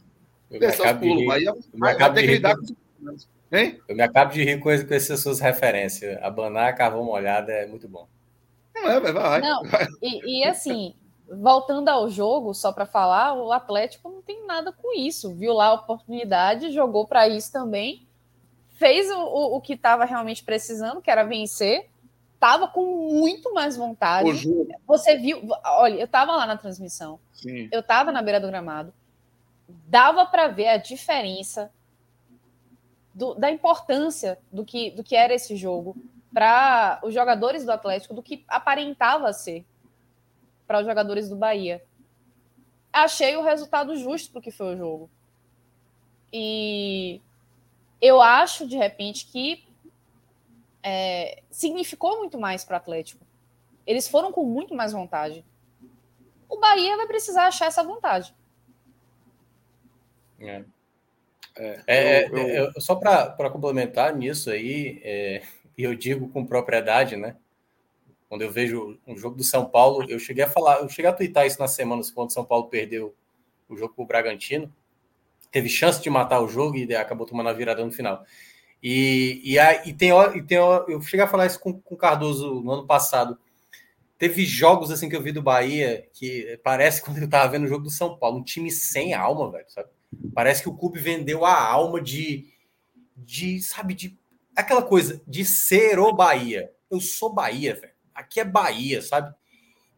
Dê 0.51 0.73
seus 0.73 0.93
pulos. 0.93 1.29
Aí 1.31 1.45
vai, 1.75 1.97
vai 1.97 2.15
ter 2.15 2.21
que 2.23 2.27
lidar 2.29 2.57
com 2.57 2.65
Hein? 3.53 3.79
Eu 3.87 3.95
me 3.95 4.03
acabo 4.03 4.33
de 4.33 4.43
rir 4.43 4.59
com, 4.59 4.65
com 4.65 4.95
essas 4.95 5.21
suas 5.21 5.39
referências. 5.39 6.21
Abanar, 6.23 6.75
carvão 6.75 7.05
molhado 7.05 7.51
é 7.53 7.67
muito 7.67 7.87
bom. 7.87 8.09
Não, 8.75 8.89
é, 8.89 9.13
vai. 9.13 9.41
Não, 9.41 9.63
e, 10.03 10.41
e 10.41 10.45
assim, 10.45 10.95
voltando 11.29 11.89
ao 11.89 12.09
jogo, 12.09 12.55
só 12.55 12.73
para 12.73 12.87
falar, 12.87 13.35
o 13.35 13.53
Atlético 13.53 14.09
não 14.09 14.23
tem 14.23 14.47
nada 14.47 14.73
com 14.73 14.95
isso. 14.97 15.35
Viu 15.35 15.53
lá 15.55 15.67
a 15.67 15.75
oportunidade, 15.75 16.71
jogou 16.73 17.07
para 17.07 17.29
isso 17.29 17.53
também. 17.53 18.07
fez 18.73 19.11
o, 19.11 19.19
o, 19.19 19.57
o 19.57 19.61
que 19.61 19.75
estava 19.75 20.05
realmente 20.05 20.45
precisando, 20.45 21.01
que 21.01 21.11
era 21.11 21.25
vencer, 21.25 21.89
estava 22.35 22.69
com 22.69 22.85
muito 23.13 23.55
mais 23.55 23.77
vontade. 23.77 24.47
Você 24.87 25.17
viu, 25.17 25.41
olha, 25.65 25.95
eu 25.95 26.05
estava 26.05 26.37
lá 26.37 26.47
na 26.47 26.57
transmissão, 26.57 27.19
Sim. 27.33 27.69
eu 27.73 27.81
estava 27.81 28.13
na 28.13 28.21
beira 28.21 28.41
do 28.41 28.49
gramado, 28.49 28.93
dava 29.87 30.27
para 30.27 30.49
ver 30.49 30.69
a 30.69 30.77
diferença 30.77 31.71
do, 33.15 33.35
da 33.35 33.51
importância 33.51 34.39
do 34.53 34.65
que, 34.65 34.91
do 34.91 35.03
que 35.03 35.17
era 35.17 35.33
esse 35.33 35.57
jogo 35.57 35.97
para 36.33 37.01
os 37.03 37.15
jogadores 37.15 37.65
do 37.65 37.71
Atlético, 37.71 38.13
do 38.13 38.23
que 38.23 38.45
aparentava 38.49 39.33
ser 39.33 39.65
para 40.67 40.81
os 40.81 40.87
jogadores 40.87 41.29
do 41.29 41.37
Bahia. 41.37 41.83
Achei 42.93 43.37
o 43.37 43.43
resultado 43.43 43.97
justo 43.97 44.31
para 44.31 44.39
o 44.39 44.43
que 44.43 44.51
foi 44.51 44.75
o 44.75 44.77
jogo. 44.77 45.11
E 46.33 47.21
eu 48.01 48.21
acho, 48.21 48.67
de 48.67 48.77
repente, 48.77 49.27
que 49.27 49.67
é, 50.83 51.43
significou 51.51 52.19
muito 52.19 52.39
mais 52.39 52.65
para 52.65 52.75
o 52.75 52.77
Atlético. 52.77 53.25
Eles 53.87 54.09
foram 54.09 54.31
com 54.33 54.45
muito 54.45 54.75
mais 54.75 54.93
vontade. 54.93 55.45
O 56.49 56.59
Bahia 56.59 56.97
vai 56.97 57.07
precisar 57.07 57.47
achar 57.47 57.67
essa 57.67 57.83
vontade. 57.83 58.35
É. 60.41 60.65
É, 61.57 61.83
é, 61.87 62.29
eu, 62.29 62.37
eu... 62.37 62.73
Eu, 62.75 62.81
só 62.81 62.95
para 62.97 63.51
complementar 63.51 64.15
nisso 64.15 64.51
aí, 64.51 65.01
é, 65.05 65.43
e 65.77 65.85
eu 65.85 65.95
digo 65.95 66.29
com 66.29 66.45
propriedade, 66.45 67.17
né? 67.17 67.37
Quando 68.35 68.43
eu 68.43 68.51
vejo 68.51 68.99
um 69.07 69.17
jogo 69.17 69.37
do 69.37 69.45
São 69.45 69.65
Paulo, 69.65 70.11
eu 70.11 70.19
cheguei 70.19 70.43
a 70.43 70.51
falar, 70.51 70.81
eu 70.81 70.89
cheguei 70.89 71.09
a 71.09 71.15
twittar 71.15 71.47
isso 71.47 71.61
na 71.61 71.69
semana, 71.69 72.03
quando 72.13 72.31
o 72.31 72.33
São 72.33 72.45
Paulo 72.45 72.67
perdeu 72.67 73.15
o 73.69 73.77
jogo 73.77 73.95
para 73.95 74.03
o 74.03 74.07
Bragantino. 74.09 74.75
Teve 75.53 75.69
chance 75.69 76.03
de 76.03 76.11
matar 76.11 76.41
o 76.41 76.49
jogo 76.49 76.77
e 76.77 76.97
acabou 76.97 77.29
tomando 77.29 77.49
a 77.49 77.53
virada 77.53 77.85
no 77.85 77.93
final. 77.93 78.25
E, 78.83 79.41
e, 79.45 79.57
a, 79.57 79.87
e 79.87 79.93
tem 79.93 80.11
hora, 80.11 80.37
e 80.37 80.43
tem 80.43 80.59
hora, 80.59 80.85
eu 80.91 81.01
cheguei 81.01 81.25
a 81.25 81.29
falar 81.29 81.47
isso 81.47 81.61
com 81.61 81.81
o 81.89 81.97
Cardoso 81.97 82.61
no 82.61 82.73
ano 82.73 82.85
passado. 82.89 83.39
Teve 84.19 84.45
jogos 84.45 84.91
assim 84.91 85.09
que 85.09 85.15
eu 85.15 85.23
vi 85.23 85.31
do 85.31 85.41
Bahia 85.41 86.05
que 86.13 86.59
parece 86.65 87.03
quando 87.07 87.19
eu 87.19 87.27
estava 87.27 87.53
vendo 87.53 87.67
o 87.67 87.69
jogo 87.69 87.85
do 87.85 87.91
São 87.91 88.19
Paulo, 88.19 88.39
um 88.39 88.43
time 88.43 88.69
sem 88.69 89.15
alma, 89.15 89.49
velho, 89.53 89.67
sabe? 89.69 89.91
Parece 90.35 90.61
que 90.61 90.69
o 90.69 90.77
clube 90.77 90.99
vendeu 90.99 91.45
a 91.45 91.57
alma 91.57 92.01
de, 92.01 92.49
de 93.17 93.63
sabe, 93.63 93.95
de 93.95 94.19
aquela 94.57 94.83
coisa 94.83 95.23
de 95.25 95.45
ser 95.45 96.01
o 96.01 96.13
Bahia. 96.13 96.73
Eu 96.91 97.01
sou 97.01 97.33
Bahia, 97.33 97.77
velho. 97.77 97.94
Aqui 98.15 98.41
é 98.41 98.45
Bahia, 98.45 99.03
sabe? 99.03 99.35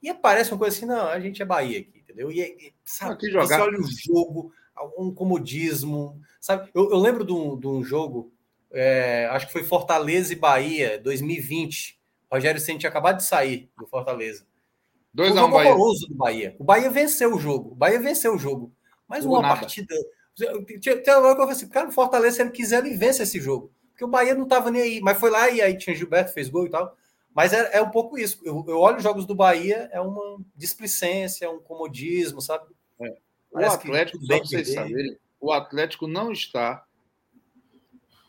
E 0.02 0.12
parece 0.14 0.52
uma 0.52 0.59
coisa 0.59 0.76
assim, 0.76 0.86
não, 0.86 1.09
a 1.09 1.18
gente 1.20 1.43
é 1.43 1.44
Bahia 1.44 1.80
aqui, 1.80 1.98
entendeu? 1.98 2.30
E, 2.30 2.40
e 2.40 2.74
sabe, 2.84 3.14
aqui 3.14 3.30
jogar. 3.30 3.47
você 3.47 3.55
olha 3.60 3.78
o 3.78 3.84
jogo, 3.84 4.52
um 4.98 5.12
comodismo, 5.12 6.20
sabe? 6.40 6.70
Eu, 6.74 6.90
eu 6.90 6.98
lembro 6.98 7.24
de 7.24 7.32
um, 7.32 7.59
de 7.59 7.66
um 7.66 7.82
jogo, 7.82 8.32
é, 8.70 9.26
acho 9.32 9.47
que 9.47 9.52
foi 9.52 9.64
Fortaleza 9.64 10.32
e 10.32 10.36
Bahia, 10.36 10.98
2020. 10.98 11.98
O 12.30 12.34
Rogério 12.34 12.60
Ceni 12.60 12.78
tinha 12.78 12.90
acabado 12.90 13.18
de 13.18 13.24
sair 13.24 13.70
do 13.78 13.86
Fortaleza. 13.86 14.47
Dois 15.12 15.32
um 15.32 15.36
jogo 15.36 15.56
horroroso 15.56 16.06
do 16.09 16.14
Bahia. 16.14 16.55
O 16.59 16.64
Bahia 16.64 16.90
venceu 16.90 17.34
o 17.34 17.38
jogo. 17.38 17.72
O 17.72 17.74
Bahia 17.74 17.98
venceu 17.98 18.34
o 18.34 18.38
jogo. 18.38 18.72
Mas 19.09 19.24
uma 19.24 19.40
nada. 19.40 19.60
partida. 19.60 19.94
Tem 20.36 21.14
uma 21.14 21.28
hora 21.28 21.34
que 21.34 21.40
eu 21.40 21.47
falei 21.47 21.52
assim, 21.52 21.68
cara, 21.68 21.88
o 21.88 21.93
Fortaleza, 21.93 22.36
se 22.36 22.43
ele 22.43 22.51
quiser, 22.51 22.84
ele 22.84 22.94
vence 22.94 23.22
esse 23.22 23.40
jogo. 23.40 23.72
Porque 23.90 24.05
o 24.05 24.09
Bahia 24.09 24.34
não 24.34 24.43
estava 24.43 24.70
nem 24.70 24.82
aí. 24.82 25.01
Mas 25.01 25.18
foi 25.18 25.30
lá 25.30 25.48
e 25.48 25.62
aí 25.62 25.78
tinha 25.78 25.97
Gilberto, 25.97 26.34
fez 26.34 26.51
gol 26.51 26.66
e 26.66 26.70
tal. 26.70 26.94
Mas 27.37 27.53
é, 27.53 27.77
é 27.77 27.83
um 27.83 27.91
pouco 27.91 28.17
isso. 28.17 28.41
Eu, 28.43 28.65
eu, 28.67 28.79
olho 28.79 28.97
os 28.97 29.03
jogos 29.03 29.27
do 29.27 29.35
Bahia, 29.35 29.91
é 29.93 30.01
uma 30.01 30.39
displicência, 30.57 31.51
um 31.51 31.61
comodismo, 31.61 32.41
sabe? 32.41 32.65
É. 32.99 33.15
O 33.51 33.59
Atlético, 33.59 34.25
só 34.25 34.39
vocês 34.39 34.73
saberem, 34.73 35.19
o 35.39 35.53
Atlético 35.53 36.07
não 36.07 36.33
está 36.33 36.83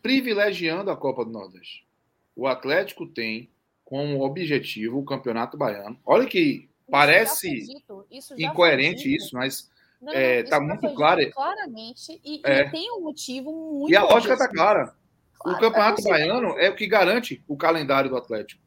privilegiando 0.01 0.91
a 0.91 0.97
Copa 0.97 1.23
do 1.23 1.31
Nordeste. 1.31 1.87
O 2.35 2.47
Atlético 2.47 3.07
tem 3.07 3.49
como 3.85 4.25
objetivo 4.25 4.99
o 4.99 5.05
Campeonato 5.05 5.57
Baiano. 5.57 5.97
Olha 6.05 6.27
que 6.27 6.69
parece 6.91 7.65
isso 8.11 8.35
incoerente 8.37 9.15
isso, 9.15 9.33
mas 9.35 9.71
está 10.01 10.19
é, 10.19 10.43
tá 10.43 10.59
muito 10.59 10.93
claro. 10.93 11.31
Claramente, 11.31 12.19
e, 12.25 12.41
é. 12.43 12.67
e, 12.67 12.71
tem 12.71 12.91
um 12.91 13.03
motivo 13.03 13.53
muito. 13.53 13.89
E 13.89 13.95
a 13.95 14.03
lógica 14.03 14.33
está 14.33 14.49
clara. 14.49 14.93
Claro, 15.39 15.57
o 15.57 15.61
Campeonato 15.61 16.01
é 16.01 16.09
Baiano 16.09 16.59
é 16.59 16.69
o 16.69 16.75
que 16.75 16.87
garante 16.87 17.41
o 17.47 17.55
calendário 17.55 18.09
do 18.09 18.17
Atlético. 18.17 18.66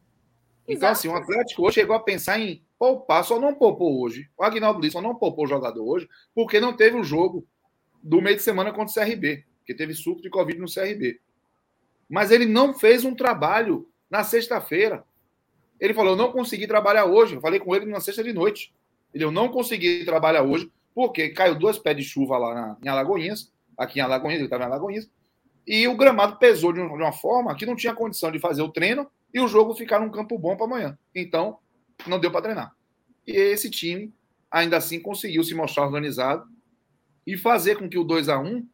Então, 0.70 0.88
Exato. 0.88 0.92
assim, 0.92 1.09
o 1.09 1.14
Atlético 1.14 1.62
hoje 1.62 1.74
chegou 1.74 1.97
a 1.97 2.01
pensar 2.01 2.38
em 2.38 2.62
poupar, 2.78 3.24
só 3.24 3.40
não 3.40 3.55
poupou 3.55 4.01
hoje. 4.01 4.30
O 4.38 4.44
Agnaldo 4.44 4.80
Lins 4.80 4.92
só 4.92 5.02
não 5.02 5.14
poupou 5.14 5.44
o 5.44 5.48
jogador 5.48 5.84
hoje, 5.84 6.09
porque 6.34 6.60
não 6.60 6.76
teve 6.76 6.97
o 6.97 7.05
jogo 7.05 7.47
do 8.02 8.22
meio 8.22 8.36
de 8.36 8.42
semana 8.42 8.72
contra 8.72 8.90
o 8.90 9.06
CRB, 9.06 9.44
porque 9.59 9.74
teve 9.74 9.92
surto 9.94 10.22
de 10.22 10.30
Covid 10.30 10.59
no 10.59 10.72
CRB. 10.72 11.20
Mas 12.09 12.30
ele 12.30 12.47
não 12.47 12.72
fez 12.72 13.05
um 13.05 13.14
trabalho 13.14 13.88
na 14.09 14.22
sexta-feira. 14.22 15.05
Ele 15.78 15.94
falou: 15.94 16.12
Eu 16.12 16.16
não 16.16 16.32
consegui 16.32 16.66
trabalhar 16.66 17.05
hoje. 17.05 17.34
Eu 17.34 17.40
falei 17.40 17.59
com 17.59 17.74
ele 17.74 17.86
na 17.86 18.01
sexta 18.01 18.22
de 18.22 18.32
noite. 18.32 18.72
Ele: 19.12 19.24
Eu 19.24 19.30
não 19.30 19.48
consegui 19.48 20.05
trabalhar 20.05 20.42
hoje 20.42 20.70
porque 20.94 21.30
caiu 21.30 21.55
dois 21.55 21.78
pés 21.78 21.97
de 21.97 22.02
chuva 22.02 22.36
lá 22.36 22.55
na, 22.55 22.76
em 22.82 22.88
Alagoinhas, 22.88 23.52
aqui 23.76 23.98
em 23.98 24.02
Alagoinhas, 24.02 24.40
ele 24.40 24.47
estava 24.47 24.64
em 24.64 24.66
Alagoinhas, 24.66 25.10
e 25.66 25.86
o 25.86 25.97
gramado 25.97 26.36
pesou 26.36 26.72
de, 26.72 26.80
uma 26.80 27.12
forma 27.12 27.55
que 27.55 27.66
não 27.66 27.76
tinha 27.76 27.94
condição 27.94 28.30
de 28.30 28.38
fazer 28.38 28.62
o 28.62 28.68
treino 28.68 29.09
e 29.32 29.40
o 29.40 29.48
jogo 29.48 29.74
ficar 29.74 30.01
num 30.01 30.11
campo 30.11 30.39
bom 30.39 30.57
para 30.57 30.66
amanhã. 30.66 30.98
Então, 31.15 31.59
não 32.07 32.19
deu 32.19 32.31
para 32.31 32.43
treinar. 32.43 32.77
E 33.27 33.32
esse 33.32 33.70
time, 33.70 34.12
ainda 34.51 34.77
assim, 34.77 35.01
conseguiu 35.01 35.44
se 35.44 35.55
mostrar 35.55 35.85
organizado 35.85 36.48
e 37.27 37.36
fazer 37.36 37.77
com 37.77 37.89
que 37.89 37.98
o 37.98 38.05
2 38.05 38.28
a 38.28 38.39
1 38.39 38.66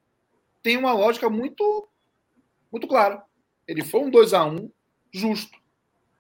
tenha 0.63 0.79
uma 0.79 0.93
lógica 0.93 1.29
muito, 1.29 1.89
muito 2.73 2.87
clara. 2.87 3.23
Ele 3.67 3.85
foi 3.85 4.01
um 4.01 4.11
2 4.11 4.33
a 4.33 4.45
1 4.45 4.71
justo 5.13 5.59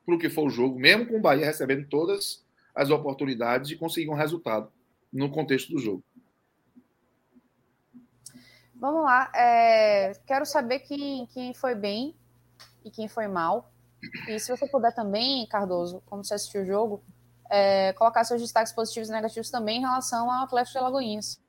para 0.05 0.15
o 0.15 0.19
que 0.19 0.31
foi 0.31 0.45
o 0.45 0.51
jogo, 0.51 0.79
mesmo 0.79 1.07
com 1.07 1.17
o 1.17 1.21
Bahia 1.21 1.47
recebendo 1.47 1.89
todas 1.89 2.45
as 2.75 2.91
oportunidades 2.91 3.69
de 3.69 3.77
conseguir 3.77 4.11
um 4.11 4.15
resultado 4.15 4.71
no 5.13 5.31
contexto 5.31 5.73
do 5.73 5.79
jogo. 5.79 6.05
Vamos 8.75 9.03
lá. 9.03 9.31
É, 9.35 10.13
quero 10.27 10.45
saber 10.45 10.81
quem, 10.81 11.27
quem 11.27 11.55
foi 11.55 11.75
bem 11.75 12.15
e 12.85 12.91
quem 12.91 13.09
foi 13.09 13.27
mal. 13.27 13.73
E 14.29 14.39
se 14.39 14.51
você 14.51 14.67
puder 14.69 14.95
também, 14.95 15.47
Cardoso, 15.49 16.03
como 16.07 16.25
você 16.25 16.35
assistiu 16.35 16.63
o 16.63 16.67
jogo, 16.67 17.03
é, 17.51 17.93
colocar 17.95 18.25
seus 18.25 18.41
destaques 18.41 18.73
positivos 18.73 19.09
e 19.09 19.13
negativos 19.13 19.51
também 19.51 19.79
em 19.79 19.81
relação 19.81 20.31
ao 20.31 20.45
Atlético 20.45 20.79
de 20.79 20.79
Alagoinhas. 20.79 21.41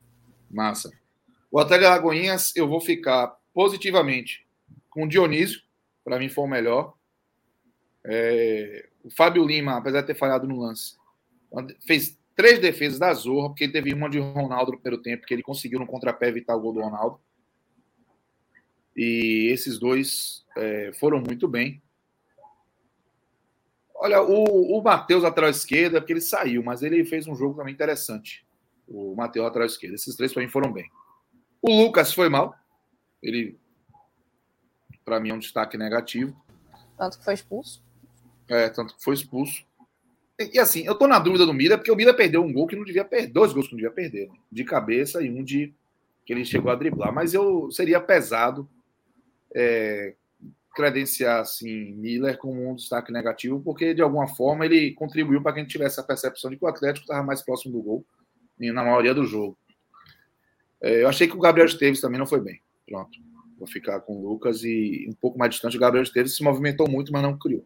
Massa. 0.49 0.91
O 1.51 1.59
Atlético 1.59 1.89
de 1.89 1.93
Alagoinhas, 1.93 2.55
eu 2.55 2.67
vou 2.67 2.81
ficar 2.81 3.35
positivamente 3.53 4.47
com 4.89 5.03
o 5.03 5.07
Dionísio, 5.07 5.61
para 6.03 6.19
mim 6.19 6.29
foi 6.29 6.43
o 6.43 6.47
melhor. 6.47 6.93
É, 8.05 8.87
o 9.03 9.09
Fábio 9.09 9.45
Lima, 9.45 9.77
apesar 9.77 10.01
de 10.01 10.07
ter 10.07 10.15
falhado 10.15 10.47
no 10.47 10.59
lance, 10.59 10.95
fez 11.85 12.17
três 12.35 12.59
defesas 12.59 12.99
da 12.99 13.13
Zorra, 13.13 13.49
porque 13.49 13.67
teve 13.67 13.93
uma 13.93 14.09
de 14.09 14.19
Ronaldo 14.19 14.71
no 14.71 14.79
primeiro 14.79 15.01
tempo, 15.01 15.25
que 15.25 15.33
ele 15.33 15.41
conseguiu 15.41 15.79
no 15.79 15.87
contrapé 15.87 16.27
evitar 16.27 16.55
o 16.55 16.59
gol 16.59 16.73
do 16.73 16.81
Ronaldo. 16.81 17.19
E 18.95 19.49
esses 19.51 19.79
dois 19.79 20.45
é, 20.55 20.91
foram 20.93 21.19
muito 21.19 21.47
bem. 21.47 21.81
Olha, 23.99 24.21
o, 24.21 24.77
o 24.77 24.81
Matheus 24.81 25.23
lateral 25.23 25.49
esquerda, 25.49 25.99
porque 25.99 26.13
ele 26.13 26.21
saiu, 26.21 26.63
mas 26.63 26.83
ele 26.83 27.03
fez 27.03 27.27
um 27.27 27.35
jogo 27.35 27.57
também 27.57 27.73
interessante. 27.73 28.45
O 28.87 29.15
Matheus 29.15 29.45
lateral 29.45 29.65
esquerda. 29.65 29.95
Esses 29.95 30.15
três 30.15 30.31
para 30.31 30.43
mim 30.43 30.49
foram 30.49 30.71
bem. 30.71 30.89
O 31.61 31.71
Lucas 31.71 32.13
foi 32.13 32.29
mal. 32.29 32.55
Ele, 33.21 33.57
para 35.03 35.19
mim, 35.19 35.31
é 35.31 35.33
um 35.33 35.39
destaque 35.39 35.77
negativo. 35.77 36.35
Tanto 36.95 37.17
que 37.17 37.25
foi 37.25 37.33
expulso. 37.33 37.83
É, 38.47 38.69
tanto 38.69 38.95
que 38.95 39.03
foi 39.03 39.15
expulso. 39.15 39.65
E 40.39 40.59
assim, 40.59 40.85
eu 40.85 40.93
tô 40.93 41.07
na 41.07 41.17
dúvida 41.17 41.47
do 41.47 41.53
Mira, 41.53 41.77
porque 41.77 41.91
o 41.91 41.95
Mira 41.95 42.13
perdeu 42.13 42.43
um 42.43 42.53
gol 42.53 42.67
que 42.67 42.75
não 42.75 42.83
devia 42.83 43.03
perder, 43.03 43.33
dois 43.33 43.51
gols 43.51 43.65
que 43.65 43.73
não 43.73 43.77
devia 43.77 43.91
perder, 43.91 44.27
né? 44.29 44.35
de 44.51 44.63
cabeça 44.63 45.21
e 45.23 45.31
um 45.31 45.43
de 45.43 45.73
que 46.23 46.31
ele 46.31 46.45
chegou 46.45 46.71
a 46.71 46.75
driblar. 46.75 47.11
Mas 47.11 47.33
eu 47.33 47.71
seria 47.71 47.99
pesado 47.99 48.69
é, 49.55 50.13
credenciar 50.77 51.41
assim 51.41 51.93
Miller 51.95 52.37
como 52.37 52.69
um 52.69 52.75
destaque 52.75 53.11
negativo, 53.11 53.59
porque 53.59 53.93
de 53.93 54.01
alguma 54.01 54.27
forma 54.27 54.65
ele 54.65 54.93
contribuiu 54.93 55.41
para 55.41 55.53
que 55.53 55.59
a 55.59 55.63
gente 55.63 55.71
tivesse 55.71 55.99
a 55.99 56.03
percepção 56.03 56.51
de 56.51 56.57
que 56.57 56.63
o 56.63 56.67
Atlético 56.67 57.03
estava 57.03 57.25
mais 57.25 57.41
próximo 57.41 57.73
do 57.73 57.81
gol 57.81 58.05
na 58.59 58.83
maioria 58.83 59.13
do 59.13 59.25
jogo. 59.25 59.57
É, 60.81 61.03
eu 61.03 61.09
achei 61.09 61.27
que 61.27 61.35
o 61.35 61.39
Gabriel 61.39 61.67
Esteves 61.67 61.99
também 61.99 62.19
não 62.19 62.27
foi 62.27 62.39
bem. 62.39 62.61
Pronto. 62.87 63.17
Vou 63.57 63.67
ficar 63.67 63.99
com 64.01 64.15
o 64.15 64.29
Lucas 64.29 64.63
e 64.63 65.07
um 65.09 65.13
pouco 65.13 65.37
mais 65.37 65.51
distante. 65.51 65.75
O 65.75 65.79
Gabriel 65.79 66.03
Esteves 66.03 66.35
se 66.35 66.43
movimentou 66.43 66.87
muito, 66.89 67.11
mas 67.11 67.23
não 67.23 67.37
criou. 67.37 67.65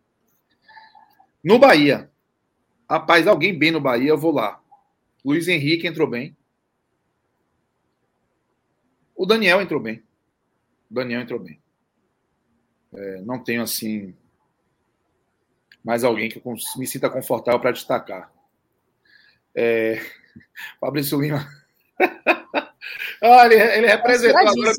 No 1.43 1.59
Bahia, 1.59 2.09
Rapaz, 2.91 3.25
alguém 3.25 3.57
bem 3.57 3.71
no 3.71 3.79
Bahia, 3.79 4.09
eu 4.09 4.17
vou 4.17 4.33
lá. 4.33 4.61
Luiz 5.23 5.47
Henrique 5.47 5.87
entrou 5.87 6.05
bem. 6.05 6.35
O 9.15 9.25
Daniel 9.25 9.61
entrou 9.61 9.79
bem. 9.79 10.03
O 10.89 10.95
Daniel 10.95 11.21
entrou 11.21 11.39
bem. 11.39 11.60
É, 12.93 13.21
não 13.21 13.43
tenho 13.43 13.61
assim 13.61 14.15
mais 15.83 16.03
alguém 16.03 16.29
que 16.29 16.37
eu 16.37 16.55
me 16.77 16.85
sinta 16.85 17.09
confortável 17.09 17.59
para 17.59 17.71
destacar. 17.71 18.31
É, 19.55 19.99
Fabrício 20.79 21.19
Lima. 21.19 21.47
Olha, 23.21 23.53
ele, 23.53 23.77
ele 23.77 23.87
representou 23.87 24.39
agora 24.39 24.73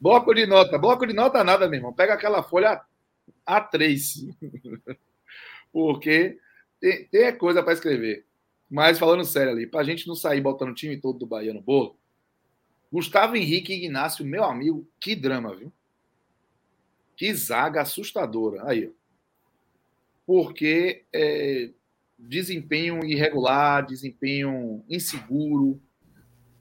Bloco 0.00 0.34
de 0.34 0.46
nota. 0.46 0.78
Bloco 0.78 1.06
de 1.06 1.12
nota 1.12 1.44
nada, 1.44 1.68
meu 1.68 1.78
irmão. 1.78 1.92
Pega 1.92 2.14
aquela 2.14 2.42
folha 2.42 2.80
A3. 3.46 4.34
Porque 5.72 6.38
tem, 6.80 7.04
tem 7.06 7.36
coisa 7.36 7.62
para 7.62 7.74
escrever. 7.74 8.24
Mas 8.68 8.98
falando 8.98 9.24
sério 9.24 9.52
ali, 9.52 9.66
para 9.66 9.80
a 9.80 9.84
gente 9.84 10.08
não 10.08 10.14
sair 10.14 10.40
botando 10.40 10.70
o 10.70 10.74
time 10.74 10.96
todo 10.96 11.18
do 11.18 11.26
Bahia 11.26 11.52
no 11.52 11.60
bolo, 11.60 11.98
Gustavo 12.90 13.36
Henrique 13.36 13.72
e 13.72 13.84
Ignacio, 13.84 14.24
meu 14.24 14.44
amigo, 14.44 14.88
que 14.98 15.14
drama, 15.14 15.54
viu? 15.54 15.72
Que 17.20 17.34
zaga 17.34 17.82
assustadora. 17.82 18.66
Aí. 18.66 18.90
Porque 20.26 21.04
é, 21.12 21.68
desempenho 22.18 23.04
irregular, 23.04 23.84
desempenho 23.84 24.82
inseguro. 24.88 25.78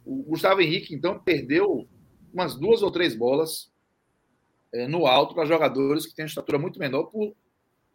O 0.06 0.22
Gustavo 0.23 0.60
Henrique, 0.60 0.94
então, 0.94 1.18
perdeu 1.18 1.88
umas 2.34 2.56
duas 2.56 2.81
ou 2.81 2.91
três 2.91 3.15
bolas 3.15 3.72
é, 4.73 4.86
no 4.86 5.07
alto 5.07 5.34
para 5.34 5.45
jogadores 5.45 6.06
que 6.06 6.14
têm 6.14 6.26
estatura 6.26 6.60
muito 6.60 6.77
menor 6.77 7.03
por 7.06 7.34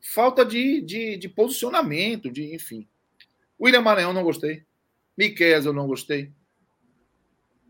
falta 0.00 0.42
de, 0.42 0.80
de, 0.80 1.18
de 1.18 1.28
posicionamento, 1.28 2.30
de 2.30 2.54
enfim. 2.54 2.88
William 3.60 3.82
Maranhão 3.82 4.14
não 4.14 4.22
gostei. 4.22 4.64
Miquel 5.18 5.62
eu 5.62 5.72
não 5.74 5.86
gostei. 5.86 6.32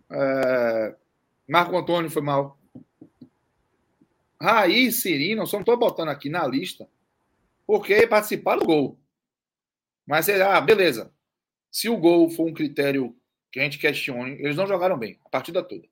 É, 0.09 0.95
Marco 1.49 1.77
Antônio 1.77 2.09
foi 2.09 2.23
mal. 2.23 2.57
Raí 4.45 4.87
e 4.87 4.93
Cirino, 4.93 5.47
só 5.47 5.57
não 5.57 5.63
estou 5.63 5.77
botando 5.77 6.11
aqui 6.11 6.29
na 6.29 6.47
lista, 6.47 6.89
porque 7.67 8.07
participaram 8.07 8.61
do 8.61 8.67
gol. 8.67 9.01
Mas, 10.07 10.29
ah, 10.29 10.61
beleza. 10.61 11.13
Se 11.71 11.89
o 11.89 11.97
gol 11.97 12.29
for 12.31 12.49
um 12.49 12.55
critério 12.55 13.17
que 13.51 13.59
a 13.59 13.63
gente 13.65 13.79
questione, 13.79 14.33
eles 14.33 14.57
não 14.57 14.67
jogaram 14.67 14.99
bem 14.99 15.19
a 15.25 15.29
partida 15.29 15.63
toda. 15.63 15.89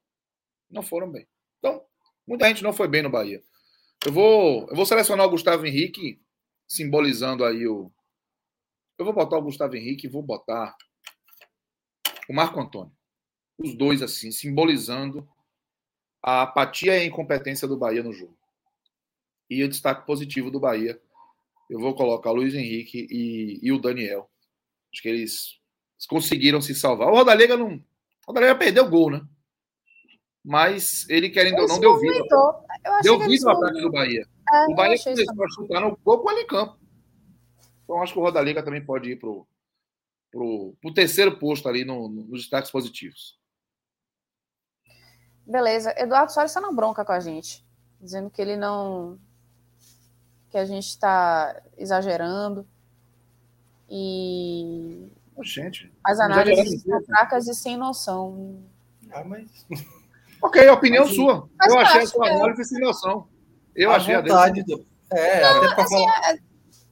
Não 0.70 0.83
foram 0.83 1.11
bem. 1.11 1.27
Então, 1.59 1.85
muita 2.27 2.47
gente 2.49 2.62
não 2.62 2.73
foi 2.73 2.89
bem 2.89 3.03
no 3.03 3.11
Bahia. 3.11 3.43
Eu 4.05 4.12
vou, 4.12 4.69
eu 4.69 4.77
vou 4.77 4.85
selecionar 4.85 5.27
o 5.27 5.31
Gustavo 5.31 5.65
Henrique, 5.65 6.20
simbolizando 6.69 7.45
aí 7.45 7.66
o. 7.66 7.91
Eu 8.99 9.05
vou 9.05 9.15
botar 9.15 9.39
o 9.39 9.43
Gustavo 9.43 9.74
Henrique 9.77 10.07
e 10.07 10.11
vou 10.11 10.23
botar 10.23 10.77
o 12.29 12.35
Marco 12.35 12.61
Antônio. 12.61 12.93
Os 13.59 13.74
dois, 13.74 14.03
assim, 14.03 14.31
simbolizando 14.31 15.29
a 16.23 16.43
apatia 16.43 16.97
e 16.97 17.03
a 17.03 17.05
incompetência 17.05 17.66
do 17.66 17.77
Bahia 17.77 18.03
no 18.03 18.12
jogo. 18.12 18.37
E 19.48 19.62
o 19.62 19.69
destaque 19.69 20.06
positivo 20.06 20.51
do 20.51 20.60
Bahia 20.60 21.01
eu 21.73 21.81
vou 21.81 21.94
colocar 21.94 22.31
o 22.31 22.35
Luiz 22.35 22.55
Henrique 22.55 23.06
e, 23.10 23.59
e 23.62 23.73
o 23.73 23.81
Daniel. 23.81 24.31
Acho 24.93 25.01
que 25.01 25.09
eles 25.09 25.59
conseguiram 26.06 26.60
se 26.60 26.74
salvar. 26.74 27.09
O 27.09 27.14
Rodalega 27.14 27.56
não. 27.56 27.77
O 27.77 27.82
Rodalega 28.28 28.55
perdeu 28.56 28.85
o 28.85 28.90
gol, 28.90 29.10
né? 29.10 29.23
Mas 30.44 31.09
ele, 31.09 31.31
querendo 31.31 31.60
ou 31.60 31.69
não, 31.69 31.81
deu 31.81 31.98
vida. 31.98 32.23
Deu 33.02 33.19
vida 33.20 33.51
ao 33.51 33.56
ataque 33.56 33.81
do 33.81 33.90
Bahia. 33.90 34.28
É, 34.52 34.66
o 34.66 34.74
Bahia 34.74 35.02
começou 35.02 35.44
a 35.44 35.48
chutar 35.48 35.81
no 35.81 35.97
gol 35.97 36.19
com 36.20 36.31
ele 36.31 36.43
em 36.43 36.47
campo. 36.47 36.78
Então 37.85 38.02
acho 38.02 38.12
que 38.12 38.19
o 38.19 38.23
Rodalega 38.23 38.62
também 38.62 38.85
pode 38.85 39.12
ir 39.12 39.16
pro, 39.19 39.47
pro, 40.31 40.77
pro 40.78 40.93
terceiro 40.93 41.39
posto 41.39 41.70
ali 41.70 41.86
no, 41.86 42.06
no, 42.06 42.24
nos 42.24 42.43
destaques 42.43 42.70
positivos. 42.70 43.40
Beleza. 45.47 45.94
Eduardo 45.97 46.32
Soares 46.32 46.51
está 46.51 46.60
na 46.60 46.70
bronca 46.70 47.02
com 47.02 47.12
a 47.12 47.20
gente, 47.20 47.64
dizendo 47.98 48.28
que 48.28 48.43
ele 48.43 48.56
não 48.59 49.19
que 50.53 50.59
a 50.59 50.66
gente 50.66 50.87
está 50.87 51.62
exagerando 51.79 52.66
e 53.89 55.11
gente, 55.43 55.91
as 56.05 56.20
análises 56.20 56.83
são 56.83 57.03
fracas 57.05 57.49
e 57.49 57.55
sem 57.55 57.77
noção. 57.77 58.62
Ah, 59.11 59.24
mas... 59.24 59.66
Ok, 60.45 60.69
opinião 60.70 61.05
mas, 61.05 61.15
sua. 61.15 61.49
eu 61.69 61.79
achei 61.79 62.03
a 62.03 62.07
sua 62.07 62.29
é. 62.29 62.35
análise 62.35 62.65
sem 62.65 62.81
noção. 62.81 63.29
Eu 63.77 63.93
a 63.93 63.97
achei 63.97 64.16
vontade 64.16 64.61
a 64.61 64.65
do... 64.65 64.85
É, 65.12 65.41
não, 65.41 65.65
até 65.70 65.83
assim, 65.83 66.05
falar... 66.05 66.33
é, 66.33 66.39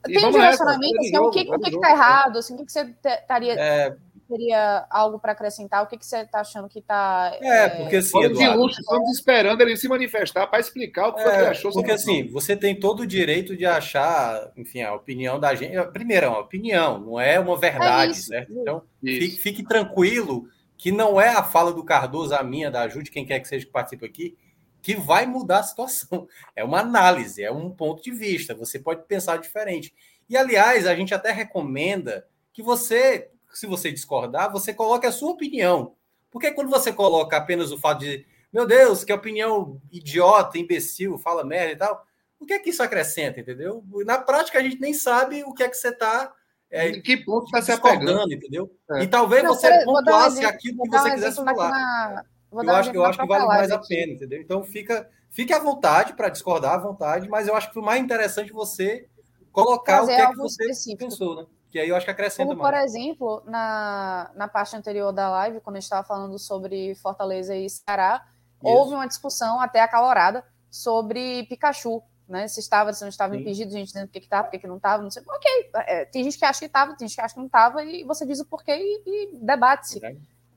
tem 0.04 0.24
um 0.24 0.30
direcionamento, 0.30 1.00
assim, 1.00 1.18
o 1.18 1.30
que, 1.30 1.40
o 1.52 1.58
que, 1.58 1.70
que 1.72 1.80
tá 1.80 1.90
errado, 1.90 2.38
assim, 2.38 2.54
o 2.54 2.58
que, 2.58 2.66
que 2.66 2.72
você 2.72 2.94
estaria... 3.04 3.54
É, 3.54 3.96
teria 4.30 4.86
algo 4.88 5.18
para 5.18 5.32
acrescentar? 5.32 5.82
O 5.82 5.86
que, 5.86 5.98
que 5.98 6.06
você 6.06 6.18
está 6.18 6.40
achando 6.40 6.68
que 6.68 6.78
está. 6.78 7.36
É, 7.42 7.68
porque 7.68 7.96
assim. 7.96 8.22
Eduardo, 8.22 8.70
estamos 8.70 9.10
esperando 9.10 9.60
ele 9.60 9.76
se 9.76 9.88
manifestar 9.88 10.46
para 10.46 10.60
explicar 10.60 11.08
o 11.08 11.14
que, 11.14 11.20
é, 11.22 11.38
ele 11.38 11.48
achou. 11.48 11.72
Porque 11.72 11.90
assim, 11.90 12.28
você 12.28 12.56
tem 12.56 12.78
todo 12.78 13.00
o 13.00 13.06
direito 13.06 13.56
de 13.56 13.66
achar, 13.66 14.52
enfim, 14.56 14.82
a 14.82 14.94
opinião 14.94 15.40
da 15.40 15.54
gente. 15.54 15.76
Primeiro, 15.92 16.26
é 16.26 16.28
uma 16.28 16.40
opinião, 16.40 17.00
não 17.00 17.20
é 17.20 17.40
uma 17.40 17.56
verdade, 17.58 18.12
é 18.12 18.14
certo? 18.14 18.52
Então, 18.52 18.82
fique, 19.02 19.36
fique, 19.36 19.64
tranquilo 19.64 20.46
que 20.76 20.92
não 20.92 21.20
é 21.20 21.28
a 21.28 21.42
fala 21.42 21.72
do 21.72 21.84
Cardoso, 21.84 22.34
a 22.34 22.42
minha, 22.42 22.70
da 22.70 22.82
Ajude, 22.82 23.10
quem 23.10 23.26
quer 23.26 23.40
que 23.40 23.48
seja 23.48 23.66
que 23.66 23.72
participe 23.72 24.06
aqui, 24.06 24.36
que 24.80 24.94
vai 24.94 25.26
mudar 25.26 25.58
a 25.58 25.64
situação. 25.64 26.26
É 26.56 26.64
uma 26.64 26.80
análise, 26.80 27.42
é 27.42 27.50
um 27.50 27.70
ponto 27.70 28.02
de 28.02 28.10
vista. 28.10 28.54
Você 28.54 28.78
pode 28.78 29.04
pensar 29.06 29.38
diferente. 29.38 29.92
E, 30.28 30.36
aliás, 30.36 30.86
a 30.86 30.94
gente 30.94 31.12
até 31.12 31.32
recomenda 31.32 32.26
que 32.52 32.62
você 32.62 33.30
se 33.52 33.66
você 33.66 33.90
discordar, 33.92 34.50
você 34.50 34.72
coloque 34.72 35.06
a 35.06 35.12
sua 35.12 35.30
opinião. 35.30 35.94
Porque 36.30 36.52
quando 36.52 36.70
você 36.70 36.92
coloca 36.92 37.36
apenas 37.36 37.72
o 37.72 37.78
fato 37.78 38.00
de, 38.00 38.24
meu 38.52 38.66
Deus, 38.66 39.04
que 39.04 39.12
opinião 39.12 39.80
idiota, 39.90 40.58
imbecil, 40.58 41.18
fala 41.18 41.44
merda 41.44 41.72
e 41.72 41.76
tal, 41.76 42.06
o 42.38 42.46
que 42.46 42.54
é 42.54 42.58
que 42.58 42.70
isso 42.70 42.82
acrescenta, 42.82 43.40
entendeu? 43.40 43.84
Na 44.06 44.18
prática, 44.18 44.58
a 44.58 44.62
gente 44.62 44.80
nem 44.80 44.94
sabe 44.94 45.44
o 45.44 45.52
que 45.52 45.62
é 45.62 45.68
que 45.68 45.76
você 45.76 45.88
está. 45.88 46.32
É, 46.70 46.88
em 46.88 47.02
que 47.02 47.16
ponto 47.16 47.46
está 47.46 47.60
se 47.60 47.72
apegando, 47.72 48.32
entendeu? 48.32 48.70
É. 48.92 49.02
E 49.02 49.06
talvez 49.06 49.42
Não, 49.42 49.54
você 49.54 49.84
pontuasse 49.84 50.44
aquilo 50.44 50.84
que 50.84 50.88
você 50.88 51.08
um 51.10 51.14
quisesse 51.14 51.36
falar. 51.36 51.70
Na... 51.70 52.24
eu 52.62 52.70
acho, 52.70 52.90
eu 52.92 53.04
acho 53.04 53.18
que 53.18 53.26
vale 53.26 53.44
mais 53.46 53.70
aqui. 53.72 53.84
a 53.84 53.88
pena, 53.98 54.12
entendeu? 54.12 54.40
Então 54.40 54.62
fica, 54.62 55.10
fique 55.30 55.52
à 55.52 55.58
vontade 55.58 56.14
para 56.14 56.28
discordar 56.28 56.74
à 56.74 56.78
vontade, 56.78 57.28
mas 57.28 57.48
eu 57.48 57.56
acho 57.56 57.68
que 57.68 57.74
foi 57.74 57.82
mais 57.82 58.00
interessante 58.00 58.52
você 58.52 59.08
colocar 59.50 59.98
Fazer 59.98 60.12
o 60.12 60.16
que 60.16 60.22
é 60.22 60.30
que 60.30 60.36
você 60.36 60.62
específico. 60.62 61.04
pensou, 61.04 61.36
né? 61.36 61.46
Que 61.70 61.78
aí 61.78 61.88
eu 61.88 61.96
acho 61.96 62.04
que 62.04 62.10
acrescenta 62.10 62.48
Como, 62.48 62.62
mais. 62.62 62.74
Por 62.74 62.84
exemplo, 62.84 63.42
na, 63.46 64.30
na 64.34 64.48
parte 64.48 64.74
anterior 64.74 65.12
da 65.12 65.30
live, 65.30 65.60
quando 65.60 65.76
a 65.76 65.80
gente 65.80 65.84
estava 65.84 66.06
falando 66.06 66.38
sobre 66.38 66.94
Fortaleza 66.96 67.54
e 67.54 67.70
Ceará, 67.70 68.24
Isso. 68.62 68.72
houve 68.72 68.94
uma 68.94 69.06
discussão 69.06 69.60
até 69.60 69.80
acalorada 69.80 70.44
sobre 70.70 71.44
Pikachu, 71.44 72.02
né? 72.28 72.48
Se 72.48 72.60
estava, 72.60 72.92
se 72.92 73.02
não 73.02 73.08
estava 73.08 73.34
Sim. 73.34 73.40
impedido, 73.40 73.74
a 73.74 73.78
gente 73.78 73.88
dizendo 73.88 74.06
por 74.06 74.12
que 74.12 74.18
estava, 74.18 74.48
por 74.48 74.58
que 74.58 74.66
não 74.66 74.76
estava, 74.76 75.02
não 75.02 75.10
sei. 75.10 75.22
Ok, 75.26 75.70
é, 75.74 76.04
tem 76.06 76.24
gente 76.24 76.38
que 76.38 76.44
acha 76.44 76.58
que 76.58 76.66
estava, 76.66 76.96
tem 76.96 77.06
gente 77.06 77.16
que 77.16 77.22
acha 77.22 77.34
que 77.34 77.40
não 77.40 77.46
estava, 77.46 77.84
e 77.84 78.04
você 78.04 78.26
diz 78.26 78.40
o 78.40 78.46
porquê 78.46 78.72
e, 78.72 79.02
e 79.06 79.36
debate-se. 79.36 80.00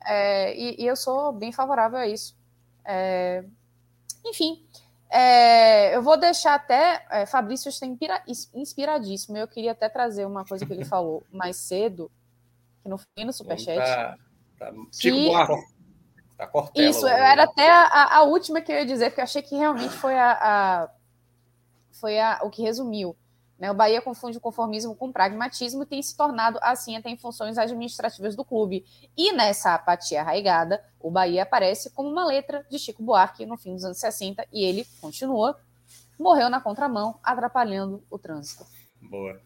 É, 0.06 0.56
e, 0.56 0.84
e, 0.84 0.85
eu 0.85 0.95
sou 0.95 1.31
bem 1.31 1.52
favorável 1.52 1.98
a 1.98 2.07
isso. 2.07 2.35
É, 2.85 3.44
enfim, 4.26 4.65
é, 5.15 5.95
eu 5.95 6.02
vou 6.02 6.18
deixar 6.18 6.56
até. 6.56 7.06
É, 7.11 7.26
Fabrício 7.27 7.69
está 7.69 7.85
inspiradíssimo. 8.56 9.38
Eu 9.38 9.48
queria 9.48 9.73
até 9.73 9.88
trazer 9.88 10.26
uma 10.26 10.44
coisa 10.44 10.65
que 10.65 10.73
ele 10.73 10.84
falou 10.84 11.23
mais 11.31 11.56
cedo, 11.57 12.11
que 12.81 12.90
não 12.90 12.98
foi 12.98 13.23
no 13.23 13.31
Superchat. 13.31 13.77
Tá, 13.77 14.18
tá, 14.57 14.73
que, 14.99 15.31
tá 16.35 16.48
isso, 16.76 17.06
era 17.06 17.44
até 17.44 17.69
a, 17.69 18.18
a, 18.18 18.23
última 18.23 18.60
que 18.60 18.72
eu 18.72 18.77
ia 18.77 18.88
dizer, 18.88 19.11
porque 19.11 19.22
eu 19.22 19.26
achei 19.26 19.44
que 19.44 19.56
realmente 19.56 19.94
foi 19.94 20.18
a, 20.18 20.31
a 20.31 20.90
foi 21.91 22.19
a, 22.19 22.40
o 22.41 22.49
que 22.49 22.64
resumiu. 22.64 23.15
Né? 23.64 23.72
O 23.72 23.73
Bahia 23.73 24.02
confunde 24.02 24.38
o 24.38 24.41
conformismo 24.41 24.94
com 24.94 25.10
pragmatismo 25.10 25.84
e 25.84 25.85
tem 25.85 26.03
se 26.03 26.18
tornado 26.18 26.60
assim 26.61 26.98
até 26.98 27.10
em 27.10 27.15
funções 27.15 27.57
administrativas 27.57 28.35
do 28.35 28.44
clube. 28.44 28.84
E 29.15 29.31
nessa 29.31 29.73
apatia 29.73 30.19
arraigada, 30.19 30.84
o 30.99 31.10
Bahia 31.10 31.44
aparece 31.44 31.90
como 31.91 32.10
uma 32.10 32.26
letra 32.26 32.65
de 32.69 32.77
Chico 32.77 33.02
Buarque 33.02 33.45
no 33.45 33.56
fim 33.56 33.73
dos 33.73 33.85
anos 33.85 33.98
60 33.99 34.45
e 34.52 34.65
ele 34.65 34.85
continua, 34.99 35.57
morreu 36.19 36.49
na 36.49 36.60
contramão, 36.60 37.18
atrapalhando 37.23 38.03
o 38.11 38.19
trânsito. 38.19 38.65
Boa. 39.02 39.40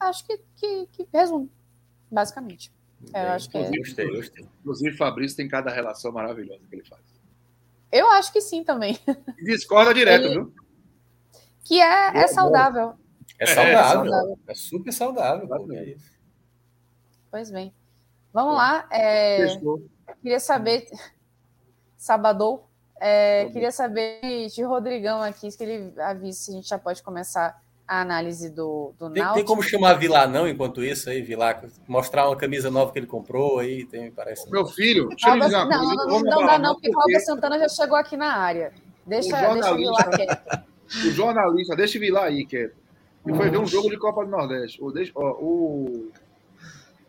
Acho 0.00 0.26
que, 0.26 0.36
que, 0.56 0.88
que 0.88 1.08
resume, 1.12 1.48
basicamente. 2.10 2.72
É, 3.14 3.24
eu 3.24 3.30
acho 3.30 3.48
que 3.48 3.56
é. 3.56 3.70
Gostei, 3.70 4.10
gostei. 4.16 4.48
Inclusive, 4.58 4.96
Fabrício 4.96 5.36
tem 5.36 5.46
cada 5.46 5.70
relação 5.70 6.10
maravilhosa 6.10 6.66
que 6.68 6.74
ele 6.74 6.84
faz. 6.84 7.02
Eu 7.92 8.10
acho 8.10 8.32
que 8.32 8.40
sim 8.40 8.64
também. 8.64 8.98
discorda 9.44 9.94
direto, 9.94 10.24
ele... 10.24 10.34
viu? 10.34 10.54
Que 11.62 11.80
é, 11.80 12.18
é 12.18 12.26
saudável. 12.26 12.94
É, 13.04 13.07
é 13.38 13.46
saudável. 13.46 13.78
É, 13.78 13.84
saudável. 13.84 14.38
é 14.48 14.54
super 14.54 14.92
saudável. 14.92 15.72
É 15.72 15.84
isso. 15.84 16.12
Pois 17.30 17.50
bem. 17.50 17.72
Vamos 18.32 18.54
lá. 18.54 18.86
É, 18.90 19.46
queria 20.22 20.40
saber. 20.40 20.88
Sabadou. 21.96 22.68
É, 23.00 23.46
queria 23.52 23.70
saber 23.70 24.48
de 24.48 24.62
Rodrigão 24.62 25.22
aqui, 25.22 25.48
que 25.56 25.62
ele 25.62 26.00
avisa 26.00 26.38
se 26.38 26.50
a 26.50 26.54
gente 26.54 26.68
já 26.68 26.78
pode 26.78 27.02
começar 27.02 27.60
a 27.86 28.00
análise 28.00 28.50
do, 28.50 28.92
do 28.98 29.10
tem, 29.10 29.24
tem, 29.32 29.44
como 29.44 29.62
chamar 29.62 29.94
Vilar 29.94 30.28
não 30.28 30.48
enquanto 30.48 30.82
isso 30.82 31.08
aí, 31.08 31.22
Vilar? 31.22 31.64
Mostrar 31.86 32.28
uma 32.28 32.36
camisa 32.36 32.70
nova 32.70 32.92
que 32.92 32.98
ele 32.98 33.06
comprou 33.06 33.60
aí, 33.60 33.84
tem, 33.86 34.10
parece. 34.10 34.50
Meu 34.50 34.66
filho, 34.66 35.08
deixa 35.08 35.30
Alba, 35.30 35.48
não, 35.48 35.68
não, 35.68 35.94
não, 35.94 36.20
não 36.20 36.46
dá 36.46 36.58
não, 36.58 36.74
porque 36.74 36.90
o 36.90 37.00
Alba 37.00 37.20
Santana 37.20 37.58
já 37.58 37.68
chegou 37.68 37.96
aqui 37.96 38.16
na 38.16 38.36
área. 38.36 38.72
Deixa, 39.06 39.52
deixa 39.52 39.72
o 39.72 39.76
Vilar 39.76 40.10
quieto. 40.10 40.64
O 40.88 41.10
jornalista, 41.12 41.76
deixa 41.76 41.98
o 41.98 42.00
Vilar 42.00 42.24
aí 42.24 42.44
quieto 42.44 42.77
e 43.28 43.34
foi 43.36 43.50
ver 43.50 43.58
um 43.58 43.66
jogo 43.66 43.90
de 43.90 43.96
Copa 43.98 44.24
do 44.24 44.30
Nordeste. 44.30 44.80
O, 44.82 44.88
o, 45.20 46.10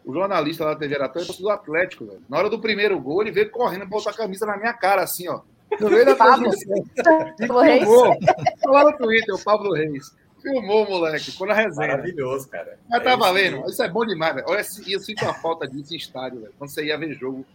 o 0.06 0.14
jornalista 0.14 0.66
da 0.66 0.76
TV 0.76 0.96
Aratã 0.96 1.22
é 1.22 1.26
do 1.26 1.50
Atlético, 1.50 2.06
velho. 2.06 2.22
Na 2.30 2.38
hora 2.38 2.50
do 2.50 2.60
primeiro 2.60 3.00
gol, 3.00 3.22
ele 3.22 3.32
veio 3.32 3.50
correndo, 3.52 3.86
botou 3.86 4.12
a 4.12 4.16
camisa 4.16 4.46
na 4.46 4.58
minha 4.58 4.74
cara, 4.74 5.04
assim, 5.04 5.28
ó. 5.30 5.42
No 5.80 5.90
meio 5.90 6.06
da 6.06 6.16
Pablo. 6.16 6.50
transmissão. 6.50 6.86
Pablo 7.48 7.60
Reis. 7.62 7.84
filmou. 7.84 8.18
Tá 8.62 8.72
lá 8.72 8.84
no 8.86 8.98
Twitter, 8.98 9.36
o 9.36 9.44
Pablo 9.44 9.74
Reis. 9.74 10.16
Filmou, 10.42 10.88
moleque. 10.90 11.32
Ficou 11.32 11.46
na 11.48 11.54
resenha. 11.54 11.90
Maravilhoso, 11.90 12.48
cara. 12.50 12.80
Mas 12.90 13.02
É 13.02 13.04
tá 13.04 13.10
isso 13.12 13.20
valendo. 13.20 13.70
Isso 13.70 13.84
é 13.84 13.90
bom 13.90 14.06
demais, 14.06 14.34
velho. 14.36 14.48
Olha, 14.50 14.62
eu 14.88 15.00
sinto 15.00 15.26
a 15.26 15.34
falta 15.34 15.68
disso 15.68 15.94
em 15.94 15.98
estádio, 15.98 16.40
velho. 16.42 16.54
Quando 16.58 16.70
você 16.72 16.86
ia 16.86 16.98
ver 16.98 17.14
jogo 17.14 17.46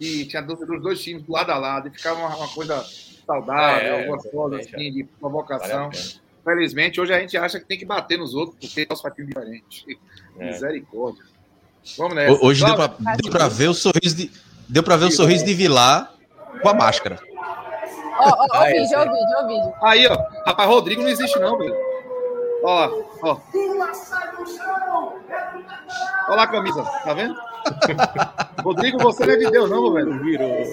e 0.00 0.24
tinha 0.26 0.42
dos 0.42 0.58
dos 0.58 0.82
dois 0.82 1.00
times 1.00 1.22
do 1.22 1.32
lado 1.32 1.50
a 1.50 1.58
lado 1.58 1.88
e 1.88 1.90
ficava 1.90 2.18
uma, 2.20 2.36
uma 2.36 2.48
coisa 2.48 2.84
saudável, 3.24 3.94
É, 3.94 4.06
gostosa, 4.06 4.56
exatamente, 4.60 4.74
assim, 4.74 4.92
de 4.92 5.02
Vale 5.02 5.14
provocação. 5.20 5.90
pena. 5.90 6.27
Felizmente, 6.44 7.00
hoje 7.00 7.12
a 7.12 7.20
gente 7.20 7.36
acha 7.36 7.58
que 7.60 7.66
tem 7.66 7.78
que 7.78 7.84
bater 7.84 8.18
nos 8.18 8.34
outros 8.34 8.56
porque 8.60 8.86
nós 8.88 9.00
faz 9.00 9.14
time 9.14 9.28
diferente. 9.28 9.98
É. 10.38 10.46
Misericórdia. 10.46 11.22
Vamos 11.96 12.14
nessa. 12.14 12.32
Ho- 12.32 12.46
Hoje 12.46 12.64
deu 12.64 12.74
Cláudio, 12.74 12.96
pra, 13.04 13.16
deu 13.16 13.30
pra 13.30 13.48
ver 13.48 13.68
o 13.68 13.74
sorriso 13.74 14.16
de. 14.16 14.30
Deu 14.68 14.82
pra 14.82 14.96
ver 14.96 15.06
o 15.06 15.10
sorriso 15.10 15.44
de 15.44 15.54
Vilar 15.54 16.12
com 16.62 16.68
a 16.68 16.74
máscara. 16.74 17.18
Ó, 18.20 18.28
ó, 18.28 18.46
ó 18.50 18.62
o 18.62 18.66
vídeo, 18.66 18.98
ó 18.98 19.02
o 19.02 19.04
vídeo, 19.04 19.36
ó 19.36 19.44
o 19.44 19.48
vídeo. 19.48 19.72
Aí, 19.82 20.06
ó. 20.06 20.16
Rapaz, 20.46 20.68
Rodrigo 20.68 21.02
não 21.02 21.08
existe, 21.08 21.38
não, 21.38 21.56
velho. 21.58 21.74
Ó 22.64 22.90
ó. 23.22 23.40
Olha 26.28 26.36
lá 26.36 26.42
a 26.42 26.46
camisa, 26.48 26.82
tá 26.82 27.14
vendo? 27.14 27.34
Rodrigo, 28.62 28.98
você 28.98 29.24
não 29.26 29.32
é 29.34 29.36
de 29.36 29.50
Deus, 29.50 29.70
não, 29.70 29.92
velho. 29.92 30.18
Virou. 30.22 30.64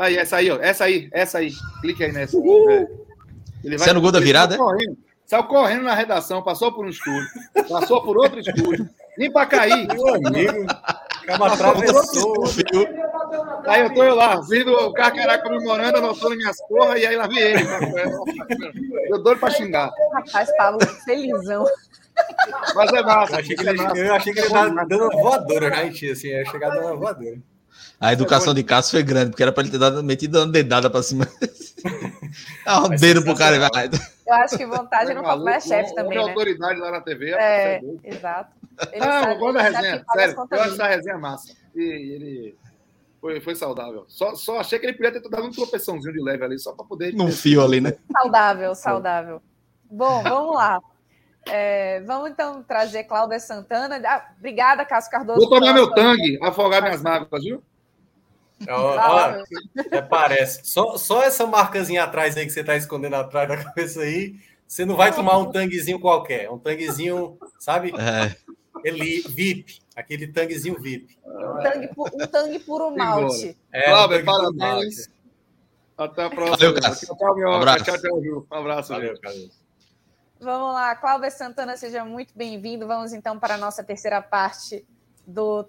Aí, 0.00 0.16
essa 0.16 0.36
aí, 0.38 0.50
ó. 0.50 0.58
Essa 0.58 0.84
aí, 0.84 1.10
essa 1.12 1.38
aí. 1.38 1.52
Clique 1.82 2.02
aí 2.02 2.10
nessa. 2.10 2.34
Ele 3.62 3.76
Isso 3.76 3.90
é 3.90 3.92
no 3.92 4.00
gol 4.00 4.10
da 4.10 4.18
virada, 4.18 4.56
Saiu 4.56 4.64
correndo, 4.64 4.98
saiu 5.26 5.44
correndo 5.44 5.82
na 5.82 5.94
redação, 5.94 6.42
passou 6.42 6.72
por 6.72 6.86
um 6.86 6.88
estúdio, 6.88 7.28
passou 7.68 8.02
por 8.02 8.16
outro 8.16 8.40
estúdio. 8.40 8.88
Nem 9.18 9.30
pra 9.30 9.44
cair. 9.44 9.86
Meu 9.88 10.14
amigo, 10.14 10.64
acaba 11.22 11.52
atravessou. 11.52 12.44
Aí 13.66 13.82
eu 13.82 13.92
tô 13.92 14.02
eu 14.02 14.14
lá, 14.14 14.40
vendo 14.40 14.72
o 14.72 14.90
Carcará 14.94 15.38
comemorando, 15.38 15.98
anotando 15.98 16.34
minhas 16.34 16.56
porra, 16.66 16.98
e 16.98 17.04
aí 17.04 17.16
lá 17.16 17.26
vem 17.26 17.38
ele. 17.38 17.62
Eu 19.10 19.22
doido 19.22 19.38
pra 19.38 19.50
xingar. 19.50 19.90
Rapaz, 20.14 20.50
Pablo, 20.56 20.80
felizão. 21.04 21.66
Mas 22.74 22.90
é 22.94 23.02
massa. 23.02 23.34
Eu 23.34 23.38
achei 23.40 23.54
que 23.54 23.68
é 23.68 23.70
ele, 23.70 23.82
massa. 23.82 23.98
eu 23.98 24.14
achei 24.14 24.32
que 24.32 24.40
ele 24.40 24.48
tava 24.48 24.86
dando 24.86 25.04
uma 25.04 25.22
voadora 25.22 25.68
já 25.68 25.84
em 25.84 25.90
ti, 25.90 26.10
assim, 26.10 26.28
ia 26.28 26.44
chegar 26.46 26.70
dando 26.70 26.86
uma 26.86 26.96
voadora. 26.96 27.49
A 28.00 28.12
educação 28.14 28.54
de 28.54 28.64
Cássio 28.64 28.92
foi 28.92 29.02
grande, 29.02 29.30
porque 29.30 29.42
era 29.42 29.52
pra 29.52 29.62
ele 29.62 29.70
ter 29.70 29.78
dado, 29.78 30.02
metido 30.02 30.38
uma 30.38 30.46
dedada 30.46 30.88
pra 30.88 31.02
cima. 31.02 31.28
Dá 32.64 32.82
um 32.84 32.88
dedo 32.88 33.22
pro 33.22 33.36
cara. 33.36 33.56
sensacional. 33.56 33.90
vai. 33.90 34.10
Eu 34.26 34.34
acho 34.44 34.56
que 34.56 34.64
vontade 34.66 35.12
no 35.14 35.22
Maluco, 35.22 35.44
papai 35.44 35.56
é 35.56 35.60
chefe 35.60 35.82
homem 35.92 35.94
também, 35.94 36.18
né? 36.18 36.30
autoridade 36.30 36.80
lá 36.80 36.90
na 36.92 37.00
TV. 37.00 37.30
É, 37.32 37.74
É, 37.74 37.80
exato. 38.04 38.52
Ele 38.92 39.04
Não, 39.04 39.20
sabe- 39.20 39.32
eu 39.34 39.38
gosto 39.38 39.52
da 39.54 39.62
resenha. 39.62 40.04
Sério, 40.12 40.36
eu 40.50 40.60
acho 40.62 40.72
essa 40.72 40.86
resenha 40.86 41.18
massa. 41.18 41.52
E 41.74 41.82
ele 42.14 42.56
foi, 43.20 43.40
foi 43.40 43.54
saudável. 43.54 44.04
Só, 44.08 44.34
só 44.34 44.60
achei 44.60 44.78
que 44.78 44.86
ele 44.86 44.94
podia 44.94 45.12
ter 45.12 45.28
dado 45.28 45.44
um 45.44 45.50
tropeçãozinho 45.50 46.14
de 46.14 46.22
leve 46.22 46.42
ali, 46.44 46.58
só 46.58 46.72
pra 46.72 46.86
poder. 46.86 47.12
Num 47.12 47.30
fio 47.30 47.62
ali, 47.62 47.80
né? 47.82 47.94
Saudável, 48.10 48.74
saudável. 48.74 49.42
Bom, 49.90 50.22
vamos 50.22 50.54
lá. 50.54 50.80
É, 51.46 52.00
vamos 52.02 52.30
então 52.30 52.62
trazer 52.62 53.04
Cláudia 53.04 53.40
Santana. 53.40 54.00
Ah, 54.06 54.30
obrigada, 54.38 54.84
Cássio 54.86 55.10
Cardoso. 55.10 55.40
Vou 55.40 55.50
tomar 55.50 55.74
meu 55.74 55.90
tangue, 55.90 56.38
afogar 56.42 56.82
minhas 56.82 57.02
mágoas, 57.02 57.42
viu? 57.42 57.62
Ó, 58.68 58.98
até 59.78 60.02
parece. 60.02 60.60
Só, 60.64 60.96
só 60.98 61.22
essa 61.22 61.46
marcazinha 61.46 62.04
atrás 62.04 62.36
aí 62.36 62.44
que 62.44 62.52
você 62.52 62.62
tá 62.62 62.76
escondendo 62.76 63.16
atrás 63.16 63.48
da 63.48 63.56
cabeça 63.56 64.00
aí, 64.00 64.36
você 64.66 64.84
não 64.84 64.96
vai 64.96 65.14
tomar 65.14 65.38
um 65.38 65.50
tanguezinho 65.50 65.98
qualquer. 65.98 66.50
Um 66.50 66.58
tanguezinho, 66.58 67.38
sabe? 67.58 67.92
É, 67.98 68.36
Ele 68.84 69.22
VIP. 69.22 69.80
Aquele 69.96 70.26
tanguezinho 70.28 70.80
VIP. 70.80 71.18
Um 71.24 71.62
tangue, 71.62 71.90
um 71.96 72.26
tangue 72.26 72.58
puro 72.60 72.96
malte. 72.96 73.56
É, 73.72 73.84
Cláudio, 73.84 74.20
um 74.20 74.24
parabéns. 74.24 75.10
Até 75.96 76.24
a 76.24 76.30
próxima. 76.30 76.56
Valeu. 76.56 76.80
Tchau, 76.80 77.16
tchau, 77.16 77.34
minhoca. 77.34 77.56
Abraço. 77.56 77.84
Tchau, 77.84 77.98
tchau, 77.98 78.22
Ju. 78.22 78.46
Um 78.50 78.54
abraço. 78.56 78.92
Valeu. 78.92 79.14
Vamos 80.40 80.72
lá, 80.72 80.96
Cláudia 80.96 81.30
Santana, 81.30 81.76
seja 81.76 82.02
muito 82.02 82.32
bem-vindo. 82.34 82.86
Vamos 82.86 83.12
então 83.12 83.38
para 83.38 83.56
a 83.56 83.58
nossa 83.58 83.84
terceira 83.84 84.22
parte 84.22 84.86
do 85.26 85.68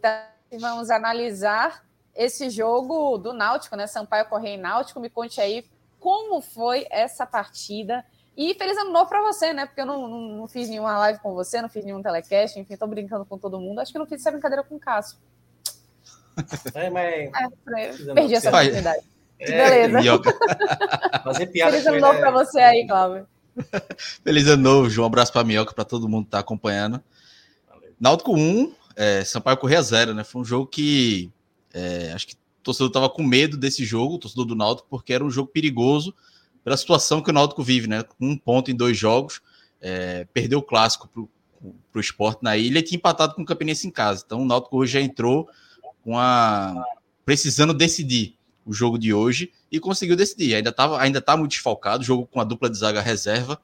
e 0.49 0.57
vamos 0.57 0.89
analisar 0.89 1.84
esse 2.15 2.49
jogo 2.49 3.17
do 3.17 3.33
Náutico, 3.33 3.75
né? 3.75 3.88
Sampaio 3.88 4.25
Correia 4.25 4.55
e 4.55 4.57
Náutico. 4.57 4.99
Me 4.99 5.09
conte 5.09 5.39
aí 5.41 5.65
como 5.99 6.41
foi 6.41 6.85
essa 6.89 7.25
partida. 7.25 8.03
E 8.35 8.53
feliz 8.55 8.77
ano 8.77 8.91
novo 8.91 9.09
para 9.09 9.21
você, 9.21 9.53
né? 9.53 9.65
Porque 9.65 9.81
eu 9.81 9.85
não, 9.85 10.07
não, 10.07 10.19
não 10.38 10.47
fiz 10.47 10.69
nenhuma 10.69 10.97
live 10.97 11.19
com 11.19 11.33
você, 11.33 11.61
não 11.61 11.69
fiz 11.69 11.83
nenhum 11.83 12.01
telecast, 12.01 12.57
enfim, 12.59 12.75
tô 12.77 12.88
brincando 12.88 13.25
com 13.25 13.38
todo 13.38 13.59
mundo. 13.59 13.79
Acho 13.79 13.91
que 13.91 13.99
não 13.99 14.05
fiz 14.05 14.21
essa 14.21 14.31
brincadeira 14.31 14.63
com 14.63 14.75
o 14.75 14.79
Cássio. 14.79 15.17
É, 16.73 16.89
mas 16.89 17.29
É, 17.77 18.13
perdi 18.13 18.35
essa 18.35 18.49
oportunidade. 18.49 19.03
é, 19.39 19.88
Beleza. 19.88 20.21
fazer 21.23 21.47
piada 21.47 21.71
Feliz 21.73 21.88
ano 21.88 21.99
novo 21.99 22.13
é- 22.13 22.19
para 22.19 22.31
você 22.31 22.59
aí, 22.59 22.88
Cláudio. 22.88 23.27
Feliz 24.23 24.47
ano 24.47 24.63
novo, 24.63 24.89
João. 24.89 25.05
Um 25.05 25.07
abraço 25.07 25.31
pra 25.33 25.43
Minhoca, 25.43 25.73
pra 25.73 25.83
todo 25.83 26.07
mundo 26.07 26.25
que 26.25 26.31
tá 26.31 26.39
acompanhando. 26.39 27.03
Valeu. 27.67 27.93
Náutico 27.99 28.33
1, 28.33 28.73
é, 28.95 29.23
Sampaio 29.25 29.57
Correia 29.57 29.81
0, 29.81 30.13
né? 30.13 30.23
Foi 30.23 30.41
um 30.41 30.45
jogo 30.45 30.67
que 30.67 31.29
é, 31.73 32.11
acho 32.14 32.27
que 32.27 32.34
o 32.34 32.64
torcedor 32.64 32.91
tava 32.91 33.10
com 33.10 33.23
medo 33.23 33.57
desse 33.57 33.84
jogo, 33.84 34.15
o 34.15 34.19
torcedor 34.19 34.45
do 34.45 34.56
Náutico, 34.56 34.88
porque 34.89 35.14
era 35.14 35.23
um 35.23 35.31
jogo 35.31 35.49
perigoso 35.49 36.14
pela 36.64 36.77
situação 36.77 37.22
que 37.22 37.30
o 37.30 37.34
Náutico 37.34 37.64
vive, 37.64 37.88
né? 37.88 38.03
Com 38.03 38.27
um 38.27 38.38
ponto 38.38 38.69
em 38.69 38.76
dois 38.76 38.98
jogos, 38.98 39.41
é, 39.81 40.26
perdeu 40.34 40.60
o 40.60 40.64
clássico 40.64 41.07
pro, 41.07 41.30
pro 41.91 42.02
esporte 42.02 42.43
na 42.43 42.56
ilha 42.56 42.80
e 42.80 42.84
tinha 42.84 42.98
empatado 42.98 43.34
com 43.34 43.41
o 43.41 43.45
Campinense 43.45 43.88
em 43.88 43.91
casa. 43.91 44.23
Então 44.26 44.41
o 44.41 44.45
Náutico 44.45 44.77
hoje 44.77 44.93
já 44.93 45.02
entrou 45.02 45.49
com 46.03 46.18
a 46.18 46.84
precisando 47.26 47.73
decidir 47.73 48.35
o 48.65 48.73
jogo 48.73 48.98
de 48.98 49.14
hoje 49.14 49.52
e 49.72 49.80
conseguiu 49.80 50.15
decidir. 50.15 50.56
Ainda 50.56 50.72
tava, 50.72 50.99
ainda 50.99 51.22
tá 51.22 51.35
muito 51.35 51.52
desfalcado, 51.52 52.03
jogo 52.03 52.27
com 52.27 52.39
a 52.39 52.43
dupla 52.43 52.69
de 52.69 52.77
zaga 52.77 53.02
reserva. 53.02 53.60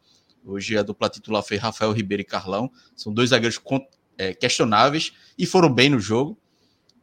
Hoje 0.46 0.78
a 0.78 0.84
dupla 0.84 1.10
titular 1.10 1.44
foi 1.44 1.58
Rafael 1.58 1.92
Ribeiro 1.92 2.22
e 2.22 2.26
Carlão. 2.26 2.72
São 2.96 3.14
dois 3.14 3.30
zagueiros 3.30 3.60
é, 4.18 4.34
questionáveis 4.34 5.14
e 5.38 5.46
foram 5.46 5.72
bem 5.72 5.90
no 5.90 6.00
jogo. 6.00 6.38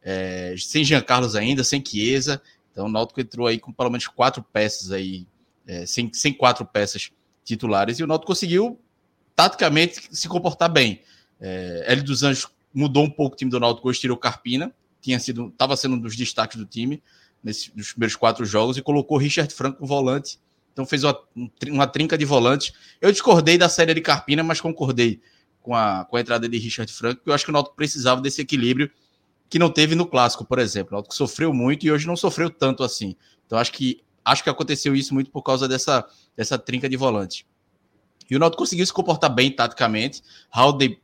É, 0.07 0.55
sem 0.59 0.83
Jean 0.83 1.01
Carlos 1.01 1.35
ainda, 1.35 1.63
sem 1.63 1.83
Chiesa. 1.83 2.39
Então 2.71 2.85
o 2.85 2.89
Náutico 2.89 3.19
entrou 3.19 3.47
aí 3.47 3.59
com 3.59 3.73
pelo 3.73 3.89
menos 3.89 4.07
quatro 4.07 4.43
peças 4.53 4.91
aí, 4.91 5.25
é, 5.65 5.87
sem, 5.87 6.13
sem 6.13 6.31
quatro 6.31 6.63
peças 6.63 7.11
titulares. 7.43 7.97
E 7.97 8.03
o 8.03 8.07
Náutico 8.07 8.27
conseguiu, 8.27 8.79
taticamente, 9.35 10.07
se 10.11 10.29
comportar 10.29 10.71
bem. 10.71 11.01
É, 11.41 11.95
dos 11.95 12.21
Anjos 12.21 12.47
mudou 12.71 13.03
um 13.03 13.09
pouco 13.09 13.33
o 13.33 13.37
time 13.37 13.49
do 13.49 13.59
Náutico 13.59 13.89
hoje, 13.89 13.99
tirou 13.99 14.15
Carpina, 14.15 14.71
tinha 15.01 15.19
sido, 15.19 15.47
estava 15.47 15.75
sendo 15.75 15.95
um 15.95 15.99
dos 15.99 16.15
destaques 16.15 16.57
do 16.57 16.65
time 16.65 17.01
nesses 17.43 17.71
nos 17.75 17.91
primeiros 17.91 18.15
quatro 18.15 18.45
jogos 18.45 18.77
e 18.77 18.81
colocou 18.81 19.17
Richard 19.17 19.53
Franco 19.53 19.81
no 19.81 19.87
volante. 19.87 20.39
Então 20.71 20.85
fez 20.85 21.03
uma, 21.03 21.17
um 21.35 21.49
uma 21.69 21.87
trinca 21.87 22.17
de 22.17 22.25
volantes. 22.25 22.73
Eu 23.01 23.11
discordei 23.11 23.57
da 23.57 23.69
série 23.69 23.93
de 23.93 24.01
Carpina, 24.01 24.43
mas 24.43 24.61
concordei 24.61 25.21
com 25.65 25.73
a, 25.73 26.05
com 26.05 26.15
a 26.15 26.21
entrada 26.21 26.47
de 26.47 26.57
Richard 26.59 26.93
Franco, 26.93 27.23
eu 27.25 27.33
acho 27.33 27.43
que 27.43 27.49
o 27.49 27.53
Náutico 27.53 27.75
precisava 27.75 28.21
desse 28.21 28.39
equilíbrio 28.39 28.91
que 29.49 29.59
não 29.59 29.69
teve 29.69 29.95
no 29.95 30.05
clássico, 30.05 30.43
por 30.45 30.59
exemplo. 30.59 30.97
O 30.97 31.13
sofreu 31.13 31.53
muito 31.53 31.85
e 31.85 31.91
hoje 31.91 32.07
não 32.07 32.15
sofreu 32.17 32.49
tanto 32.49 32.83
assim. 32.83 33.15
Então 33.45 33.57
acho 33.57 33.71
que 33.71 34.03
acho 34.23 34.43
que 34.43 34.49
aconteceu 34.49 34.95
isso 34.95 35.13
muito 35.13 35.29
por 35.29 35.43
causa 35.43 35.67
dessa, 35.67 36.03
dessa 36.35 36.57
trinca 36.57 36.89
de 36.89 36.97
volantes. 36.97 37.45
E 38.29 38.35
o 38.35 38.39
Náutico 38.39 38.63
conseguiu 38.63 38.85
se 38.85 38.91
comportar 38.91 39.33
bem 39.33 39.51
taticamente. 39.51 40.23
Haldey, 40.51 40.99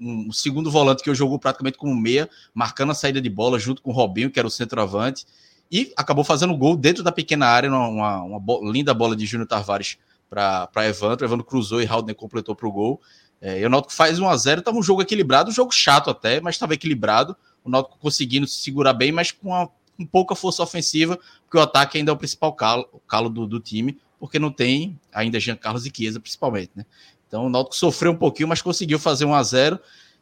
um 0.00 0.32
segundo 0.32 0.70
volante 0.72 1.02
que 1.02 1.08
eu 1.08 1.14
jogou 1.14 1.38
praticamente 1.38 1.78
como 1.78 1.94
meia, 1.94 2.28
marcando 2.52 2.90
a 2.90 2.94
saída 2.94 3.20
de 3.20 3.30
bola 3.30 3.60
junto 3.60 3.80
com 3.80 3.90
o 3.90 3.94
Robinho, 3.94 4.28
que 4.28 4.40
era 4.40 4.48
o 4.48 4.50
centroavante, 4.50 5.24
e 5.70 5.92
acabou 5.96 6.24
fazendo 6.24 6.56
gol 6.56 6.76
dentro 6.76 7.04
da 7.04 7.12
pequena 7.12 7.46
área, 7.46 7.70
uma, 7.70 8.22
uma, 8.22 8.40
bo- 8.40 8.68
linda 8.70 8.92
bola 8.92 9.14
de 9.14 9.24
Júnior 9.24 9.46
Tavares 9.46 9.96
para 10.28 10.68
Evandro. 10.88 11.24
Evandro 11.24 11.44
cruzou 11.44 11.80
e 11.80 11.86
Haldner 11.86 12.16
completou 12.16 12.56
para 12.56 12.66
o 12.66 12.72
gol. 12.72 13.00
É, 13.40 13.60
e 13.60 13.64
o 13.64 13.70
Náutico 13.70 13.92
faz 13.94 14.18
1 14.18 14.28
a 14.28 14.36
0 14.36 14.58
estava 14.58 14.76
um 14.76 14.82
jogo 14.82 15.00
equilibrado, 15.00 15.50
um 15.50 15.54
jogo 15.54 15.70
chato 15.72 16.10
até, 16.10 16.40
mas 16.40 16.56
estava 16.56 16.74
equilibrado. 16.74 17.36
O 17.64 17.70
Náutico 17.70 17.98
conseguindo 17.98 18.46
se 18.46 18.60
segurar 18.60 18.92
bem, 18.92 19.10
mas 19.10 19.32
com, 19.32 19.48
uma, 19.48 19.68
com 19.96 20.06
pouca 20.06 20.34
força 20.34 20.62
ofensiva, 20.62 21.18
porque 21.44 21.56
o 21.56 21.60
ataque 21.60 21.98
ainda 21.98 22.10
é 22.10 22.14
o 22.14 22.16
principal 22.16 22.52
calo, 22.52 22.88
o 22.92 23.00
calo 23.00 23.28
do, 23.28 23.46
do 23.46 23.58
time, 23.58 23.98
porque 24.20 24.38
não 24.38 24.50
tem 24.50 24.98
ainda 25.12 25.40
Jean 25.40 25.56
Carlos 25.56 25.86
e 25.86 25.92
Chiesa, 25.94 26.20
principalmente, 26.20 26.70
né? 26.74 26.84
Então 27.26 27.46
o 27.46 27.48
Náutico 27.48 27.74
sofreu 27.74 28.12
um 28.12 28.16
pouquinho, 28.16 28.48
mas 28.48 28.62
conseguiu 28.62 28.98
fazer 28.98 29.24
1 29.24 29.34
a 29.34 29.42
0 29.42 29.80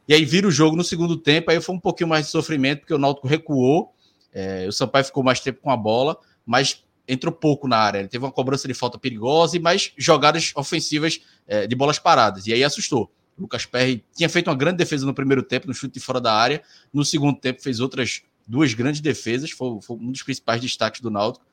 e 0.09 0.15
aí 0.15 0.25
vira 0.25 0.47
o 0.47 0.51
jogo 0.51 0.77
no 0.77 0.83
segundo 0.83 1.17
tempo, 1.17 1.51
aí 1.51 1.61
foi 1.61 1.75
um 1.75 1.81
pouquinho 1.81 2.09
mais 2.09 2.27
de 2.27 2.33
sofrimento, 2.33 2.81
porque 2.81 2.95
o 2.95 2.99
Náutico 2.99 3.27
recuou, 3.27 3.93
é, 4.33 4.67
o 4.67 4.73
Sampaio 4.73 5.05
ficou 5.05 5.23
mais 5.23 5.41
tempo 5.41 5.61
com 5.61 5.71
a 5.71 5.77
bola, 5.77 6.17
mas 6.45 6.83
entrou 7.07 7.33
pouco 7.33 7.69
na 7.69 7.77
área. 7.77 7.99
Ele 7.99 8.09
teve 8.09 8.25
uma 8.25 8.33
cobrança 8.33 8.67
de 8.67 8.75
falta 8.75 8.99
perigosa 8.99 9.57
e 9.57 9.61
mais 9.61 9.93
jogadas 9.97 10.53
ofensivas 10.57 11.21
é, 11.47 11.67
de 11.67 11.75
bolas 11.75 11.99
paradas. 11.99 12.47
E 12.47 12.53
aí 12.53 12.65
assustou. 12.65 13.11
Lucas 13.39 13.67
Perry 13.67 14.05
tinha 14.15 14.29
feito 14.29 14.49
uma 14.49 14.57
grande 14.57 14.79
defesa 14.79 15.07
no 15.07 15.15
primeiro 15.15 15.43
tempo, 15.43 15.67
no 15.67 15.75
chute 15.75 15.95
de 15.95 16.01
fora 16.01 16.21
da 16.21 16.33
área. 16.35 16.63
No 16.93 17.05
segundo 17.05 17.39
tempo 17.39 17.63
fez 17.63 17.81
outras 17.81 18.23
duas 18.47 18.75
grandes 18.75 19.01
defesas. 19.01 19.51
Foi, 19.51 19.81
foi 19.81 19.97
um 19.97 20.13
dos 20.13 20.23
principais 20.23 20.61
destaques 20.61 21.01
do 21.01 21.11
Náutico. 21.11 21.45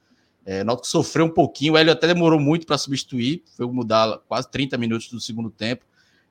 É, 0.45 0.61
o 0.61 0.65
Náutico 0.65 0.87
sofreu 0.87 1.25
um 1.25 1.29
pouquinho. 1.29 1.73
O 1.73 1.77
Hélio 1.77 1.91
até 1.91 2.07
demorou 2.07 2.39
muito 2.39 2.65
para 2.65 2.77
substituir. 2.77 3.43
Foi 3.55 3.65
mudar 3.67 4.19
quase 4.27 4.49
30 4.49 4.77
minutos 4.77 5.09
do 5.09 5.19
segundo 5.19 5.49
tempo. 5.49 5.85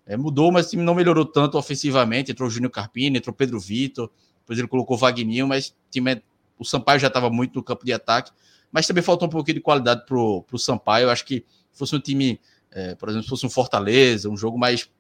É, 0.07 0.17
mudou, 0.17 0.51
mas 0.51 0.67
o 0.67 0.71
time 0.71 0.83
não 0.83 0.95
melhorou 0.95 1.25
tanto 1.25 1.59
ofensivamente. 1.59 2.31
Entrou 2.31 2.49
o 2.49 2.51
Júnior 2.51 2.71
Carpini, 2.71 3.19
entrou 3.19 3.35
Pedro 3.35 3.59
Vitor. 3.59 4.11
Depois 4.41 4.59
ele 4.59 4.69
colocou 4.69 4.97
o 4.97 4.99
Vagninho, 4.99 5.47
mas 5.47 5.69
o 5.69 5.91
time 5.91 6.13
é 6.13 6.23
o 6.59 6.65
Sampaio 6.65 6.99
já 6.99 7.07
estava 7.07 7.31
muito 7.31 7.55
no 7.55 7.63
campo 7.63 7.85
de 7.85 7.93
ataque, 7.93 8.33
mas 8.73 8.87
também 8.87 9.03
faltou 9.03 9.29
um 9.29 9.31
pouquinho 9.31 9.55
de 9.55 9.61
qualidade 9.61 10.05
para 10.05 10.17
o 10.19 10.59
Sampaio. 10.59 11.05
Eu 11.05 11.11
acho 11.11 11.25
que 11.25 11.45
fosse 11.73 11.95
um 11.95 12.01
time, 12.01 12.41
é, 12.71 12.95
por 12.95 13.09
exemplo, 13.09 13.25
se 13.25 13.31
fosse 13.31 13.47
um 13.47 13.51
Fortaleza, 13.51 14.29
um 14.29 14.37
jogo 14.37 14.59
mais. 14.59 14.91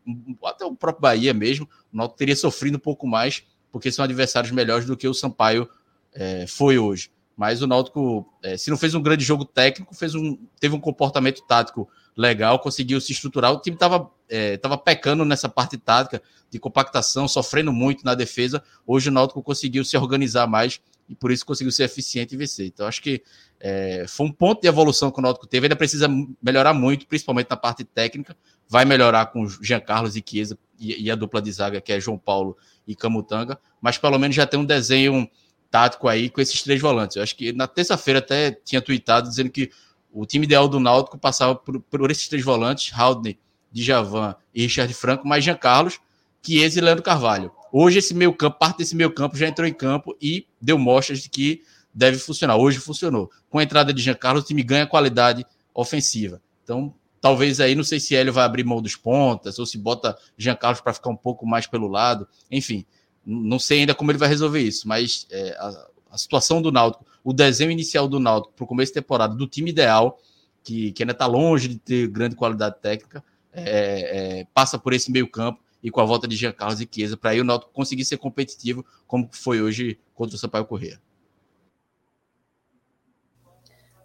Até 0.45 0.65
o 0.65 0.74
próprio 0.74 1.03
Bahia 1.03 1.35
mesmo, 1.35 1.69
o 1.93 1.97
Náutico 1.97 2.19
teria 2.19 2.36
sofrido 2.36 2.77
um 2.77 2.81
pouco 2.81 3.07
mais, 3.07 3.45
porque 3.70 3.93
são 3.93 4.05
adversários 4.05 4.53
melhores 4.53 4.86
do 4.86 4.97
que 4.97 5.07
o 5.07 5.15
Sampaio 5.15 5.69
é, 6.12 6.47
foi 6.47 6.78
hoje. 6.78 7.11
Mas 7.39 7.62
o 7.62 7.69
Náutico, 7.69 8.28
é, 8.43 8.56
se 8.56 8.69
não 8.69 8.77
fez 8.77 8.97
um 8.97 9.01
grande 9.01 9.24
jogo 9.24 9.44
técnico, 9.44 9.94
fez 9.94 10.12
um, 10.16 10.36
teve 10.59 10.74
um 10.74 10.81
comportamento 10.81 11.40
tático 11.47 11.89
legal, 12.16 12.59
conseguiu 12.59 13.01
se 13.01 13.12
estruturar. 13.12 13.52
O 13.52 13.60
time 13.60 13.77
estava 13.77 14.10
é, 14.28 14.56
tava 14.56 14.77
pecando 14.77 15.24
nessa 15.24 15.48
parte 15.48 15.78
tática 15.78 16.20
de 16.51 16.59
compactação, 16.59 17.28
sofrendo 17.28 17.73
muito 17.73 18.05
na 18.05 18.16
defesa. 18.16 18.60
Hoje 18.85 19.09
o 19.09 19.12
Náutico 19.12 19.40
conseguiu 19.40 19.85
se 19.85 19.97
organizar 19.97 20.48
mais 20.48 20.81
e 21.09 21.15
por 21.15 21.31
isso 21.31 21.47
conseguiu 21.47 21.70
ser 21.70 21.85
eficiente 21.85 22.35
e 22.35 22.36
vencer. 22.36 22.66
Então 22.66 22.89
acho 22.89 23.01
que 23.01 23.23
é, 23.60 24.05
foi 24.09 24.27
um 24.27 24.32
ponto 24.32 24.60
de 24.60 24.66
evolução 24.66 25.12
que 25.12 25.20
o 25.20 25.23
Náutico 25.23 25.47
teve. 25.47 25.66
Ainda 25.66 25.77
precisa 25.77 26.09
melhorar 26.43 26.74
muito, 26.74 27.06
principalmente 27.06 27.48
na 27.48 27.56
parte 27.56 27.85
técnica. 27.85 28.36
Vai 28.69 28.85
melhorar 28.85 29.27
com 29.27 29.47
Jean 29.62 29.78
Carlos 29.78 30.16
e 30.16 30.24
Chiesa 30.27 30.59
e, 30.77 31.05
e 31.05 31.09
a 31.09 31.15
dupla 31.15 31.40
de 31.40 31.52
zaga 31.52 31.81
que 31.81 31.93
é 31.93 32.01
João 32.01 32.19
Paulo 32.19 32.56
e 32.85 32.97
Camutanga, 32.97 33.60
mas 33.81 33.97
pelo 33.97 34.19
menos 34.19 34.35
já 34.35 34.44
tem 34.44 34.59
um 34.59 34.65
desenho 34.65 35.31
tático 35.70 36.09
aí 36.09 36.31
com 36.31 36.40
esses 36.40 36.62
três 36.62 36.81
volantes. 36.81 37.16
Eu 37.16 37.23
acho 37.23 37.36
que 37.36 37.53
na 37.53 37.66
terça-feira 37.66 38.19
até 38.19 38.51
tinha 38.51 38.81
tweetado 38.81 39.28
dizendo 39.28 39.51
que 39.51 39.70
o 40.12 40.24
time 40.24 40.47
ideal 40.47 40.69
do 40.69 40.81
Náutico 40.81 41.19
passava 41.19 41.55
por, 41.55 41.81
por 41.81 42.11
esses 42.11 42.28
três 42.28 42.45
volantes, 42.45 42.93
Haldney, 42.93 43.39
Djavan 43.70 44.35
e 44.55 44.62
Richard 44.62 44.93
Franco, 44.95 45.27
mais 45.27 45.45
Jean 45.45 45.57
Carlos, 45.57 46.01
Chiesa 46.43 46.78
e 46.78 46.82
Leandro 46.82 47.03
Carvalho. 47.03 47.53
Hoje 47.70 47.99
esse 47.99 48.15
meio 48.15 48.32
campo, 48.32 48.59
parte 48.59 48.78
desse 48.78 48.97
meio 48.97 49.12
campo 49.12 49.36
já 49.36 49.47
entrou 49.47 49.69
em 49.69 49.74
campo 49.74 50.16
e 50.20 50.47
deu 50.61 50.78
mostras 50.78 51.20
de 51.20 51.28
que 51.28 51.62
deve 51.93 52.19
funcionar. 52.19 52.57
Hoje 52.57 52.78
funcionou. 52.78 53.31
Com 53.51 53.59
a 53.59 53.62
entrada 53.62 53.93
de 53.93 54.01
Jean 54.01 54.15
Carlos, 54.15 54.45
o 54.45 54.47
time 54.47 54.62
ganha 54.62 54.86
qualidade 54.86 55.45
ofensiva. 55.74 56.40
Então, 56.65 56.95
talvez 57.20 57.61
aí, 57.61 57.74
não 57.74 57.85
sei 57.85 58.01
se 58.01 58.15
Hélio 58.15 58.32
vai 58.32 58.45
abrir 58.45 58.65
mão 58.65 58.81
dos 58.81 58.97
pontas 58.97 59.59
ou 59.59 59.66
se 59.66 59.77
bota 59.77 60.16
Jean 60.36 60.55
Carlos 60.55 60.81
para 60.81 60.95
ficar 60.95 61.11
um 61.11 61.16
pouco 61.16 61.47
mais 61.47 61.66
pelo 61.66 61.89
lado. 61.89 62.27
Enfim, 62.51 62.86
não 63.24 63.59
sei 63.59 63.81
ainda 63.81 63.95
como 63.95 64.11
ele 64.11 64.19
vai 64.19 64.28
resolver 64.28 64.61
isso, 64.61 64.86
mas 64.89 65.27
é, 65.31 65.57
a, 65.59 65.89
a, 66.12 66.19
situação 66.19 66.62
do 66.62 66.73
Náutico, 66.73 67.05
o 67.23 67.32
desenho 67.32 67.70
inicial 67.70 68.09
do 68.09 68.19
Náutico 68.19 68.55
para 68.55 68.65
o 68.65 68.66
começo 68.66 68.90
de 68.90 69.01
temporada, 69.01 69.35
do 69.35 69.47
time 69.47 69.70
ideal, 69.70 70.19
que, 70.62 70.93
que 70.93 71.03
ainda 71.03 71.12
está 71.12 71.27
longe 71.27 71.69
de 71.69 71.78
ter 71.78 72.09
grande 72.09 72.36
qualidade 72.36 72.77
técnica, 72.81 73.23
é, 73.53 74.40
é, 74.40 74.47
passa 74.55 74.78
por 74.78 74.93
esse 74.93 75.11
meio 75.11 75.28
campo 75.28 75.61
e 75.82 75.90
com 75.90 76.01
a 76.01 76.05
volta 76.05 76.27
de 76.27 76.36
Jean 76.36 76.53
Carlos 76.53 76.81
e 76.81 76.89
Chiesa, 76.90 77.16
para 77.16 77.31
aí 77.31 77.40
o 77.40 77.45
Náutico 77.45 77.73
conseguir 77.73 78.05
ser 78.05 78.16
competitivo, 78.19 78.85
como 79.07 79.28
foi 79.32 79.62
hoje 79.62 79.99
contra 80.15 80.36
o 80.36 80.39
Sampaio 80.39 80.65
Corrêa. 80.65 81.01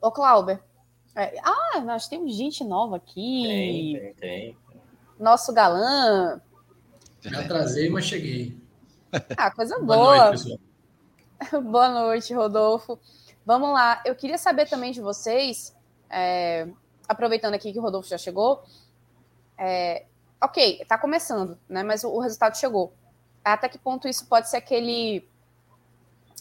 Ô, 0.01 0.11
Clauber, 0.11 0.61
é, 1.15 1.39
ah, 1.43 1.79
nós 1.81 2.07
temos 2.07 2.35
gente 2.35 2.63
nova 2.63 2.97
aqui. 2.97 3.43
Tem, 3.43 3.99
tem, 3.99 4.13
tem. 4.15 4.57
Nosso 5.19 5.53
galã. 5.53 6.41
Me 7.23 7.35
atrasei, 7.37 7.89
mas 7.89 8.05
cheguei. 8.05 8.57
Ah, 9.37 9.51
coisa 9.51 9.79
boa. 9.79 9.95
Boa 9.95 10.29
noite, 10.29 10.59
boa 11.63 11.89
noite, 11.89 12.33
Rodolfo. 12.33 12.99
Vamos 13.45 13.71
lá. 13.71 14.01
Eu 14.05 14.15
queria 14.15 14.37
saber 14.37 14.67
também 14.67 14.91
de 14.91 15.01
vocês, 15.01 15.75
é, 16.09 16.67
aproveitando 17.07 17.53
aqui 17.53 17.71
que 17.71 17.79
o 17.79 17.81
Rodolfo 17.81 18.09
já 18.09 18.17
chegou. 18.17 18.63
É, 19.57 20.05
ok, 20.41 20.81
está 20.81 20.97
começando, 20.97 21.57
né? 21.69 21.83
Mas 21.83 22.03
o, 22.03 22.09
o, 22.09 22.19
resultado 22.19 22.57
chegou. 22.57 22.93
Até 23.43 23.67
que 23.67 23.77
ponto 23.77 24.07
isso 24.07 24.25
pode 24.25 24.49
ser 24.49 24.57
aquele 24.57 25.27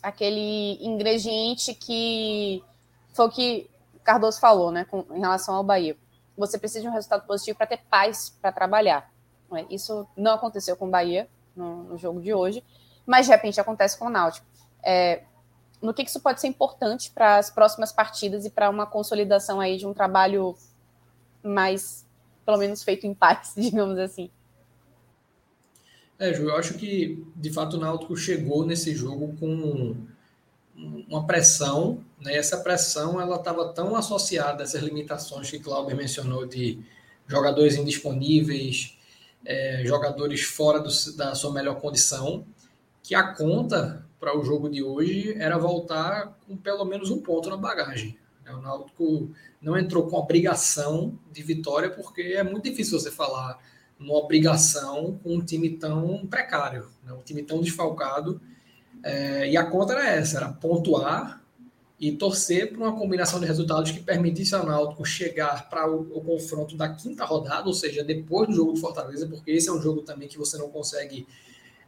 aquele 0.03 0.79
ingrediente 0.85 1.75
que 1.75 2.65
foi 3.13 3.27
o 3.27 3.31
que 3.31 3.71
Cardoso 4.03 4.41
falou, 4.41 4.71
né? 4.71 4.85
Com, 4.85 5.05
em 5.11 5.21
relação 5.21 5.55
ao 5.55 5.65
Bahia. 5.65 5.97
Você 6.37 6.59
precisa 6.59 6.81
de 6.81 6.89
um 6.89 6.93
resultado 6.93 7.27
positivo 7.27 7.59
para 7.59 7.67
ter 7.67 7.81
paz 7.91 8.31
para 8.41 8.51
trabalhar. 8.51 9.13
Né? 9.51 9.67
Isso 9.69 10.07
não 10.17 10.35
aconteceu 10.35 10.77
com 10.77 10.87
o 10.87 10.91
Bahia 10.91 11.29
no, 11.55 11.85
no, 11.85 11.99
jogo 11.99 12.21
de 12.21 12.33
hoje, 12.33 12.63
mas 13.07 13.27
de 13.27 13.33
repente 13.33 13.61
acontece 13.61 13.99
com 13.99 14.07
o 14.07 14.11
Náutico. 14.11 14.47
É, 14.83 15.23
no 15.81 15.93
que, 15.93 16.05
que 16.05 16.11
isso 16.11 16.21
pode 16.21 16.41
ser 16.41 16.47
importante 16.47 17.11
para 17.11 17.39
as 17.39 17.51
próximas 17.51 17.93
partidas 17.93 18.45
e 18.45 18.51
para 18.51 18.71
uma 18.71 18.87
consolidação 18.87 19.61
aí 19.61 19.77
de 19.77 19.87
um 19.87 19.93
trabalho 19.93 20.57
mais, 21.43 22.07
pelo 22.47 22.59
menos, 22.59 22.83
feito 22.83 23.07
em 23.07 23.15
paz, 23.15 23.53
digamos 23.59 23.99
assim? 23.99 24.31
É, 26.19 26.33
Ju, 26.33 26.45
eu 26.45 26.57
acho 26.57 26.75
que 26.75 27.27
de 27.35 27.53
fato 27.53 27.77
o 27.77 27.81
Náutico 27.81 28.17
chegou 28.17 28.65
nesse 28.65 28.95
jogo 28.95 29.37
com 29.41 29.97
uma 31.09 31.27
pressão, 31.27 32.03
né? 32.21 32.37
Essa 32.37 32.59
pressão 32.59 33.21
ela 33.21 33.37
estava 33.37 33.69
tão 33.73 33.97
associada 33.97 34.63
a 34.63 34.65
essas 34.65 34.83
limitações 34.83 35.51
que 35.51 35.59
Clauber 35.59 35.97
mencionou 35.97 36.47
de 36.47 36.79
jogadores 37.27 37.77
indisponíveis, 37.77 38.97
é, 39.45 39.83
jogadores 39.85 40.43
fora 40.43 40.81
do, 40.81 40.89
da 41.17 41.35
sua 41.35 41.53
melhor 41.53 41.81
condição, 41.81 42.45
que 43.03 43.15
a 43.15 43.35
conta 43.35 44.07
para 44.19 44.39
o 44.39 44.45
jogo 44.45 44.69
de 44.69 44.83
hoje 44.83 45.35
era 45.39 45.59
voltar 45.59 46.39
com 46.47 46.57
pelo 46.57 46.85
menos 46.85 47.11
um 47.11 47.21
ponto 47.21 47.51
na 47.51 47.57
bagagem. 47.57 48.17
O 48.49 48.61
Náutico 48.61 49.31
não 49.61 49.79
entrou 49.79 50.07
com 50.09 50.17
obrigação 50.17 51.19
de 51.33 51.43
vitória, 51.43 51.91
porque 51.91 52.21
é 52.21 52.43
muito 52.43 52.65
difícil 52.65 52.99
você 52.99 53.11
falar 53.11 53.59
uma 53.99 54.15
obrigação 54.15 55.19
com 55.23 55.37
um 55.37 55.45
time 55.45 55.71
tão 55.71 56.27
precário, 56.27 56.89
né? 57.05 57.13
um 57.13 57.23
time 57.23 57.43
tão 57.43 57.61
desfalcado. 57.61 58.41
É, 59.03 59.49
e 59.49 59.57
a 59.57 59.65
conta 59.65 59.95
era 59.95 60.09
essa, 60.09 60.39
era 60.39 60.53
pontuar 60.53 61.42
e 62.03 62.11
torcer 62.11 62.73
para 62.73 62.79
uma 62.79 62.99
combinação 62.99 63.39
de 63.39 63.47
resultados 63.47 63.93
que 63.93 64.01
permitisse 64.01 64.57
ao 64.57 64.67
Náutico 64.67 65.05
chegar 65.05 65.71
para 65.71 65.89
o, 65.89 66.01
o, 66.01 66.21
confronto 66.21 66.77
da 66.77 66.89
quinta 66.89 67.25
rodada, 67.25 67.69
ou 67.69 67.73
seja, 67.73 68.03
depois 68.03 68.49
do 68.49 68.55
jogo 68.57 68.73
de 68.73 68.81
Fortaleza, 68.81 69.25
porque 69.29 69.53
esse 69.53 69.69
é 69.69 69.73
um 69.73 69.81
jogo 69.81 70.03
também 70.03 70.27
que 70.27 70.37
você 70.37 70.59
não 70.59 70.69
consegue, 70.69 71.25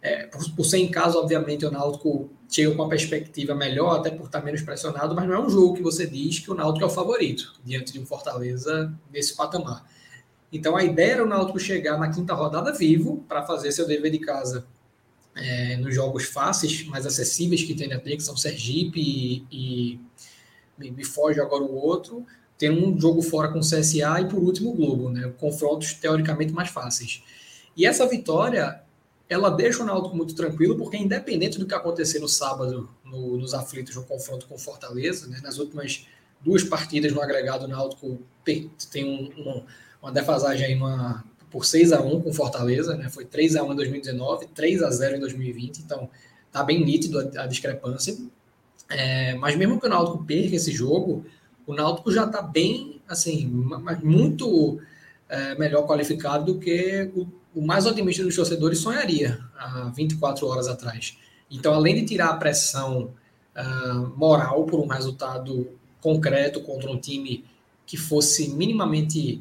é, 0.01 0.27
por, 0.29 0.49
por, 0.55 0.65
ser 0.65 0.79
em 0.79 0.89
casa, 0.89 1.19
obviamente, 1.19 1.67
o 1.67 1.71
Náutico 1.73 2.31
chega 2.49 2.71
com 2.71 2.81
uma 2.81 2.89
perspectiva 2.89 3.57
melhor, 3.57 3.99
até 3.99 4.09
por 4.09 4.27
estar 4.27 4.41
menos 4.41 4.63
pressionado, 4.63 5.17
mas 5.17 5.27
não 5.27 5.35
é 5.35 5.41
um 5.41 5.51
jogo 5.51 5.75
que 5.75 5.83
você 5.83 6.07
diz 6.07 6.39
que 6.39 6.49
o 6.49 6.55
Náutico 6.55 6.85
é 6.85 6.87
o 6.87 6.91
favorito 6.91 7.53
diante 7.65 7.93
de 7.93 7.99
um 7.99 8.07
Fortaleza 8.07 8.95
nesse 9.13 9.35
patamar. 9.35 9.85
Então 10.53 10.77
a 10.77 10.85
ideia 10.85 11.15
era 11.15 11.25
o 11.25 11.27
Náutico 11.27 11.59
chegar 11.59 11.99
na 11.99 12.09
quinta 12.09 12.35
rodada 12.35 12.73
vivo 12.73 13.25
para 13.29 13.43
fazer 13.43 13.73
seu 13.73 13.85
dever 13.85 14.13
de 14.13 14.21
casa 14.21 14.65
é, 15.37 15.77
nos 15.77 15.95
jogos 15.95 16.25
fáceis, 16.25 16.85
mais 16.87 17.07
acessíveis 17.07 17.63
que 17.63 17.75
tem 17.75 17.89
na 17.89 17.99
ter, 17.99 18.17
que 18.17 18.23
são 18.23 18.37
Sergipe 18.37 19.01
e, 19.01 19.47
e 19.51 20.01
me, 20.79 20.91
me, 20.91 21.05
foge 21.05 21.41
agora 21.41 21.63
o 21.63 21.75
outro, 21.75 22.25
tem 22.57 22.71
um 22.71 22.99
jogo 22.99 23.21
fora 23.21 23.49
com 23.49 23.59
o 23.59 23.63
CSA 23.63 24.21
e 24.21 24.29
por 24.29 24.39
último 24.43 24.71
o 24.71 24.75
Globo, 24.75 25.11
né? 25.11 25.33
Confrontos 25.39 25.95
teoricamente 25.95 26.53
mais 26.53 26.71
fáceis. 26.71 27.23
E 27.77 27.85
essa 27.85 28.07
vitória, 28.07 28.81
ela 29.29 29.51
deixa 29.51 29.83
o 29.83 29.87
Náutico 29.87 30.17
muito 30.17 30.35
tranquilo, 30.35 30.77
porque 30.77 30.97
independente 30.97 31.59
do 31.59 31.67
que 31.67 31.75
acontecer 31.75 32.21
no 32.21 32.29
sábado, 32.29 32.89
no, 33.05 33.37
nos 33.37 33.55
aflitos, 33.55 33.97
no 33.97 34.05
confronto 34.05 34.47
com 34.47 34.57
Fortaleza, 34.57 35.27
né? 35.27 35.41
nas 35.43 35.59
últimas 35.59 36.07
duas 36.41 36.63
partidas 36.63 37.13
no 37.13 37.21
agregado, 37.21 37.65
o 37.65 37.69
Náutico 37.69 38.21
tem 38.45 38.71
um, 39.05 39.33
um, 39.41 39.65
uma 40.01 40.13
defasagem 40.13 40.67
aí 40.67 40.75
numa, 40.77 41.25
por 41.55 41.65
6 41.65 41.93
a 41.93 42.01
1 42.01 42.21
com 42.21 42.33
Fortaleza, 42.33 42.97
né? 42.97 43.09
Foi 43.09 43.25
3 43.25 43.55
a 43.55 43.63
1 43.63 43.73
em 43.73 43.77
2019, 43.77 44.49
3 44.49 44.83
a 44.83 44.91
0 44.91 45.17
em 45.19 45.21
2020, 45.21 45.79
então 45.79 46.11
tá 46.51 46.65
bem 46.65 46.85
nítido 46.85 47.21
a, 47.21 47.43
a 47.43 47.47
discrepância. 47.47 48.19
É, 48.91 49.35
mas 49.37 49.55
mesmo 49.55 49.79
que 49.79 49.87
o 49.87 49.89
Náutico 49.89 50.25
perca 50.25 50.57
esse 50.57 50.73
jogo, 50.73 51.25
o 51.65 51.73
Náutico 51.73 52.11
já 52.11 52.25
está 52.25 52.43
bem, 52.43 53.01
assim, 53.07 53.47
muito 54.03 54.81
é, 55.29 55.55
melhor 55.55 55.87
qualificado 55.87 56.45
do 56.55 56.59
que 56.59 57.09
o, 57.15 57.29
o, 57.55 57.65
mais 57.65 57.87
otimista 57.87 58.25
dos 58.25 58.35
torcedores 58.35 58.81
sonharia 58.81 59.39
há 59.57 59.93
24 59.95 60.49
horas 60.49 60.67
atrás. 60.67 61.17
Então, 61.49 61.73
além 61.73 61.95
de 61.95 62.05
tirar 62.05 62.31
a 62.31 62.37
pressão 62.37 63.13
uh, 63.57 64.19
moral 64.19 64.65
por 64.65 64.81
um 64.81 64.89
resultado 64.89 65.69
concreto 66.01 66.61
contra 66.63 66.91
um 66.91 66.99
time 66.99 67.45
que 67.87 67.97
fosse 67.97 68.49
minimamente 68.49 69.41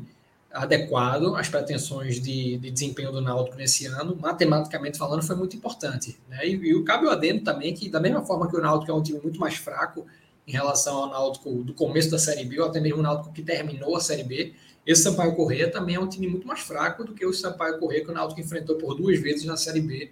adequado 0.53 1.35
às 1.35 1.49
pretensões 1.49 2.21
de, 2.21 2.57
de, 2.57 2.69
desempenho 2.69 3.11
do 3.11 3.19
Náutico 3.19 3.57
nesse 3.57 3.87
ano, 3.87 4.15
matematicamente 4.15 4.99
falando, 4.99 5.23
foi 5.23 5.35
muito 5.35 5.55
importante. 5.55 6.17
Né? 6.29 6.47
E, 6.47 6.51
e 6.51 6.75
o 6.75 6.83
cabe 6.83 7.07
o 7.07 7.09
adendo 7.09 7.43
também 7.43 7.73
que, 7.73 7.89
da 7.89 7.99
mesma 7.99 8.23
forma 8.23 8.47
que 8.47 8.55
o 8.55 8.61
Náutico 8.61 8.91
é 8.91 8.93
um 8.93 9.01
time 9.01 9.19
muito 9.19 9.39
mais 9.39 9.55
fraco 9.55 10.05
em 10.47 10.51
relação 10.51 10.95
ao 10.95 11.09
Náutico 11.09 11.63
do 11.63 11.73
começo 11.73 12.11
da 12.11 12.19
Série 12.19 12.45
B, 12.45 12.59
ou 12.59 12.67
até 12.67 12.79
mesmo 12.79 12.99
o 12.99 13.01
Náutico 13.01 13.33
que 13.33 13.41
terminou 13.41 13.95
a 13.97 13.99
Série 13.99 14.23
B, 14.23 14.53
esse 14.85 15.01
Sampaio 15.01 15.33
Correia 15.35 15.71
também 15.71 15.95
é 15.95 15.99
um 15.99 16.07
time 16.07 16.27
muito 16.27 16.45
mais 16.45 16.59
fraco 16.59 17.03
do 17.03 17.13
que 17.13 17.25
o 17.25 17.33
Sampaio 17.33 17.79
Correia 17.79 18.03
que 18.03 18.11
o 18.11 18.13
Náutico 18.13 18.41
enfrentou 18.41 18.75
por 18.75 18.95
duas 18.95 19.19
vezes 19.19 19.45
na 19.45 19.57
Série 19.57 19.81
B 19.81 20.11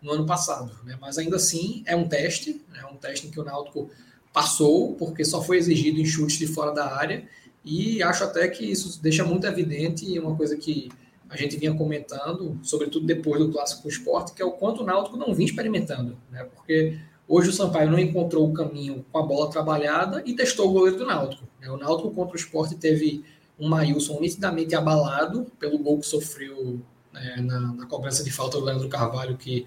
no 0.00 0.12
ano 0.12 0.24
passado. 0.24 0.72
Né? 0.84 0.96
Mas 1.00 1.18
ainda 1.18 1.36
assim 1.36 1.82
é 1.86 1.94
um 1.94 2.08
teste, 2.08 2.62
é 2.72 2.78
né? 2.78 2.86
um 2.90 2.96
teste 2.96 3.26
em 3.26 3.30
que 3.30 3.40
o 3.40 3.44
Náutico 3.44 3.90
passou, 4.32 4.94
porque 4.94 5.24
só 5.24 5.42
foi 5.42 5.58
exigido 5.58 6.00
em 6.00 6.06
chutes 6.06 6.38
de 6.38 6.46
fora 6.46 6.72
da 6.72 6.96
área, 6.96 7.28
e 7.64 8.02
acho 8.02 8.24
até 8.24 8.48
que 8.48 8.64
isso 8.64 9.00
deixa 9.02 9.24
muito 9.24 9.46
evidente 9.46 10.18
uma 10.18 10.36
coisa 10.36 10.56
que 10.56 10.90
a 11.28 11.36
gente 11.36 11.56
vinha 11.56 11.74
comentando, 11.74 12.58
sobretudo 12.62 13.06
depois 13.06 13.40
do 13.40 13.50
clássico 13.50 13.88
esporte, 13.88 14.34
que 14.34 14.42
é 14.42 14.44
o 14.44 14.52
quanto 14.52 14.82
o 14.82 14.86
Náutico 14.86 15.16
não 15.16 15.34
vinha 15.34 15.48
experimentando, 15.48 16.18
né? 16.30 16.44
Porque 16.44 16.98
Hoje 17.34 17.48
o 17.48 17.52
Sampaio 17.52 17.90
não 17.90 17.98
encontrou 17.98 18.46
o 18.46 18.52
caminho 18.52 19.06
com 19.10 19.18
a 19.18 19.22
bola 19.22 19.48
trabalhada 19.48 20.22
e 20.26 20.34
testou 20.34 20.68
o 20.68 20.72
goleiro 20.72 20.98
do 20.98 21.06
Náutico. 21.06 21.48
Né? 21.58 21.70
O 21.70 21.78
Náutico 21.78 22.10
contra 22.10 22.34
o 22.34 22.38
esporte 22.38 22.74
teve 22.74 23.24
um 23.58 23.68
Maílson 23.68 24.20
nitidamente 24.20 24.74
abalado 24.74 25.46
pelo 25.58 25.78
gol 25.78 25.98
que 25.98 26.06
sofreu 26.06 26.80
né, 27.10 27.36
na, 27.38 27.60
na, 27.60 27.86
cobrança 27.86 28.24
de 28.24 28.30
falta 28.30 28.58
do 28.58 28.64
Leandro 28.64 28.88
Carvalho, 28.88 29.36
que 29.36 29.64
é, 29.64 29.66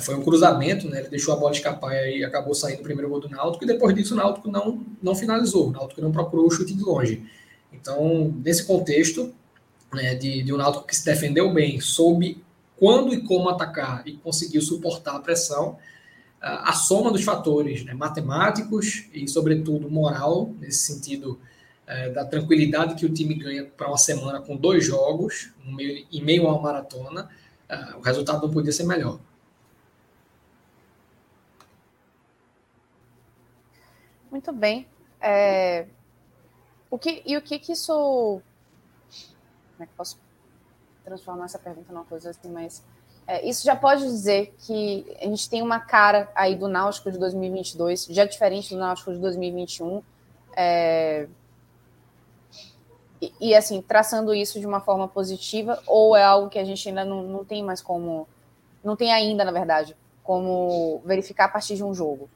foi 0.00 0.14
um 0.14 0.22
cruzamento, 0.22 0.88
né, 0.88 1.00
ele 1.00 1.08
deixou 1.08 1.32
a 1.34 1.36
bola 1.36 1.52
escapar 1.52 1.94
e 2.08 2.24
acabou 2.24 2.54
saindo 2.54 2.80
o 2.80 2.82
primeiro 2.82 3.08
gol 3.08 3.20
do 3.20 3.28
Náutico, 3.28 3.64
e 3.64 3.66
depois 3.66 3.94
disso 3.94 4.14
o 4.14 4.16
Náutico 4.16 4.50
não, 4.50 4.84
não 5.02 5.14
finalizou, 5.14 5.68
o 5.68 5.70
Náutico 5.70 6.02
não 6.02 6.12
procurou 6.12 6.46
o 6.46 6.50
chute 6.50 6.74
de 6.74 6.82
longe. 6.82 7.24
Então, 7.72 8.34
nesse 8.44 8.64
contexto, 8.64 9.32
né, 9.92 10.14
de, 10.14 10.42
de 10.42 10.52
um 10.52 10.56
Náutico 10.56 10.86
que 10.86 10.94
se 10.94 11.04
defendeu 11.04 11.52
bem, 11.52 11.80
soube 11.80 12.42
quando 12.76 13.14
e 13.14 13.22
como 13.22 13.48
atacar 13.48 14.06
e 14.06 14.16
conseguiu 14.18 14.60
suportar 14.60 15.16
a 15.16 15.20
pressão, 15.20 15.78
a 16.40 16.72
soma 16.74 17.10
dos 17.10 17.24
fatores 17.24 17.84
né, 17.84 17.94
matemáticos 17.94 19.04
e, 19.12 19.26
sobretudo, 19.26 19.90
moral, 19.90 20.54
nesse 20.60 20.92
sentido 20.92 21.40
é, 21.86 22.10
da 22.10 22.24
tranquilidade 22.24 22.94
que 22.94 23.06
o 23.06 23.12
time 23.12 23.34
ganha 23.34 23.64
para 23.64 23.88
uma 23.88 23.96
semana 23.96 24.40
com 24.40 24.56
dois 24.56 24.84
jogos, 24.84 25.50
meio, 25.64 26.06
em 26.12 26.22
meio 26.22 26.46
a 26.46 26.52
uma 26.52 26.62
maratona, 26.62 27.28
é, 27.68 27.96
o 27.96 28.00
resultado 28.00 28.46
não 28.46 28.52
podia 28.52 28.72
ser 28.72 28.84
melhor. 28.84 29.18
Muito 34.36 34.52
bem. 34.52 34.86
É... 35.18 35.86
O 36.90 36.98
que, 36.98 37.22
e 37.24 37.38
o 37.38 37.40
que, 37.40 37.58
que 37.58 37.72
isso. 37.72 38.42
Como 39.72 39.82
é 39.82 39.86
que 39.86 39.92
posso 39.96 40.20
transformar 41.02 41.46
essa 41.46 41.58
pergunta 41.58 41.90
numa 41.90 42.04
coisa 42.04 42.28
assim 42.28 42.50
mais. 42.50 42.84
É, 43.26 43.48
isso 43.48 43.64
já 43.64 43.74
pode 43.74 44.02
dizer 44.02 44.54
que 44.58 45.06
a 45.22 45.24
gente 45.24 45.48
tem 45.48 45.62
uma 45.62 45.80
cara 45.80 46.30
aí 46.34 46.54
do 46.54 46.68
Náutico 46.68 47.10
de 47.10 47.18
2022, 47.18 48.08
já 48.10 48.26
diferente 48.26 48.74
do 48.74 48.78
Náutico 48.78 49.10
de 49.10 49.18
2021. 49.20 50.02
É, 50.54 51.26
e, 53.22 53.32
e, 53.40 53.54
assim, 53.54 53.80
traçando 53.80 54.34
isso 54.34 54.60
de 54.60 54.66
uma 54.66 54.82
forma 54.82 55.08
positiva, 55.08 55.82
ou 55.86 56.14
é 56.14 56.22
algo 56.22 56.50
que 56.50 56.58
a 56.58 56.64
gente 56.64 56.86
ainda 56.86 57.06
não, 57.06 57.22
não 57.22 57.42
tem 57.42 57.64
mais 57.64 57.80
como. 57.80 58.28
Não 58.84 58.94
tem 58.96 59.14
ainda, 59.14 59.46
na 59.46 59.50
verdade, 59.50 59.96
como 60.22 61.00
verificar 61.06 61.46
a 61.46 61.48
partir 61.48 61.74
de 61.76 61.82
um 61.82 61.94
jogo? 61.94 62.28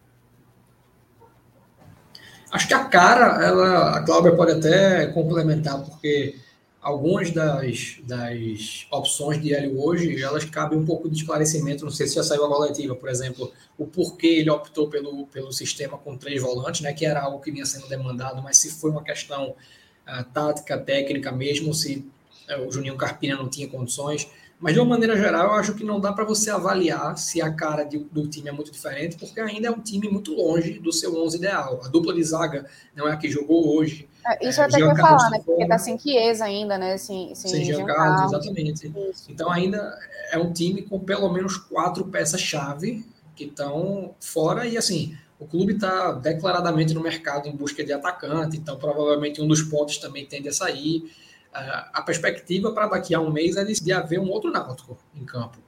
Acho 2.51 2.67
que 2.67 2.75
a 2.75 2.85
cara, 2.85 3.45
ela, 3.45 3.97
a 3.97 4.03
Cláudia 4.03 4.35
pode 4.35 4.53
até 4.53 5.07
complementar, 5.07 5.85
porque 5.85 6.37
algumas 6.81 7.31
das, 7.31 7.99
das 8.05 8.87
opções 8.91 9.41
de 9.41 9.55
Hélio 9.55 9.81
hoje, 9.81 10.21
elas 10.21 10.45
cabem 10.45 10.79
um 10.79 10.85
pouco 10.85 11.09
de 11.09 11.17
esclarecimento, 11.17 11.85
não 11.85 11.93
sei 11.93 12.07
se 12.07 12.15
já 12.15 12.25
saiu 12.25 12.45
a 12.45 12.49
coletiva, 12.49 12.97
por 12.97 13.09
exemplo, 13.09 13.53
o 13.79 13.87
porquê 13.87 14.27
ele 14.27 14.51
optou 14.51 14.89
pelo, 14.89 15.27
pelo 15.27 15.53
sistema 15.53 15.99
com 15.99 16.17
três 16.17 16.43
volantes, 16.43 16.81
né, 16.81 16.93
que 16.93 17.05
era 17.05 17.23
algo 17.23 17.41
que 17.41 17.53
vinha 17.53 17.67
sendo 17.67 17.89
demandado, 17.89 18.43
mas 18.43 18.57
se 18.57 18.71
foi 18.71 18.91
uma 18.91 19.05
questão 19.05 19.51
uh, 19.51 20.25
tática, 20.33 20.79
técnica 20.79 21.31
mesmo, 21.31 21.75
se 21.75 22.05
uh, 22.49 22.67
o 22.67 22.73
Juninho 22.73 22.97
Carpina 22.97 23.37
não 23.37 23.49
tinha 23.49 23.69
condições, 23.69 24.29
mas, 24.61 24.75
de 24.75 24.81
uma 24.81 24.91
maneira 24.91 25.17
geral, 25.17 25.47
eu 25.47 25.55
acho 25.55 25.75
que 25.75 25.83
não 25.83 25.99
dá 25.99 26.13
para 26.13 26.23
você 26.23 26.51
avaliar 26.51 27.17
se 27.17 27.41
a 27.41 27.51
cara 27.51 27.83
de, 27.83 27.99
do 27.99 28.27
time 28.29 28.51
é 28.51 28.53
muito 28.53 28.71
diferente, 28.71 29.17
porque 29.17 29.41
ainda 29.41 29.69
é 29.69 29.71
um 29.71 29.81
time 29.81 30.07
muito 30.11 30.35
longe 30.35 30.79
do 30.79 30.93
seu 30.93 31.17
11 31.17 31.39
ideal. 31.39 31.81
A 31.83 31.89
dupla 31.89 32.13
de 32.13 32.23
zaga 32.23 32.67
não 32.95 33.09
é 33.09 33.13
a 33.13 33.17
que 33.17 33.31
jogou 33.31 33.75
hoje. 33.75 34.07
É, 34.27 34.47
isso 34.47 34.61
é, 34.61 34.65
até 34.65 34.77
que 34.77 34.83
eu 34.83 34.89
ia 34.89 34.97
falar, 34.97 35.31
né? 35.31 35.41
Porque 35.45 35.67
tá 35.67 35.79
sem 35.79 35.99
Chiesa 35.99 36.45
ainda, 36.45 36.77
né? 36.77 36.99
Sem, 36.99 37.35
sem, 37.35 37.51
sem 37.51 37.65
Jean 37.65 37.87
Carlos, 37.87 38.33
exatamente. 38.33 38.93
Isso. 39.11 39.25
Então, 39.31 39.51
ainda 39.51 39.99
é 40.31 40.37
um 40.37 40.53
time 40.53 40.83
com 40.83 41.01
pelo 41.01 41.33
menos 41.33 41.57
quatro 41.57 42.05
peças-chave 42.05 43.03
que 43.35 43.45
estão 43.45 44.15
fora. 44.21 44.67
E, 44.67 44.77
assim, 44.77 45.17
o 45.39 45.47
clube 45.47 45.73
está 45.73 46.13
declaradamente 46.13 46.93
no 46.93 47.01
mercado 47.01 47.49
em 47.49 47.57
busca 47.57 47.83
de 47.83 47.95
atacante, 47.95 48.59
então 48.59 48.77
provavelmente 48.77 49.41
um 49.41 49.49
dos 49.49 49.63
pontos 49.63 49.97
também 49.97 50.27
tende 50.27 50.51
a 50.51 50.53
sair 50.53 51.11
a 51.53 52.03
perspectiva 52.03 52.73
para 52.73 52.87
daqui 52.87 53.15
a 53.15 53.21
um 53.21 53.31
mês 53.31 53.57
é 53.57 53.65
de 53.65 53.93
haver 53.93 54.21
um 54.21 54.31
outro 54.31 54.51
náutico 54.51 54.97
em 55.15 55.25
campo. 55.25 55.59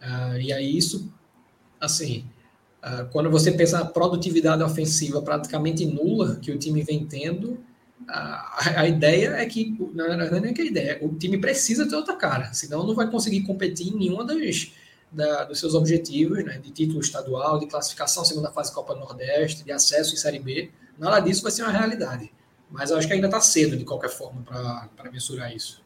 Uh, 0.00 0.40
e 0.40 0.52
aí 0.52 0.76
isso, 0.76 1.12
assim, 1.78 2.24
uh, 2.82 3.06
quando 3.12 3.30
você 3.30 3.52
pensa 3.52 3.80
na 3.80 3.84
produtividade 3.84 4.62
ofensiva 4.62 5.20
praticamente 5.20 5.84
nula 5.84 6.36
que 6.36 6.50
o 6.50 6.58
time 6.58 6.82
vem 6.82 7.04
tendo, 7.04 7.52
uh, 7.52 7.58
a, 8.08 8.80
a, 8.80 8.88
ideia 8.88 9.30
é 9.36 9.44
que, 9.44 9.76
na 9.94 10.06
verdade, 10.06 10.40
não 10.40 10.48
é 10.48 10.52
que 10.54 10.62
a 10.62 10.64
ideia, 10.64 10.98
o 11.02 11.14
time 11.14 11.36
precisa 11.38 11.86
ter 11.86 11.96
outra 11.96 12.16
cara, 12.16 12.52
senão 12.54 12.86
não 12.86 12.94
vai 12.94 13.10
conseguir 13.10 13.42
competir 13.42 13.88
em 13.88 13.98
nenhuma 13.98 14.24
das, 14.24 14.72
da, 15.12 15.44
dos 15.44 15.60
seus 15.60 15.74
objetivos, 15.74 16.42
né, 16.42 16.58
de 16.58 16.70
título 16.70 17.00
estadual, 17.00 17.58
de 17.58 17.66
classificação 17.66 18.24
segunda 18.24 18.50
fase 18.50 18.72
Copa 18.72 18.94
Nordeste, 18.94 19.64
de 19.64 19.72
acesso 19.72 20.14
em 20.14 20.16
Série 20.16 20.38
B, 20.38 20.70
nada 20.98 21.20
disso 21.20 21.42
vai 21.42 21.52
ser 21.52 21.62
uma 21.62 21.72
realidade. 21.72 22.32
Mas 22.70 22.92
acho 22.92 23.06
que 23.06 23.12
ainda 23.12 23.26
está 23.26 23.40
cedo, 23.40 23.76
de 23.76 23.84
qualquer 23.84 24.10
forma, 24.10 24.42
para 24.42 25.10
mensurar 25.10 25.54
isso. 25.54 25.82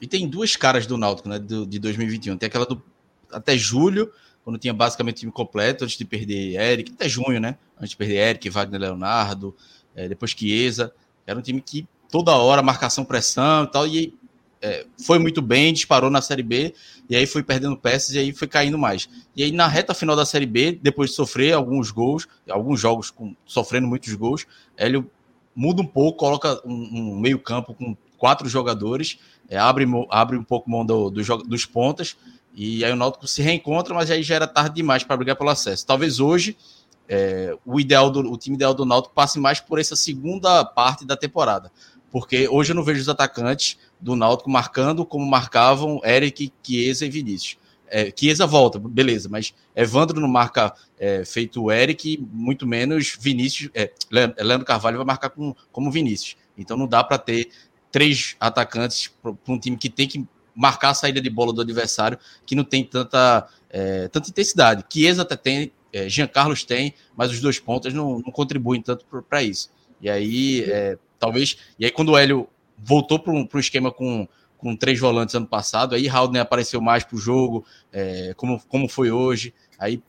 E 0.00 0.06
tem 0.06 0.28
duas 0.28 0.54
caras 0.54 0.86
do 0.86 0.98
Náutico, 0.98 1.28
né, 1.28 1.38
do, 1.38 1.66
de 1.66 1.78
2021. 1.78 2.36
Tem 2.36 2.46
aquela 2.46 2.66
do 2.66 2.82
até 3.30 3.56
julho, 3.56 4.12
quando 4.44 4.58
tinha 4.58 4.72
basicamente 4.72 5.16
o 5.16 5.20
time 5.20 5.32
completo, 5.32 5.84
antes 5.84 5.96
de 5.96 6.04
perder 6.04 6.60
Eric, 6.60 6.92
até 6.92 7.08
junho, 7.08 7.40
né? 7.40 7.56
Antes 7.76 7.90
de 7.90 7.96
perder 7.96 8.16
Eric, 8.16 8.48
Wagner 8.48 8.80
Leonardo, 8.80 9.56
é, 9.94 10.08
depois 10.08 10.30
Chiesa. 10.30 10.92
Era 11.26 11.38
um 11.38 11.42
time 11.42 11.60
que 11.60 11.88
toda 12.10 12.36
hora, 12.36 12.62
marcação, 12.62 13.04
pressão 13.04 13.64
e 13.64 13.70
tal, 13.70 13.86
e 13.86 14.14
é, 14.62 14.86
foi 15.04 15.18
muito 15.18 15.42
bem, 15.42 15.72
disparou 15.72 16.10
na 16.10 16.22
Série 16.22 16.42
B, 16.42 16.74
e 17.08 17.16
aí 17.16 17.26
foi 17.26 17.42
perdendo 17.42 17.76
peças 17.76 18.14
e 18.14 18.18
aí 18.18 18.32
foi 18.32 18.46
caindo 18.48 18.78
mais. 18.78 19.08
E 19.34 19.42
aí 19.42 19.52
na 19.52 19.66
reta 19.66 19.94
final 19.94 20.14
da 20.14 20.24
Série 20.24 20.46
B, 20.46 20.78
depois 20.80 21.10
de 21.10 21.16
sofrer 21.16 21.52
alguns 21.52 21.90
gols, 21.90 22.26
alguns 22.48 22.80
jogos 22.80 23.10
com, 23.10 23.34
sofrendo 23.44 23.86
muitos 23.86 24.14
gols, 24.14 24.46
Hélio 24.76 25.10
muda 25.56 25.80
um 25.80 25.86
pouco, 25.86 26.18
coloca 26.18 26.60
um, 26.64 26.74
um 26.74 27.18
meio-campo 27.18 27.74
com 27.74 27.96
quatro 28.18 28.48
jogadores, 28.48 29.18
é, 29.48 29.56
abre, 29.56 29.86
abre 30.10 30.36
um 30.36 30.44
pouco 30.44 30.70
mão 30.70 30.84
do, 30.84 31.10
do, 31.10 31.22
dos 31.44 31.64
pontas, 31.64 32.16
e 32.54 32.84
aí 32.84 32.92
o 32.92 32.96
Náutico 32.96 33.26
se 33.26 33.42
reencontra, 33.42 33.94
mas 33.94 34.10
aí 34.10 34.22
já 34.22 34.34
era 34.34 34.46
tarde 34.46 34.76
demais 34.76 35.02
para 35.02 35.16
brigar 35.16 35.36
pelo 35.36 35.50
acesso. 35.50 35.86
Talvez 35.86 36.20
hoje 36.20 36.56
é, 37.08 37.56
o 37.64 37.78
ideal 37.78 38.10
do 38.10 38.20
o 38.20 38.36
time 38.36 38.56
ideal 38.56 38.74
do 38.74 38.84
Náutico 38.84 39.14
passe 39.14 39.38
mais 39.38 39.60
por 39.60 39.78
essa 39.78 39.96
segunda 39.96 40.64
parte 40.64 41.04
da 41.04 41.16
temporada, 41.16 41.70
porque 42.10 42.48
hoje 42.48 42.72
eu 42.72 42.76
não 42.76 42.82
vejo 42.82 43.00
os 43.00 43.08
atacantes 43.08 43.78
do 44.00 44.16
Náutico 44.16 44.50
marcando 44.50 45.04
como 45.04 45.24
marcavam 45.26 46.00
Eric, 46.04 46.52
Chiesa 46.62 47.06
e 47.06 47.10
Vinícius. 47.10 47.58
É, 47.88 48.12
Chiesa 48.14 48.46
volta, 48.46 48.78
beleza, 48.78 49.28
mas 49.28 49.54
Evandro 49.74 50.20
não 50.20 50.28
marca 50.28 50.74
é, 50.98 51.24
feito 51.24 51.62
o 51.62 51.72
Eric, 51.72 52.18
muito 52.32 52.66
menos 52.66 53.16
Vinícius. 53.18 53.70
É, 53.74 53.92
Leandro 54.10 54.64
Carvalho 54.64 54.96
vai 54.96 55.06
marcar 55.06 55.30
com, 55.30 55.54
como 55.70 55.90
Vinícius. 55.90 56.36
Então 56.56 56.76
não 56.76 56.86
dá 56.86 57.04
para 57.04 57.18
ter 57.18 57.50
três 57.90 58.36
atacantes 58.40 59.10
para 59.22 59.34
um 59.48 59.58
time 59.58 59.76
que 59.76 59.88
tem 59.88 60.06
que 60.06 60.26
marcar 60.54 60.90
a 60.90 60.94
saída 60.94 61.20
de 61.20 61.28
bola 61.28 61.52
do 61.52 61.60
adversário, 61.60 62.18
que 62.46 62.54
não 62.54 62.64
tem 62.64 62.82
tanta, 62.82 63.46
é, 63.68 64.08
tanta 64.08 64.30
intensidade. 64.30 64.84
Chiesa 64.90 65.22
até 65.22 65.36
tem, 65.36 65.72
é, 65.92 66.08
Jean 66.08 66.26
Carlos 66.26 66.64
tem, 66.64 66.94
mas 67.16 67.30
os 67.30 67.40
dois 67.40 67.58
pontas 67.58 67.92
não, 67.92 68.18
não 68.18 68.32
contribuem 68.32 68.80
tanto 68.80 69.04
para 69.28 69.42
isso. 69.42 69.70
E 70.00 70.08
aí, 70.08 70.64
é, 70.64 70.98
talvez. 71.18 71.58
E 71.78 71.84
aí, 71.84 71.90
quando 71.90 72.10
o 72.10 72.18
Hélio 72.18 72.48
voltou 72.78 73.18
para 73.18 73.32
um, 73.32 73.46
um 73.52 73.58
esquema 73.58 73.90
com 73.90 74.26
com 74.66 74.74
três 74.74 74.98
volantes 74.98 75.32
ano 75.36 75.46
passado. 75.46 75.94
Aí 75.94 76.08
Haldner 76.08 76.42
apareceu 76.42 76.80
mais 76.80 77.04
para 77.04 77.14
o 77.14 77.18
jogo, 77.20 77.64
é, 77.92 78.34
como, 78.36 78.60
como 78.66 78.88
foi 78.88 79.12
hoje. 79.12 79.54
Aí 79.78 80.02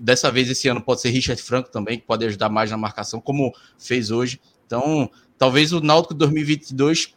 dessa 0.00 0.30
vez 0.30 0.48
esse 0.48 0.66
ano 0.66 0.80
pode 0.80 1.02
ser 1.02 1.10
Richard 1.10 1.40
Franco 1.42 1.70
também, 1.70 1.98
que 1.98 2.06
pode 2.06 2.24
ajudar 2.24 2.48
mais 2.48 2.70
na 2.70 2.78
marcação, 2.78 3.20
como 3.20 3.54
fez 3.78 4.10
hoje. 4.10 4.40
Então, 4.64 5.10
talvez 5.36 5.74
o 5.74 5.80
Náutico 5.80 6.14
2022 6.14 7.14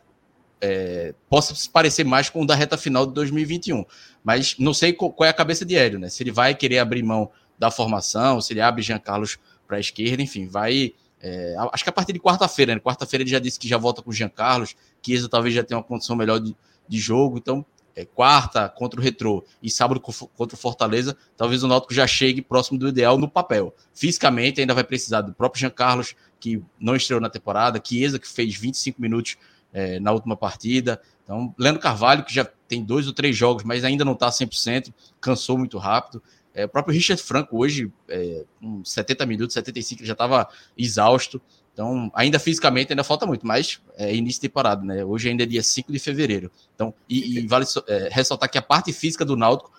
é, 0.60 1.14
possa 1.30 1.56
se 1.56 1.70
parecer 1.70 2.04
mais 2.04 2.30
com 2.30 2.42
o 2.42 2.46
da 2.46 2.56
reta 2.56 2.78
final 2.78 3.06
de 3.06 3.14
2021. 3.14 3.86
Mas 4.22 4.58
não 4.60 4.74
sei 4.74 4.92
qual, 4.92 5.14
qual 5.14 5.28
é 5.28 5.30
a 5.30 5.34
cabeça 5.34 5.64
de 5.64 5.78
Hélio, 5.78 5.98
né? 5.98 6.10
Se 6.10 6.22
ele 6.24 6.32
vai 6.32 6.54
querer 6.54 6.80
abrir 6.80 7.04
mão 7.04 7.32
da 7.58 7.72
formação, 7.72 8.42
se 8.42 8.52
ele 8.52 8.60
abre 8.60 8.82
Jean 8.82 9.00
Carlos 9.00 9.38
para 9.66 9.78
a 9.78 9.80
esquerda, 9.80 10.22
enfim, 10.22 10.46
vai 10.46 10.94
é, 11.22 11.56
acho 11.74 11.84
que 11.84 11.90
a 11.90 11.94
partir 11.94 12.14
de 12.14 12.20
quarta-feira, 12.20 12.74
né? 12.74 12.80
Quarta-feira 12.80 13.24
ele 13.24 13.30
já 13.30 13.40
disse 13.40 13.60
que 13.60 13.68
já 13.68 13.78
volta 13.78 14.02
com 14.02 14.10
o 14.10 14.14
Jean 14.14 14.30
Carlos, 14.30 14.76
que 15.02 15.14
Isa 15.14 15.28
talvez 15.28 15.54
já 15.54 15.64
tenha 15.64 15.78
uma 15.78 15.84
condição 15.84 16.16
melhor 16.16 16.40
de, 16.40 16.56
de 16.88 16.98
jogo, 16.98 17.38
então 17.38 17.66
é, 17.96 18.06
quarta 18.06 18.70
contra 18.70 19.00
o 19.00 19.04
Retrô 19.04 19.44
e 19.62 19.70
sábado 19.70 20.00
contra 20.00 20.56
o 20.56 20.58
Fortaleza, 20.58 21.18
talvez 21.36 21.64
o 21.64 21.68
Náutico 21.68 21.94
já 21.94 22.08
chegue 22.08 22.42
próximo 22.42 22.80
do 22.80 22.88
ideal 22.88 23.18
no 23.18 23.30
papel. 23.30 23.76
Fisicamente 23.94 24.62
ainda 24.62 24.74
vai 24.74 24.84
precisar 24.84 25.22
do 25.22 25.34
próprio 25.34 25.60
Jean 25.60 25.70
Carlos, 25.70 26.16
que 26.40 26.64
não 26.80 26.96
estreou 26.96 27.20
na 27.20 27.30
temporada, 27.30 27.82
Chiesa, 27.84 28.18
que 28.18 28.28
fez 28.28 28.56
25 28.56 29.02
minutos 29.02 29.36
é, 29.74 30.00
na 30.00 30.12
última 30.14 30.38
partida, 30.38 31.02
então 31.24 31.54
Leandro 31.60 31.82
Carvalho, 31.82 32.24
que 32.24 32.34
já 32.34 32.44
tem 32.68 32.84
dois 32.84 33.06
ou 33.06 33.14
três 33.14 33.36
jogos, 33.36 33.64
mas 33.64 33.84
ainda 33.84 34.04
não 34.04 34.14
está 34.14 34.30
100%, 34.30 34.94
cansou 35.22 35.58
muito 35.58 35.78
rápido, 35.78 36.24
é, 36.54 36.66
o 36.66 36.70
próprio 36.70 36.94
Richard 36.94 37.22
Franco 37.22 37.58
hoje, 37.58 37.92
é, 38.08 38.44
com 38.60 38.84
70 38.84 39.26
minutos, 39.26 39.54
75, 39.54 40.02
ele 40.02 40.08
já 40.08 40.14
estava 40.14 40.48
exausto. 40.78 41.42
Então, 41.74 42.12
ainda 42.14 42.40
fisicamente, 42.40 42.92
ainda 42.92 43.04
falta 43.04 43.26
muito, 43.26 43.46
mas 43.48 43.82
é 43.96 44.14
início 44.14 44.42
de 44.42 44.50
temporada, 44.50 44.84
né? 44.84 45.06
Hoje 45.06 45.30
ainda 45.30 45.44
é 45.44 45.46
dia 45.46 45.64
5 45.64 45.92
de 45.92 46.00
fevereiro. 46.00 46.52
Então, 46.76 46.94
e, 47.08 47.40
e 47.40 47.48
vale 47.48 47.66
é, 47.88 48.10
ressaltar 48.12 48.50
que 48.50 48.58
a 48.58 48.62
parte 48.62 48.92
física 48.92 49.24
do 49.24 49.38
Náutico 49.38 49.72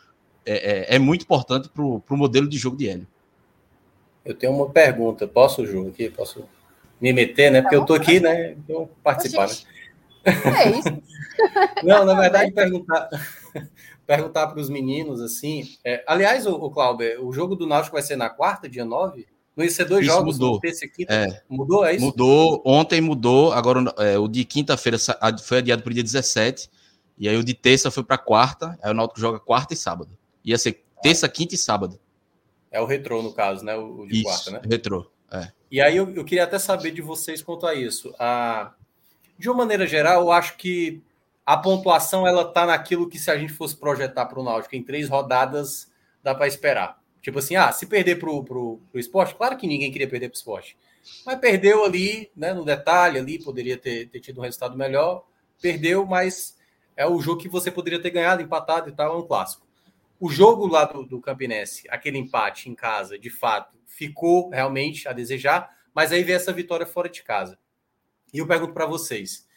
é, 0.47 0.95
é, 0.95 0.97
é 0.97 0.99
muito 0.99 1.23
importante 1.23 1.69
para 1.69 1.83
o 1.83 2.03
modelo 2.17 2.49
de 2.49 2.57
jogo 2.57 2.77
de 2.77 2.89
Hélio. 2.89 3.07
Eu 4.25 4.35
tenho 4.35 4.53
uma 4.53 4.71
pergunta. 4.71 5.27
Posso, 5.27 5.67
Ju, 5.67 5.89
aqui? 5.89 6.09
Posso 6.09 6.45
me 7.01 7.13
meter, 7.13 7.51
né? 7.51 7.61
Porque 7.61 7.77
eu 7.77 7.85
tô 7.85 7.95
aqui, 7.95 8.21
né? 8.21 8.53
Então, 8.53 8.89
participar. 9.03 9.49
Né? 9.49 9.55
É 10.25 10.79
isso. 10.79 11.03
Não, 11.85 12.05
na 12.05 12.15
verdade, 12.15 12.53
perguntar 12.53 13.09
perguntar 14.07 14.49
para 14.49 14.61
os 14.61 14.69
meninos 14.69 15.21
assim. 15.21 15.65
É, 15.85 16.03
aliás, 16.07 16.47
o, 16.47 16.55
o 16.55 16.71
Cláudio, 16.71 17.27
o 17.27 17.33
jogo 17.33 17.55
do 17.55 17.67
Náutico 17.67 17.95
vai 17.97 18.03
ser 18.03 18.17
na 18.17 18.29
quarta, 18.31 18.69
dia 18.69 18.85
9? 18.85 19.27
Não 19.57 19.65
ia 19.65 19.71
ser 19.71 19.85
dois 19.85 20.07
Isso 20.07 20.15
jogos, 20.15 20.39
mudou. 20.39 20.61
terça 20.61 20.85
e 20.85 20.89
quinta? 20.89 21.13
É. 21.13 21.43
Mudou, 21.49 21.85
é 21.85 21.95
isso? 21.95 22.05
Mudou, 22.05 22.63
ontem 22.65 23.01
mudou, 23.01 23.53
agora 23.53 23.93
é, 23.99 24.19
o 24.19 24.29
de 24.29 24.45
quinta-feira 24.45 24.97
foi 25.43 25.59
adiado 25.59 25.83
para 25.83 25.91
o 25.91 25.95
dia 25.95 26.03
17, 26.03 26.71
e 27.19 27.29
aí 27.29 27.37
o 27.37 27.45
de 27.45 27.53
terça 27.53 27.91
foi 27.91 28.03
para 28.03 28.17
quarta, 28.17 28.79
aí 28.83 28.91
o 28.91 28.95
Náutico 28.95 29.21
joga 29.21 29.39
quarta 29.39 29.75
e 29.75 29.77
sábado. 29.77 30.17
Ia 30.45 30.57
ser 30.57 30.83
terça, 31.03 31.29
quinta 31.29 31.55
e 31.55 31.59
sábado. 31.59 31.99
É 32.71 32.81
o 32.81 32.87
retrô, 32.87 33.23
no 33.23 33.33
caso, 33.33 33.65
né? 33.65 33.77
O, 33.77 34.03
o 34.03 34.07
de 34.07 34.15
Isso, 34.17 34.25
quarta, 34.25 34.51
né? 34.53 34.61
retrô. 34.65 35.11
É. 35.33 35.51
E 35.71 35.81
aí 35.81 35.97
eu, 35.97 36.09
eu 36.15 36.25
queria 36.25 36.45
até 36.45 36.59
saber 36.59 36.93
de 36.93 37.03
vocês 37.03 37.43
quanto 37.43 37.67
a 37.67 37.75
isso. 37.75 38.15
A, 38.19 38.73
de 39.39 39.49
uma 39.49 39.59
maneira 39.59 39.87
geral, 39.87 40.23
eu 40.23 40.33
acho 40.33 40.57
que 40.57 41.03
a 41.51 41.57
pontuação 41.57 42.29
ela 42.29 42.45
tá 42.45 42.65
naquilo 42.65 43.09
que 43.09 43.19
se 43.19 43.29
a 43.29 43.37
gente 43.37 43.53
fosse 43.53 43.77
projetar 43.77 44.25
para 44.27 44.39
o 44.39 44.45
Náutico 44.45 44.77
em 44.77 44.85
três 44.85 45.09
rodadas, 45.09 45.93
dá 46.23 46.33
para 46.33 46.47
esperar. 46.47 47.03
Tipo 47.21 47.41
assim, 47.41 47.57
ah, 47.57 47.73
se 47.73 47.87
perder 47.87 48.21
pro, 48.21 48.45
pro 48.45 48.81
esporte, 48.95 49.35
claro 49.35 49.57
que 49.57 49.67
ninguém 49.67 49.91
queria 49.91 50.09
perder 50.09 50.29
pro 50.29 50.39
esporte. 50.39 50.79
Mas 51.27 51.41
perdeu 51.41 51.85
ali, 51.85 52.31
né, 52.37 52.55
no 52.55 52.65
detalhe 52.65 53.19
ali, 53.19 53.43
poderia 53.43 53.77
ter, 53.77 54.09
ter 54.11 54.21
tido 54.21 54.39
um 54.39 54.45
resultado 54.45 54.79
melhor. 54.79 55.27
Perdeu, 55.61 56.07
mas 56.07 56.57
é 56.97 57.05
o 57.05 57.21
jogo 57.21 57.41
que 57.41 57.49
você 57.49 57.69
poderia 57.69 58.01
ter 58.01 58.11
ganhado, 58.11 58.41
empatado 58.41 58.89
e 58.89 58.93
tal, 58.93 59.17
é 59.17 59.19
um 59.19 59.27
clássico. 59.27 59.67
O 60.21 60.31
jogo 60.31 60.69
lá 60.69 60.85
do, 60.85 61.05
do 61.05 61.21
Campinense, 61.21 61.83
aquele 61.91 62.19
empate 62.19 62.71
em 62.71 62.77
casa, 62.77 63.19
de 63.19 63.29
fato, 63.29 63.77
ficou 63.89 64.51
realmente 64.51 65.09
a 65.09 65.13
desejar, 65.13 65.69
mas 65.93 66.13
aí 66.13 66.23
veio 66.23 66.37
essa 66.37 66.53
vitória 66.53 66.87
fora 66.87 67.09
de 67.09 67.25
casa. 67.25 67.59
E 68.33 68.39
eu 68.39 68.47
pergunto 68.47 68.73
para 68.73 68.87
vocês: 68.87 69.50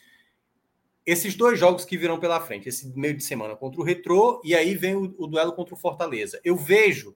esses 1.06 1.36
dois 1.36 1.60
jogos 1.60 1.84
que 1.86 1.98
virão 1.98 2.20
pela 2.20 2.40
frente, 2.40 2.70
esse 2.70 2.88
meio 2.98 3.16
de 3.16 3.24
semana 3.24 3.56
contra 3.56 3.82
o 3.82 3.84
Retrô, 3.84 4.42
e 4.44 4.56
aí 4.56 4.76
vem 4.76 4.96
o, 4.96 5.14
o 5.18 5.28
duelo 5.28 5.54
contra 5.54 5.74
o 5.74 5.78
Fortaleza. 5.78 6.40
Eu 6.44 6.56
vejo 6.56 7.16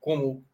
como 0.00 0.44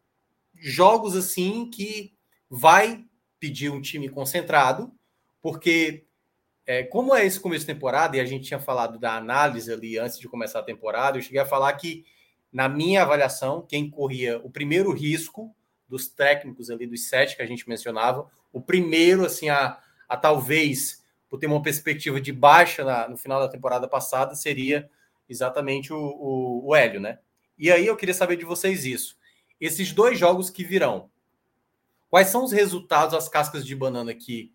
jogos 0.55 1.15
assim 1.15 1.69
que 1.69 2.13
vai 2.49 3.05
pedir 3.39 3.71
um 3.71 3.81
time 3.81 4.09
concentrado, 4.09 4.93
porque 5.41 6.05
é, 6.65 6.83
como 6.83 7.15
é 7.15 7.25
esse 7.25 7.39
começo 7.39 7.65
de 7.65 7.73
temporada, 7.73 8.15
e 8.15 8.19
a 8.19 8.25
gente 8.25 8.45
tinha 8.45 8.59
falado 8.59 8.99
da 8.99 9.15
análise 9.15 9.71
ali 9.71 9.97
antes 9.97 10.19
de 10.19 10.27
começar 10.27 10.59
a 10.59 10.63
temporada, 10.63 11.17
eu 11.17 11.21
cheguei 11.21 11.39
a 11.39 11.45
falar 11.45 11.73
que, 11.73 12.05
na 12.51 12.69
minha 12.69 13.01
avaliação, 13.01 13.65
quem 13.67 13.89
corria 13.89 14.39
o 14.43 14.49
primeiro 14.49 14.91
risco 14.91 15.55
dos 15.87 16.07
técnicos 16.07 16.69
ali, 16.69 16.85
dos 16.85 17.09
sete 17.09 17.35
que 17.35 17.41
a 17.41 17.45
gente 17.45 17.67
mencionava, 17.67 18.29
o 18.53 18.61
primeiro, 18.61 19.25
assim, 19.25 19.49
a, 19.49 19.79
a 20.07 20.15
talvez, 20.15 21.00
por 21.31 21.39
ter 21.39 21.47
uma 21.47 21.61
perspectiva 21.61 22.19
de 22.19 22.33
baixa 22.33 22.83
na, 22.83 23.07
no 23.07 23.15
final 23.15 23.39
da 23.39 23.47
temporada 23.47 23.87
passada, 23.87 24.35
seria 24.35 24.89
exatamente 25.29 25.93
o, 25.93 25.97
o, 25.97 26.67
o 26.67 26.75
Hélio, 26.75 26.99
né? 26.99 27.19
E 27.57 27.71
aí 27.71 27.87
eu 27.87 27.95
queria 27.95 28.13
saber 28.13 28.35
de 28.35 28.43
vocês 28.43 28.85
isso. 28.85 29.15
Esses 29.59 29.93
dois 29.93 30.19
jogos 30.19 30.49
que 30.49 30.61
virão, 30.61 31.09
quais 32.09 32.27
são 32.27 32.43
os 32.43 32.51
resultados, 32.51 33.15
as 33.15 33.29
cascas 33.29 33.65
de 33.65 33.73
banana 33.73 34.13
que 34.13 34.51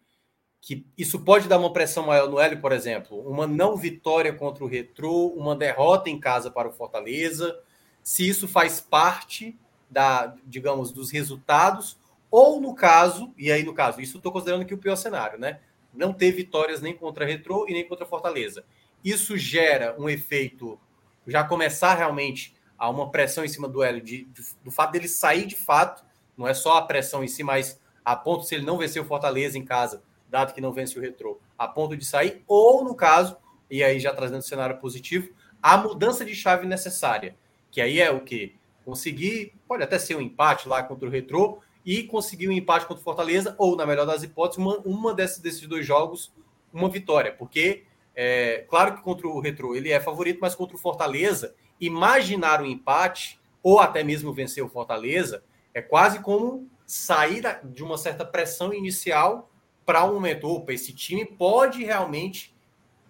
que 0.61 0.85
isso 0.99 1.21
pode 1.21 1.47
dar 1.47 1.59
uma 1.59 1.73
pressão 1.73 2.07
maior 2.07 2.29
no 2.29 2.41
Hélio, 2.41 2.61
por 2.61 2.73
exemplo, 2.73 3.21
uma 3.21 3.47
não 3.47 3.77
vitória 3.77 4.33
contra 4.33 4.65
o 4.65 4.67
Retrô, 4.67 5.29
uma 5.29 5.55
derrota 5.55 6.11
em 6.11 6.19
casa 6.19 6.51
para 6.51 6.69
o 6.69 6.73
Fortaleza, 6.73 7.57
se 8.03 8.29
isso 8.29 8.49
faz 8.49 8.81
parte 8.81 9.57
da, 9.89 10.35
digamos, 10.45 10.91
dos 10.91 11.13
resultados, 11.13 11.97
ou 12.29 12.61
no 12.61 12.75
caso, 12.75 13.33
e 13.39 13.53
aí 13.53 13.63
no 13.63 13.75
caso, 13.75 14.01
isso 14.01 14.17
estou 14.17 14.33
considerando 14.33 14.67
que 14.67 14.75
o 14.75 14.79
pior 14.79 14.97
cenário, 14.97 15.39
né? 15.39 15.61
Não 15.97 16.13
ter 16.13 16.33
vitórias 16.33 16.81
nem 16.81 16.95
contra 16.95 17.25
Retrô 17.25 17.67
e 17.69 17.73
nem 17.73 17.87
contra 17.87 18.07
Fortaleza. 18.07 18.65
Isso 19.05 19.37
gera 19.37 19.95
um 19.99 20.09
efeito, 20.09 20.79
já 21.27 21.45
começar 21.45 21.95
realmente 21.95 22.55
a 22.79 22.91
uma 22.91 23.11
pressão 23.11 23.45
em 23.45 23.49
cima 23.49 23.69
do 23.69 23.83
Hélio, 23.83 24.03
de, 24.03 24.25
de, 24.25 24.43
do 24.63 24.71
fato 24.71 24.93
dele 24.93 25.09
sair 25.09 25.47
de 25.47 25.57
fato, 25.57 26.05
não 26.37 26.47
é 26.47 26.53
só 26.53 26.77
a 26.77 26.83
pressão 26.83 27.25
em 27.25 27.29
si, 27.29 27.43
mas 27.43 27.81
a 28.05 28.15
ponto 28.15 28.45
se 28.45 28.55
ele 28.55 28.65
não 28.65 28.77
vencer 28.77 29.01
o 29.01 29.05
Fortaleza 29.05 29.57
em 29.57 29.65
casa, 29.65 30.03
dado 30.29 30.53
que 30.53 30.61
não 30.61 30.73
vence 30.73 30.99
o 30.99 31.03
retrô, 31.03 31.41
a 31.57 31.67
ponto 31.67 31.97
de 31.97 32.05
sair, 32.05 32.45
ou 32.47 32.85
no 32.85 32.95
caso, 32.95 33.37
e 33.71 33.83
aí 33.83 33.99
já 33.99 34.13
trazendo 34.13 34.41
o 34.41 34.43
cenário 34.43 34.79
positivo, 34.79 35.31
a 35.63 35.77
mudança 35.77 36.25
de 36.25 36.35
chave 36.35 36.67
necessária, 36.67 37.37
que 37.71 37.81
aí 37.81 38.01
é 38.01 38.11
o 38.11 38.21
que? 38.21 38.55
Conseguir, 38.85 39.55
pode 39.67 39.83
até 39.83 39.99
ser 39.99 40.15
um 40.15 40.21
empate 40.21 40.69
lá 40.69 40.83
contra 40.83 41.09
o 41.09 41.11
retrô, 41.11 41.61
e 41.87 42.03
conseguir 42.03 42.49
um 42.49 42.53
empate 42.53 42.85
contra 42.85 43.01
o 43.01 43.05
Fortaleza, 43.05 43.55
ou, 43.57 43.77
na 43.77 43.87
melhor 43.87 44.05
das 44.05 44.25
hipóteses, 44.25 44.59
uma, 44.59 44.77
uma 44.79 45.15
desses, 45.15 45.61
dois 45.69 45.87
jogos, 45.87 46.33
uma 46.73 46.91
vitória, 46.91 47.33
porque, 47.33 47.85
é, 48.13 48.67
claro 48.69 48.97
que 48.97 49.03
contra 49.03 49.29
o 49.29 49.39
retrô 49.39 49.77
ele 49.77 49.93
é 49.93 50.01
favorito, 50.01 50.41
mas 50.41 50.57
contra 50.57 50.77
o 50.77 50.81
Fortaleza, 50.81 51.55
imaginar 51.81 52.61
um 52.61 52.67
empate, 52.67 53.39
ou 53.63 53.79
até 53.79 54.03
mesmo 54.03 54.33
vencer 54.33 54.65
o 54.65 54.69
Fortaleza, 54.69 55.45
é 55.73 55.81
quase 55.81 56.19
como 56.19 56.69
sair 56.85 57.45
de 57.63 57.85
uma 57.85 57.97
certa 57.97 58.25
pressão 58.25 58.75
inicial 58.75 59.49
para 59.85 60.05
um 60.05 60.15
momento, 60.15 60.49
opa, 60.49 60.73
esse 60.73 60.93
time 60.93 61.25
pode 61.25 61.85
realmente 61.85 62.53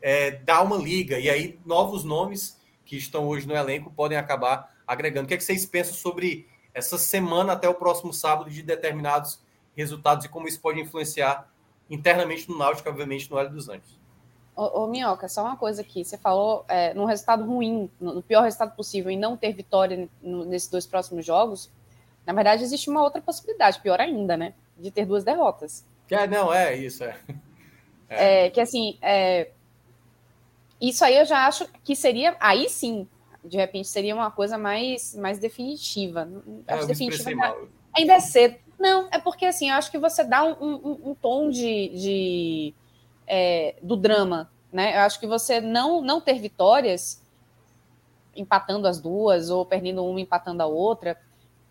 é, 0.03 0.33
dar 0.33 0.63
uma 0.63 0.77
liga. 0.77 1.19
E 1.19 1.31
aí, 1.31 1.59
novos 1.65 2.05
nomes 2.05 2.61
que 2.85 2.97
estão 2.97 3.27
hoje 3.27 3.49
no 3.49 3.57
elenco 3.57 3.91
podem 3.91 4.19
acabar 4.19 4.77
agregando. 4.87 5.25
O 5.25 5.29
que, 5.29 5.35
é 5.35 5.37
que 5.39 5.45
vocês 5.45 5.65
pensam 5.65 5.95
sobre 5.95 6.47
essa 6.77 6.99
semana 6.99 7.55
até 7.55 7.67
o 7.67 7.75
próximo 7.75 8.13
sábado 8.13 8.51
de 8.51 8.63
determinados 8.63 9.41
resultados 9.75 10.27
e 10.27 10.29
como 10.29 10.47
isso 10.47 10.61
pode 10.61 10.79
influenciar 10.79 11.51
internamente 11.89 12.51
no 12.51 12.59
Náutico, 12.59 12.87
obviamente, 12.91 13.31
no 13.31 13.39
Hélio 13.39 13.53
dos 13.53 13.67
Anjos? 13.71 13.99
Ô, 14.55 14.83
ô 14.83 14.87
Minhoca, 14.87 15.27
só 15.27 15.43
uma 15.43 15.57
coisa 15.57 15.81
aqui. 15.81 16.05
Você 16.05 16.19
falou 16.19 16.67
é, 16.69 16.93
num 16.93 17.07
resultado 17.07 17.47
ruim, 17.47 17.91
no, 17.99 18.17
no, 18.17 18.23
pior 18.23 18.43
resultado 18.43 18.77
possível, 18.77 19.11
e 19.11 19.17
não 19.17 19.39
ter 19.39 19.55
vitória 19.55 20.07
no, 20.21 20.45
nesses 20.45 20.69
dois 20.69 20.87
próximos 20.87 21.25
jogos. 21.25 21.73
Na 22.27 22.35
verdade, 22.35 22.63
existe 22.63 22.91
uma 22.91 23.03
outra 23.03 23.23
possibilidade, 23.23 23.81
pior 23.81 23.99
ainda, 23.99 24.37
né? 24.37 24.53
De 24.77 24.91
ter 24.91 25.07
duas 25.07 25.25
derrotas. 25.25 25.83
É, 26.11 26.27
não, 26.27 26.53
é 26.53 26.77
isso, 26.77 27.05
é. 27.05 27.19
É. 28.09 28.47
é 28.47 28.51
que 28.51 28.61
assim, 28.61 28.99
é, 29.01 29.51
isso 30.79 31.03
aí 31.03 31.17
eu 31.17 31.25
já 31.25 31.47
acho 31.47 31.67
que 31.83 31.97
seria, 31.97 32.37
aí 32.39 32.69
sim, 32.69 33.09
de 33.47 33.57
repente 33.57 33.89
seria 33.89 34.15
uma 34.15 34.31
coisa 34.31 34.59
mais, 34.59 35.15
mais 35.15 35.39
definitiva. 35.39 36.29
É, 36.67 36.85
definitiva 36.87 37.31
ainda, 37.31 37.57
ainda 37.97 38.13
é 38.15 38.21
cedo. 38.21 38.57
Não, 38.79 39.09
é 39.11 39.19
porque 39.19 39.47
assim, 39.47 39.71
eu 39.71 39.77
acho 39.77 39.91
que 39.91 39.99
você 39.99 40.23
dá 40.23 40.45
um, 40.45 40.55
um, 40.61 41.11
um 41.11 41.15
tom 41.15 41.49
de, 41.49 41.89
de 41.89 42.75
é, 43.27 43.77
do 43.83 43.97
drama, 43.97 44.51
né? 44.73 44.97
Eu 44.97 45.01
acho 45.01 45.19
que 45.19 45.27
você 45.27 45.61
não, 45.61 46.03
não 46.03 46.21
ter 46.21 46.39
vitórias, 46.39 47.23
empatando 48.35 48.87
as 48.87 49.01
duas, 49.01 49.49
ou 49.49 49.65
perdendo 49.65 50.05
uma, 50.05 50.21
empatando 50.21 50.63
a 50.63 50.67
outra, 50.67 51.19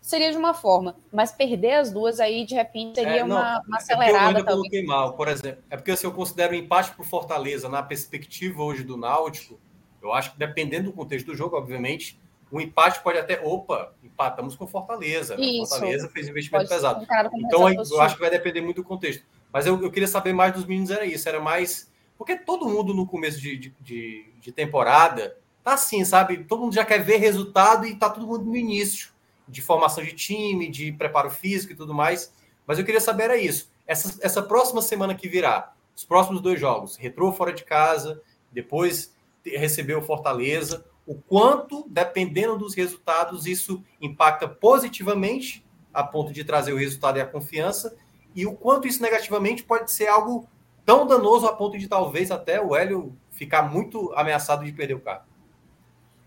seria 0.00 0.30
de 0.30 0.36
uma 0.36 0.54
forma, 0.54 0.96
mas 1.12 1.32
perder 1.32 1.74
as 1.74 1.92
duas 1.92 2.20
aí, 2.20 2.44
de 2.44 2.54
repente, 2.54 2.94
seria 2.94 3.20
é, 3.20 3.24
não, 3.24 3.36
uma, 3.36 3.62
uma 3.66 3.76
acelerada. 3.76 4.38
É 4.38 4.42
eu 4.42 4.46
coloquei 4.46 4.84
mal, 4.84 5.14
por 5.14 5.28
exemplo. 5.28 5.64
É 5.70 5.76
porque 5.76 5.96
se 5.96 6.06
eu 6.06 6.12
considero 6.12 6.52
o 6.52 6.56
empate 6.56 6.92
para 6.92 7.02
o 7.02 7.04
Fortaleza 7.04 7.68
na 7.68 7.82
perspectiva 7.82 8.62
hoje 8.62 8.84
do 8.84 8.96
Náutico, 8.96 9.58
eu 10.06 10.12
acho 10.12 10.32
que 10.32 10.38
dependendo 10.38 10.90
do 10.90 10.92
contexto 10.92 11.26
do 11.26 11.36
jogo, 11.36 11.56
obviamente, 11.56 12.18
o 12.50 12.60
empate 12.60 13.02
pode 13.02 13.18
até. 13.18 13.40
Opa, 13.42 13.92
empatamos 14.02 14.54
com 14.54 14.66
Fortaleza. 14.66 15.36
Né? 15.36 15.58
Fortaleza 15.66 16.08
fez 16.08 16.28
investimento 16.28 16.68
pesado. 16.68 17.06
Então 17.34 17.68
eu 17.68 18.00
acho 18.00 18.14
que 18.14 18.20
vai 18.20 18.30
depender 18.30 18.60
muito 18.60 18.82
do 18.82 18.84
contexto. 18.84 19.24
Mas 19.52 19.66
eu, 19.66 19.82
eu, 19.82 19.90
queria 19.90 20.08
saber 20.08 20.32
mais 20.32 20.52
dos 20.52 20.64
meninos, 20.64 20.90
era 20.90 21.04
isso, 21.04 21.28
era 21.28 21.40
mais. 21.40 21.90
Porque 22.16 22.36
todo 22.36 22.68
mundo 22.68 22.94
no 22.94 23.06
começo 23.06 23.40
de, 23.40 23.56
de, 23.56 23.74
de, 23.80 24.26
de 24.40 24.52
temporada 24.52 25.36
tá 25.62 25.74
assim, 25.74 26.04
sabe? 26.04 26.44
Todo 26.44 26.60
mundo 26.62 26.74
já 26.74 26.84
quer 26.84 27.02
ver 27.02 27.16
resultado 27.16 27.86
e 27.86 27.96
tá 27.96 28.08
todo 28.08 28.26
mundo 28.26 28.44
no 28.44 28.56
início 28.56 29.10
de 29.48 29.60
formação 29.60 30.02
de 30.02 30.12
time, 30.12 30.68
de 30.70 30.92
preparo 30.92 31.30
físico 31.30 31.72
e 31.72 31.76
tudo 31.76 31.92
mais. 31.92 32.32
Mas 32.66 32.78
eu 32.78 32.84
queria 32.84 33.00
saber 33.00 33.24
era 33.24 33.36
isso. 33.36 33.70
Essa, 33.86 34.18
essa 34.22 34.42
próxima 34.42 34.82
semana 34.82 35.14
que 35.14 35.28
virá, 35.28 35.72
os 35.94 36.04
próximos 36.04 36.40
dois 36.40 36.60
jogos, 36.60 36.96
retrô 36.96 37.32
fora 37.32 37.52
de 37.52 37.64
casa, 37.64 38.20
depois 38.52 39.15
receber 39.50 39.94
o 39.94 40.02
Fortaleza, 40.02 40.84
o 41.06 41.14
quanto, 41.14 41.86
dependendo 41.88 42.58
dos 42.58 42.74
resultados, 42.74 43.46
isso 43.46 43.82
impacta 44.00 44.48
positivamente 44.48 45.64
a 45.94 46.02
ponto 46.02 46.32
de 46.32 46.44
trazer 46.44 46.72
o 46.72 46.76
resultado 46.76 47.18
e 47.18 47.20
a 47.20 47.26
confiança, 47.26 47.96
e 48.34 48.44
o 48.46 48.54
quanto 48.54 48.86
isso 48.86 49.00
negativamente 49.00 49.62
pode 49.62 49.90
ser 49.90 50.08
algo 50.08 50.48
tão 50.84 51.06
danoso 51.06 51.46
a 51.46 51.52
ponto 51.54 51.78
de 51.78 51.88
talvez 51.88 52.30
até 52.30 52.60
o 52.60 52.76
Hélio 52.76 53.16
ficar 53.30 53.62
muito 53.62 54.12
ameaçado 54.14 54.64
de 54.64 54.72
perder 54.72 54.94
o 54.94 55.00
carro. 55.00 55.24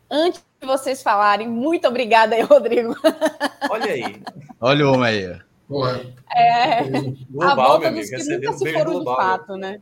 Antes 0.09 0.43
de 0.59 0.65
vocês 0.65 1.03
falarem, 1.03 1.47
muito 1.47 1.87
obrigada 1.87 2.35
aí, 2.35 2.41
Rodrigo. 2.41 2.95
Olha 3.69 3.91
aí. 3.91 4.21
Olha 4.59 4.87
o 4.87 4.93
homem 4.93 5.05
aí. 5.05 5.39
Porra. 5.67 6.01
É, 6.35 6.83
global, 7.29 7.51
a 7.51 7.55
volta 7.55 7.91
dos 7.91 8.09
que 8.09 8.17
nunca 8.17 8.53
se 8.53 8.73
foram 8.73 8.93
global, 8.93 9.15
de 9.15 9.21
fato, 9.21 9.55
né? 9.55 9.81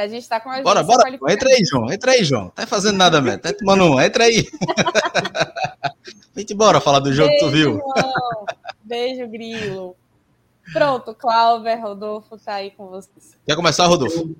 A 0.00 0.08
gente 0.08 0.26
tá 0.26 0.40
com 0.40 0.50
a 0.50 0.62
Bora, 0.62 0.82
bora. 0.82 1.10
Entra 1.28 1.50
aí, 1.50 1.62
João. 1.64 1.92
Entra 1.92 2.12
aí, 2.12 2.24
João. 2.24 2.48
Tá 2.48 2.66
fazendo 2.66 2.96
nada, 2.96 3.20
mesmo. 3.20 3.40
Tá 3.40 3.52
tomando 3.52 3.84
um. 3.84 4.00
Entra 4.00 4.24
aí. 4.24 4.48
Vem 6.34 6.46
embora 6.50 6.80
falar 6.80 7.00
do 7.00 7.12
jogo 7.12 7.28
Beijo, 7.28 7.44
que 7.44 7.50
tu 7.50 7.52
viu. 7.52 7.72
João. 7.78 8.46
Beijo, 8.82 9.28
Grilo. 9.28 9.96
Pronto, 10.72 11.14
Clauber, 11.14 11.80
Rodolfo, 11.80 12.38
tá 12.38 12.54
aí 12.54 12.70
com 12.70 12.86
vocês. 12.86 13.36
Quer 13.46 13.56
começar, 13.56 13.86
Rodolfo? 13.86 14.34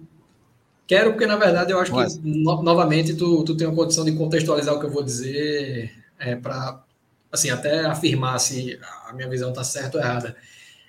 Quero, 0.87 1.11
porque 1.11 1.27
na 1.27 1.37
verdade 1.37 1.73
eu 1.73 1.79
acho 1.79 1.93
Mas... 1.93 2.17
que 2.17 2.27
no, 2.27 2.63
novamente 2.63 3.15
tu, 3.15 3.45
tu 3.45 3.57
tem 3.57 3.67
a 3.67 3.73
condição 3.73 4.05
de 4.05 4.13
contextualizar 4.13 4.75
o 4.75 4.81
que 4.81 4.87
eu 4.87 4.91
vou 4.91 5.03
dizer 5.03 5.93
é, 6.19 6.35
para 6.37 6.83
assim 7.31 7.51
até 7.51 7.85
afirmar 7.85 8.39
se 8.41 8.79
a 9.07 9.13
minha 9.13 9.29
visão 9.29 9.51
está 9.51 9.63
certa 9.63 9.99
ou 9.99 10.05
errada. 10.05 10.37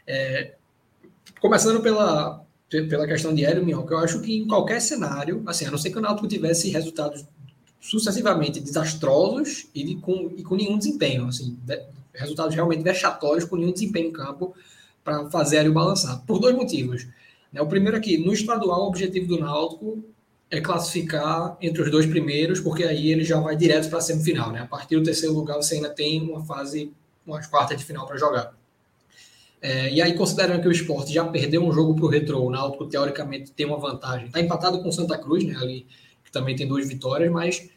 É, 0.07 0.53
começando 1.39 1.81
pela, 1.81 2.43
pela 2.71 3.05
questão 3.05 3.35
de 3.35 3.43
Hélio 3.43 3.65
Minhoca, 3.65 3.93
eu 3.93 3.99
acho 3.99 4.21
que 4.21 4.37
em 4.37 4.47
qualquer 4.47 4.79
cenário, 4.79 5.43
assim, 5.45 5.65
a 5.65 5.71
não 5.71 5.77
ser 5.77 5.89
que 5.89 5.97
o 5.97 6.01
Náutico 6.01 6.27
tivesse 6.27 6.69
resultados 6.69 7.25
sucessivamente 7.81 8.61
desastrosos 8.61 9.67
e, 9.75 9.83
de, 9.83 9.95
com, 9.95 10.31
e 10.37 10.43
com 10.43 10.55
nenhum 10.55 10.77
desempenho, 10.77 11.27
assim, 11.27 11.57
de, 11.63 11.81
resultados 12.13 12.55
realmente 12.55 12.83
vexatórios 12.83 13.45
com 13.45 13.57
nenhum 13.57 13.73
desempenho 13.73 14.09
em 14.09 14.11
campo 14.11 14.53
para 15.03 15.29
fazer 15.29 15.57
Hélio 15.57 15.73
balançar, 15.73 16.23
por 16.25 16.39
dois 16.39 16.55
motivos. 16.55 17.07
Né? 17.51 17.61
O 17.61 17.67
primeiro 17.67 17.97
aqui, 17.97 18.17
no 18.17 18.31
estadual, 18.31 18.83
o 18.83 18.87
objetivo 18.87 19.27
do 19.27 19.39
Náutico 19.39 20.03
é 20.49 20.61
classificar 20.61 21.57
entre 21.61 21.81
os 21.81 21.91
dois 21.91 22.05
primeiros, 22.05 22.59
porque 22.59 22.83
aí 22.83 23.11
ele 23.11 23.23
já 23.23 23.39
vai 23.39 23.55
direto 23.55 23.89
para 23.89 23.97
a 23.97 24.01
semifinal. 24.01 24.51
Né? 24.51 24.59
A 24.59 24.65
partir 24.65 24.95
do 24.95 25.03
terceiro 25.03 25.33
lugar, 25.33 25.55
você 25.55 25.75
ainda 25.75 25.89
tem 25.89 26.21
uma 26.21 26.45
fase, 26.45 26.91
umas 27.25 27.47
quartas 27.47 27.77
de 27.77 27.83
final 27.83 28.05
para 28.05 28.17
jogar. 28.17 28.53
É, 29.61 29.93
e 29.93 30.01
aí, 30.01 30.13
considerando 30.15 30.61
que 30.61 30.67
o 30.67 30.71
esporte 30.71 31.13
já 31.13 31.23
perdeu 31.23 31.63
um 31.63 31.71
jogo 31.71 31.95
para 31.95 32.05
o 32.05 32.07
Retro, 32.07 32.41
o 32.41 32.49
Náutico 32.49 32.87
teoricamente 32.87 33.51
tem 33.51 33.67
uma 33.67 33.77
vantagem. 33.77 34.25
Está 34.25 34.41
empatado 34.41 34.81
com 34.81 34.91
Santa 34.91 35.17
Cruz, 35.17 35.43
né, 35.43 35.55
ali, 35.55 35.85
que 36.23 36.31
também 36.31 36.55
tem 36.55 36.67
duas 36.67 36.87
vitórias, 36.87 37.31
mas 37.31 37.69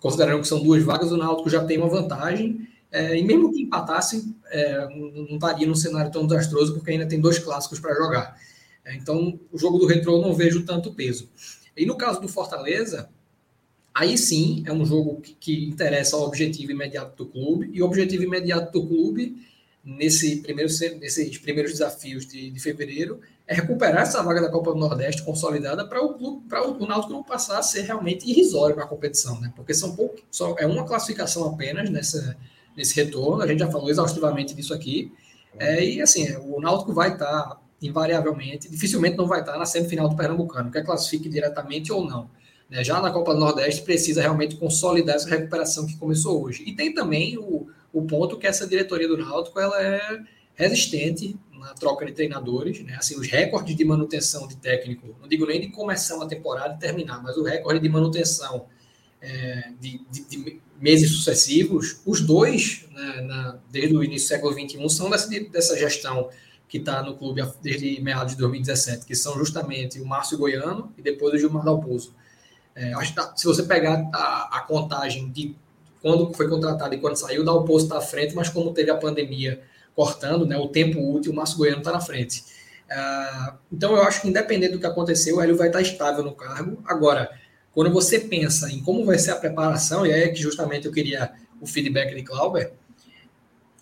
considerando 0.00 0.40
que 0.40 0.48
são 0.48 0.62
duas 0.62 0.82
vagas, 0.82 1.12
o 1.12 1.16
Náutico 1.16 1.48
já 1.48 1.64
tem 1.64 1.78
uma 1.78 1.88
vantagem. 1.88 2.68
É, 2.90 3.16
e 3.16 3.22
mesmo 3.22 3.52
que 3.52 3.62
empatasse, 3.62 4.34
é, 4.50 4.88
não 4.88 5.36
estaria 5.36 5.66
num 5.66 5.74
cenário 5.74 6.10
tão 6.10 6.26
desastroso, 6.26 6.74
porque 6.74 6.90
ainda 6.90 7.06
tem 7.06 7.20
dois 7.20 7.38
clássicos 7.38 7.78
para 7.78 7.94
jogar. 7.94 8.36
É, 8.84 8.94
então, 8.96 9.38
o 9.52 9.58
jogo 9.58 9.78
do 9.78 9.86
Retro 9.86 10.20
não 10.20 10.34
vejo 10.34 10.64
tanto 10.64 10.92
peso. 10.92 11.28
E 11.76 11.86
no 11.86 11.96
caso 11.96 12.20
do 12.20 12.28
Fortaleza, 12.28 13.08
aí 13.94 14.16
sim 14.18 14.64
é 14.66 14.72
um 14.72 14.84
jogo 14.84 15.20
que, 15.20 15.34
que 15.34 15.64
interessa 15.66 16.16
ao 16.16 16.22
objetivo 16.22 16.72
imediato 16.72 17.24
do 17.24 17.30
clube, 17.30 17.70
e 17.72 17.82
o 17.82 17.84
objetivo 17.84 18.24
imediato 18.24 18.72
do 18.72 18.86
clube, 18.86 19.36
nesse 19.86 20.38
primeiro, 20.42 20.68
nesses 20.98 21.38
primeiros 21.38 21.70
desafios 21.70 22.26
de, 22.26 22.50
de 22.50 22.60
fevereiro, 22.60 23.20
é 23.46 23.54
recuperar 23.54 24.02
essa 24.02 24.20
vaga 24.20 24.42
da 24.42 24.50
Copa 24.50 24.72
do 24.72 24.78
Nordeste 24.80 25.22
consolidada 25.22 25.86
para 25.86 26.02
o 26.02 26.14
clube, 26.14 26.48
para 26.48 26.66
o 26.66 26.84
Náutico 26.84 27.12
não 27.12 27.22
passar 27.22 27.60
a 27.60 27.62
ser 27.62 27.82
realmente 27.82 28.28
irrisório 28.28 28.74
na 28.74 28.84
competição, 28.84 29.40
né? 29.40 29.52
Porque 29.54 29.72
são 29.72 29.94
pouco, 29.94 30.16
só 30.28 30.56
é 30.58 30.66
uma 30.66 30.84
classificação 30.84 31.46
apenas 31.46 31.88
nessa, 31.88 32.36
nesse 32.76 32.96
retorno. 32.96 33.40
A 33.40 33.46
gente 33.46 33.60
já 33.60 33.70
falou 33.70 33.88
exaustivamente 33.88 34.52
disso 34.54 34.74
aqui. 34.74 35.12
É, 35.56 35.84
e 35.84 36.02
assim, 36.02 36.34
o 36.34 36.60
Náutico 36.60 36.92
vai 36.92 37.12
estar 37.12 37.26
tá 37.26 37.60
invariavelmente, 37.80 38.68
dificilmente 38.68 39.16
não 39.16 39.28
vai 39.28 39.40
estar 39.40 39.56
na 39.56 39.66
semifinal 39.66 40.08
do 40.08 40.16
Pernambucano, 40.16 40.70
quer 40.72 40.84
classifique 40.84 41.28
diretamente 41.28 41.92
ou 41.92 42.04
não. 42.04 42.28
Né? 42.68 42.82
Já 42.82 43.00
na 43.00 43.12
Copa 43.12 43.32
do 43.32 43.38
Nordeste 43.38 43.82
precisa 43.82 44.20
realmente 44.20 44.56
consolidar 44.56 45.14
essa 45.14 45.28
recuperação 45.28 45.86
que 45.86 45.96
começou 45.96 46.42
hoje. 46.42 46.64
E 46.66 46.74
tem 46.74 46.92
também 46.92 47.38
o, 47.38 47.68
o 47.96 48.02
ponto 48.06 48.36
que 48.36 48.46
essa 48.46 48.66
diretoria 48.66 49.08
do 49.08 49.16
Náutico 49.16 49.58
ela 49.58 49.82
é 49.82 50.20
resistente 50.54 51.34
na 51.58 51.72
troca 51.72 52.04
de 52.04 52.12
treinadores, 52.12 52.84
né? 52.84 52.94
Assim, 52.98 53.18
os 53.18 53.26
recordes 53.26 53.74
de 53.74 53.84
manutenção 53.86 54.46
de 54.46 54.56
técnico, 54.56 55.16
não 55.18 55.26
digo 55.26 55.46
nem 55.46 55.58
de 55.58 55.68
começar 55.68 56.16
uma 56.16 56.28
temporada 56.28 56.74
e 56.74 56.78
terminar, 56.78 57.22
mas 57.22 57.38
o 57.38 57.42
recorde 57.42 57.80
de 57.80 57.88
manutenção 57.88 58.66
é, 59.18 59.70
de, 59.80 60.02
de, 60.10 60.24
de, 60.28 60.60
meses 60.78 61.10
sucessivos, 61.10 62.02
os 62.04 62.20
dois, 62.20 62.84
né, 62.90 63.22
na, 63.22 63.58
desde 63.70 63.96
o 63.96 64.04
início 64.04 64.28
do 64.28 64.32
século 64.34 64.52
XXI, 64.52 64.90
são 64.90 65.08
dessa, 65.08 65.28
dessa 65.50 65.76
gestão 65.78 66.28
que 66.68 66.76
está 66.76 67.02
no 67.02 67.16
clube 67.16 67.42
desde 67.62 67.98
meados 68.02 68.34
de 68.34 68.38
2017, 68.40 69.06
que 69.06 69.14
são 69.14 69.38
justamente 69.38 69.98
o 70.02 70.06
Márcio 70.06 70.36
Goiano 70.36 70.92
e 70.98 71.02
depois 71.02 71.32
o 71.32 71.38
Gilmar 71.38 71.64
Dalpozo. 71.64 72.14
É, 72.74 72.92
tá, 73.14 73.32
se 73.34 73.46
você 73.46 73.62
pegar 73.62 74.06
a, 74.12 74.58
a, 74.58 74.60
contagem 74.60 75.30
de 75.30 75.56
quando 76.06 76.32
foi 76.32 76.48
contratado 76.48 76.94
e 76.94 76.98
quando 76.98 77.16
saiu, 77.16 77.42
o 77.42 77.44
Dalpozo 77.44 77.86
está 77.86 77.98
à 77.98 78.00
frente, 78.00 78.32
mas 78.32 78.48
como 78.48 78.72
teve 78.72 78.92
a 78.92 78.96
pandemia 78.96 79.60
cortando, 79.92 80.46
né, 80.46 80.56
o 80.56 80.68
tempo 80.68 81.00
útil, 81.00 81.32
o 81.32 81.34
Márcio 81.34 81.58
Goiano 81.58 81.78
está 81.78 81.90
na 81.90 82.00
frente. 82.00 82.44
É, 82.88 83.52
então 83.72 83.96
eu 83.96 84.02
acho 84.02 84.22
que 84.22 84.28
independente 84.28 84.74
do 84.74 84.78
que 84.78 84.86
aconteceu, 84.86 85.36
o 85.36 85.40
Hélio 85.40 85.56
vai 85.56 85.66
estar 85.66 85.80
estável 85.80 86.22
no 86.22 86.30
cargo. 86.30 86.80
Agora, 86.86 87.28
quando 87.74 87.92
você 87.92 88.20
pensa 88.20 88.70
em 88.70 88.80
como 88.80 89.04
vai 89.04 89.18
ser 89.18 89.32
a 89.32 89.36
preparação, 89.36 90.06
e 90.06 90.12
aí 90.12 90.22
é 90.22 90.28
que 90.28 90.40
justamente 90.40 90.86
eu 90.86 90.92
queria 90.92 91.32
o 91.60 91.66
feedback 91.66 92.14
de 92.14 92.22
Clauber, 92.22 92.72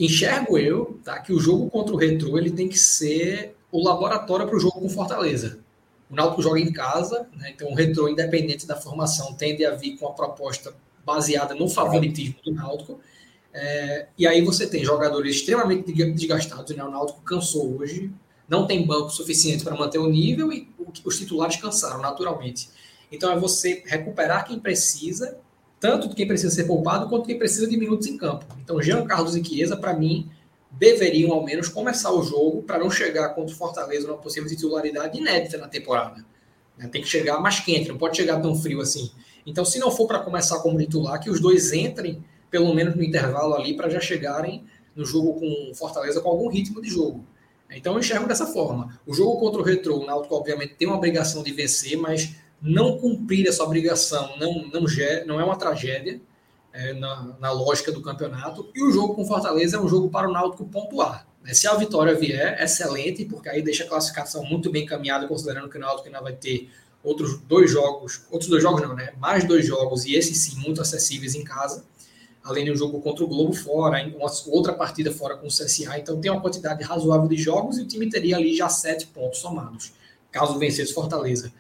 enxergo 0.01 0.57
eu 0.57 0.99
tá, 1.05 1.19
que 1.19 1.31
o 1.31 1.39
jogo 1.39 1.69
contra 1.69 1.95
o 1.95 1.99
Retro 1.99 2.39
ele 2.39 2.51
tem 2.51 2.71
que 2.71 2.79
ser 2.79 3.55
o 3.71 3.85
laboratório 3.85 4.47
para 4.47 4.57
o 4.57 4.61
jogo 4.61 4.81
com 4.81 4.89
Fortaleza. 4.89 5.59
O 6.11 6.15
Náutico 6.15 6.41
joga 6.41 6.59
em 6.59 6.73
casa, 6.73 7.29
né, 7.37 7.53
então 7.55 7.71
o 7.71 7.75
Retro, 7.75 8.09
independente 8.09 8.67
da 8.67 8.77
formação, 8.77 9.35
tende 9.35 9.63
a 9.67 9.73
vir 9.75 9.99
com 9.99 10.09
a 10.09 10.13
proposta 10.15 10.73
baseada 11.05 11.55
no 11.55 11.69
favoritismo 11.69 12.37
do 12.45 12.53
Náutico. 12.53 13.01
É, 13.53 14.07
e 14.19 14.27
aí 14.27 14.43
você 14.43 14.67
tem 14.67 14.85
jogadores 14.85 15.37
extremamente 15.37 15.93
desgastados, 15.93 16.75
né? 16.77 16.83
o 16.83 16.91
Náutico 16.91 17.21
cansou 17.23 17.79
hoje, 17.79 18.11
não 18.49 18.67
tem 18.67 18.85
banco 18.85 19.11
suficiente 19.11 19.63
para 19.63 19.77
manter 19.77 19.99
o 19.99 20.09
nível 20.09 20.53
e 20.53 20.69
os 21.05 21.19
titulares 21.19 21.57
cansaram 21.57 22.01
naturalmente. 22.01 22.69
Então 23.13 23.31
é 23.31 23.39
você 23.39 23.83
recuperar 23.87 24.45
quem 24.45 24.59
precisa 24.59 25.39
tanto 25.85 26.09
de 26.09 26.15
quem 26.15 26.27
precisa 26.27 26.51
ser 26.55 26.65
poupado 26.65 27.11
quanto 27.11 27.27
quem 27.27 27.39
precisa 27.39 27.67
de 27.69 27.77
minutos 27.77 28.07
em 28.07 28.17
campo. 28.17 28.47
Então, 28.63 28.81
Jean 28.81 29.05
Carlos 29.05 29.37
e 29.37 29.45
Chiesa, 29.45 29.77
para 29.77 29.93
mim, 29.93 30.31
deveriam 30.71 31.31
ao 31.31 31.45
menos 31.45 31.69
começar 31.69 32.11
o 32.11 32.23
jogo 32.23 32.63
para 32.63 32.79
não 32.79 32.91
chegar 32.91 33.35
contra 33.35 33.55
o 33.55 33.59
Fortaleza 33.59 34.07
numa 34.07 34.17
possível 34.17 34.49
titularidade 34.49 35.19
inédita 35.19 35.59
na 35.59 35.69
temporada. 35.69 36.25
Né? 36.79 36.89
Tem 36.89 37.03
que 37.03 37.09
chegar 37.09 37.39
mais 37.39 37.61
quente, 37.61 37.91
não 37.91 37.99
pode 37.99 38.17
chegar 38.17 38.41
tão 38.41 38.55
frio 38.55 38.81
assim. 38.81 39.11
Então, 39.47 39.65
se 39.65 39.79
não 39.79 39.91
for 39.91 40.07
para 40.07 40.21
começar 40.21 40.59
como 40.61 40.79
titular, 40.79 41.21
que 41.21 41.31
os 41.31 41.41
dois 41.41 41.73
entrem 41.73 42.25
pelo 42.51 42.73
menos 42.73 42.95
no 42.95 43.03
intervalo 43.03 43.55
ali 43.55 43.77
para 43.77 43.89
já 43.89 44.01
chegarem 44.01 44.65
no 44.95 45.05
jogo 45.05 45.41
com 45.41 45.75
Fortaleza 45.75 46.21
com 46.21 46.29
algum 46.29 46.49
ritmo 46.49 46.81
de 46.81 46.89
jogo. 46.89 47.25
Então 47.71 47.95
eu 47.95 47.99
enxergo 47.99 48.29
dessa 48.29 48.47
forma. 48.47 48.99
O 49.07 49.13
jogo 49.13 49.41
contra 49.41 49.61
o 49.61 49.65
Retro, 49.65 50.01
o 50.01 50.07
Náutico 50.07 50.37
obviamente 50.37 50.75
tem 50.75 50.87
uma 50.87 50.97
obrigação 50.97 51.43
de 51.43 51.53
vencer, 51.53 51.97
mas 51.97 52.37
não 52.63 52.97
cumprir 52.99 53.49
essa 53.49 53.65
obrigação 53.65 54.37
não, 54.39 54.69
não, 54.69 54.85
não 55.27 55.41
é 55.41 55.45
uma 55.45 55.57
tragédia 55.57 56.21
é, 56.73 56.93
na, 56.93 57.37
na, 57.41 57.51
lógica 57.51 57.91
do 57.91 58.01
campeonato. 58.01 58.71
E 58.75 58.83
o 58.83 58.91
jogo 58.91 59.15
com 59.15 59.27
Fortaleza 59.27 59.77
é 59.77 59.81
um 59.81 59.89
jogo 59.89 60.09
para 60.09 60.29
o 60.29 60.33
Náutico 60.33 60.65
pontuar. 60.65 61.27
Né? 61.43 61.53
Se 61.53 61.67
a 61.67 61.75
vitória 61.75 62.15
vier, 62.15 62.63
excelente, 62.63 63.25
porque 63.25 63.49
aí 63.49 63.63
deixa 63.63 63.85
a 63.85 63.89
classificação 63.89 64.45
muito 64.45 64.71
bem 64.71 64.87
caminhada, 64.87 65.27
considerando 65.27 65.69
que 65.69 65.77
o 65.77 65.81
Náutico 65.81 66.07
ainda 66.07 66.21
vai 66.21 66.35
ter 66.35 66.71
outros 67.05 67.39
dois 67.41 67.71
jogos, 67.71 68.23
outros 68.31 68.51
dois 68.51 68.63
jogos 68.63 68.81
não, 68.81 68.95
né? 68.95 69.13
Mais 69.19 69.45
dois 69.45 69.67
jogos, 69.67 70.07
e 70.07 70.15
esses 70.15 70.39
sim 70.39 70.57
muito 70.57 70.81
acessíveis 70.81 71.35
em 71.35 71.45
casa, 71.45 71.85
além 72.43 72.65
de 72.65 72.73
um 72.73 72.77
jogo 72.77 73.01
contra 73.01 73.23
o 73.23 73.29
Globo 73.29 73.53
fora, 73.53 74.03
uma 74.17 74.31
outra 74.49 74.73
partida 74.73 75.13
fora 75.13 75.37
com 75.37 75.47
o 75.47 75.51
CSA. 75.51 75.99
Então 75.99 76.21
tem 76.21 76.31
uma 76.31 76.41
quantidade 76.41 76.83
razoável 76.83 77.29
de 77.29 77.37
jogos 77.37 77.79
e 77.79 77.83
o 77.83 77.87
time 77.87 78.09
teria 78.09 78.37
ali 78.37 78.57
já 78.57 78.69
sete 78.69 79.07
pontos 79.07 79.39
somados, 79.39 79.93
caso 80.33 80.59
vencesse 80.59 80.93
Fortaleza. 80.93 81.53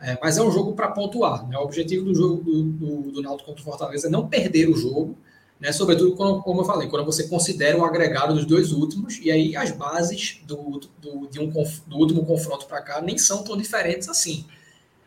É, 0.00 0.18
mas 0.20 0.36
é 0.36 0.42
um 0.42 0.50
jogo 0.50 0.72
para 0.72 0.88
pontuar. 0.88 1.48
Né? 1.48 1.56
O 1.56 1.62
objetivo 1.62 2.06
do 2.06 2.14
jogo 2.14 2.42
do, 2.42 2.62
do, 2.64 3.12
do 3.12 3.22
Náutico 3.22 3.50
contra 3.50 3.62
o 3.62 3.64
Fortaleza 3.64 4.08
é 4.08 4.10
não 4.10 4.26
perder 4.28 4.68
o 4.68 4.76
jogo, 4.76 5.16
né? 5.60 5.70
sobretudo, 5.70 6.16
quando, 6.16 6.42
como 6.42 6.60
eu 6.60 6.64
falei, 6.64 6.88
quando 6.88 7.04
você 7.04 7.28
considera 7.28 7.78
o 7.78 7.84
agregado 7.84 8.34
dos 8.34 8.44
dois 8.44 8.72
últimos, 8.72 9.20
e 9.22 9.30
aí 9.30 9.54
as 9.54 9.70
bases 9.70 10.40
do, 10.44 10.80
do, 11.00 11.28
de 11.28 11.38
um, 11.38 11.48
do 11.48 11.96
último 11.96 12.26
confronto 12.26 12.66
para 12.66 12.82
cá 12.82 13.00
nem 13.00 13.16
são 13.16 13.44
tão 13.44 13.56
diferentes 13.56 14.08
assim. 14.08 14.44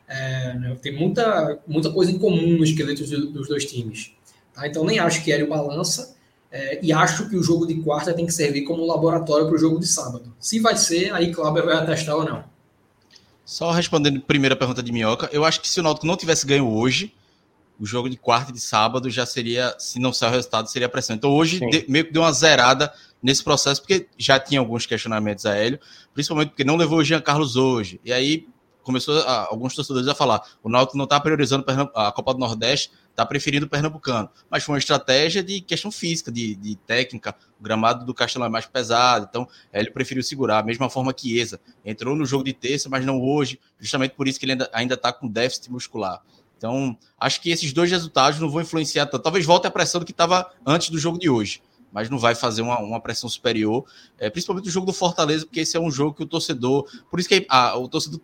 É, 0.07 0.53
né? 0.53 0.77
Tem 0.81 0.95
muita, 0.95 1.59
muita 1.67 1.91
coisa 1.91 2.11
em 2.11 2.17
comum 2.17 2.57
nos 2.57 2.69
esqueletos 2.69 3.09
dos 3.09 3.47
dois 3.47 3.65
times. 3.65 4.11
Tá? 4.53 4.67
Então, 4.67 4.85
nem 4.85 4.99
acho 4.99 5.23
que 5.23 5.31
Hélio 5.31 5.49
balança, 5.49 6.15
é, 6.51 6.79
e 6.81 6.93
acho 6.93 7.29
que 7.29 7.35
o 7.35 7.43
jogo 7.43 7.65
de 7.65 7.75
quarta 7.81 8.13
tem 8.13 8.25
que 8.25 8.31
servir 8.31 8.63
como 8.63 8.85
laboratório 8.85 9.47
para 9.47 9.55
o 9.55 9.57
jogo 9.57 9.79
de 9.79 9.87
sábado. 9.87 10.33
Se 10.39 10.59
vai 10.59 10.77
ser, 10.77 11.13
aí 11.13 11.33
Cláudio 11.33 11.65
vai 11.65 11.75
atestar 11.75 12.15
ou 12.15 12.23
não. 12.23 12.43
Só 13.43 13.71
respondendo 13.71 14.17
a 14.17 14.21
primeira 14.21 14.55
pergunta 14.55 14.81
de 14.81 14.91
Minhoca, 14.91 15.29
eu 15.31 15.43
acho 15.43 15.59
que 15.59 15.67
se 15.67 15.79
o 15.79 15.83
Náutico 15.83 16.07
não 16.07 16.15
tivesse 16.15 16.47
ganho 16.47 16.67
hoje, 16.67 17.13
o 17.79 17.85
jogo 17.85 18.09
de 18.09 18.17
quarta 18.17 18.51
e 18.51 18.53
de 18.53 18.59
sábado 18.61 19.09
já 19.09 19.25
seria, 19.25 19.75
se 19.77 19.99
não 19.99 20.13
sair 20.13 20.29
o 20.29 20.31
resultado, 20.31 20.69
seria 20.69 20.87
pressão. 20.87 21.15
Então 21.15 21.29
hoje 21.29 21.59
de, 21.59 21.85
meio 21.89 22.05
que 22.05 22.13
deu 22.13 22.21
uma 22.21 22.31
zerada 22.31 22.91
nesse 23.21 23.43
processo, 23.43 23.81
porque 23.81 24.07
já 24.17 24.39
tinha 24.39 24.59
alguns 24.59 24.85
questionamentos 24.85 25.45
a 25.45 25.55
Hélio, 25.55 25.79
principalmente 26.13 26.49
porque 26.49 26.63
não 26.63 26.77
levou 26.77 26.99
o 26.99 27.03
Jean 27.03 27.21
Carlos 27.21 27.55
hoje. 27.55 27.99
E 28.03 28.13
aí 28.13 28.47
começou 28.85 29.19
a, 29.19 29.47
alguns 29.47 29.75
torcedores 29.75 30.07
a 30.07 30.15
falar: 30.15 30.41
o 30.63 30.69
Náutico 30.69 30.97
não 30.97 31.03
está 31.03 31.19
priorizando 31.19 31.65
a 31.93 32.11
Copa 32.11 32.33
do 32.33 32.39
Nordeste, 32.39 32.91
está 33.09 33.25
preferindo 33.25 33.65
o 33.65 33.69
Pernambucano. 33.69 34.29
Mas 34.49 34.63
foi 34.63 34.73
uma 34.73 34.79
estratégia 34.79 35.43
de 35.43 35.59
questão 35.59 35.91
física, 35.91 36.31
de, 36.31 36.55
de 36.55 36.75
técnica. 36.75 37.35
O 37.59 37.63
gramado 37.63 38.05
do 38.05 38.13
Castelão 38.13 38.47
é 38.47 38.49
mais 38.49 38.65
pesado, 38.65 39.27
então 39.29 39.47
ele 39.73 39.89
preferiu 39.89 40.23
segurar. 40.23 40.59
A 40.59 40.63
mesma 40.63 40.89
forma 40.89 41.13
que 41.13 41.37
Eza. 41.37 41.59
Entrou 41.83 42.15
no 42.15 42.25
jogo 42.25 42.43
de 42.43 42.53
terça, 42.53 42.87
mas 42.87 43.05
não 43.05 43.21
hoje, 43.21 43.59
justamente 43.79 44.11
por 44.11 44.27
isso 44.27 44.39
que 44.39 44.45
ele 44.45 44.57
ainda 44.71 44.93
está 44.93 45.11
com 45.11 45.27
déficit 45.27 45.71
muscular. 45.71 46.21
Então, 46.57 46.97
acho 47.19 47.41
que 47.41 47.49
esses 47.49 47.73
dois 47.73 47.91
resultados 47.91 48.39
não 48.39 48.49
vão 48.49 48.61
influenciar 48.61 49.07
tanto. 49.07 49.23
Talvez 49.23 49.45
volte 49.45 49.67
a 49.67 49.71
pressão 49.71 49.99
do 49.99 50.05
que 50.05 50.11
estava 50.11 50.49
antes 50.65 50.89
do 50.89 50.97
jogo 50.97 51.19
de 51.19 51.29
hoje. 51.29 51.61
mas 51.95 52.09
não 52.09 52.19
vai 52.19 52.35
fazer 52.35 52.61
uma, 52.61 52.77
uma 52.79 52.99
pressão 52.99 53.29
superior, 53.29 53.85
é, 54.19 54.29
principalmente 54.29 54.67
o 54.67 54.71
jogo 54.71 54.85
do 54.85 54.91
Fortaleza, 54.91 55.45
porque 55.45 55.61
esse 55.61 55.77
é 55.77 55.79
um 55.79 55.89
jogo 55.89 56.13
que 56.13 56.23
o 56.23 56.25
torcedor. 56.25 56.85
Por 57.09 57.21
isso 57.21 57.29
que 57.29 57.45
a, 57.47 57.77
o 57.77 57.87
torcedor 57.87 58.19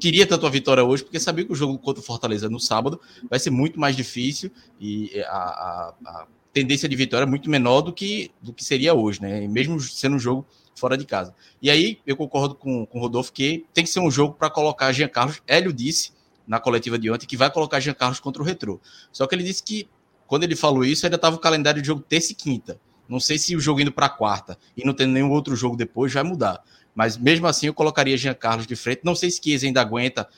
queria 0.00 0.26
tanto 0.26 0.46
a 0.46 0.50
vitória 0.50 0.84
hoje, 0.84 1.02
porque 1.02 1.20
sabia 1.20 1.44
que 1.44 1.52
o 1.52 1.56
jogo 1.56 1.78
contra 1.78 2.00
o 2.00 2.04
Fortaleza 2.04 2.48
no 2.48 2.60
sábado 2.60 3.00
vai 3.28 3.38
ser 3.38 3.50
muito 3.50 3.78
mais 3.78 3.96
difícil 3.96 4.50
e 4.80 5.10
a, 5.26 5.36
a, 5.36 5.94
a 6.06 6.26
tendência 6.52 6.88
de 6.88 6.96
vitória 6.96 7.24
é 7.24 7.28
muito 7.28 7.50
menor 7.50 7.80
do 7.80 7.92
que, 7.92 8.30
do 8.40 8.52
que 8.52 8.64
seria 8.64 8.94
hoje, 8.94 9.20
né? 9.20 9.46
Mesmo 9.48 9.80
sendo 9.80 10.16
um 10.16 10.18
jogo 10.18 10.46
fora 10.76 10.96
de 10.96 11.04
casa. 11.04 11.34
E 11.60 11.70
aí 11.70 11.98
eu 12.06 12.16
concordo 12.16 12.54
com, 12.54 12.86
com 12.86 12.98
o 12.98 13.00
Rodolfo 13.00 13.32
que 13.32 13.64
tem 13.72 13.84
que 13.84 13.90
ser 13.90 14.00
um 14.00 14.10
jogo 14.10 14.34
para 14.34 14.50
colocar 14.50 14.92
Jean 14.92 15.08
Carlos. 15.08 15.42
Hélio 15.46 15.72
disse 15.72 16.12
na 16.46 16.60
coletiva 16.60 16.98
de 16.98 17.10
ontem 17.10 17.26
que 17.26 17.36
vai 17.36 17.50
colocar 17.50 17.80
Jean 17.80 17.94
Carlos 17.94 18.20
contra 18.20 18.42
o 18.42 18.44
Retrô. 18.44 18.80
Só 19.12 19.26
que 19.26 19.34
ele 19.34 19.42
disse 19.42 19.62
que 19.62 19.88
quando 20.26 20.44
ele 20.44 20.56
falou 20.56 20.84
isso, 20.84 21.06
ainda 21.06 21.16
estava 21.16 21.36
o 21.36 21.38
calendário 21.38 21.80
de 21.80 21.86
jogo 21.86 22.02
terça 22.02 22.32
e 22.32 22.34
quinta. 22.34 22.80
Não 23.08 23.20
sei 23.20 23.38
se 23.38 23.54
o 23.54 23.60
jogo 23.60 23.80
indo 23.80 23.92
para 23.92 24.08
quarta 24.08 24.58
e 24.76 24.84
não 24.84 24.94
tendo 24.94 25.12
nenhum 25.12 25.30
outro 25.30 25.54
jogo 25.54 25.76
depois 25.76 26.12
vai 26.12 26.22
mudar. 26.22 26.62
Mas 26.94 27.16
mesmo 27.16 27.46
assim 27.46 27.66
eu 27.66 27.74
colocaria 27.74 28.16
Jean 28.16 28.34
Carlos 28.34 28.66
de 28.66 28.76
frente. 28.76 29.00
Não 29.04 29.14
sei 29.14 29.30
se 29.30 29.40
Chiesa 29.42 29.66
ainda 29.66 29.80
aguenta, 29.80 30.28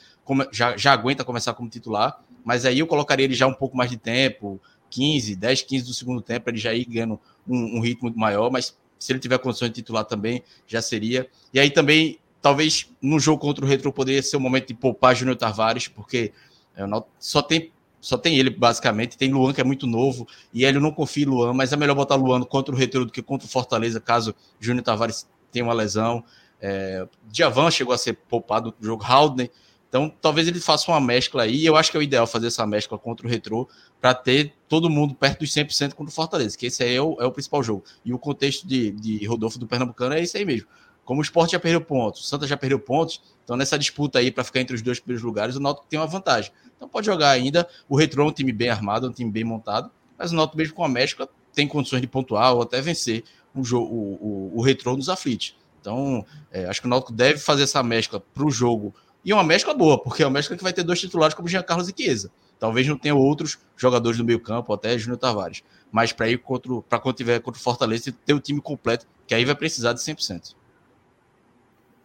já, 0.53 0.77
já 0.77 0.93
aguenta 0.93 1.25
começar 1.25 1.55
como 1.55 1.69
titular, 1.69 2.21
mas 2.45 2.65
aí 2.65 2.79
eu 2.79 2.87
colocaria 2.87 3.25
ele 3.25 3.35
já 3.35 3.47
um 3.47 3.55
pouco 3.55 3.77
mais 3.77 3.91
de 3.91 3.97
tempo, 3.97 4.61
15, 4.91 5.37
10, 5.37 5.63
15 5.63 5.85
do 5.85 5.95
segundo 5.95 6.23
tempo, 6.23 6.49
ele 6.49 6.59
já 6.59 6.73
ir 6.73 6.85
ganhando 6.85 7.21
um, 7.47 7.79
um 7.79 7.81
ritmo 7.81 8.13
maior, 8.17 8.51
mas 8.51 8.77
se 8.99 9.13
ele 9.13 9.19
tiver 9.19 9.39
condições 9.39 9.69
de 9.69 9.75
titular 9.75 10.05
também, 10.05 10.43
já 10.67 10.81
seria. 10.81 11.29
E 11.53 11.61
aí 11.61 11.71
também, 11.71 12.19
talvez 12.41 12.91
no 13.03 13.19
jogo 13.21 13.41
contra 13.41 13.65
o 13.65 13.69
Retro 13.69 13.93
poderia 13.93 14.23
ser 14.23 14.37
o 14.37 14.41
momento 14.41 14.69
de 14.69 14.75
poupar 14.75 15.15
Júnior 15.15 15.37
Tavares, 15.37 15.89
porque 15.89 16.33
é, 16.75 16.85
só 17.19 17.43
tem 17.43 17.73
só 18.01 18.17
tem 18.17 18.39
ele, 18.39 18.51
basicamente. 18.51 19.19
Tem 19.19 19.33
Luan, 19.33 19.53
que 19.53 19.61
é 19.61 19.65
muito 19.65 19.85
novo, 19.85 20.29
e 20.55 20.65
ele 20.65 20.79
não 20.79 20.93
confia 20.93 21.25
em 21.25 21.27
Luan, 21.27 21.53
mas 21.53 21.73
é 21.73 21.77
melhor 21.77 21.97
botar 21.97 22.15
Luan 22.15 22.43
contra 22.45 22.73
o 22.73 22.79
Retro 22.79 23.05
do 23.05 23.11
que 23.11 23.21
contra 23.21 23.49
o 23.49 23.51
Fortaleza, 23.51 24.01
caso 24.01 24.33
Júnior 24.61 24.85
Tavares 24.85 25.29
tenha 25.51 25.65
uma 25.65 25.75
lesão. 25.75 26.23
É, 26.61 27.07
Diavan 27.31 27.71
chegou 27.71 27.95
a 27.95 27.99
ser 27.99 28.15
poupado 28.15 28.75
no 28.79 28.87
jogo, 28.87 29.05
Haldner. 29.05 29.51
Então, 29.89 30.13
talvez 30.21 30.49
ele 30.49 30.61
faça 30.61 30.91
uma 30.91 31.01
mescla 31.01 31.45
aí. 31.45 31.65
Eu 31.65 31.77
acho 31.77 31.91
que 31.91 31.97
é 31.97 32.01
o 32.01 32.03
ideal 32.03 32.27
fazer 32.27 32.49
essa 32.49 32.67
mescla 32.67 32.99
contra 32.99 33.27
o 33.27 33.31
Retro 33.31 33.69
para 34.01 34.15
ter 34.15 34.53
todo 34.69 34.91
mundo 34.91 35.15
perto 35.15 35.41
dos 35.41 35.51
100% 35.51 35.95
contra 35.95 36.11
o 36.11 36.15
Fortaleza, 36.15 36.57
que 36.57 36.67
esse 36.67 36.83
aí 36.83 36.97
é 36.97 37.01
o, 37.01 37.17
é 37.21 37.25
o 37.25 37.33
principal 37.33 37.63
jogo. 37.63 37.85
E 38.05 38.13
o 38.13 38.19
contexto 38.19 38.67
de, 38.67 38.91
de 38.91 39.25
Rodolfo 39.27 39.59
do 39.59 39.67
Pernambucano 39.67 40.15
é 40.15 40.23
esse 40.23 40.37
aí 40.37 40.45
mesmo. 40.45 40.69
Como 41.05 41.21
o 41.21 41.23
esporte 41.23 41.53
já 41.53 41.61
perdeu 41.61 41.81
pontos, 41.81 42.23
o 42.23 42.25
Santa 42.25 42.49
já 42.49 42.57
perdeu 42.57 42.81
pontos, 42.81 43.23
então 43.45 43.57
nessa 43.57 43.79
disputa 43.79 44.19
aí 44.19 44.33
para 44.33 44.43
ficar 44.43 44.61
entre 44.61 44.75
os 44.75 44.83
dois 44.83 44.99
primeiros 44.99 45.25
lugares, 45.25 45.55
o 45.55 45.61
Náutico 45.61 45.87
tem 45.89 46.01
uma 46.01 46.07
vantagem. 46.07 46.51
Então 46.77 46.89
pode 46.89 47.07
jogar 47.07 47.31
ainda. 47.31 47.67
O 47.89 47.97
Retro 47.97 48.23
é 48.23 48.25
um 48.25 48.33
time 48.33 48.53
bem 48.53 48.71
armado, 48.71 49.07
um 49.07 49.13
time 49.13 49.31
bem 49.31 49.45
montado, 49.45 49.89
mas 50.19 50.33
o 50.33 50.35
Náutico 50.35 50.59
mesmo 50.59 50.75
com 50.75 50.85
a 50.85 50.89
mescla 50.89 51.29
tem 51.55 51.69
condições 51.69 52.01
de 52.01 52.09
pontuar 52.09 52.55
ou 52.55 52.63
até 52.63 52.81
vencer 52.83 53.23
o, 53.55 53.63
jogo, 53.63 53.87
o, 53.87 54.53
o, 54.55 54.59
o 54.59 54.63
Retro 54.63 54.97
nos 54.97 55.09
aflitos. 55.09 55.57
Então, 55.87 56.27
é, 56.51 56.65
acho 56.67 56.81
que 56.81 56.89
o 56.89 56.91
Náutico 56.91 57.13
deve 57.13 57.39
fazer 57.39 57.63
essa 57.63 57.81
mescla 57.81 58.19
para 58.19 58.45
o 58.45 58.51
jogo. 58.51 58.93
E 59.25 59.33
uma 59.33 59.45
mescla 59.45 59.73
boa, 59.73 59.97
porque 60.03 60.25
é 60.25 60.27
uma 60.27 60.33
mescla 60.33 60.57
que 60.57 60.63
vai 60.63 60.73
ter 60.73 60.83
dois 60.83 60.99
titulares 60.99 61.33
como 61.33 61.47
Jean 61.47 61.63
Carlos 61.63 61.89
e 61.89 61.95
Chiesa. 61.97 62.29
Talvez 62.59 62.89
não 62.89 62.99
tenha 62.99 63.15
outros 63.15 63.57
jogadores 63.77 64.19
do 64.19 64.25
meio 64.25 64.41
campo, 64.41 64.73
até 64.73 64.99
Júnior 64.99 65.19
Tavares. 65.19 65.63
Mas 65.93 66.13
para 66.13 66.29
ir 66.29 66.39
contra 66.39 66.81
para 66.83 66.99
quando 66.99 67.15
tiver 67.15 67.41
contra 67.41 67.61
o 67.61 67.63
Fortaleza, 67.63 68.13
ter 68.25 68.35
o 68.35 68.41
time 68.41 68.61
completo, 68.61 69.07
que 69.29 69.35
aí 69.35 69.45
vai 69.45 69.55
precisar 69.55 69.93
de 69.93 70.01
100%. 70.01 70.57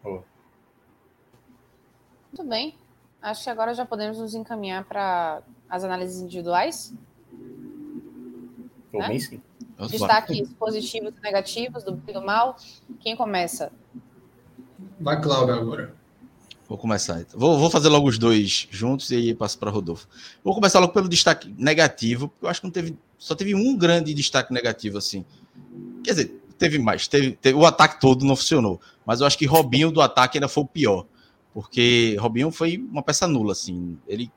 Oh. 0.04 0.20
Muito 2.32 2.48
bem. 2.48 2.76
Acho 3.20 3.42
que 3.42 3.50
agora 3.50 3.74
já 3.74 3.84
podemos 3.84 4.18
nos 4.18 4.34
encaminhar 4.34 4.84
para 4.84 5.42
as 5.68 5.82
análises 5.82 6.20
individuais. 6.20 6.94
Né? 8.92 9.18
sim. 9.18 9.42
Destaques 9.90 10.48
positivos 10.58 11.12
e 11.18 11.22
negativos 11.22 11.82
do 11.82 11.92
bem 11.92 12.14
e 12.14 12.18
do 12.18 12.24
mal. 12.24 12.56
Quem 13.00 13.16
começa? 13.16 13.72
Vai, 15.00 15.20
Cláudio, 15.20 15.54
agora. 15.54 15.94
Vou 16.68 16.78
começar. 16.78 17.20
Então. 17.20 17.38
Vou, 17.38 17.58
vou, 17.58 17.68
fazer 17.68 17.88
logo 17.88 18.08
os 18.08 18.18
dois 18.18 18.66
juntos 18.70 19.10
e 19.10 19.16
aí 19.16 19.34
passo 19.34 19.58
para 19.58 19.70
Rodolfo. 19.70 20.06
Vou 20.42 20.54
começar 20.54 20.78
logo 20.78 20.92
pelo 20.92 21.08
destaque 21.08 21.54
negativo, 21.58 22.28
porque 22.28 22.46
eu 22.46 22.48
acho 22.48 22.60
que 22.60 22.66
não 22.66 22.72
teve. 22.72 22.96
Só 23.18 23.34
teve 23.34 23.54
um 23.54 23.76
grande 23.76 24.14
destaque 24.14 24.52
negativo, 24.52 24.96
assim. 24.96 25.24
Quer 26.02 26.12
dizer, 26.12 26.42
teve 26.56 26.78
mais. 26.78 27.08
Teve, 27.08 27.32
teve, 27.32 27.58
o 27.58 27.66
ataque 27.66 28.00
todo 28.00 28.24
não 28.24 28.36
funcionou. 28.36 28.80
Mas 29.04 29.20
eu 29.20 29.26
acho 29.26 29.36
que 29.36 29.44
Robinho 29.44 29.90
do 29.90 30.00
ataque 30.00 30.38
ainda 30.38 30.48
foi 30.48 30.62
o 30.62 30.66
pior. 30.66 31.06
Porque 31.52 32.16
Robinho 32.18 32.50
foi 32.50 32.78
uma 32.90 33.02
peça 33.02 33.26
nula, 33.26 33.52
assim. 33.52 33.98
Ele, 34.06 34.32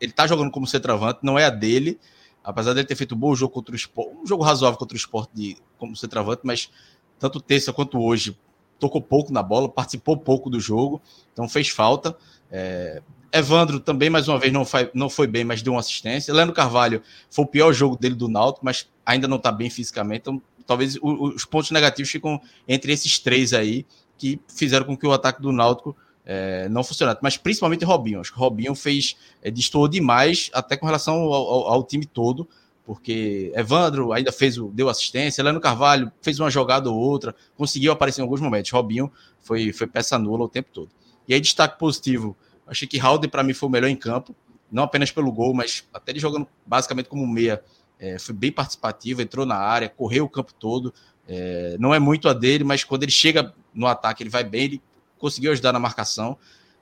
ele 0.00 0.12
tá 0.12 0.26
jogando 0.26 0.50
como 0.50 0.66
centroavante, 0.66 1.20
não 1.22 1.38
é 1.38 1.46
a 1.46 1.50
dele. 1.50 1.98
Apesar 2.44 2.74
dele 2.74 2.86
ter 2.86 2.94
feito 2.94 3.14
um 3.14 3.18
bom 3.18 3.34
jogo 3.34 3.54
contra 3.54 3.72
o 3.72 3.76
esporte, 3.76 4.14
um 4.22 4.26
jogo 4.26 4.44
razoável 4.44 4.78
contra 4.78 4.94
o 4.94 4.98
esporte 4.98 5.30
de, 5.32 5.56
como 5.78 5.96
centroavante, 5.96 6.42
mas 6.44 6.70
tanto 7.18 7.40
terça 7.40 7.72
quanto 7.72 7.98
hoje 7.98 8.36
tocou 8.78 9.00
pouco 9.00 9.32
na 9.32 9.42
bola, 9.42 9.68
participou 9.68 10.16
pouco 10.16 10.50
do 10.50 10.60
jogo, 10.60 11.00
então 11.32 11.48
fez 11.48 11.70
falta. 11.70 12.14
É, 12.50 13.02
Evandro 13.32 13.80
também, 13.80 14.10
mais 14.10 14.28
uma 14.28 14.38
vez, 14.38 14.52
não 14.52 14.64
foi, 14.64 14.90
não 14.94 15.08
foi 15.08 15.26
bem, 15.26 15.42
mas 15.42 15.62
deu 15.62 15.72
uma 15.72 15.80
assistência. 15.80 16.34
Leandro 16.34 16.54
Carvalho 16.54 17.02
foi 17.30 17.44
o 17.44 17.48
pior 17.48 17.72
jogo 17.72 17.96
dele 17.96 18.14
do 18.14 18.28
Náutico, 18.28 18.64
mas 18.64 18.88
ainda 19.04 19.26
não 19.26 19.38
está 19.38 19.50
bem 19.50 19.70
fisicamente, 19.70 20.20
então 20.20 20.42
talvez 20.66 20.96
os 21.02 21.44
pontos 21.44 21.70
negativos 21.70 22.10
ficam 22.10 22.40
entre 22.68 22.92
esses 22.92 23.18
três 23.18 23.52
aí, 23.52 23.86
que 24.16 24.40
fizeram 24.48 24.86
com 24.86 24.96
que 24.96 25.06
o 25.06 25.12
ataque 25.12 25.42
do 25.42 25.50
Náutico 25.50 25.96
é, 26.24 26.68
não 26.68 26.82
funcionasse, 26.82 27.20
mas 27.22 27.36
principalmente 27.36 27.84
Robinho. 27.84 28.20
Acho 28.20 28.32
que 28.32 28.38
Robinho 28.38 28.74
fez, 28.74 29.16
é, 29.42 29.50
destoou 29.50 29.88
demais, 29.88 30.50
até 30.52 30.76
com 30.76 30.86
relação 30.86 31.14
ao, 31.14 31.32
ao, 31.32 31.68
ao 31.72 31.84
time 31.84 32.06
todo 32.06 32.48
porque 32.84 33.50
Evandro 33.54 34.12
ainda 34.12 34.30
fez 34.30 34.58
o, 34.58 34.68
deu 34.68 34.88
assistência, 34.88 35.42
Leandro 35.42 35.60
Carvalho 35.60 36.12
fez 36.20 36.38
uma 36.38 36.50
jogada 36.50 36.90
ou 36.90 36.96
outra, 36.96 37.34
conseguiu 37.56 37.92
aparecer 37.92 38.20
em 38.20 38.24
alguns 38.24 38.40
momentos. 38.40 38.70
Robinho 38.70 39.10
foi, 39.40 39.72
foi 39.72 39.86
peça 39.86 40.18
nula 40.18 40.44
o 40.44 40.48
tempo 40.48 40.68
todo. 40.72 40.90
E 41.26 41.32
aí, 41.32 41.40
destaque 41.40 41.78
positivo, 41.78 42.36
achei 42.66 42.86
que 42.86 42.98
Halden 42.98 43.30
para 43.30 43.42
mim 43.42 43.54
foi 43.54 43.68
o 43.68 43.72
melhor 43.72 43.88
em 43.88 43.96
campo, 43.96 44.34
não 44.70 44.82
apenas 44.82 45.10
pelo 45.10 45.32
gol, 45.32 45.54
mas 45.54 45.88
até 45.94 46.12
ele 46.12 46.18
jogando 46.18 46.46
basicamente 46.66 47.08
como 47.08 47.26
meia. 47.26 47.62
É, 47.98 48.18
foi 48.18 48.34
bem 48.34 48.50
participativo, 48.50 49.22
entrou 49.22 49.46
na 49.46 49.56
área, 49.56 49.88
correu 49.88 50.24
o 50.24 50.28
campo 50.28 50.52
todo. 50.52 50.92
É, 51.26 51.76
não 51.78 51.94
é 51.94 51.98
muito 51.98 52.28
a 52.28 52.34
dele, 52.34 52.64
mas 52.64 52.84
quando 52.84 53.04
ele 53.04 53.12
chega 53.12 53.54
no 53.72 53.86
ataque, 53.86 54.22
ele 54.22 54.30
vai 54.30 54.44
bem, 54.44 54.64
ele 54.64 54.82
conseguiu 55.24 55.52
ajudar 55.52 55.72
na 55.72 55.78
marcação. 55.78 56.36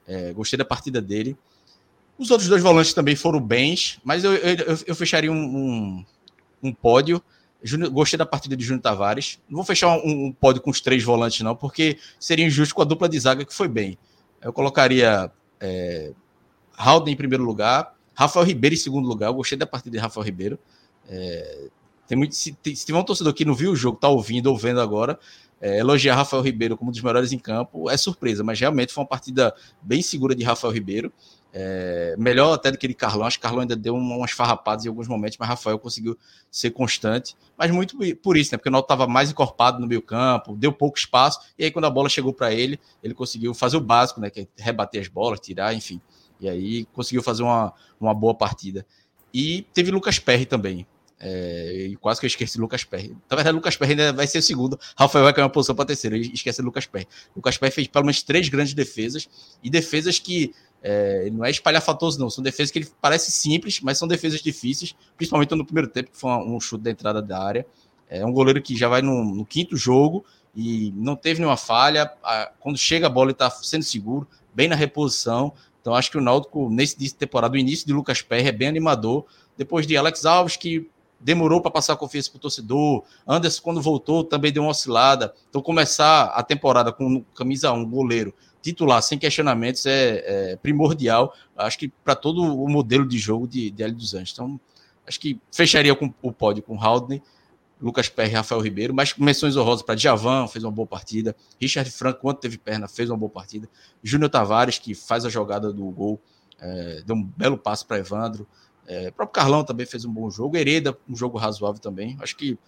É, 0.05 0.33
gostei 0.33 0.57
da 0.57 0.65
partida 0.65 1.01
dele. 1.01 1.37
Os 2.19 2.29
outros 2.31 2.49
dois 2.49 2.61
volantes 2.61 2.93
também 2.93 3.15
foram 3.15 3.41
bens, 3.41 4.01
mas 4.03 4.25
eu, 4.25 4.35
eu, 4.35 4.79
eu 4.85 4.95
fecharia 4.97 5.31
um, 5.31 5.37
um, 5.37 6.05
um 6.61 6.73
pódio. 6.73 7.23
Júnior, 7.63 7.91
gostei 7.91 8.19
da 8.19 8.27
partida 8.27 8.57
de 8.57 8.65
Júnior 8.65 8.83
Tavares. 8.83 9.39
Não 9.49 9.57
vou 9.57 9.65
fechar 9.65 9.97
um, 9.97 10.27
um, 10.27 10.33
pódio 10.33 10.61
com 10.61 10.71
os 10.71 10.81
três 10.81 11.05
volantes, 11.05 11.41
não, 11.43 11.55
porque 11.55 11.99
seria 12.19 12.45
injusto 12.45 12.75
com 12.75 12.83
a 12.83 12.85
dupla 12.85 13.09
de 13.09 13.19
zaga 13.21 13.45
que 13.45 13.55
foi 13.55 13.69
bem. 13.69 13.97
Eu 14.41 14.53
colocaria 14.53 15.31
é, 15.61 16.13
Halden 16.77 17.15
em 17.15 17.17
primeiro 17.17 17.45
lugar, 17.45 17.95
Rafael 18.13 18.45
Ribeiro 18.45 18.75
em 18.75 18.79
segundo 18.79 19.07
lugar. 19.07 19.29
Eu 19.29 19.35
gostei 19.35 19.57
da 19.57 19.67
partida 19.67 19.97
de 19.97 20.03
Rafael 20.03 20.25
Ribeiro. 20.25 20.59
É, 21.09 21.69
tem 22.09 22.19
muito, 22.19 22.35
se, 22.35 22.57
se 22.63 22.85
tiver 22.85 22.99
um 22.99 23.05
torcedor 23.05 23.33
que 23.33 23.45
não 23.45 23.55
viu 23.55 23.71
o 23.71 23.77
jogo, 23.77 23.97
tá 23.97 24.09
ouvindo 24.09 24.49
ou 24.49 24.57
vendo 24.57 24.81
agora, 24.81 25.17
é, 25.63 25.79
elogiar 25.79 26.17
Rafael 26.17 26.43
Ribeiro 26.43 26.77
como 26.77 26.91
um 26.91 26.93
dos 26.93 27.01
melhores 27.01 27.31
em 27.31 27.39
campo 27.39 27.89
é 27.89 27.97
surpresa, 27.97 28.43
mas 28.43 28.59
realmente 28.59 28.93
foi 28.93 29.01
uma 29.01 29.09
partida 29.09 29.55
bem 29.81 30.03
segura 30.03 30.35
de 30.35 30.43
Rafael 30.43 30.73
Ribeiro. 30.73 31.13
É, 31.55 32.17
melhor 32.19 32.55
até 32.55 32.73
do 32.73 32.79
que 32.79 32.89
de 32.89 32.95
Carlão. 32.95 33.27
Acho 33.27 33.39
que 33.39 33.43
Carlão 33.43 33.61
ainda 33.61 33.77
deu 33.77 33.95
umas 33.95 34.33
farrapadas 34.33 34.85
em 34.85 34.89
alguns 34.89 35.07
momentos, 35.07 35.39
mas 35.39 35.49
Rafael 35.49 35.79
conseguiu 35.79 36.19
ser 36.51 36.71
constante. 36.71 37.37
Mas 37.57 37.71
muito 37.71 37.97
por 38.17 38.37
isso, 38.37 38.53
né? 38.53 38.59
Porque 38.59 38.71
o 38.71 38.73
Náutico 38.73 38.93
estava 38.93 39.09
mais 39.09 39.31
encorpado 39.31 39.79
no 39.79 39.87
meio 39.87 40.03
campo, 40.03 40.57
deu 40.57 40.73
pouco 40.73 40.99
espaço, 40.99 41.39
e 41.57 41.65
aí 41.65 41.71
quando 41.71 41.85
a 41.85 41.91
bola 41.91 42.09
chegou 42.09 42.33
para 42.33 42.53
ele, 42.53 42.81
ele 43.01 43.15
conseguiu 43.15 43.55
fazer 43.55 43.77
o 43.77 43.81
básico, 43.81 44.21
né? 44.21 44.31
Que 44.31 44.41
é 44.41 44.47
rebater 44.57 45.01
as 45.01 45.07
bolas, 45.07 45.39
tirar, 45.39 45.73
enfim. 45.75 46.01
E 46.41 46.49
aí 46.49 46.87
conseguiu 46.87 47.23
fazer 47.23 47.45
uma, 47.45 47.73
uma 48.01 48.13
boa 48.13 48.35
partida. 48.35 48.85
E 49.33 49.65
teve 49.73 49.93
Lucas 49.93 50.19
Perry 50.19 50.45
também. 50.45 50.87
É, 51.25 51.87
e 51.91 51.97
quase 51.97 52.19
que 52.19 52.27
eu 52.27 52.29
esqueci 52.29 52.59
Lucas 52.59 52.83
Perry. 52.83 53.17
Na 53.31 53.37
verdade, 53.37 53.55
Lucas 53.55 53.77
Perry 53.77 53.93
ainda 53.93 54.13
vai 54.13 54.27
ser 54.27 54.39
o 54.39 54.43
segundo. 54.43 54.79
Rafael 54.97 55.23
vai 55.25 55.33
cair 55.33 55.45
uma 55.45 55.51
posição 55.51 55.73
para 55.73 55.85
terceiro. 55.85 56.17
Esquece 56.17 56.61
Lucas 56.61 56.85
Perry. 56.85 57.07
Lucas 57.37 57.57
Perry 57.57 57.73
fez 57.73 57.87
pelo 57.87 58.05
menos 58.05 58.23
três 58.25 58.49
grandes 58.49 58.75
defesas 58.75 59.29
e 59.63 59.71
defesas 59.71 60.19
que 60.19 60.53
é, 60.83 61.31
não 61.31 61.45
é 61.45 61.51
espalhafatoso, 61.51 62.19
não. 62.19 62.29
São 62.29 62.43
defesas 62.43 62.73
que 62.73 62.81
ele 62.81 62.89
parece 63.01 63.31
simples, 63.31 63.81
mas 63.81 63.99
são 63.99 64.09
defesas 64.09 64.43
difíceis, 64.43 64.97
principalmente 65.17 65.55
no 65.55 65.65
primeiro 65.65 65.89
tempo, 65.89 66.11
que 66.11 66.19
foi 66.19 66.31
um 66.33 66.59
chute 66.59 66.83
da 66.83 66.91
entrada 66.91 67.23
da 67.23 67.41
área. 67.41 67.65
É 68.11 68.27
um 68.27 68.33
goleiro 68.33 68.61
que 68.61 68.77
já 68.77 68.89
vai 68.89 69.01
no, 69.01 69.25
no 69.25 69.47
quinto 69.47 69.77
jogo 69.77 70.25
e 70.57 70.93
não 70.97 71.15
teve 71.15 71.39
nenhuma 71.39 71.57
falha. 71.57 72.13
A, 72.25 72.51
quando 72.59 72.77
chega 72.77 73.07
a 73.07 73.11
bola, 73.11 73.27
ele 73.27 73.33
está 73.33 73.49
sendo 73.49 73.85
seguro, 73.85 74.27
bem 74.53 74.67
na 74.67 74.75
reposição. 74.75 75.53
Então, 75.81 75.95
acho 75.95 76.11
que 76.11 76.19
o 76.19 76.21
Náutico, 76.21 76.69
nesse 76.69 77.15
temporada, 77.15 77.55
o 77.55 77.59
início 77.59 77.87
de 77.87 77.93
Lucas 77.93 78.23
Perry 78.23 78.49
é 78.49 78.53
bem 78.53 78.67
animador. 78.67 79.25
Depois 79.57 79.87
de 79.87 79.97
Alex 79.97 80.25
Alves, 80.25 80.57
que 80.57 80.91
demorou 81.23 81.61
para 81.61 81.71
passar 81.71 81.97
confiança 81.97 82.31
para 82.31 82.39
o 82.39 82.41
torcedor. 82.41 83.05
Anderson, 83.27 83.63
quando 83.63 83.81
voltou, 83.81 84.25
também 84.25 84.53
deu 84.53 84.63
uma 84.63 84.71
oscilada. 84.71 85.33
Então, 85.49 85.63
começar 85.63 86.25
a 86.27 86.43
temporada 86.43 86.93
com 86.93 87.23
camisa 87.35 87.73
1, 87.73 87.85
goleiro, 87.89 88.35
titular 88.61 89.03
sem 89.03 89.19
questionamentos 89.19 89.87
é, 89.87 90.53
é 90.53 90.57
primordial, 90.57 91.35
acho 91.57 91.79
que 91.79 91.89
para 91.89 92.15
todo 92.15 92.43
o 92.43 92.69
modelo 92.69 93.07
de 93.07 93.19
jogo 93.19 93.47
de, 93.47 93.71
de 93.71 93.83
L 93.83 93.93
dos 93.93 94.15
Anjos. 94.15 94.33
Então, 94.33 94.61
acho 95.07 95.19
que 95.19 95.41
fecharia 95.51 95.95
com 95.95 96.13
o 96.23 96.33
pódio 96.33 96.63
com 96.63 96.81
Haldane. 96.81 97.23
Lucas 97.81 98.09
Perry 98.09 98.31
Rafael 98.31 98.61
Ribeiro, 98.61 98.95
mas 98.95 99.17
menções 99.17 99.57
honrosas 99.57 99.83
para 99.83 99.97
Djavan, 99.97 100.47
fez 100.47 100.65
uma 100.65 100.71
boa 100.71 100.87
partida. 100.87 101.35
Richard 101.61 101.91
Franco, 101.91 102.21
quando 102.21 102.37
teve 102.37 102.57
perna, 102.57 102.87
fez 102.87 103.11
uma 103.11 103.19
boa 103.19 103.29
partida. 103.29 103.69
Júnior 104.05 104.31
Tavares, 104.31 104.79
que 104.79 104.95
faz 104.95 105.25
a 105.25 105.29
jogada 105.29 105.73
do 105.73 105.85
gol, 105.87 106.21
é, 106.61 107.03
deu 107.05 107.17
um 107.17 107.25
belo 107.25 107.59
passo 107.59 107.85
para 107.85 107.99
Evandro. 107.99 108.47
É, 108.87 109.09
o 109.09 109.13
próprio 109.13 109.35
Carlão 109.35 109.65
também 109.65 109.87
fez 109.87 110.05
um 110.05 110.13
bom 110.13 110.31
jogo. 110.31 110.57
Hereda, 110.57 110.97
um 111.09 111.17
jogo 111.17 111.39
razoável 111.39 111.81
também. 111.81 112.17
Acho 112.21 112.37
que 112.37 112.59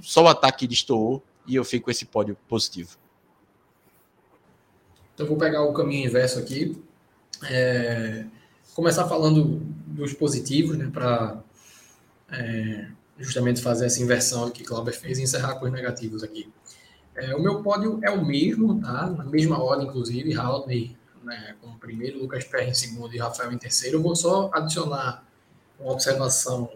só 0.00 0.24
o 0.24 0.28
ataque 0.28 0.66
destoou 0.66 1.22
e 1.46 1.54
eu 1.56 1.64
fico 1.64 1.86
com 1.86 1.90
esse 1.90 2.04
pódio 2.04 2.36
positivo. 2.48 2.96
Então, 5.14 5.26
vou 5.26 5.36
pegar 5.36 5.62
o 5.62 5.72
caminho 5.72 6.08
inverso 6.08 6.38
aqui. 6.38 6.80
É, 7.48 8.24
começar 8.74 9.06
falando 9.06 9.60
dos 9.86 10.12
positivos, 10.12 10.76
né, 10.76 10.90
para 10.92 11.40
é, 12.30 12.88
justamente 13.18 13.60
fazer 13.62 13.86
essa 13.86 14.02
inversão 14.02 14.50
que 14.50 14.64
Cláudio 14.64 14.92
fez 14.92 15.18
e 15.18 15.22
encerrar 15.22 15.54
com 15.56 15.66
os 15.66 15.72
negativos 15.72 16.22
aqui. 16.22 16.52
É, 17.14 17.34
o 17.36 17.40
meu 17.40 17.62
pódio 17.62 18.00
é 18.02 18.10
o 18.10 18.24
mesmo, 18.24 18.80
tá? 18.80 19.08
Na 19.08 19.24
mesma 19.24 19.62
ordem, 19.62 19.86
inclusive, 19.86 20.34
Haldney 20.34 20.96
né, 21.22 21.56
como 21.60 21.78
primeiro, 21.78 22.18
Lucas 22.18 22.44
Perry 22.44 22.70
em 22.70 22.74
segundo 22.74 23.14
e 23.14 23.18
Rafael 23.18 23.52
em 23.52 23.58
terceiro. 23.58 23.98
Eu 23.98 24.02
vou 24.02 24.14
só 24.14 24.50
adicionar 24.52 25.24
uma 25.78 25.92
observação 25.92 26.70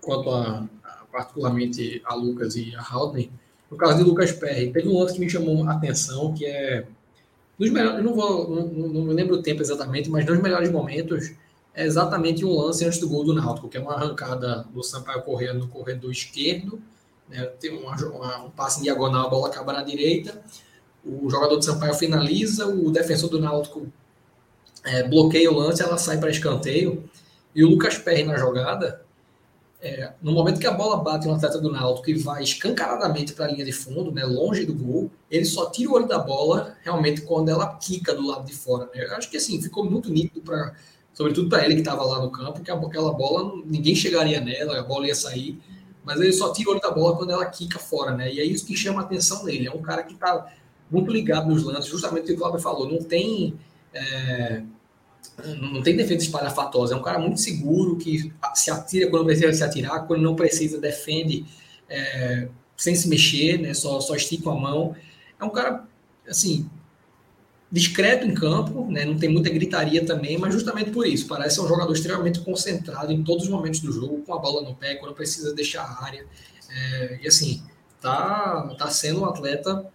quanto 0.00 0.30
a, 0.30 0.66
a 0.84 1.04
particularmente 1.10 2.02
a 2.04 2.14
Lucas 2.14 2.56
e 2.56 2.74
a 2.74 2.82
Haldney. 2.82 3.30
No 3.70 3.76
caso 3.76 3.98
de 3.98 4.02
Lucas 4.02 4.32
Perry, 4.32 4.72
teve 4.72 4.88
um 4.88 4.98
lance 4.98 5.14
que 5.14 5.20
me 5.20 5.30
chamou 5.30 5.66
a 5.66 5.72
atenção, 5.72 6.34
que 6.34 6.44
é 6.44 6.86
nos 7.58 7.70
melhores, 7.70 7.98
eu 7.98 8.04
não 8.04 8.14
vou, 8.14 8.50
não, 8.50 8.66
não 8.66 9.02
me 9.02 9.14
lembro 9.14 9.36
o 9.36 9.42
tempo 9.42 9.62
exatamente, 9.62 10.10
mas 10.10 10.26
nos 10.26 10.40
melhores 10.40 10.70
momentos 10.70 11.32
é 11.74 11.84
exatamente 11.84 12.44
um 12.44 12.50
lance 12.50 12.84
antes 12.84 12.98
do 12.98 13.08
gol 13.08 13.24
do 13.24 13.32
Náutico, 13.32 13.68
que 13.68 13.76
é 13.76 13.80
uma 13.80 13.94
arrancada 13.94 14.66
do 14.72 14.82
Sampaio 14.82 15.22
Correia 15.22 15.54
no 15.54 15.68
corredor 15.68 16.10
esquerdo, 16.10 16.82
né, 17.28 17.46
tem 17.60 17.78
uma, 17.78 17.94
uma, 17.94 18.44
um 18.44 18.50
passe 18.50 18.80
em 18.80 18.82
diagonal, 18.82 19.26
a 19.26 19.30
bola 19.30 19.48
acaba 19.48 19.72
na 19.72 19.82
direita, 19.82 20.42
o 21.04 21.30
jogador 21.30 21.56
do 21.56 21.64
Sampaio 21.64 21.94
finaliza, 21.94 22.66
o 22.66 22.90
defensor 22.90 23.30
do 23.30 23.40
Náutico 23.40 23.86
é, 24.84 25.08
bloqueia 25.08 25.50
o 25.50 25.54
lance, 25.54 25.82
ela 25.82 25.96
sai 25.96 26.18
para 26.18 26.30
escanteio, 26.30 27.08
e 27.54 27.64
o 27.64 27.68
Lucas 27.68 27.98
Perry 27.98 28.24
na 28.24 28.36
jogada, 28.36 29.02
é, 29.80 30.12
no 30.22 30.32
momento 30.32 30.60
que 30.60 30.66
a 30.66 30.70
bola 30.70 31.02
bate 31.02 31.26
no 31.26 31.34
atleta 31.34 31.60
do 31.60 31.70
Náutico 31.70 32.08
e 32.08 32.14
vai 32.14 32.42
escancaradamente 32.42 33.32
para 33.32 33.46
a 33.46 33.48
linha 33.48 33.64
de 33.64 33.72
fundo, 33.72 34.12
né, 34.12 34.24
longe 34.24 34.64
do 34.64 34.72
gol, 34.72 35.10
ele 35.28 35.44
só 35.44 35.70
tira 35.70 35.90
o 35.90 35.94
olho 35.94 36.06
da 36.06 36.20
bola 36.20 36.76
realmente 36.82 37.22
quando 37.22 37.48
ela 37.48 37.74
quica 37.76 38.14
do 38.14 38.24
lado 38.24 38.46
de 38.46 38.54
fora. 38.54 38.84
Né? 38.94 39.04
Eu 39.04 39.16
acho 39.16 39.28
que 39.28 39.36
assim, 39.36 39.60
ficou 39.60 39.84
muito 39.84 40.08
nítido 40.08 40.40
para 40.40 40.74
sobretudo 41.12 41.48
para 41.48 41.64
ele 41.64 41.74
que 41.74 41.80
estava 41.80 42.02
lá 42.04 42.22
no 42.22 42.30
campo, 42.30 42.60
que 42.60 42.70
aquela 42.70 43.12
bola 43.12 43.60
ninguém 43.66 43.94
chegaria 43.94 44.40
nela, 44.40 44.78
a 44.78 44.82
bola 44.82 45.06
ia 45.06 45.14
sair, 45.14 45.60
mas 46.04 46.20
ele 46.20 46.32
só 46.32 46.52
tira 46.52 46.70
o 46.70 46.72
olho 46.72 46.80
da 46.80 46.90
bola 46.90 47.16
quando 47.16 47.30
ela 47.30 47.44
quica 47.46 47.78
fora, 47.78 48.16
né? 48.16 48.32
E 48.32 48.40
é 48.40 48.44
isso 48.44 48.64
que 48.64 48.76
chama 48.76 49.02
a 49.02 49.04
atenção 49.04 49.44
dele. 49.44 49.66
É 49.66 49.70
um 49.70 49.82
cara 49.82 50.02
que 50.02 50.14
está 50.14 50.46
muito 50.90 51.10
ligado 51.10 51.48
nos 51.48 51.62
lances, 51.64 51.86
justamente 51.86 52.24
o 52.24 52.26
que 52.26 52.32
o 52.32 52.36
Cláudio 52.38 52.60
falou, 52.60 52.90
não 52.90 53.02
tem 53.02 53.54
é, 53.92 54.62
não 55.60 55.82
tem 55.82 55.96
defesa 55.96 56.24
espalhafatosa, 56.24 56.94
é 56.94 56.96
um 56.96 57.02
cara 57.02 57.18
muito 57.18 57.40
seguro 57.40 57.96
que 57.96 58.32
se 58.54 58.70
atira 58.70 59.08
quando 59.10 59.24
precisa 59.24 59.52
se 59.52 59.64
atirar, 59.64 60.06
quando 60.06 60.22
não 60.22 60.36
precisa 60.36 60.80
defende 60.80 61.44
é, 61.88 62.48
sem 62.76 62.94
se 62.94 63.08
mexer, 63.08 63.58
né? 63.58 63.74
Só 63.74 64.00
só 64.00 64.14
estica 64.14 64.50
a 64.50 64.54
mão. 64.54 64.94
É 65.40 65.44
um 65.44 65.50
cara 65.50 65.84
assim 66.28 66.68
discreto 67.72 68.26
em 68.26 68.34
campo, 68.34 68.86
né? 68.90 69.06
não 69.06 69.16
tem 69.16 69.30
muita 69.30 69.48
gritaria 69.48 70.04
também, 70.04 70.36
mas 70.36 70.52
justamente 70.52 70.90
por 70.90 71.06
isso, 71.06 71.26
parece 71.26 71.54
ser 71.54 71.62
um 71.62 71.68
jogador 71.68 71.94
extremamente 71.94 72.38
concentrado 72.40 73.10
em 73.10 73.24
todos 73.24 73.44
os 73.44 73.50
momentos 73.50 73.80
do 73.80 73.90
jogo, 73.90 74.20
com 74.20 74.34
a 74.34 74.38
bola 74.38 74.60
no 74.60 74.74
pé, 74.74 74.96
quando 74.96 75.14
precisa 75.14 75.54
deixar 75.54 75.82
a 75.84 76.04
área. 76.04 76.26
É, 76.68 77.20
e 77.22 77.26
assim, 77.26 77.62
tá, 77.98 78.74
tá 78.76 78.90
sendo 78.90 79.22
um 79.22 79.24
atleta 79.24 79.90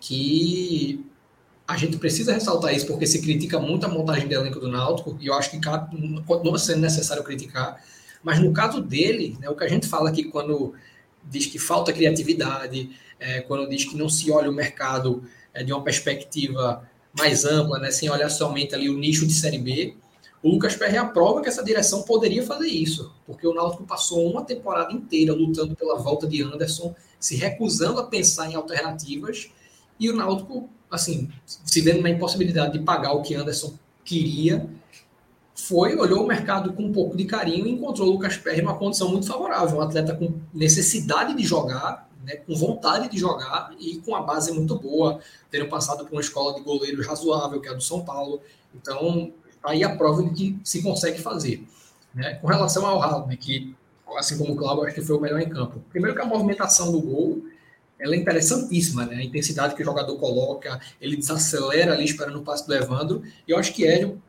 que 0.00 1.04
a 1.70 1.76
gente 1.76 1.96
precisa 1.98 2.32
ressaltar 2.32 2.74
isso, 2.74 2.86
porque 2.86 3.06
se 3.06 3.22
critica 3.22 3.58
muito 3.60 3.86
a 3.86 3.88
montagem 3.88 4.26
do 4.26 4.34
elenco 4.34 4.58
do 4.58 4.68
Náutico, 4.68 5.16
e 5.20 5.28
eu 5.28 5.34
acho 5.34 5.52
que 5.52 5.60
continua 6.26 6.58
sendo 6.58 6.80
necessário 6.80 7.22
criticar, 7.22 7.80
mas 8.24 8.40
no 8.40 8.52
caso 8.52 8.80
dele, 8.80 9.36
né, 9.40 9.48
o 9.48 9.54
que 9.54 9.62
a 9.62 9.68
gente 9.68 9.86
fala 9.86 10.10
aqui 10.10 10.24
quando 10.24 10.74
diz 11.24 11.46
que 11.46 11.60
falta 11.60 11.92
criatividade, 11.92 12.90
é, 13.20 13.40
quando 13.42 13.68
diz 13.68 13.84
que 13.84 13.96
não 13.96 14.08
se 14.08 14.32
olha 14.32 14.50
o 14.50 14.52
mercado 14.52 15.22
é, 15.54 15.62
de 15.62 15.72
uma 15.72 15.82
perspectiva 15.82 16.82
mais 17.16 17.44
ampla, 17.44 17.78
né, 17.78 17.92
sem 17.92 18.10
olhar 18.10 18.30
somente 18.30 18.74
ali 18.74 18.88
o 18.88 18.98
nicho 18.98 19.24
de 19.24 19.32
Série 19.32 19.58
B, 19.58 19.94
o 20.42 20.50
Lucas 20.50 20.74
Perry 20.74 20.96
aprova 20.96 21.40
que 21.40 21.48
essa 21.48 21.62
direção 21.62 22.02
poderia 22.02 22.42
fazer 22.42 22.66
isso, 22.66 23.14
porque 23.24 23.46
o 23.46 23.54
Náutico 23.54 23.84
passou 23.84 24.28
uma 24.28 24.42
temporada 24.42 24.92
inteira 24.92 25.32
lutando 25.32 25.76
pela 25.76 25.98
volta 25.98 26.26
de 26.26 26.42
Anderson, 26.42 26.94
se 27.20 27.36
recusando 27.36 28.00
a 28.00 28.06
pensar 28.06 28.50
em 28.50 28.56
alternativas, 28.56 29.50
e 30.00 30.10
o 30.10 30.16
Náutico, 30.16 30.68
assim, 30.90 31.30
se 31.46 31.80
vendo 31.80 32.02
na 32.02 32.10
impossibilidade 32.10 32.78
de 32.78 32.84
pagar 32.84 33.12
o 33.12 33.22
que 33.22 33.34
Anderson 33.34 33.74
queria, 34.04 34.68
foi, 35.54 35.96
olhou 35.96 36.24
o 36.24 36.26
mercado 36.26 36.72
com 36.72 36.84
um 36.84 36.92
pouco 36.92 37.16
de 37.16 37.24
carinho 37.24 37.66
e 37.66 37.70
encontrou 37.70 38.08
o 38.08 38.12
Lucas 38.12 38.36
Perry 38.36 38.62
numa 38.62 38.76
condição 38.76 39.08
muito 39.08 39.26
favorável, 39.26 39.78
um 39.78 39.82
atleta 39.82 40.14
com 40.14 40.32
necessidade 40.52 41.34
de 41.34 41.44
jogar, 41.44 42.08
né, 42.24 42.36
com 42.36 42.54
vontade 42.54 43.08
de 43.08 43.18
jogar 43.18 43.70
e 43.78 43.98
com 43.98 44.16
a 44.16 44.22
base 44.22 44.52
muito 44.52 44.78
boa, 44.78 45.20
tendo 45.50 45.68
passado 45.68 46.04
por 46.04 46.12
uma 46.12 46.20
escola 46.20 46.54
de 46.54 46.62
goleiros 46.62 47.06
razoável, 47.06 47.60
que 47.60 47.68
é 47.68 47.72
a 47.72 47.74
do 47.74 47.82
São 47.82 48.04
Paulo. 48.04 48.40
Então, 48.74 49.32
aí 49.62 49.84
a 49.84 49.94
prova 49.94 50.22
de 50.22 50.30
que 50.30 50.58
se 50.64 50.82
consegue 50.82 51.20
fazer. 51.20 51.66
Né? 52.14 52.34
Com 52.34 52.48
relação 52.48 52.86
ao 52.86 53.02
Haldner, 53.02 53.38
que, 53.38 53.74
assim 54.16 54.38
como 54.38 54.54
o 54.54 54.56
Cláudio, 54.56 54.84
acho 54.84 54.94
que 54.94 55.02
foi 55.02 55.16
o 55.16 55.20
melhor 55.20 55.40
em 55.40 55.48
campo. 55.48 55.82
Primeiro 55.90 56.16
que 56.16 56.22
a 56.22 56.26
movimentação 56.26 56.90
do 56.90 57.00
gol 57.00 57.42
ela 58.00 58.14
é 58.14 58.18
interessantíssima, 58.18 59.06
né? 59.06 59.16
A 59.16 59.24
intensidade 59.24 59.74
que 59.74 59.82
o 59.82 59.84
jogador 59.84 60.16
coloca, 60.16 60.80
ele 61.00 61.16
desacelera 61.16 61.92
ali 61.92 62.04
esperando 62.04 62.38
o 62.38 62.42
passe 62.42 62.66
do 62.66 62.74
Evandro. 62.74 63.22
E 63.46 63.50
eu 63.52 63.58
acho 63.58 63.72
que 63.72 63.86
Hélio 63.86 64.20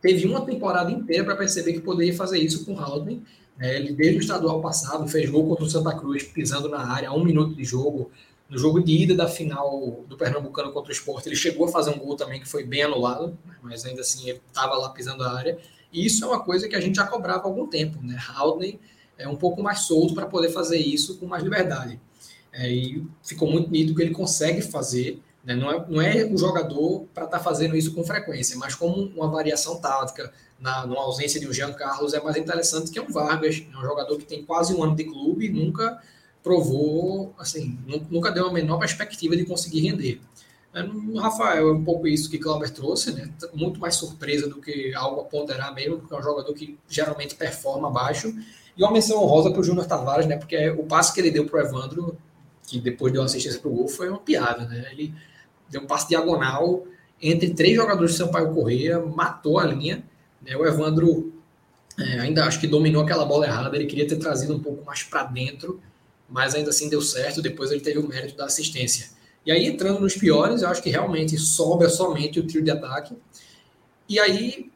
teve 0.00 0.26
uma 0.26 0.44
temporada 0.44 0.90
inteira 0.90 1.22
para 1.24 1.36
perceber 1.36 1.74
que 1.74 1.80
poderia 1.80 2.14
fazer 2.14 2.38
isso 2.38 2.64
com 2.64 2.74
o 2.74 2.80
Haldner 2.80 3.20
é, 3.60 3.76
ele, 3.76 3.92
desde 3.92 4.18
o 4.18 4.20
estadual 4.20 4.60
passado, 4.60 5.06
fez 5.08 5.28
gol 5.28 5.46
contra 5.46 5.64
o 5.64 5.70
Santa 5.70 5.94
Cruz, 5.94 6.24
pisando 6.24 6.68
na 6.68 6.84
área, 6.92 7.12
um 7.12 7.24
minuto 7.24 7.54
de 7.54 7.64
jogo. 7.64 8.10
No 8.48 8.58
jogo 8.58 8.82
de 8.82 8.92
ida 8.92 9.14
da 9.14 9.28
final 9.28 10.04
do 10.06 10.16
Pernambucano 10.16 10.72
contra 10.72 10.90
o 10.90 10.92
Sport, 10.92 11.26
ele 11.26 11.36
chegou 11.36 11.66
a 11.66 11.68
fazer 11.68 11.90
um 11.90 11.98
gol 11.98 12.16
também 12.16 12.40
que 12.40 12.48
foi 12.48 12.64
bem 12.64 12.82
anulado, 12.82 13.38
mas 13.62 13.84
ainda 13.84 14.02
assim 14.02 14.28
ele 14.28 14.42
estava 14.46 14.74
lá 14.74 14.90
pisando 14.90 15.22
a 15.22 15.32
área. 15.32 15.58
E 15.92 16.04
isso 16.04 16.24
é 16.24 16.26
uma 16.26 16.40
coisa 16.40 16.68
que 16.68 16.74
a 16.74 16.80
gente 16.80 16.96
já 16.96 17.06
cobrava 17.06 17.44
há 17.44 17.46
algum 17.46 17.66
tempo, 17.66 17.98
né? 18.02 18.18
Haldney 18.34 18.78
é 19.16 19.28
um 19.28 19.36
pouco 19.36 19.62
mais 19.62 19.80
solto 19.80 20.14
para 20.14 20.26
poder 20.26 20.50
fazer 20.50 20.78
isso 20.78 21.18
com 21.18 21.26
mais 21.26 21.42
liberdade. 21.42 22.00
É, 22.52 22.70
e 22.70 23.06
ficou 23.22 23.50
muito 23.50 23.70
nítido 23.70 23.94
que 23.94 24.02
ele 24.02 24.14
consegue 24.14 24.60
fazer. 24.60 25.20
Né? 25.44 25.54
Não, 25.54 25.70
é, 25.70 25.86
não 25.88 26.02
é 26.02 26.24
o 26.24 26.36
jogador 26.36 27.06
para 27.14 27.24
estar 27.24 27.38
tá 27.38 27.44
fazendo 27.44 27.76
isso 27.76 27.94
com 27.94 28.04
frequência, 28.04 28.56
mas 28.58 28.74
como 28.74 29.04
uma 29.16 29.28
variação 29.28 29.80
tática, 29.80 30.32
na, 30.60 30.86
numa 30.86 31.02
ausência 31.02 31.40
de 31.40 31.48
um 31.48 31.52
Jean 31.52 31.72
Carlos, 31.72 32.14
é 32.14 32.20
mais 32.20 32.36
interessante 32.36 32.90
que 32.90 32.98
é 32.98 33.02
um 33.02 33.10
Vargas, 33.10 33.62
é 33.72 33.76
um 33.76 33.82
jogador 33.82 34.16
que 34.18 34.24
tem 34.24 34.44
quase 34.44 34.72
um 34.74 34.82
ano 34.82 34.94
de 34.94 35.04
clube 35.04 35.48
nunca 35.48 36.00
provou, 36.42 37.32
assim, 37.38 37.78
nunca 38.10 38.30
deu 38.30 38.46
a 38.48 38.52
menor 38.52 38.78
perspectiva 38.78 39.36
de 39.36 39.44
conseguir 39.44 39.80
render. 39.80 40.20
É, 40.74 40.82
no 40.82 41.18
Rafael 41.18 41.68
é 41.68 41.72
um 41.72 41.84
pouco 41.84 42.06
isso 42.06 42.30
que 42.30 42.38
Clauber 42.38 42.70
trouxe, 42.70 43.12
né? 43.12 43.30
Muito 43.52 43.78
mais 43.78 43.94
surpresa 43.94 44.48
do 44.48 44.60
que 44.60 44.94
algo 44.94 45.20
a 45.20 45.24
ponderar 45.24 45.74
mesmo, 45.74 45.98
porque 45.98 46.14
é 46.14 46.18
um 46.18 46.22
jogador 46.22 46.52
que 46.54 46.78
geralmente 46.88 47.34
performa 47.34 47.88
abaixo. 47.88 48.34
E 48.76 48.82
uma 48.82 48.90
menção 48.90 49.22
honrosa 49.22 49.50
para 49.50 49.60
o 49.60 49.64
Júnior 49.64 49.86
Tavares, 49.86 50.26
né? 50.26 50.36
Porque 50.36 50.70
o 50.70 50.84
passe 50.84 51.12
que 51.12 51.20
ele 51.20 51.30
deu 51.30 51.44
para 51.44 51.62
o 51.62 51.66
Evandro, 51.66 52.18
que 52.72 52.80
depois 52.80 53.12
deu 53.12 53.22
assistência 53.22 53.60
para 53.60 53.70
o 53.70 53.74
gol, 53.74 53.88
foi 53.88 54.08
uma 54.08 54.18
piada, 54.18 54.64
né? 54.66 54.88
Ele 54.92 55.14
deu 55.70 55.82
um 55.82 55.86
passe 55.86 56.08
diagonal 56.08 56.84
entre 57.20 57.50
três 57.50 57.76
jogadores 57.76 58.12
de 58.12 58.18
Sampaio 58.18 58.52
Correia, 58.52 58.98
matou 59.00 59.58
a 59.58 59.64
linha 59.64 60.04
né? 60.44 60.56
O 60.56 60.66
Evandro 60.66 61.32
é, 61.98 62.20
ainda 62.20 62.44
acho 62.44 62.60
que 62.60 62.66
dominou 62.66 63.02
aquela 63.02 63.24
bola 63.24 63.46
errada, 63.46 63.76
ele 63.76 63.86
queria 63.86 64.06
ter 64.06 64.16
trazido 64.16 64.54
um 64.54 64.60
pouco 64.60 64.84
mais 64.84 65.02
para 65.02 65.24
dentro, 65.24 65.80
mas 66.28 66.54
ainda 66.54 66.70
assim 66.70 66.88
deu 66.88 67.00
certo. 67.00 67.40
Depois 67.40 67.70
ele 67.70 67.80
teve 67.80 67.98
o 67.98 68.06
mérito 68.06 68.36
da 68.36 68.46
assistência. 68.46 69.10
E 69.44 69.50
aí, 69.50 69.66
entrando 69.66 70.00
nos 70.00 70.14
piores, 70.14 70.62
eu 70.62 70.68
acho 70.68 70.82
que 70.82 70.90
realmente 70.90 71.36
sobra 71.38 71.88
somente 71.88 72.38
o 72.38 72.46
trio 72.46 72.62
de 72.62 72.70
ataque. 72.70 73.16
E 74.08 74.18
aí, 74.18 74.70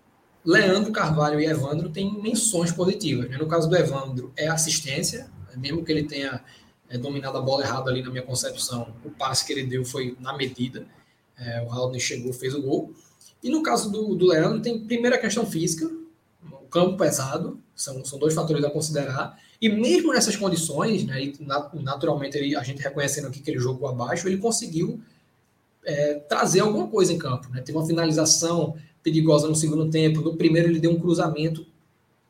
Leandro, 0.45 0.93
Carvalho 0.93 1.41
e 1.41 1.47
Evandro 1.47 1.89
têm 1.89 2.21
menções 2.21 2.73
positivas. 2.73 3.29
Né? 3.31 3.37
No 3.37 3.47
caso 3.47 3.69
do 3.69 3.77
Evandro, 3.77 4.33
é 4.37 4.49
assistência, 4.49 5.29
mesmo 5.57 5.85
que 5.85 5.93
ele 5.93 6.03
tenha 6.03 6.43
é, 6.89 6.99
dominado 6.99 7.39
a 7.39 7.41
bola 7.41 7.65
errada 7.65 7.91
ali 7.91 8.03
na 8.03 8.11
minha 8.11 8.23
concepção, 8.23 8.95
o 9.05 9.11
passe 9.11 9.45
que 9.45 9.53
ele 9.53 9.65
deu 9.65 9.85
foi 9.85 10.17
na 10.21 10.37
medida. 10.37 10.87
É, 11.39 11.63
o 11.63 11.71
Haldner 11.71 12.01
chegou, 12.01 12.33
fez 12.33 12.55
o 12.55 12.63
gol. 12.63 12.93
E 13.43 13.51
no 13.51 13.63
caso 13.63 13.91
do, 13.91 14.15
do 14.15 14.27
Leandro, 14.27 14.61
tem 14.61 14.79
primeira 14.81 15.19
questão 15.19 15.47
física, 15.47 15.91
o 16.51 16.69
campo 16.69 16.97
pesado, 16.97 17.61
são, 17.75 18.05
são 18.05 18.19
dois 18.19 18.35
fatores 18.35 18.65
a 18.65 18.71
considerar. 18.71 19.39
E 19.61 19.69
mesmo 19.69 20.13
nessas 20.13 20.37
condições, 20.37 21.05
né, 21.05 21.33
naturalmente 21.75 22.37
ele, 22.37 22.57
a 22.57 22.63
gente 22.63 22.83
reconhecendo 22.83 23.29
aqui 23.29 23.41
que 23.41 23.51
ele 23.51 23.61
jogou 23.61 23.89
abaixo, 23.89 24.27
ele 24.27 24.39
conseguiu 24.39 25.01
é, 25.85 26.15
trazer 26.15 26.61
alguma 26.61 26.89
coisa 26.89 27.13
em 27.13 27.19
campo. 27.19 27.49
Né? 27.51 27.61
Teve 27.61 27.77
uma 27.79 27.87
finalização 27.87 28.77
perigosa 29.03 29.47
no 29.47 29.55
segundo 29.55 29.89
tempo. 29.89 30.21
No 30.21 30.37
primeiro, 30.37 30.69
ele 30.69 30.81
deu 30.81 30.91
um 30.91 30.99
cruzamento 30.99 31.65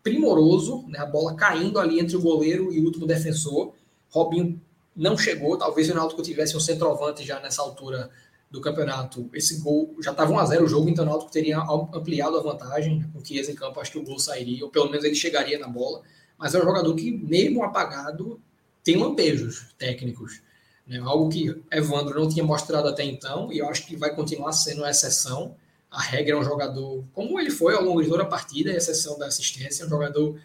primoroso, 0.02 0.84
né, 0.88 0.98
a 0.98 1.06
bola 1.06 1.34
caindo 1.34 1.78
ali 1.78 1.98
entre 1.98 2.16
o 2.16 2.20
goleiro 2.20 2.72
e 2.72 2.80
o 2.80 2.84
último 2.84 3.06
defensor. 3.06 3.72
Robinho 4.16 4.60
não 4.94 5.16
chegou. 5.16 5.58
Talvez 5.58 5.90
o 5.90 5.94
Náutico 5.94 6.22
tivesse 6.22 6.56
um 6.56 6.60
centroavante 6.60 7.24
já 7.24 7.38
nessa 7.40 7.60
altura 7.62 8.10
do 8.50 8.60
campeonato. 8.60 9.28
Esse 9.34 9.60
gol 9.60 9.94
já 10.00 10.12
estava 10.12 10.32
1 10.32 10.38
a 10.38 10.44
0 10.46 10.64
o 10.64 10.68
jogo, 10.68 10.88
então 10.88 11.04
o 11.04 11.08
Náutico 11.08 11.30
teria 11.30 11.58
ampliado 11.58 12.38
a 12.38 12.42
vantagem 12.42 13.04
com 13.12 13.18
o 13.18 13.24
Chiesa 13.24 13.52
em 13.52 13.54
campo. 13.54 13.78
Acho 13.80 13.92
que 13.92 13.98
o 13.98 14.04
gol 14.04 14.18
sairia, 14.18 14.64
ou 14.64 14.70
pelo 14.70 14.90
menos 14.90 15.04
ele 15.04 15.14
chegaria 15.14 15.58
na 15.58 15.68
bola. 15.68 16.02
Mas 16.38 16.54
é 16.54 16.58
um 16.58 16.62
jogador 16.62 16.94
que, 16.94 17.10
mesmo 17.10 17.62
apagado, 17.62 18.40
tem 18.82 18.96
lampejos 18.96 19.74
técnicos. 19.76 20.40
Né? 20.86 20.98
Algo 20.98 21.28
que 21.28 21.62
Evandro 21.70 22.20
não 22.20 22.28
tinha 22.28 22.44
mostrado 22.44 22.88
até 22.88 23.04
então, 23.04 23.52
e 23.52 23.58
eu 23.58 23.68
acho 23.68 23.86
que 23.86 23.96
vai 23.96 24.14
continuar 24.14 24.52
sendo 24.52 24.78
uma 24.78 24.90
exceção. 24.90 25.56
A 25.90 26.00
regra 26.00 26.34
é 26.34 26.38
um 26.38 26.42
jogador, 26.42 27.04
como 27.12 27.40
ele 27.40 27.50
foi 27.50 27.74
ao 27.74 27.82
longo 27.82 28.02
de 28.02 28.08
toda 28.08 28.22
a 28.22 28.26
partida, 28.26 28.70
a 28.70 28.76
exceção 28.76 29.18
da 29.18 29.26
assistência, 29.26 29.82
é 29.82 29.86
um 29.86 29.88
jogador 29.88 30.38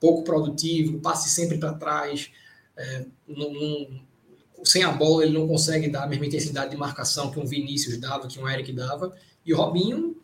pouco 0.00 0.22
produtivo, 0.22 1.00
passe 1.00 1.28
sempre 1.28 1.58
para 1.58 1.74
trás, 1.74 2.30
é, 2.76 3.06
não, 3.26 3.52
não, 3.52 4.00
sem 4.64 4.82
a 4.82 4.92
bola 4.92 5.24
ele 5.24 5.38
não 5.38 5.46
consegue 5.46 5.88
dar 5.88 6.04
a 6.04 6.06
mesma 6.06 6.26
intensidade 6.26 6.70
de 6.70 6.76
marcação 6.76 7.30
que 7.30 7.38
um 7.38 7.46
Vinícius 7.46 7.98
dava, 7.98 8.26
que 8.26 8.38
um 8.38 8.48
Eric 8.48 8.72
dava. 8.72 9.14
E 9.44 9.54
o 9.54 9.56
Robinho, 9.56 10.16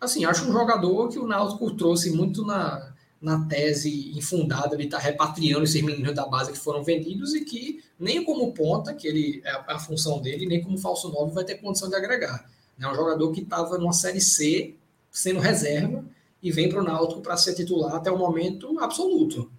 assim, 0.00 0.24
acho 0.24 0.48
um 0.48 0.52
jogador 0.52 1.08
que 1.08 1.18
o 1.18 1.26
Náutico 1.26 1.70
trouxe 1.72 2.10
muito 2.10 2.44
na, 2.44 2.92
na 3.20 3.46
tese 3.46 4.12
infundada 4.16 4.76
de 4.76 4.84
estar 4.84 4.98
tá 4.98 5.04
repatriando 5.04 5.64
esses 5.64 5.82
meninos 5.82 6.14
da 6.14 6.26
base 6.26 6.52
que 6.52 6.58
foram 6.58 6.82
vendidos 6.82 7.34
e 7.34 7.44
que 7.44 7.82
nem 7.98 8.24
como 8.24 8.52
ponta, 8.52 8.94
que 8.94 9.06
ele 9.06 9.42
é 9.44 9.50
a, 9.68 9.78
função 9.78 10.20
dele, 10.20 10.46
nem 10.46 10.62
como 10.62 10.78
falso 10.78 11.10
9 11.10 11.32
vai 11.32 11.44
ter 11.44 11.56
condição 11.56 11.88
de 11.88 11.94
agregar. 11.94 12.50
É 12.78 12.88
um 12.88 12.94
jogador 12.94 13.30
que 13.30 13.42
estava 13.42 13.76
numa 13.76 13.92
Série 13.92 14.22
C, 14.22 14.74
sendo 15.10 15.38
reserva, 15.38 16.02
e 16.42 16.50
vem 16.50 16.70
para 16.70 16.80
o 16.80 16.82
Náutico 16.82 17.20
para 17.20 17.36
ser 17.36 17.54
titular 17.54 17.94
até 17.94 18.10
o 18.10 18.16
momento 18.16 18.78
absoluto. 18.80 19.50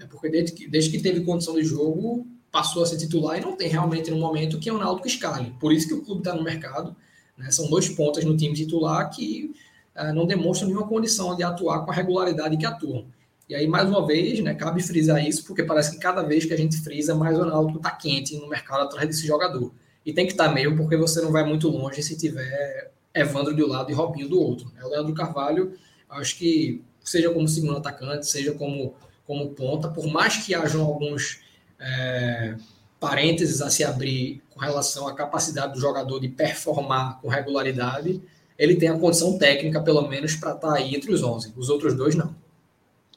É 0.00 0.06
porque 0.06 0.28
desde 0.28 0.52
que, 0.52 0.68
desde 0.68 0.90
que 0.90 1.00
teve 1.00 1.20
condição 1.20 1.54
de 1.54 1.64
jogo, 1.64 2.26
passou 2.50 2.82
a 2.82 2.86
ser 2.86 2.96
titular 2.96 3.38
e 3.38 3.40
não 3.40 3.56
tem 3.56 3.68
realmente 3.68 4.10
no 4.10 4.18
momento 4.18 4.58
que 4.58 4.68
é 4.68 4.72
o 4.72 4.78
Náutico 4.78 5.06
escale. 5.06 5.54
Por 5.60 5.72
isso 5.72 5.86
que 5.86 5.94
o 5.94 6.02
clube 6.02 6.20
está 6.20 6.34
no 6.34 6.42
mercado. 6.42 6.96
Né? 7.36 7.50
São 7.50 7.68
dois 7.68 7.88
pontas 7.88 8.24
no 8.24 8.36
time 8.36 8.54
titular 8.54 9.08
que 9.10 9.52
uh, 9.96 10.12
não 10.12 10.26
demonstram 10.26 10.68
nenhuma 10.68 10.86
condição 10.86 11.36
de 11.36 11.42
atuar 11.42 11.84
com 11.84 11.90
a 11.90 11.94
regularidade 11.94 12.56
que 12.56 12.66
atuam. 12.66 13.06
E 13.48 13.54
aí, 13.54 13.66
mais 13.66 13.88
uma 13.88 14.06
vez, 14.06 14.38
né, 14.40 14.54
cabe 14.54 14.80
frisar 14.80 15.26
isso, 15.26 15.44
porque 15.44 15.64
parece 15.64 15.90
que 15.90 15.98
cada 15.98 16.22
vez 16.22 16.44
que 16.44 16.54
a 16.54 16.56
gente 16.56 16.76
frisa, 16.76 17.16
mais 17.16 17.36
o 17.36 17.44
Náutico 17.44 17.78
está 17.78 17.90
quente 17.90 18.36
no 18.36 18.48
mercado 18.48 18.82
atrás 18.82 19.08
desse 19.08 19.26
jogador. 19.26 19.72
E 20.06 20.12
tem 20.12 20.24
que 20.24 20.32
estar 20.32 20.48
tá 20.48 20.54
mesmo, 20.54 20.76
porque 20.76 20.96
você 20.96 21.20
não 21.20 21.32
vai 21.32 21.44
muito 21.44 21.68
longe 21.68 22.00
se 22.02 22.16
tiver 22.16 22.92
Evandro 23.12 23.54
de 23.54 23.62
um 23.62 23.66
lado 23.66 23.90
e 23.90 23.94
Robinho 23.94 24.28
do 24.28 24.40
outro. 24.40 24.70
Né? 24.72 24.84
O 24.84 24.88
Leandro 24.88 25.12
Carvalho, 25.14 25.72
acho 26.08 26.38
que, 26.38 26.82
seja 27.02 27.30
como 27.30 27.48
segundo 27.48 27.78
atacante, 27.78 28.26
seja 28.26 28.52
como, 28.52 28.94
como 29.30 29.50
ponta, 29.50 29.86
por 29.86 30.08
mais 30.08 30.38
que 30.38 30.52
hajam 30.52 30.84
alguns 30.84 31.38
é, 31.78 32.56
parênteses 32.98 33.62
a 33.62 33.70
se 33.70 33.84
abrir 33.84 34.42
com 34.50 34.58
relação 34.58 35.06
à 35.06 35.14
capacidade 35.14 35.74
do 35.74 35.80
jogador 35.80 36.18
de 36.18 36.28
performar 36.28 37.20
com 37.20 37.28
regularidade, 37.28 38.20
ele 38.58 38.74
tem 38.74 38.88
a 38.88 38.98
condição 38.98 39.38
técnica, 39.38 39.80
pelo 39.80 40.02
menos, 40.08 40.34
para 40.34 40.54
estar 40.54 40.72
tá 40.72 40.74
aí 40.74 40.96
entre 40.96 41.12
os 41.12 41.22
11. 41.22 41.54
Os 41.56 41.68
outros 41.68 41.94
dois, 41.94 42.16
não. 42.16 42.34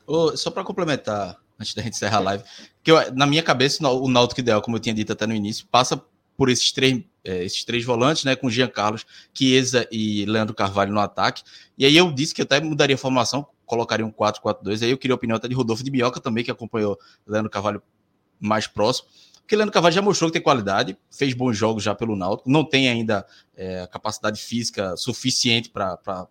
Oh, 0.06 0.38
só 0.38 0.52
para 0.52 0.64
complementar, 0.64 1.36
antes 1.60 1.74
da 1.74 1.82
gente 1.82 1.96
encerrar 1.96 2.18
a 2.18 2.22
live, 2.22 2.44
que 2.84 2.92
eu, 2.92 3.12
na 3.16 3.26
minha 3.26 3.42
cabeça 3.42 3.84
o 3.90 4.08
Náutico 4.08 4.40
ideal, 4.40 4.62
como 4.62 4.78
eu 4.78 4.80
tinha 4.80 4.94
dito 4.94 5.12
até 5.12 5.26
no 5.26 5.34
início, 5.34 5.66
passa 5.72 6.00
por 6.38 6.48
esses 6.48 6.72
três, 6.72 7.02
é, 7.24 7.44
esses 7.44 7.64
três 7.64 7.84
volantes, 7.84 8.24
né, 8.24 8.36
com 8.36 8.52
Jean 8.52 8.68
Carlos, 8.68 9.04
Chiesa 9.34 9.88
e 9.92 10.26
Leandro 10.26 10.54
Carvalho 10.54 10.94
no 10.94 11.00
ataque. 11.00 11.42
E 11.76 11.88
aí 11.88 11.98
eu 11.98 12.12
disse 12.12 12.36
que 12.36 12.42
eu 12.42 12.46
até 12.46 12.60
mudaria 12.60 12.96
a 12.96 13.00
formação, 13.00 13.48
colocaria 13.66 14.06
um 14.06 14.12
4-4-2. 14.12 14.84
Aí 14.84 14.92
eu 14.92 14.98
queria 14.98 15.14
a 15.14 15.18
opinião 15.18 15.38
até 15.38 15.48
de 15.48 15.56
Rodolfo 15.56 15.84
de 15.84 15.92
Minhoca 15.92 16.20
também, 16.20 16.44
que 16.44 16.52
acompanhou 16.52 16.98
Leandro 17.26 17.50
Carvalho 17.50 17.82
mais 18.40 18.68
próximo. 18.68 19.08
Porque 19.42 19.56
Leandro 19.56 19.74
Carvalho 19.74 19.94
já 19.94 20.02
mostrou 20.02 20.30
que 20.30 20.34
tem 20.34 20.42
qualidade, 20.42 20.98
fez 21.12 21.34
bons 21.34 21.58
jogos 21.58 21.84
já 21.84 21.94
pelo 21.94 22.16
Náutico, 22.16 22.50
não 22.50 22.64
tem 22.64 22.88
ainda 22.90 23.26
é, 23.56 23.86
capacidade 23.88 24.42
física 24.42 24.96
suficiente 24.96 25.70
para 25.70 26.28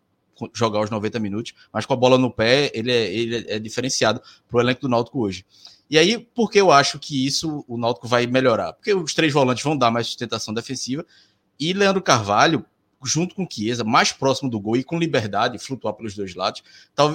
jogar 0.54 0.80
os 0.80 0.90
90 0.90 1.18
minutos, 1.20 1.52
mas 1.70 1.84
com 1.84 1.92
a 1.92 1.96
bola 1.96 2.16
no 2.16 2.30
pé, 2.30 2.70
ele 2.74 2.90
é, 2.90 3.12
ele 3.12 3.46
é 3.48 3.58
diferenciado 3.58 4.20
para 4.48 4.56
o 4.56 4.60
elenco 4.60 4.80
do 4.80 4.88
Náutico 4.88 5.20
hoje. 5.20 5.44
E 5.90 5.98
aí, 5.98 6.18
por 6.18 6.50
que 6.50 6.58
eu 6.58 6.72
acho 6.72 6.98
que 6.98 7.26
isso 7.26 7.64
o 7.68 7.76
Náutico 7.76 8.08
vai 8.08 8.26
melhorar? 8.26 8.72
Porque 8.72 8.94
os 8.94 9.12
três 9.12 9.30
volantes 9.30 9.62
vão 9.62 9.76
dar 9.76 9.90
mais 9.90 10.06
sustentação 10.06 10.54
defensiva 10.54 11.04
e 11.60 11.74
Leandro 11.74 12.02
Carvalho, 12.02 12.64
junto 13.04 13.34
com 13.34 13.46
Chiesa, 13.48 13.84
mais 13.84 14.12
próximo 14.12 14.50
do 14.50 14.60
gol 14.60 14.76
e 14.76 14.84
com 14.84 14.98
liberdade, 14.98 15.58
flutuar 15.58 15.94
pelos 15.94 16.14
dois 16.14 16.34
lados, 16.34 16.62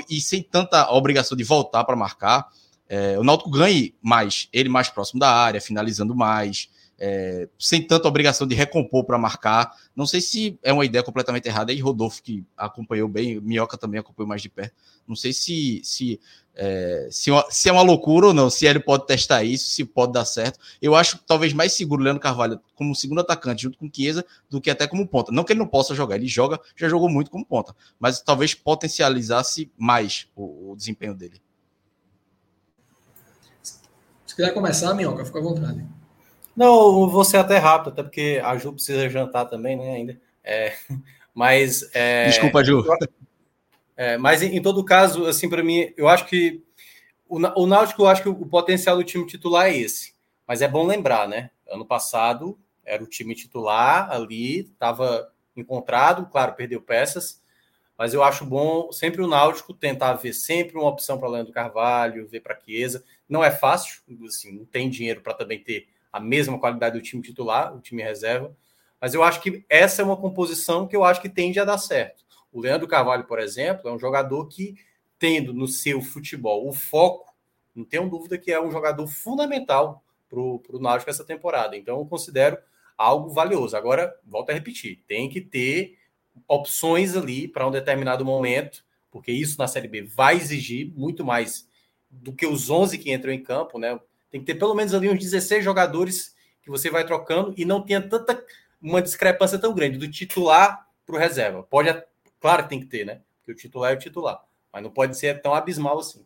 e 0.09 0.21
sem 0.21 0.41
tanta 0.41 0.91
obrigação 0.91 1.37
de 1.37 1.43
voltar 1.43 1.83
para 1.83 1.95
marcar, 1.95 2.47
é, 2.89 3.17
o 3.19 3.23
Náutico 3.23 3.49
ganhe 3.49 3.93
mais, 4.01 4.47
ele 4.53 4.69
mais 4.69 4.89
próximo 4.89 5.19
da 5.19 5.29
área, 5.29 5.59
finalizando 5.59 6.15
mais, 6.15 6.69
é, 6.99 7.47
sem 7.59 7.81
tanta 7.81 8.07
obrigação 8.07 8.47
de 8.47 8.55
recompor 8.55 9.03
para 9.03 9.17
marcar. 9.17 9.71
Não 9.95 10.05
sei 10.05 10.19
se 10.19 10.57
é 10.63 10.73
uma 10.73 10.85
ideia 10.85 11.03
completamente 11.03 11.47
errada. 11.47 11.71
Aí 11.71 11.79
Rodolfo, 11.79 12.23
que 12.23 12.43
acompanhou 12.55 13.07
bem, 13.07 13.39
Minhoca 13.39 13.77
também 13.77 13.99
acompanhou 13.99 14.27
mais 14.27 14.41
de 14.41 14.49
perto. 14.49 14.73
Não 15.07 15.15
sei 15.15 15.31
se, 15.31 15.79
se, 15.83 16.19
é, 16.55 17.07
se, 17.11 17.31
se, 17.49 17.69
é 17.69 17.71
uma 17.71 17.81
loucura 17.81 18.27
ou 18.27 18.33
não, 18.33 18.49
se 18.49 18.65
ele 18.65 18.79
pode 18.79 19.05
testar 19.05 19.43
isso, 19.43 19.69
se 19.69 19.85
pode 19.85 20.13
dar 20.13 20.25
certo. 20.25 20.59
Eu 20.81 20.95
acho 20.95 21.19
talvez 21.19 21.53
mais 21.53 21.73
seguro 21.73 22.01
Leandro 22.01 22.21
Carvalho 22.21 22.59
como 22.75 22.95
segundo 22.95 23.21
atacante 23.21 23.63
junto 23.63 23.77
com 23.77 23.89
Chiesa 23.93 24.25
do 24.49 24.59
que 24.59 24.69
até 24.69 24.87
como 24.87 25.07
ponta. 25.07 25.31
Não 25.31 25.43
que 25.43 25.53
ele 25.53 25.59
não 25.59 25.67
possa 25.67 25.93
jogar, 25.93 26.15
ele 26.15 26.27
joga, 26.27 26.59
já 26.75 26.89
jogou 26.89 27.09
muito 27.09 27.29
como 27.31 27.45
ponta, 27.45 27.75
mas 27.99 28.19
talvez 28.21 28.53
potencializasse 28.53 29.71
mais 29.77 30.27
o, 30.35 30.71
o 30.71 30.75
desempenho 30.75 31.13
dele. 31.13 31.41
Se 34.25 34.35
quiser 34.35 34.53
começar, 34.53 34.93
Minhoca, 34.93 35.23
fica 35.23 35.39
à 35.39 35.41
vontade. 35.41 35.96
Não, 36.57 37.07
vou 37.07 37.23
ser 37.23 37.37
até 37.37 37.59
rápido, 37.59 37.89
até 37.89 38.01
porque 38.01 38.41
a 38.43 38.57
Ju 38.57 38.73
precisa 38.73 39.07
jantar 39.07 39.45
também, 39.45 39.77
né, 39.77 39.93
ainda. 39.93 40.19
É, 40.43 40.73
mas... 41.31 41.87
É, 41.93 42.25
Desculpa, 42.25 42.63
Ju. 42.63 42.83
É, 43.95 44.17
mas, 44.17 44.41
em, 44.41 44.57
em, 44.57 44.61
todo 44.61 44.83
caso, 44.83 45.27
assim, 45.27 45.47
para 45.47 45.63
mim, 45.63 45.93
eu 45.95 46.07
acho 46.07 46.25
que 46.25 46.63
o, 47.29 47.37
o 47.37 47.67
Náutico, 47.67 48.01
eu 48.01 48.07
acho 48.07 48.23
que 48.23 48.29
o, 48.29 48.31
o 48.31 48.47
potencial 48.47 48.97
do 48.97 49.03
time 49.03 49.27
titular 49.27 49.67
é 49.67 49.77
esse. 49.77 50.15
Mas 50.47 50.63
é 50.63 50.67
bom 50.67 50.83
lembrar, 50.83 51.27
né? 51.27 51.51
Ano 51.69 51.85
passado 51.85 52.57
era 52.83 53.03
o 53.03 53.07
time 53.07 53.35
titular 53.35 54.09
ali, 54.11 54.61
estava 54.61 55.31
encontrado, 55.55 56.25
claro, 56.27 56.53
perdeu 56.53 56.81
peças, 56.81 57.41
mas 57.97 58.13
eu 58.13 58.23
acho 58.23 58.45
bom 58.45 58.91
sempre 58.91 59.21
o 59.21 59.27
Náutico 59.27 59.73
tentar 59.73 60.13
ver 60.13 60.33
sempre 60.33 60.77
uma 60.77 60.87
opção 60.87 61.19
para 61.19 61.27
Leandro 61.27 61.53
Carvalho, 61.53 62.27
ver 62.27 62.39
para 62.39 62.57
Chiesa. 62.59 63.03
Não 63.27 63.43
é 63.43 63.51
fácil, 63.51 64.01
assim, 64.25 64.53
não 64.57 64.65
tem 64.65 64.89
dinheiro 64.89 65.21
para 65.21 65.33
também 65.33 65.59
ter 65.59 65.87
a 66.17 66.19
mesma 66.19 66.59
qualidade 66.59 66.97
do 66.97 67.03
time 67.03 67.21
titular, 67.21 67.75
o 67.75 67.79
time 67.79 68.03
reserva. 68.03 68.55
Mas 68.99 69.13
eu 69.13 69.23
acho 69.23 69.41
que 69.41 69.63
essa 69.69 70.01
é 70.01 70.05
uma 70.05 70.17
composição 70.17 70.87
que 70.87 70.95
eu 70.95 71.03
acho 71.03 71.21
que 71.21 71.29
tende 71.29 71.59
a 71.59 71.65
dar 71.65 71.77
certo. 71.77 72.25
O 72.51 72.59
Leandro 72.59 72.87
Carvalho, 72.87 73.25
por 73.25 73.39
exemplo, 73.39 73.87
é 73.87 73.93
um 73.93 73.99
jogador 73.99 74.47
que, 74.47 74.75
tendo 75.19 75.53
no 75.53 75.67
seu 75.67 76.01
futebol 76.01 76.67
o 76.67 76.73
foco, 76.73 77.33
não 77.75 77.85
tenho 77.85 78.09
dúvida 78.09 78.37
que 78.37 78.51
é 78.51 78.59
um 78.59 78.71
jogador 78.71 79.05
fundamental 79.07 80.03
para 80.27 80.39
o 80.39 80.79
Náutico 80.79 81.09
essa 81.09 81.23
temporada. 81.23 81.77
Então, 81.77 81.99
eu 81.99 82.05
considero 82.05 82.57
algo 82.97 83.29
valioso. 83.29 83.77
Agora, 83.77 84.15
volto 84.25 84.49
a 84.49 84.53
repetir, 84.53 85.03
tem 85.07 85.29
que 85.29 85.39
ter 85.39 85.97
opções 86.47 87.15
ali 87.15 87.47
para 87.47 87.67
um 87.67 87.71
determinado 87.71 88.25
momento, 88.25 88.83
porque 89.11 89.31
isso 89.31 89.57
na 89.59 89.67
Série 89.67 89.87
B 89.87 90.01
vai 90.01 90.35
exigir 90.35 90.91
muito 90.95 91.23
mais 91.23 91.69
do 92.09 92.33
que 92.33 92.47
os 92.47 92.69
11 92.69 92.97
que 92.97 93.11
entram 93.11 93.31
em 93.31 93.43
campo, 93.43 93.77
né? 93.77 93.99
Tem 94.29 94.39
que 94.39 94.45
ter 94.45 94.55
pelo 94.55 94.75
menos 94.75 94.93
ali 94.93 95.09
uns 95.09 95.19
16 95.19 95.63
jogadores 95.63 96.35
que 96.61 96.69
você 96.69 96.89
vai 96.89 97.05
trocando 97.05 97.53
e 97.57 97.63
não 97.63 97.81
tenha 97.81 98.01
tanta 98.01 98.43
uma 98.81 99.01
discrepância 99.01 99.57
tão 99.57 99.73
grande 99.73 99.97
do 99.97 100.09
titular 100.09 100.85
para 101.05 101.15
o 101.15 101.19
reserva. 101.19 101.63
Pode, 101.63 101.89
claro 102.39 102.63
que 102.63 102.69
tem 102.69 102.79
que 102.79 102.85
ter, 102.85 103.05
né? 103.05 103.21
Porque 103.39 103.51
o 103.51 103.55
titular 103.55 103.91
é 103.91 103.95
o 103.95 103.99
titular, 103.99 104.41
mas 104.71 104.83
não 104.83 104.91
pode 104.91 105.17
ser 105.17 105.41
tão 105.41 105.53
abismal 105.53 105.99
assim. 105.99 106.25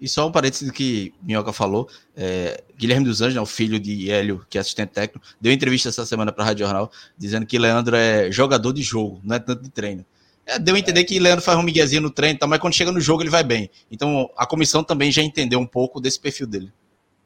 E 0.00 0.08
só 0.08 0.26
um 0.26 0.32
parênteses 0.32 0.66
do 0.66 0.74
que 0.74 1.14
Minhoca 1.22 1.52
falou, 1.52 1.88
é, 2.16 2.64
Guilherme 2.76 3.04
dos 3.04 3.20
Anjos, 3.20 3.36
né, 3.36 3.40
o 3.40 3.46
filho 3.46 3.78
de 3.78 4.10
Hélio, 4.10 4.44
que 4.50 4.58
é 4.58 4.60
assistente 4.60 4.88
técnico, 4.88 5.24
deu 5.40 5.52
entrevista 5.52 5.90
essa 5.90 6.04
semana 6.04 6.32
para 6.32 6.42
a 6.42 6.46
Rádio 6.48 6.66
Jornal, 6.66 6.90
dizendo 7.16 7.46
que 7.46 7.56
Leandro 7.56 7.94
é 7.94 8.28
jogador 8.32 8.72
de 8.72 8.82
jogo, 8.82 9.20
não 9.22 9.36
é 9.36 9.38
tanto 9.38 9.62
de 9.62 9.70
treino. 9.70 10.04
É, 10.44 10.58
deu 10.58 10.74
a 10.74 10.78
entender 10.78 11.04
que 11.04 11.20
Leandro 11.20 11.44
faz 11.44 11.56
um 11.56 11.62
miguezinho 11.62 12.02
no 12.02 12.10
treino, 12.10 12.36
tá, 12.36 12.48
mas 12.48 12.58
quando 12.58 12.74
chega 12.74 12.90
no 12.90 13.00
jogo 13.00 13.22
ele 13.22 13.30
vai 13.30 13.44
bem. 13.44 13.70
Então 13.92 14.28
a 14.36 14.44
comissão 14.44 14.82
também 14.82 15.12
já 15.12 15.22
entendeu 15.22 15.60
um 15.60 15.66
pouco 15.66 16.00
desse 16.00 16.18
perfil 16.18 16.48
dele. 16.48 16.72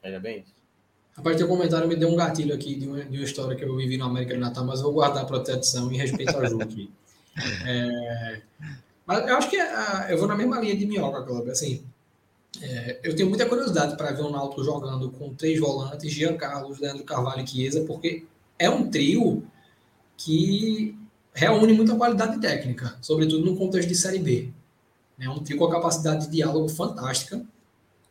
Ainda 0.07 0.21
bem 0.21 0.39
isso. 0.39 0.55
Rapaz, 1.17 1.37
teu 1.37 1.49
comentário 1.49 1.89
me 1.89 1.97
deu 1.97 2.09
um 2.09 2.15
gatilho 2.15 2.55
aqui 2.55 2.77
de 2.77 2.87
uma, 2.87 3.03
de 3.03 3.17
uma 3.17 3.25
história 3.25 3.57
que 3.57 3.65
eu 3.65 3.77
vivi 3.77 3.97
no 3.97 4.05
América 4.05 4.35
do 4.35 4.41
Natal, 4.41 4.65
mas 4.65 4.79
eu 4.79 4.85
vou 4.85 4.95
guardar 4.95 5.25
a 5.25 5.27
proteção 5.27 5.91
em 5.91 5.97
respeito 5.97 6.37
ao 6.37 6.47
jogo 6.47 6.63
aqui. 6.63 6.91
É, 7.67 8.41
mas 9.05 9.29
eu 9.29 9.37
acho 9.37 9.51
que 9.51 9.59
é, 9.59 10.07
eu 10.09 10.17
vou 10.17 10.27
na 10.27 10.35
mesma 10.35 10.59
linha 10.59 10.75
de 10.75 10.87
Minhoca, 10.87 11.23
Cláudio. 11.23 11.53
Assim, 11.53 11.85
é, 12.63 12.99
eu 13.05 13.15
tenho 13.15 13.29
muita 13.29 13.45
curiosidade 13.45 13.95
para 13.95 14.11
ver 14.13 14.23
o 14.23 14.31
Náutico 14.31 14.65
jogando 14.65 15.11
com 15.11 15.35
três 15.35 15.61
volantes, 15.61 16.11
Jean 16.11 16.35
Carlos, 16.39 16.79
Leandro 16.79 17.05
Carvalho 17.05 17.45
e 17.45 17.47
Chiesa, 17.47 17.85
porque 17.85 18.25
é 18.59 18.71
um 18.71 18.89
trio 18.89 19.45
que 20.17 20.97
reúne 21.35 21.75
muita 21.75 21.95
qualidade 21.95 22.41
técnica, 22.41 22.97
sobretudo 23.03 23.45
no 23.45 23.55
contexto 23.55 23.89
de 23.89 23.97
Série 23.97 24.19
B. 24.19 24.49
É 25.21 25.29
um 25.29 25.41
trio 25.41 25.59
com 25.59 25.67
a 25.67 25.73
capacidade 25.73 26.25
de 26.25 26.33
diálogo 26.33 26.71
fantástica 26.71 27.45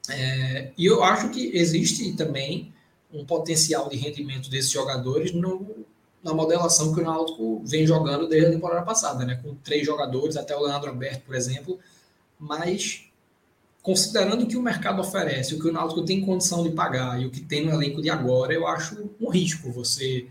é, 0.10 0.72
e 0.78 0.86
eu 0.86 1.04
acho 1.04 1.30
que 1.30 1.56
existe 1.56 2.14
também 2.14 2.74
um 3.14 3.26
potencial 3.26 3.90
de 3.90 3.96
rendimento 3.96 4.50
desses 4.50 4.72
jogadores 4.72 5.32
no, 5.34 5.86
na 6.24 6.34
modelação 6.34 6.94
que 6.94 7.02
o 7.02 7.04
Náutico 7.04 7.62
vem 7.64 7.86
jogando 7.86 8.28
desde 8.28 8.50
a 8.50 8.52
temporada 8.52 8.82
passada, 8.84 9.26
né? 9.26 9.40
Com 9.42 9.56
três 9.56 9.86
jogadores, 9.86 10.36
até 10.36 10.56
o 10.56 10.64
Leandro 10.64 10.90
Alberto, 10.90 11.26
por 11.26 11.36
exemplo, 11.36 11.80
mas 12.40 13.06
considerando 13.82 14.44
o 14.44 14.48
que 14.48 14.58
o 14.58 14.62
mercado 14.62 15.00
oferece, 15.00 15.54
o 15.54 15.60
que 15.60 15.68
o 15.68 15.72
Náutico 15.72 16.04
tem 16.04 16.26
condição 16.26 16.64
de 16.64 16.72
pagar 16.72 17.22
e 17.22 17.26
o 17.28 17.32
que 17.32 17.42
tem 17.42 17.64
no 17.64 17.72
elenco 17.72 18.02
de 18.02 18.10
agora, 18.10 18.54
eu 18.54 18.68
acho 18.68 19.10
um 19.22 19.30
risco 19.30 19.72
você 19.72 20.28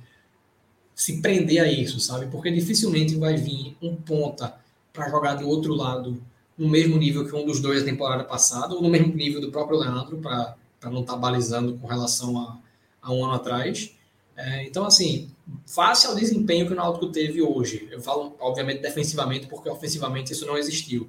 se 0.94 1.20
prender 1.20 1.62
a 1.62 1.70
isso, 1.70 1.98
sabe? 2.00 2.26
Porque 2.26 2.50
dificilmente 2.50 3.16
vai 3.16 3.36
vir 3.36 3.76
um 3.80 3.94
ponta 3.94 4.54
para 4.92 5.08
jogar 5.08 5.34
do 5.34 5.48
outro 5.48 5.74
lado 5.74 6.20
no 6.56 6.68
mesmo 6.68 6.96
nível 6.96 7.26
que 7.26 7.34
um 7.34 7.44
dos 7.44 7.60
dois 7.60 7.80
da 7.80 7.90
temporada 7.90 8.24
passada, 8.24 8.74
ou 8.74 8.82
no 8.82 8.88
mesmo 8.88 9.14
nível 9.14 9.40
do 9.40 9.50
próprio 9.50 9.78
Leandro, 9.78 10.18
para 10.18 10.56
não 10.84 11.00
estar 11.00 11.14
tá 11.14 11.18
balizando 11.18 11.76
com 11.78 11.86
relação 11.86 12.38
a, 12.38 12.58
a 13.02 13.12
um 13.12 13.24
ano 13.24 13.34
atrás. 13.34 13.94
É, 14.36 14.64
então, 14.64 14.84
assim, 14.84 15.30
face 15.66 16.06
ao 16.06 16.14
desempenho 16.14 16.66
que 16.66 16.72
o 16.72 16.76
Náutico 16.76 17.06
teve 17.08 17.40
hoje, 17.42 17.88
eu 17.90 18.00
falo, 18.00 18.34
obviamente, 18.40 18.80
defensivamente, 18.80 19.46
porque 19.46 19.68
ofensivamente 19.68 20.32
isso 20.32 20.46
não 20.46 20.56
existiu, 20.56 21.08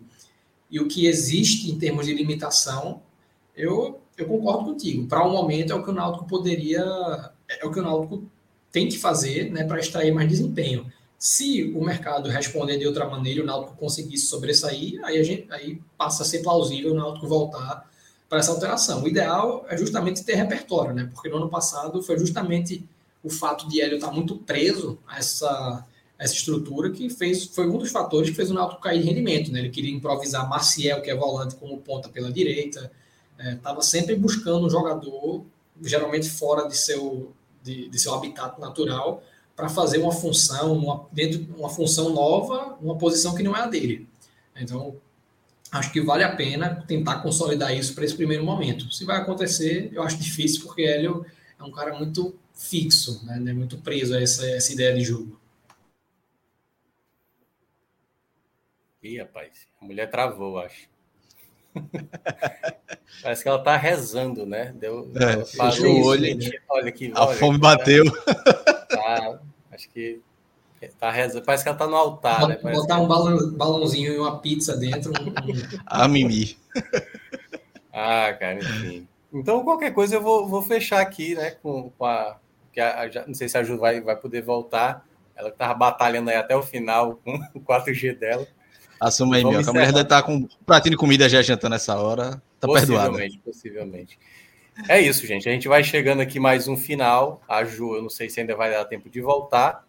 e 0.69 0.79
o 0.79 0.87
que 0.87 1.07
existe 1.07 1.71
em 1.71 1.77
termos 1.77 2.05
de 2.05 2.13
limitação, 2.13 3.01
eu, 3.55 3.99
eu 4.17 4.27
concordo 4.27 4.65
contigo. 4.65 5.07
Para 5.07 5.25
o 5.25 5.29
um 5.29 5.33
momento 5.33 5.71
é 5.71 5.75
o 5.75 5.83
que 5.83 5.89
o 5.89 5.93
Náutico 5.93 6.27
poderia, 6.27 6.83
é 7.47 7.65
o 7.65 7.71
que 7.71 7.79
o 7.79 7.83
Náutico 7.83 8.23
tem 8.71 8.89
que 8.89 8.97
fazer 8.97 9.51
né, 9.51 9.63
para 9.63 9.79
extrair 9.79 10.13
mais 10.13 10.27
desempenho. 10.27 10.91
Se 11.25 11.73
o 11.75 11.83
mercado 11.83 12.29
responder 12.29 12.77
de 12.77 12.85
outra 12.85 13.09
maneira 13.09 13.39
e 13.39 13.41
o 13.41 13.45
Náutico 13.47 13.75
conseguisse 13.77 14.27
sobressair, 14.27 15.03
aí, 15.03 15.17
a 15.17 15.23
gente, 15.23 15.51
aí 15.51 15.81
passa 15.97 16.21
a 16.21 16.25
ser 16.25 16.43
plausível 16.43 16.91
o 16.91 16.95
Náutico 16.95 17.27
voltar 17.27 17.89
para 18.29 18.37
essa 18.37 18.51
alteração. 18.51 19.01
O 19.01 19.07
ideal 19.07 19.65
é 19.67 19.75
justamente 19.75 20.23
ter 20.23 20.35
repertório, 20.35 20.93
né? 20.93 21.09
Porque 21.11 21.27
no 21.27 21.37
ano 21.37 21.49
passado 21.49 22.03
foi 22.03 22.19
justamente 22.19 22.87
o 23.23 23.29
fato 23.31 23.67
de 23.67 23.81
Hélio 23.81 23.95
estar 23.95 24.11
muito 24.11 24.37
preso 24.37 24.99
a 25.07 25.17
essa, 25.17 25.83
essa 26.19 26.33
estrutura 26.35 26.91
que 26.91 27.09
fez 27.09 27.45
foi 27.45 27.67
um 27.67 27.79
dos 27.79 27.89
fatores 27.89 28.29
que 28.29 28.35
fez 28.35 28.51
o 28.51 28.53
Náutico 28.53 28.79
cair 28.79 29.01
de 29.01 29.07
rendimento, 29.07 29.51
né? 29.51 29.61
Ele 29.61 29.69
queria 29.69 29.91
improvisar 29.91 30.47
Maciel, 30.47 31.01
que 31.01 31.09
é 31.09 31.15
volante, 31.15 31.55
como 31.55 31.79
ponta 31.79 32.07
pela 32.07 32.31
direita, 32.31 32.91
estava 33.39 33.79
é, 33.79 33.81
sempre 33.81 34.15
buscando 34.15 34.67
um 34.67 34.69
jogador, 34.69 35.43
geralmente 35.81 36.29
fora 36.29 36.67
de 36.67 36.77
seu, 36.77 37.33
de, 37.63 37.89
de 37.89 37.97
seu 37.97 38.13
habitat 38.13 38.61
natural, 38.61 39.23
para 39.55 39.69
fazer 39.69 39.99
uma 39.99 40.11
função, 40.11 40.73
uma, 40.73 41.07
dentro 41.11 41.47
uma 41.57 41.69
função 41.69 42.09
nova, 42.09 42.77
uma 42.81 42.97
posição 42.97 43.33
que 43.33 43.43
não 43.43 43.55
é 43.55 43.61
a 43.61 43.67
dele. 43.67 44.07
Então, 44.55 44.97
acho 45.71 45.91
que 45.91 46.01
vale 46.01 46.23
a 46.23 46.35
pena 46.35 46.83
tentar 46.87 47.21
consolidar 47.21 47.73
isso 47.73 47.95
para 47.95 48.03
esse 48.03 48.15
primeiro 48.15 48.43
momento. 48.43 48.91
Se 48.91 49.05
vai 49.05 49.17
acontecer, 49.17 49.89
eu 49.93 50.03
acho 50.03 50.17
difícil, 50.17 50.63
porque 50.63 50.83
Hélio 50.83 51.25
é 51.57 51.63
um 51.63 51.71
cara 51.71 51.97
muito 51.97 52.37
fixo, 52.53 53.25
né? 53.25 53.37
É 53.37 53.53
muito 53.53 53.77
preso 53.77 54.15
a 54.15 54.21
essa, 54.21 54.45
essa 54.49 54.73
ideia 54.73 54.93
de 54.93 55.01
jogo. 55.01 55.39
Ih, 59.01 59.19
rapaz, 59.19 59.67
a 59.81 59.85
mulher 59.85 60.09
travou, 60.09 60.57
acho. 60.57 60.89
Parece 63.21 63.43
que 63.43 63.49
ela 63.49 63.59
tá 63.59 63.77
rezando, 63.77 64.45
né? 64.45 64.73
Deu, 64.77 65.11
é, 65.15 65.45
fechou 65.45 65.87
o 65.87 66.05
olho. 66.05 66.39
Olha 66.69 66.89
aqui. 66.89 67.11
A 67.13 67.25
olha, 67.25 67.37
fome 67.37 67.57
bateu. 67.57 68.05
Tá, 68.95 69.39
acho 69.71 69.89
que 69.89 70.21
tá 70.99 71.11
rezando. 71.11 71.45
Parece 71.45 71.63
que 71.63 71.69
ela 71.69 71.77
tá 71.77 71.87
no 71.87 71.95
altar, 71.95 72.47
né? 72.47 72.55
Parece 72.55 72.81
botar 72.81 72.95
que... 72.95 73.01
um 73.01 73.07
balão, 73.07 73.51
balãozinho 73.53 74.13
e 74.13 74.17
uma 74.17 74.39
pizza 74.39 74.75
dentro. 74.77 75.11
Um... 75.11 75.33
a 75.85 76.07
Mimi. 76.07 76.57
Ah, 77.91 78.33
cara, 78.33 78.59
enfim. 78.59 79.07
Então, 79.33 79.63
qualquer 79.63 79.93
coisa 79.93 80.15
eu 80.15 80.21
vou, 80.21 80.47
vou 80.47 80.61
fechar 80.61 81.01
aqui, 81.01 81.35
né? 81.35 81.51
Com, 81.51 81.89
com 81.97 82.05
a, 82.05 82.37
que 82.71 82.79
a, 82.79 83.03
a, 83.03 83.27
Não 83.27 83.33
sei 83.33 83.47
se 83.47 83.57
a 83.57 83.63
Ju 83.63 83.77
vai, 83.77 84.01
vai 84.01 84.15
poder 84.15 84.41
voltar. 84.41 85.05
Ela 85.35 85.51
que 85.51 85.57
tava 85.57 85.73
batalhando 85.73 86.29
aí 86.29 86.35
até 86.35 86.55
o 86.55 86.63
final 86.63 87.19
com 87.23 87.35
o 87.53 87.59
4G 87.59 88.17
dela. 88.17 88.47
Assuma 88.99 89.35
aí, 89.35 89.43
meu. 89.43 89.59
A 89.59 89.73
mulher 89.73 89.87
deve 89.87 90.01
estar 90.01 90.21
tá 90.21 90.23
com 90.23 90.35
um 90.35 90.47
pratinho 90.65 90.91
de 90.91 90.97
comida 90.97 91.27
já 91.27 91.41
jantando 91.41 91.71
nessa 91.71 91.97
hora. 91.97 92.41
Tá 92.59 92.67
perdoada. 92.67 93.09
Possivelmente, 93.09 93.37
possivelmente. 93.39 94.19
É 94.89 94.99
isso, 94.99 95.25
gente. 95.25 95.47
A 95.47 95.51
gente 95.51 95.67
vai 95.69 95.83
chegando 95.83 96.21
aqui 96.21 96.39
mais 96.39 96.67
um 96.67 96.75
final. 96.75 97.41
A 97.47 97.63
Ju, 97.63 97.95
eu 97.95 98.01
não 98.01 98.09
sei 98.09 98.29
se 98.29 98.41
ainda 98.41 98.55
vai 98.55 98.69
dar 98.69 98.83
tempo 98.85 99.09
de 99.09 99.21
voltar. 99.21 99.87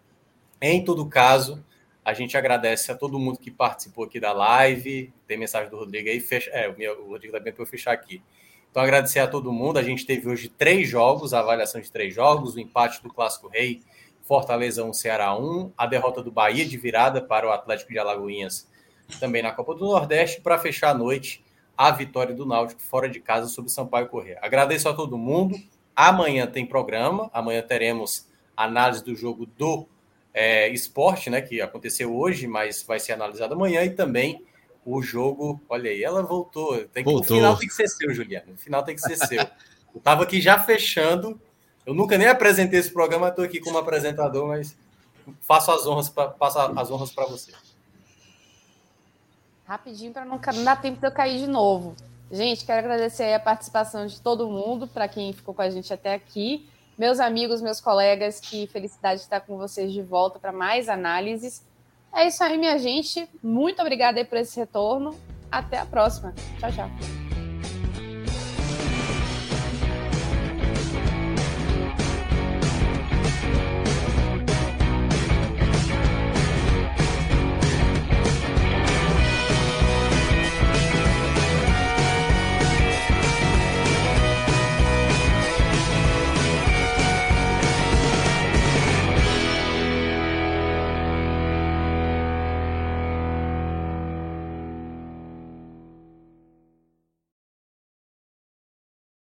Em 0.63 0.85
todo 0.85 1.05
caso, 1.07 1.65
a 2.05 2.15
gente 2.15 2.37
agradece 2.37 2.93
a 2.93 2.95
todo 2.95 3.19
mundo 3.19 3.39
que 3.39 3.51
participou 3.51 4.05
aqui 4.05 4.21
da 4.21 4.33
live. 4.33 5.13
Tem 5.27 5.37
mensagem 5.37 5.69
do 5.69 5.77
Rodrigo 5.77 6.09
aí. 6.09 6.21
Fecha... 6.21 6.51
É, 6.51 6.69
o, 6.69 6.79
meu, 6.79 7.05
o 7.05 7.09
Rodrigo 7.11 7.37
também 7.37 7.53
para 7.53 7.63
eu 7.63 7.67
fechar 7.67 7.93
aqui. 7.93 8.23
Então, 8.71 8.81
agradecer 8.81 9.19
a 9.19 9.27
todo 9.27 9.53
mundo. 9.53 9.79
A 9.79 9.83
gente 9.83 10.07
teve 10.07 10.29
hoje 10.29 10.49
três 10.49 10.89
jogos, 10.89 11.35
a 11.35 11.41
avaliação 11.41 11.81
de 11.81 11.91
três 11.91 12.15
jogos, 12.15 12.55
o 12.55 12.61
empate 12.61 13.03
do 13.03 13.13
Clássico 13.13 13.49
Rei, 13.49 13.83
Fortaleza 14.23 14.85
1, 14.85 14.93
Ceará 14.93 15.37
1, 15.37 15.73
a 15.77 15.87
derrota 15.87 16.23
do 16.23 16.31
Bahia 16.31 16.65
de 16.65 16.77
virada 16.77 17.21
para 17.21 17.49
o 17.49 17.51
Atlético 17.51 17.93
de 17.93 17.99
Alagoinhas 17.99 18.69
também 19.21 19.43
na 19.43 19.53
Copa 19.53 19.75
do 19.75 19.85
Nordeste, 19.85 20.41
para 20.41 20.59
fechar 20.59 20.91
a 20.91 20.95
noite, 20.95 21.45
a 21.77 21.91
vitória 21.91 22.35
do 22.35 22.47
Náutico 22.47 22.81
fora 22.81 23.09
de 23.09 23.21
casa 23.21 23.49
sobre 23.49 23.71
Sampaio 23.71 24.09
Corrêa. 24.09 24.39
Agradeço 24.43 24.89
a 24.89 24.95
todo 24.95 25.19
mundo. 25.19 25.57
Amanhã 25.95 26.47
tem 26.47 26.67
programa, 26.67 27.31
amanhã 27.33 27.63
teremos 27.63 28.29
análise 28.57 29.05
do 29.05 29.15
jogo 29.15 29.47
do 29.47 29.87
é, 30.33 30.69
esporte, 30.69 31.31
né, 31.31 31.41
que 31.41 31.61
aconteceu 31.61 32.15
hoje, 32.15 32.47
mas 32.47 32.83
vai 32.83 33.01
ser 33.01 33.13
analisado 33.13 33.55
amanhã, 33.55 33.83
e 33.85 33.91
também 33.91 34.45
o 34.85 35.03
jogo. 35.03 35.61
Olha 35.69 35.91
aí, 35.91 36.03
ela 36.03 36.23
voltou. 36.23 36.77
Tem 36.89 37.03
que, 37.03 37.11
voltou. 37.11 37.37
O 37.37 37.41
final 37.41 37.57
tem 37.57 37.69
que 37.69 37.75
ser 37.75 37.89
seu, 37.89 38.15
Juliano. 38.15 38.53
O 38.53 38.59
final 38.59 38.83
tem 38.83 38.95
que 38.95 39.01
ser 39.01 39.17
seu. 39.17 39.41
Eu 39.41 39.99
estava 39.99 40.23
aqui 40.23 40.41
já 40.41 40.59
fechando. 40.59 41.41
Eu 41.87 41.95
nunca 41.95 42.19
nem 42.19 42.27
apresentei 42.27 42.79
esse 42.79 42.93
programa, 42.93 43.29
estou 43.29 43.45
aqui 43.45 43.61
como 43.61 43.79
apresentador, 43.79 44.47
mas 44.47 44.77
faço 45.41 45.71
as 45.71 45.87
honras, 45.87 46.09
passo 46.09 46.59
as 46.59 46.91
honras 46.91 47.13
para 47.13 47.27
você. 47.27 47.53
Rapidinho 49.67 50.13
para 50.13 50.25
não, 50.25 50.39
não 50.39 50.65
dar 50.65 50.81
tempo 50.81 51.01
de 51.01 51.07
eu 51.07 51.13
cair 51.13 51.39
de 51.39 51.47
novo. 51.47 51.97
Gente, 52.31 52.65
quero 52.65 52.79
agradecer 52.81 53.33
a 53.33 53.41
participação 53.41 54.07
de 54.07 54.21
todo 54.21 54.49
mundo, 54.49 54.87
para 54.87 55.09
quem 55.09 55.33
ficou 55.33 55.55
com 55.55 55.63
a 55.63 55.71
gente 55.71 55.93
até 55.93 56.15
aqui. 56.15 56.69
Meus 56.99 57.21
amigos, 57.21 57.61
meus 57.61 57.81
colegas, 57.81 58.41
que 58.41 58.67
felicidade 58.69 59.21
estar 59.21 59.41
com 59.41 59.57
vocês 59.57 59.93
de 59.93 60.03
volta 60.03 60.39
para 60.39 60.53
mais 60.53 60.89
análises. 60.89 61.65
É 62.15 62.27
isso 62.27 62.43
aí, 62.43 62.57
minha 62.57 62.79
gente. 62.79 63.29
Muito 63.43 63.81
obrigada 63.83 64.25
por 64.25 64.39
esse 64.39 64.59
retorno. 64.59 65.15
Até 65.51 65.79
a 65.79 65.87
próxima. 65.87 66.35
Tchau, 66.59 66.73
tchau. 66.73 67.26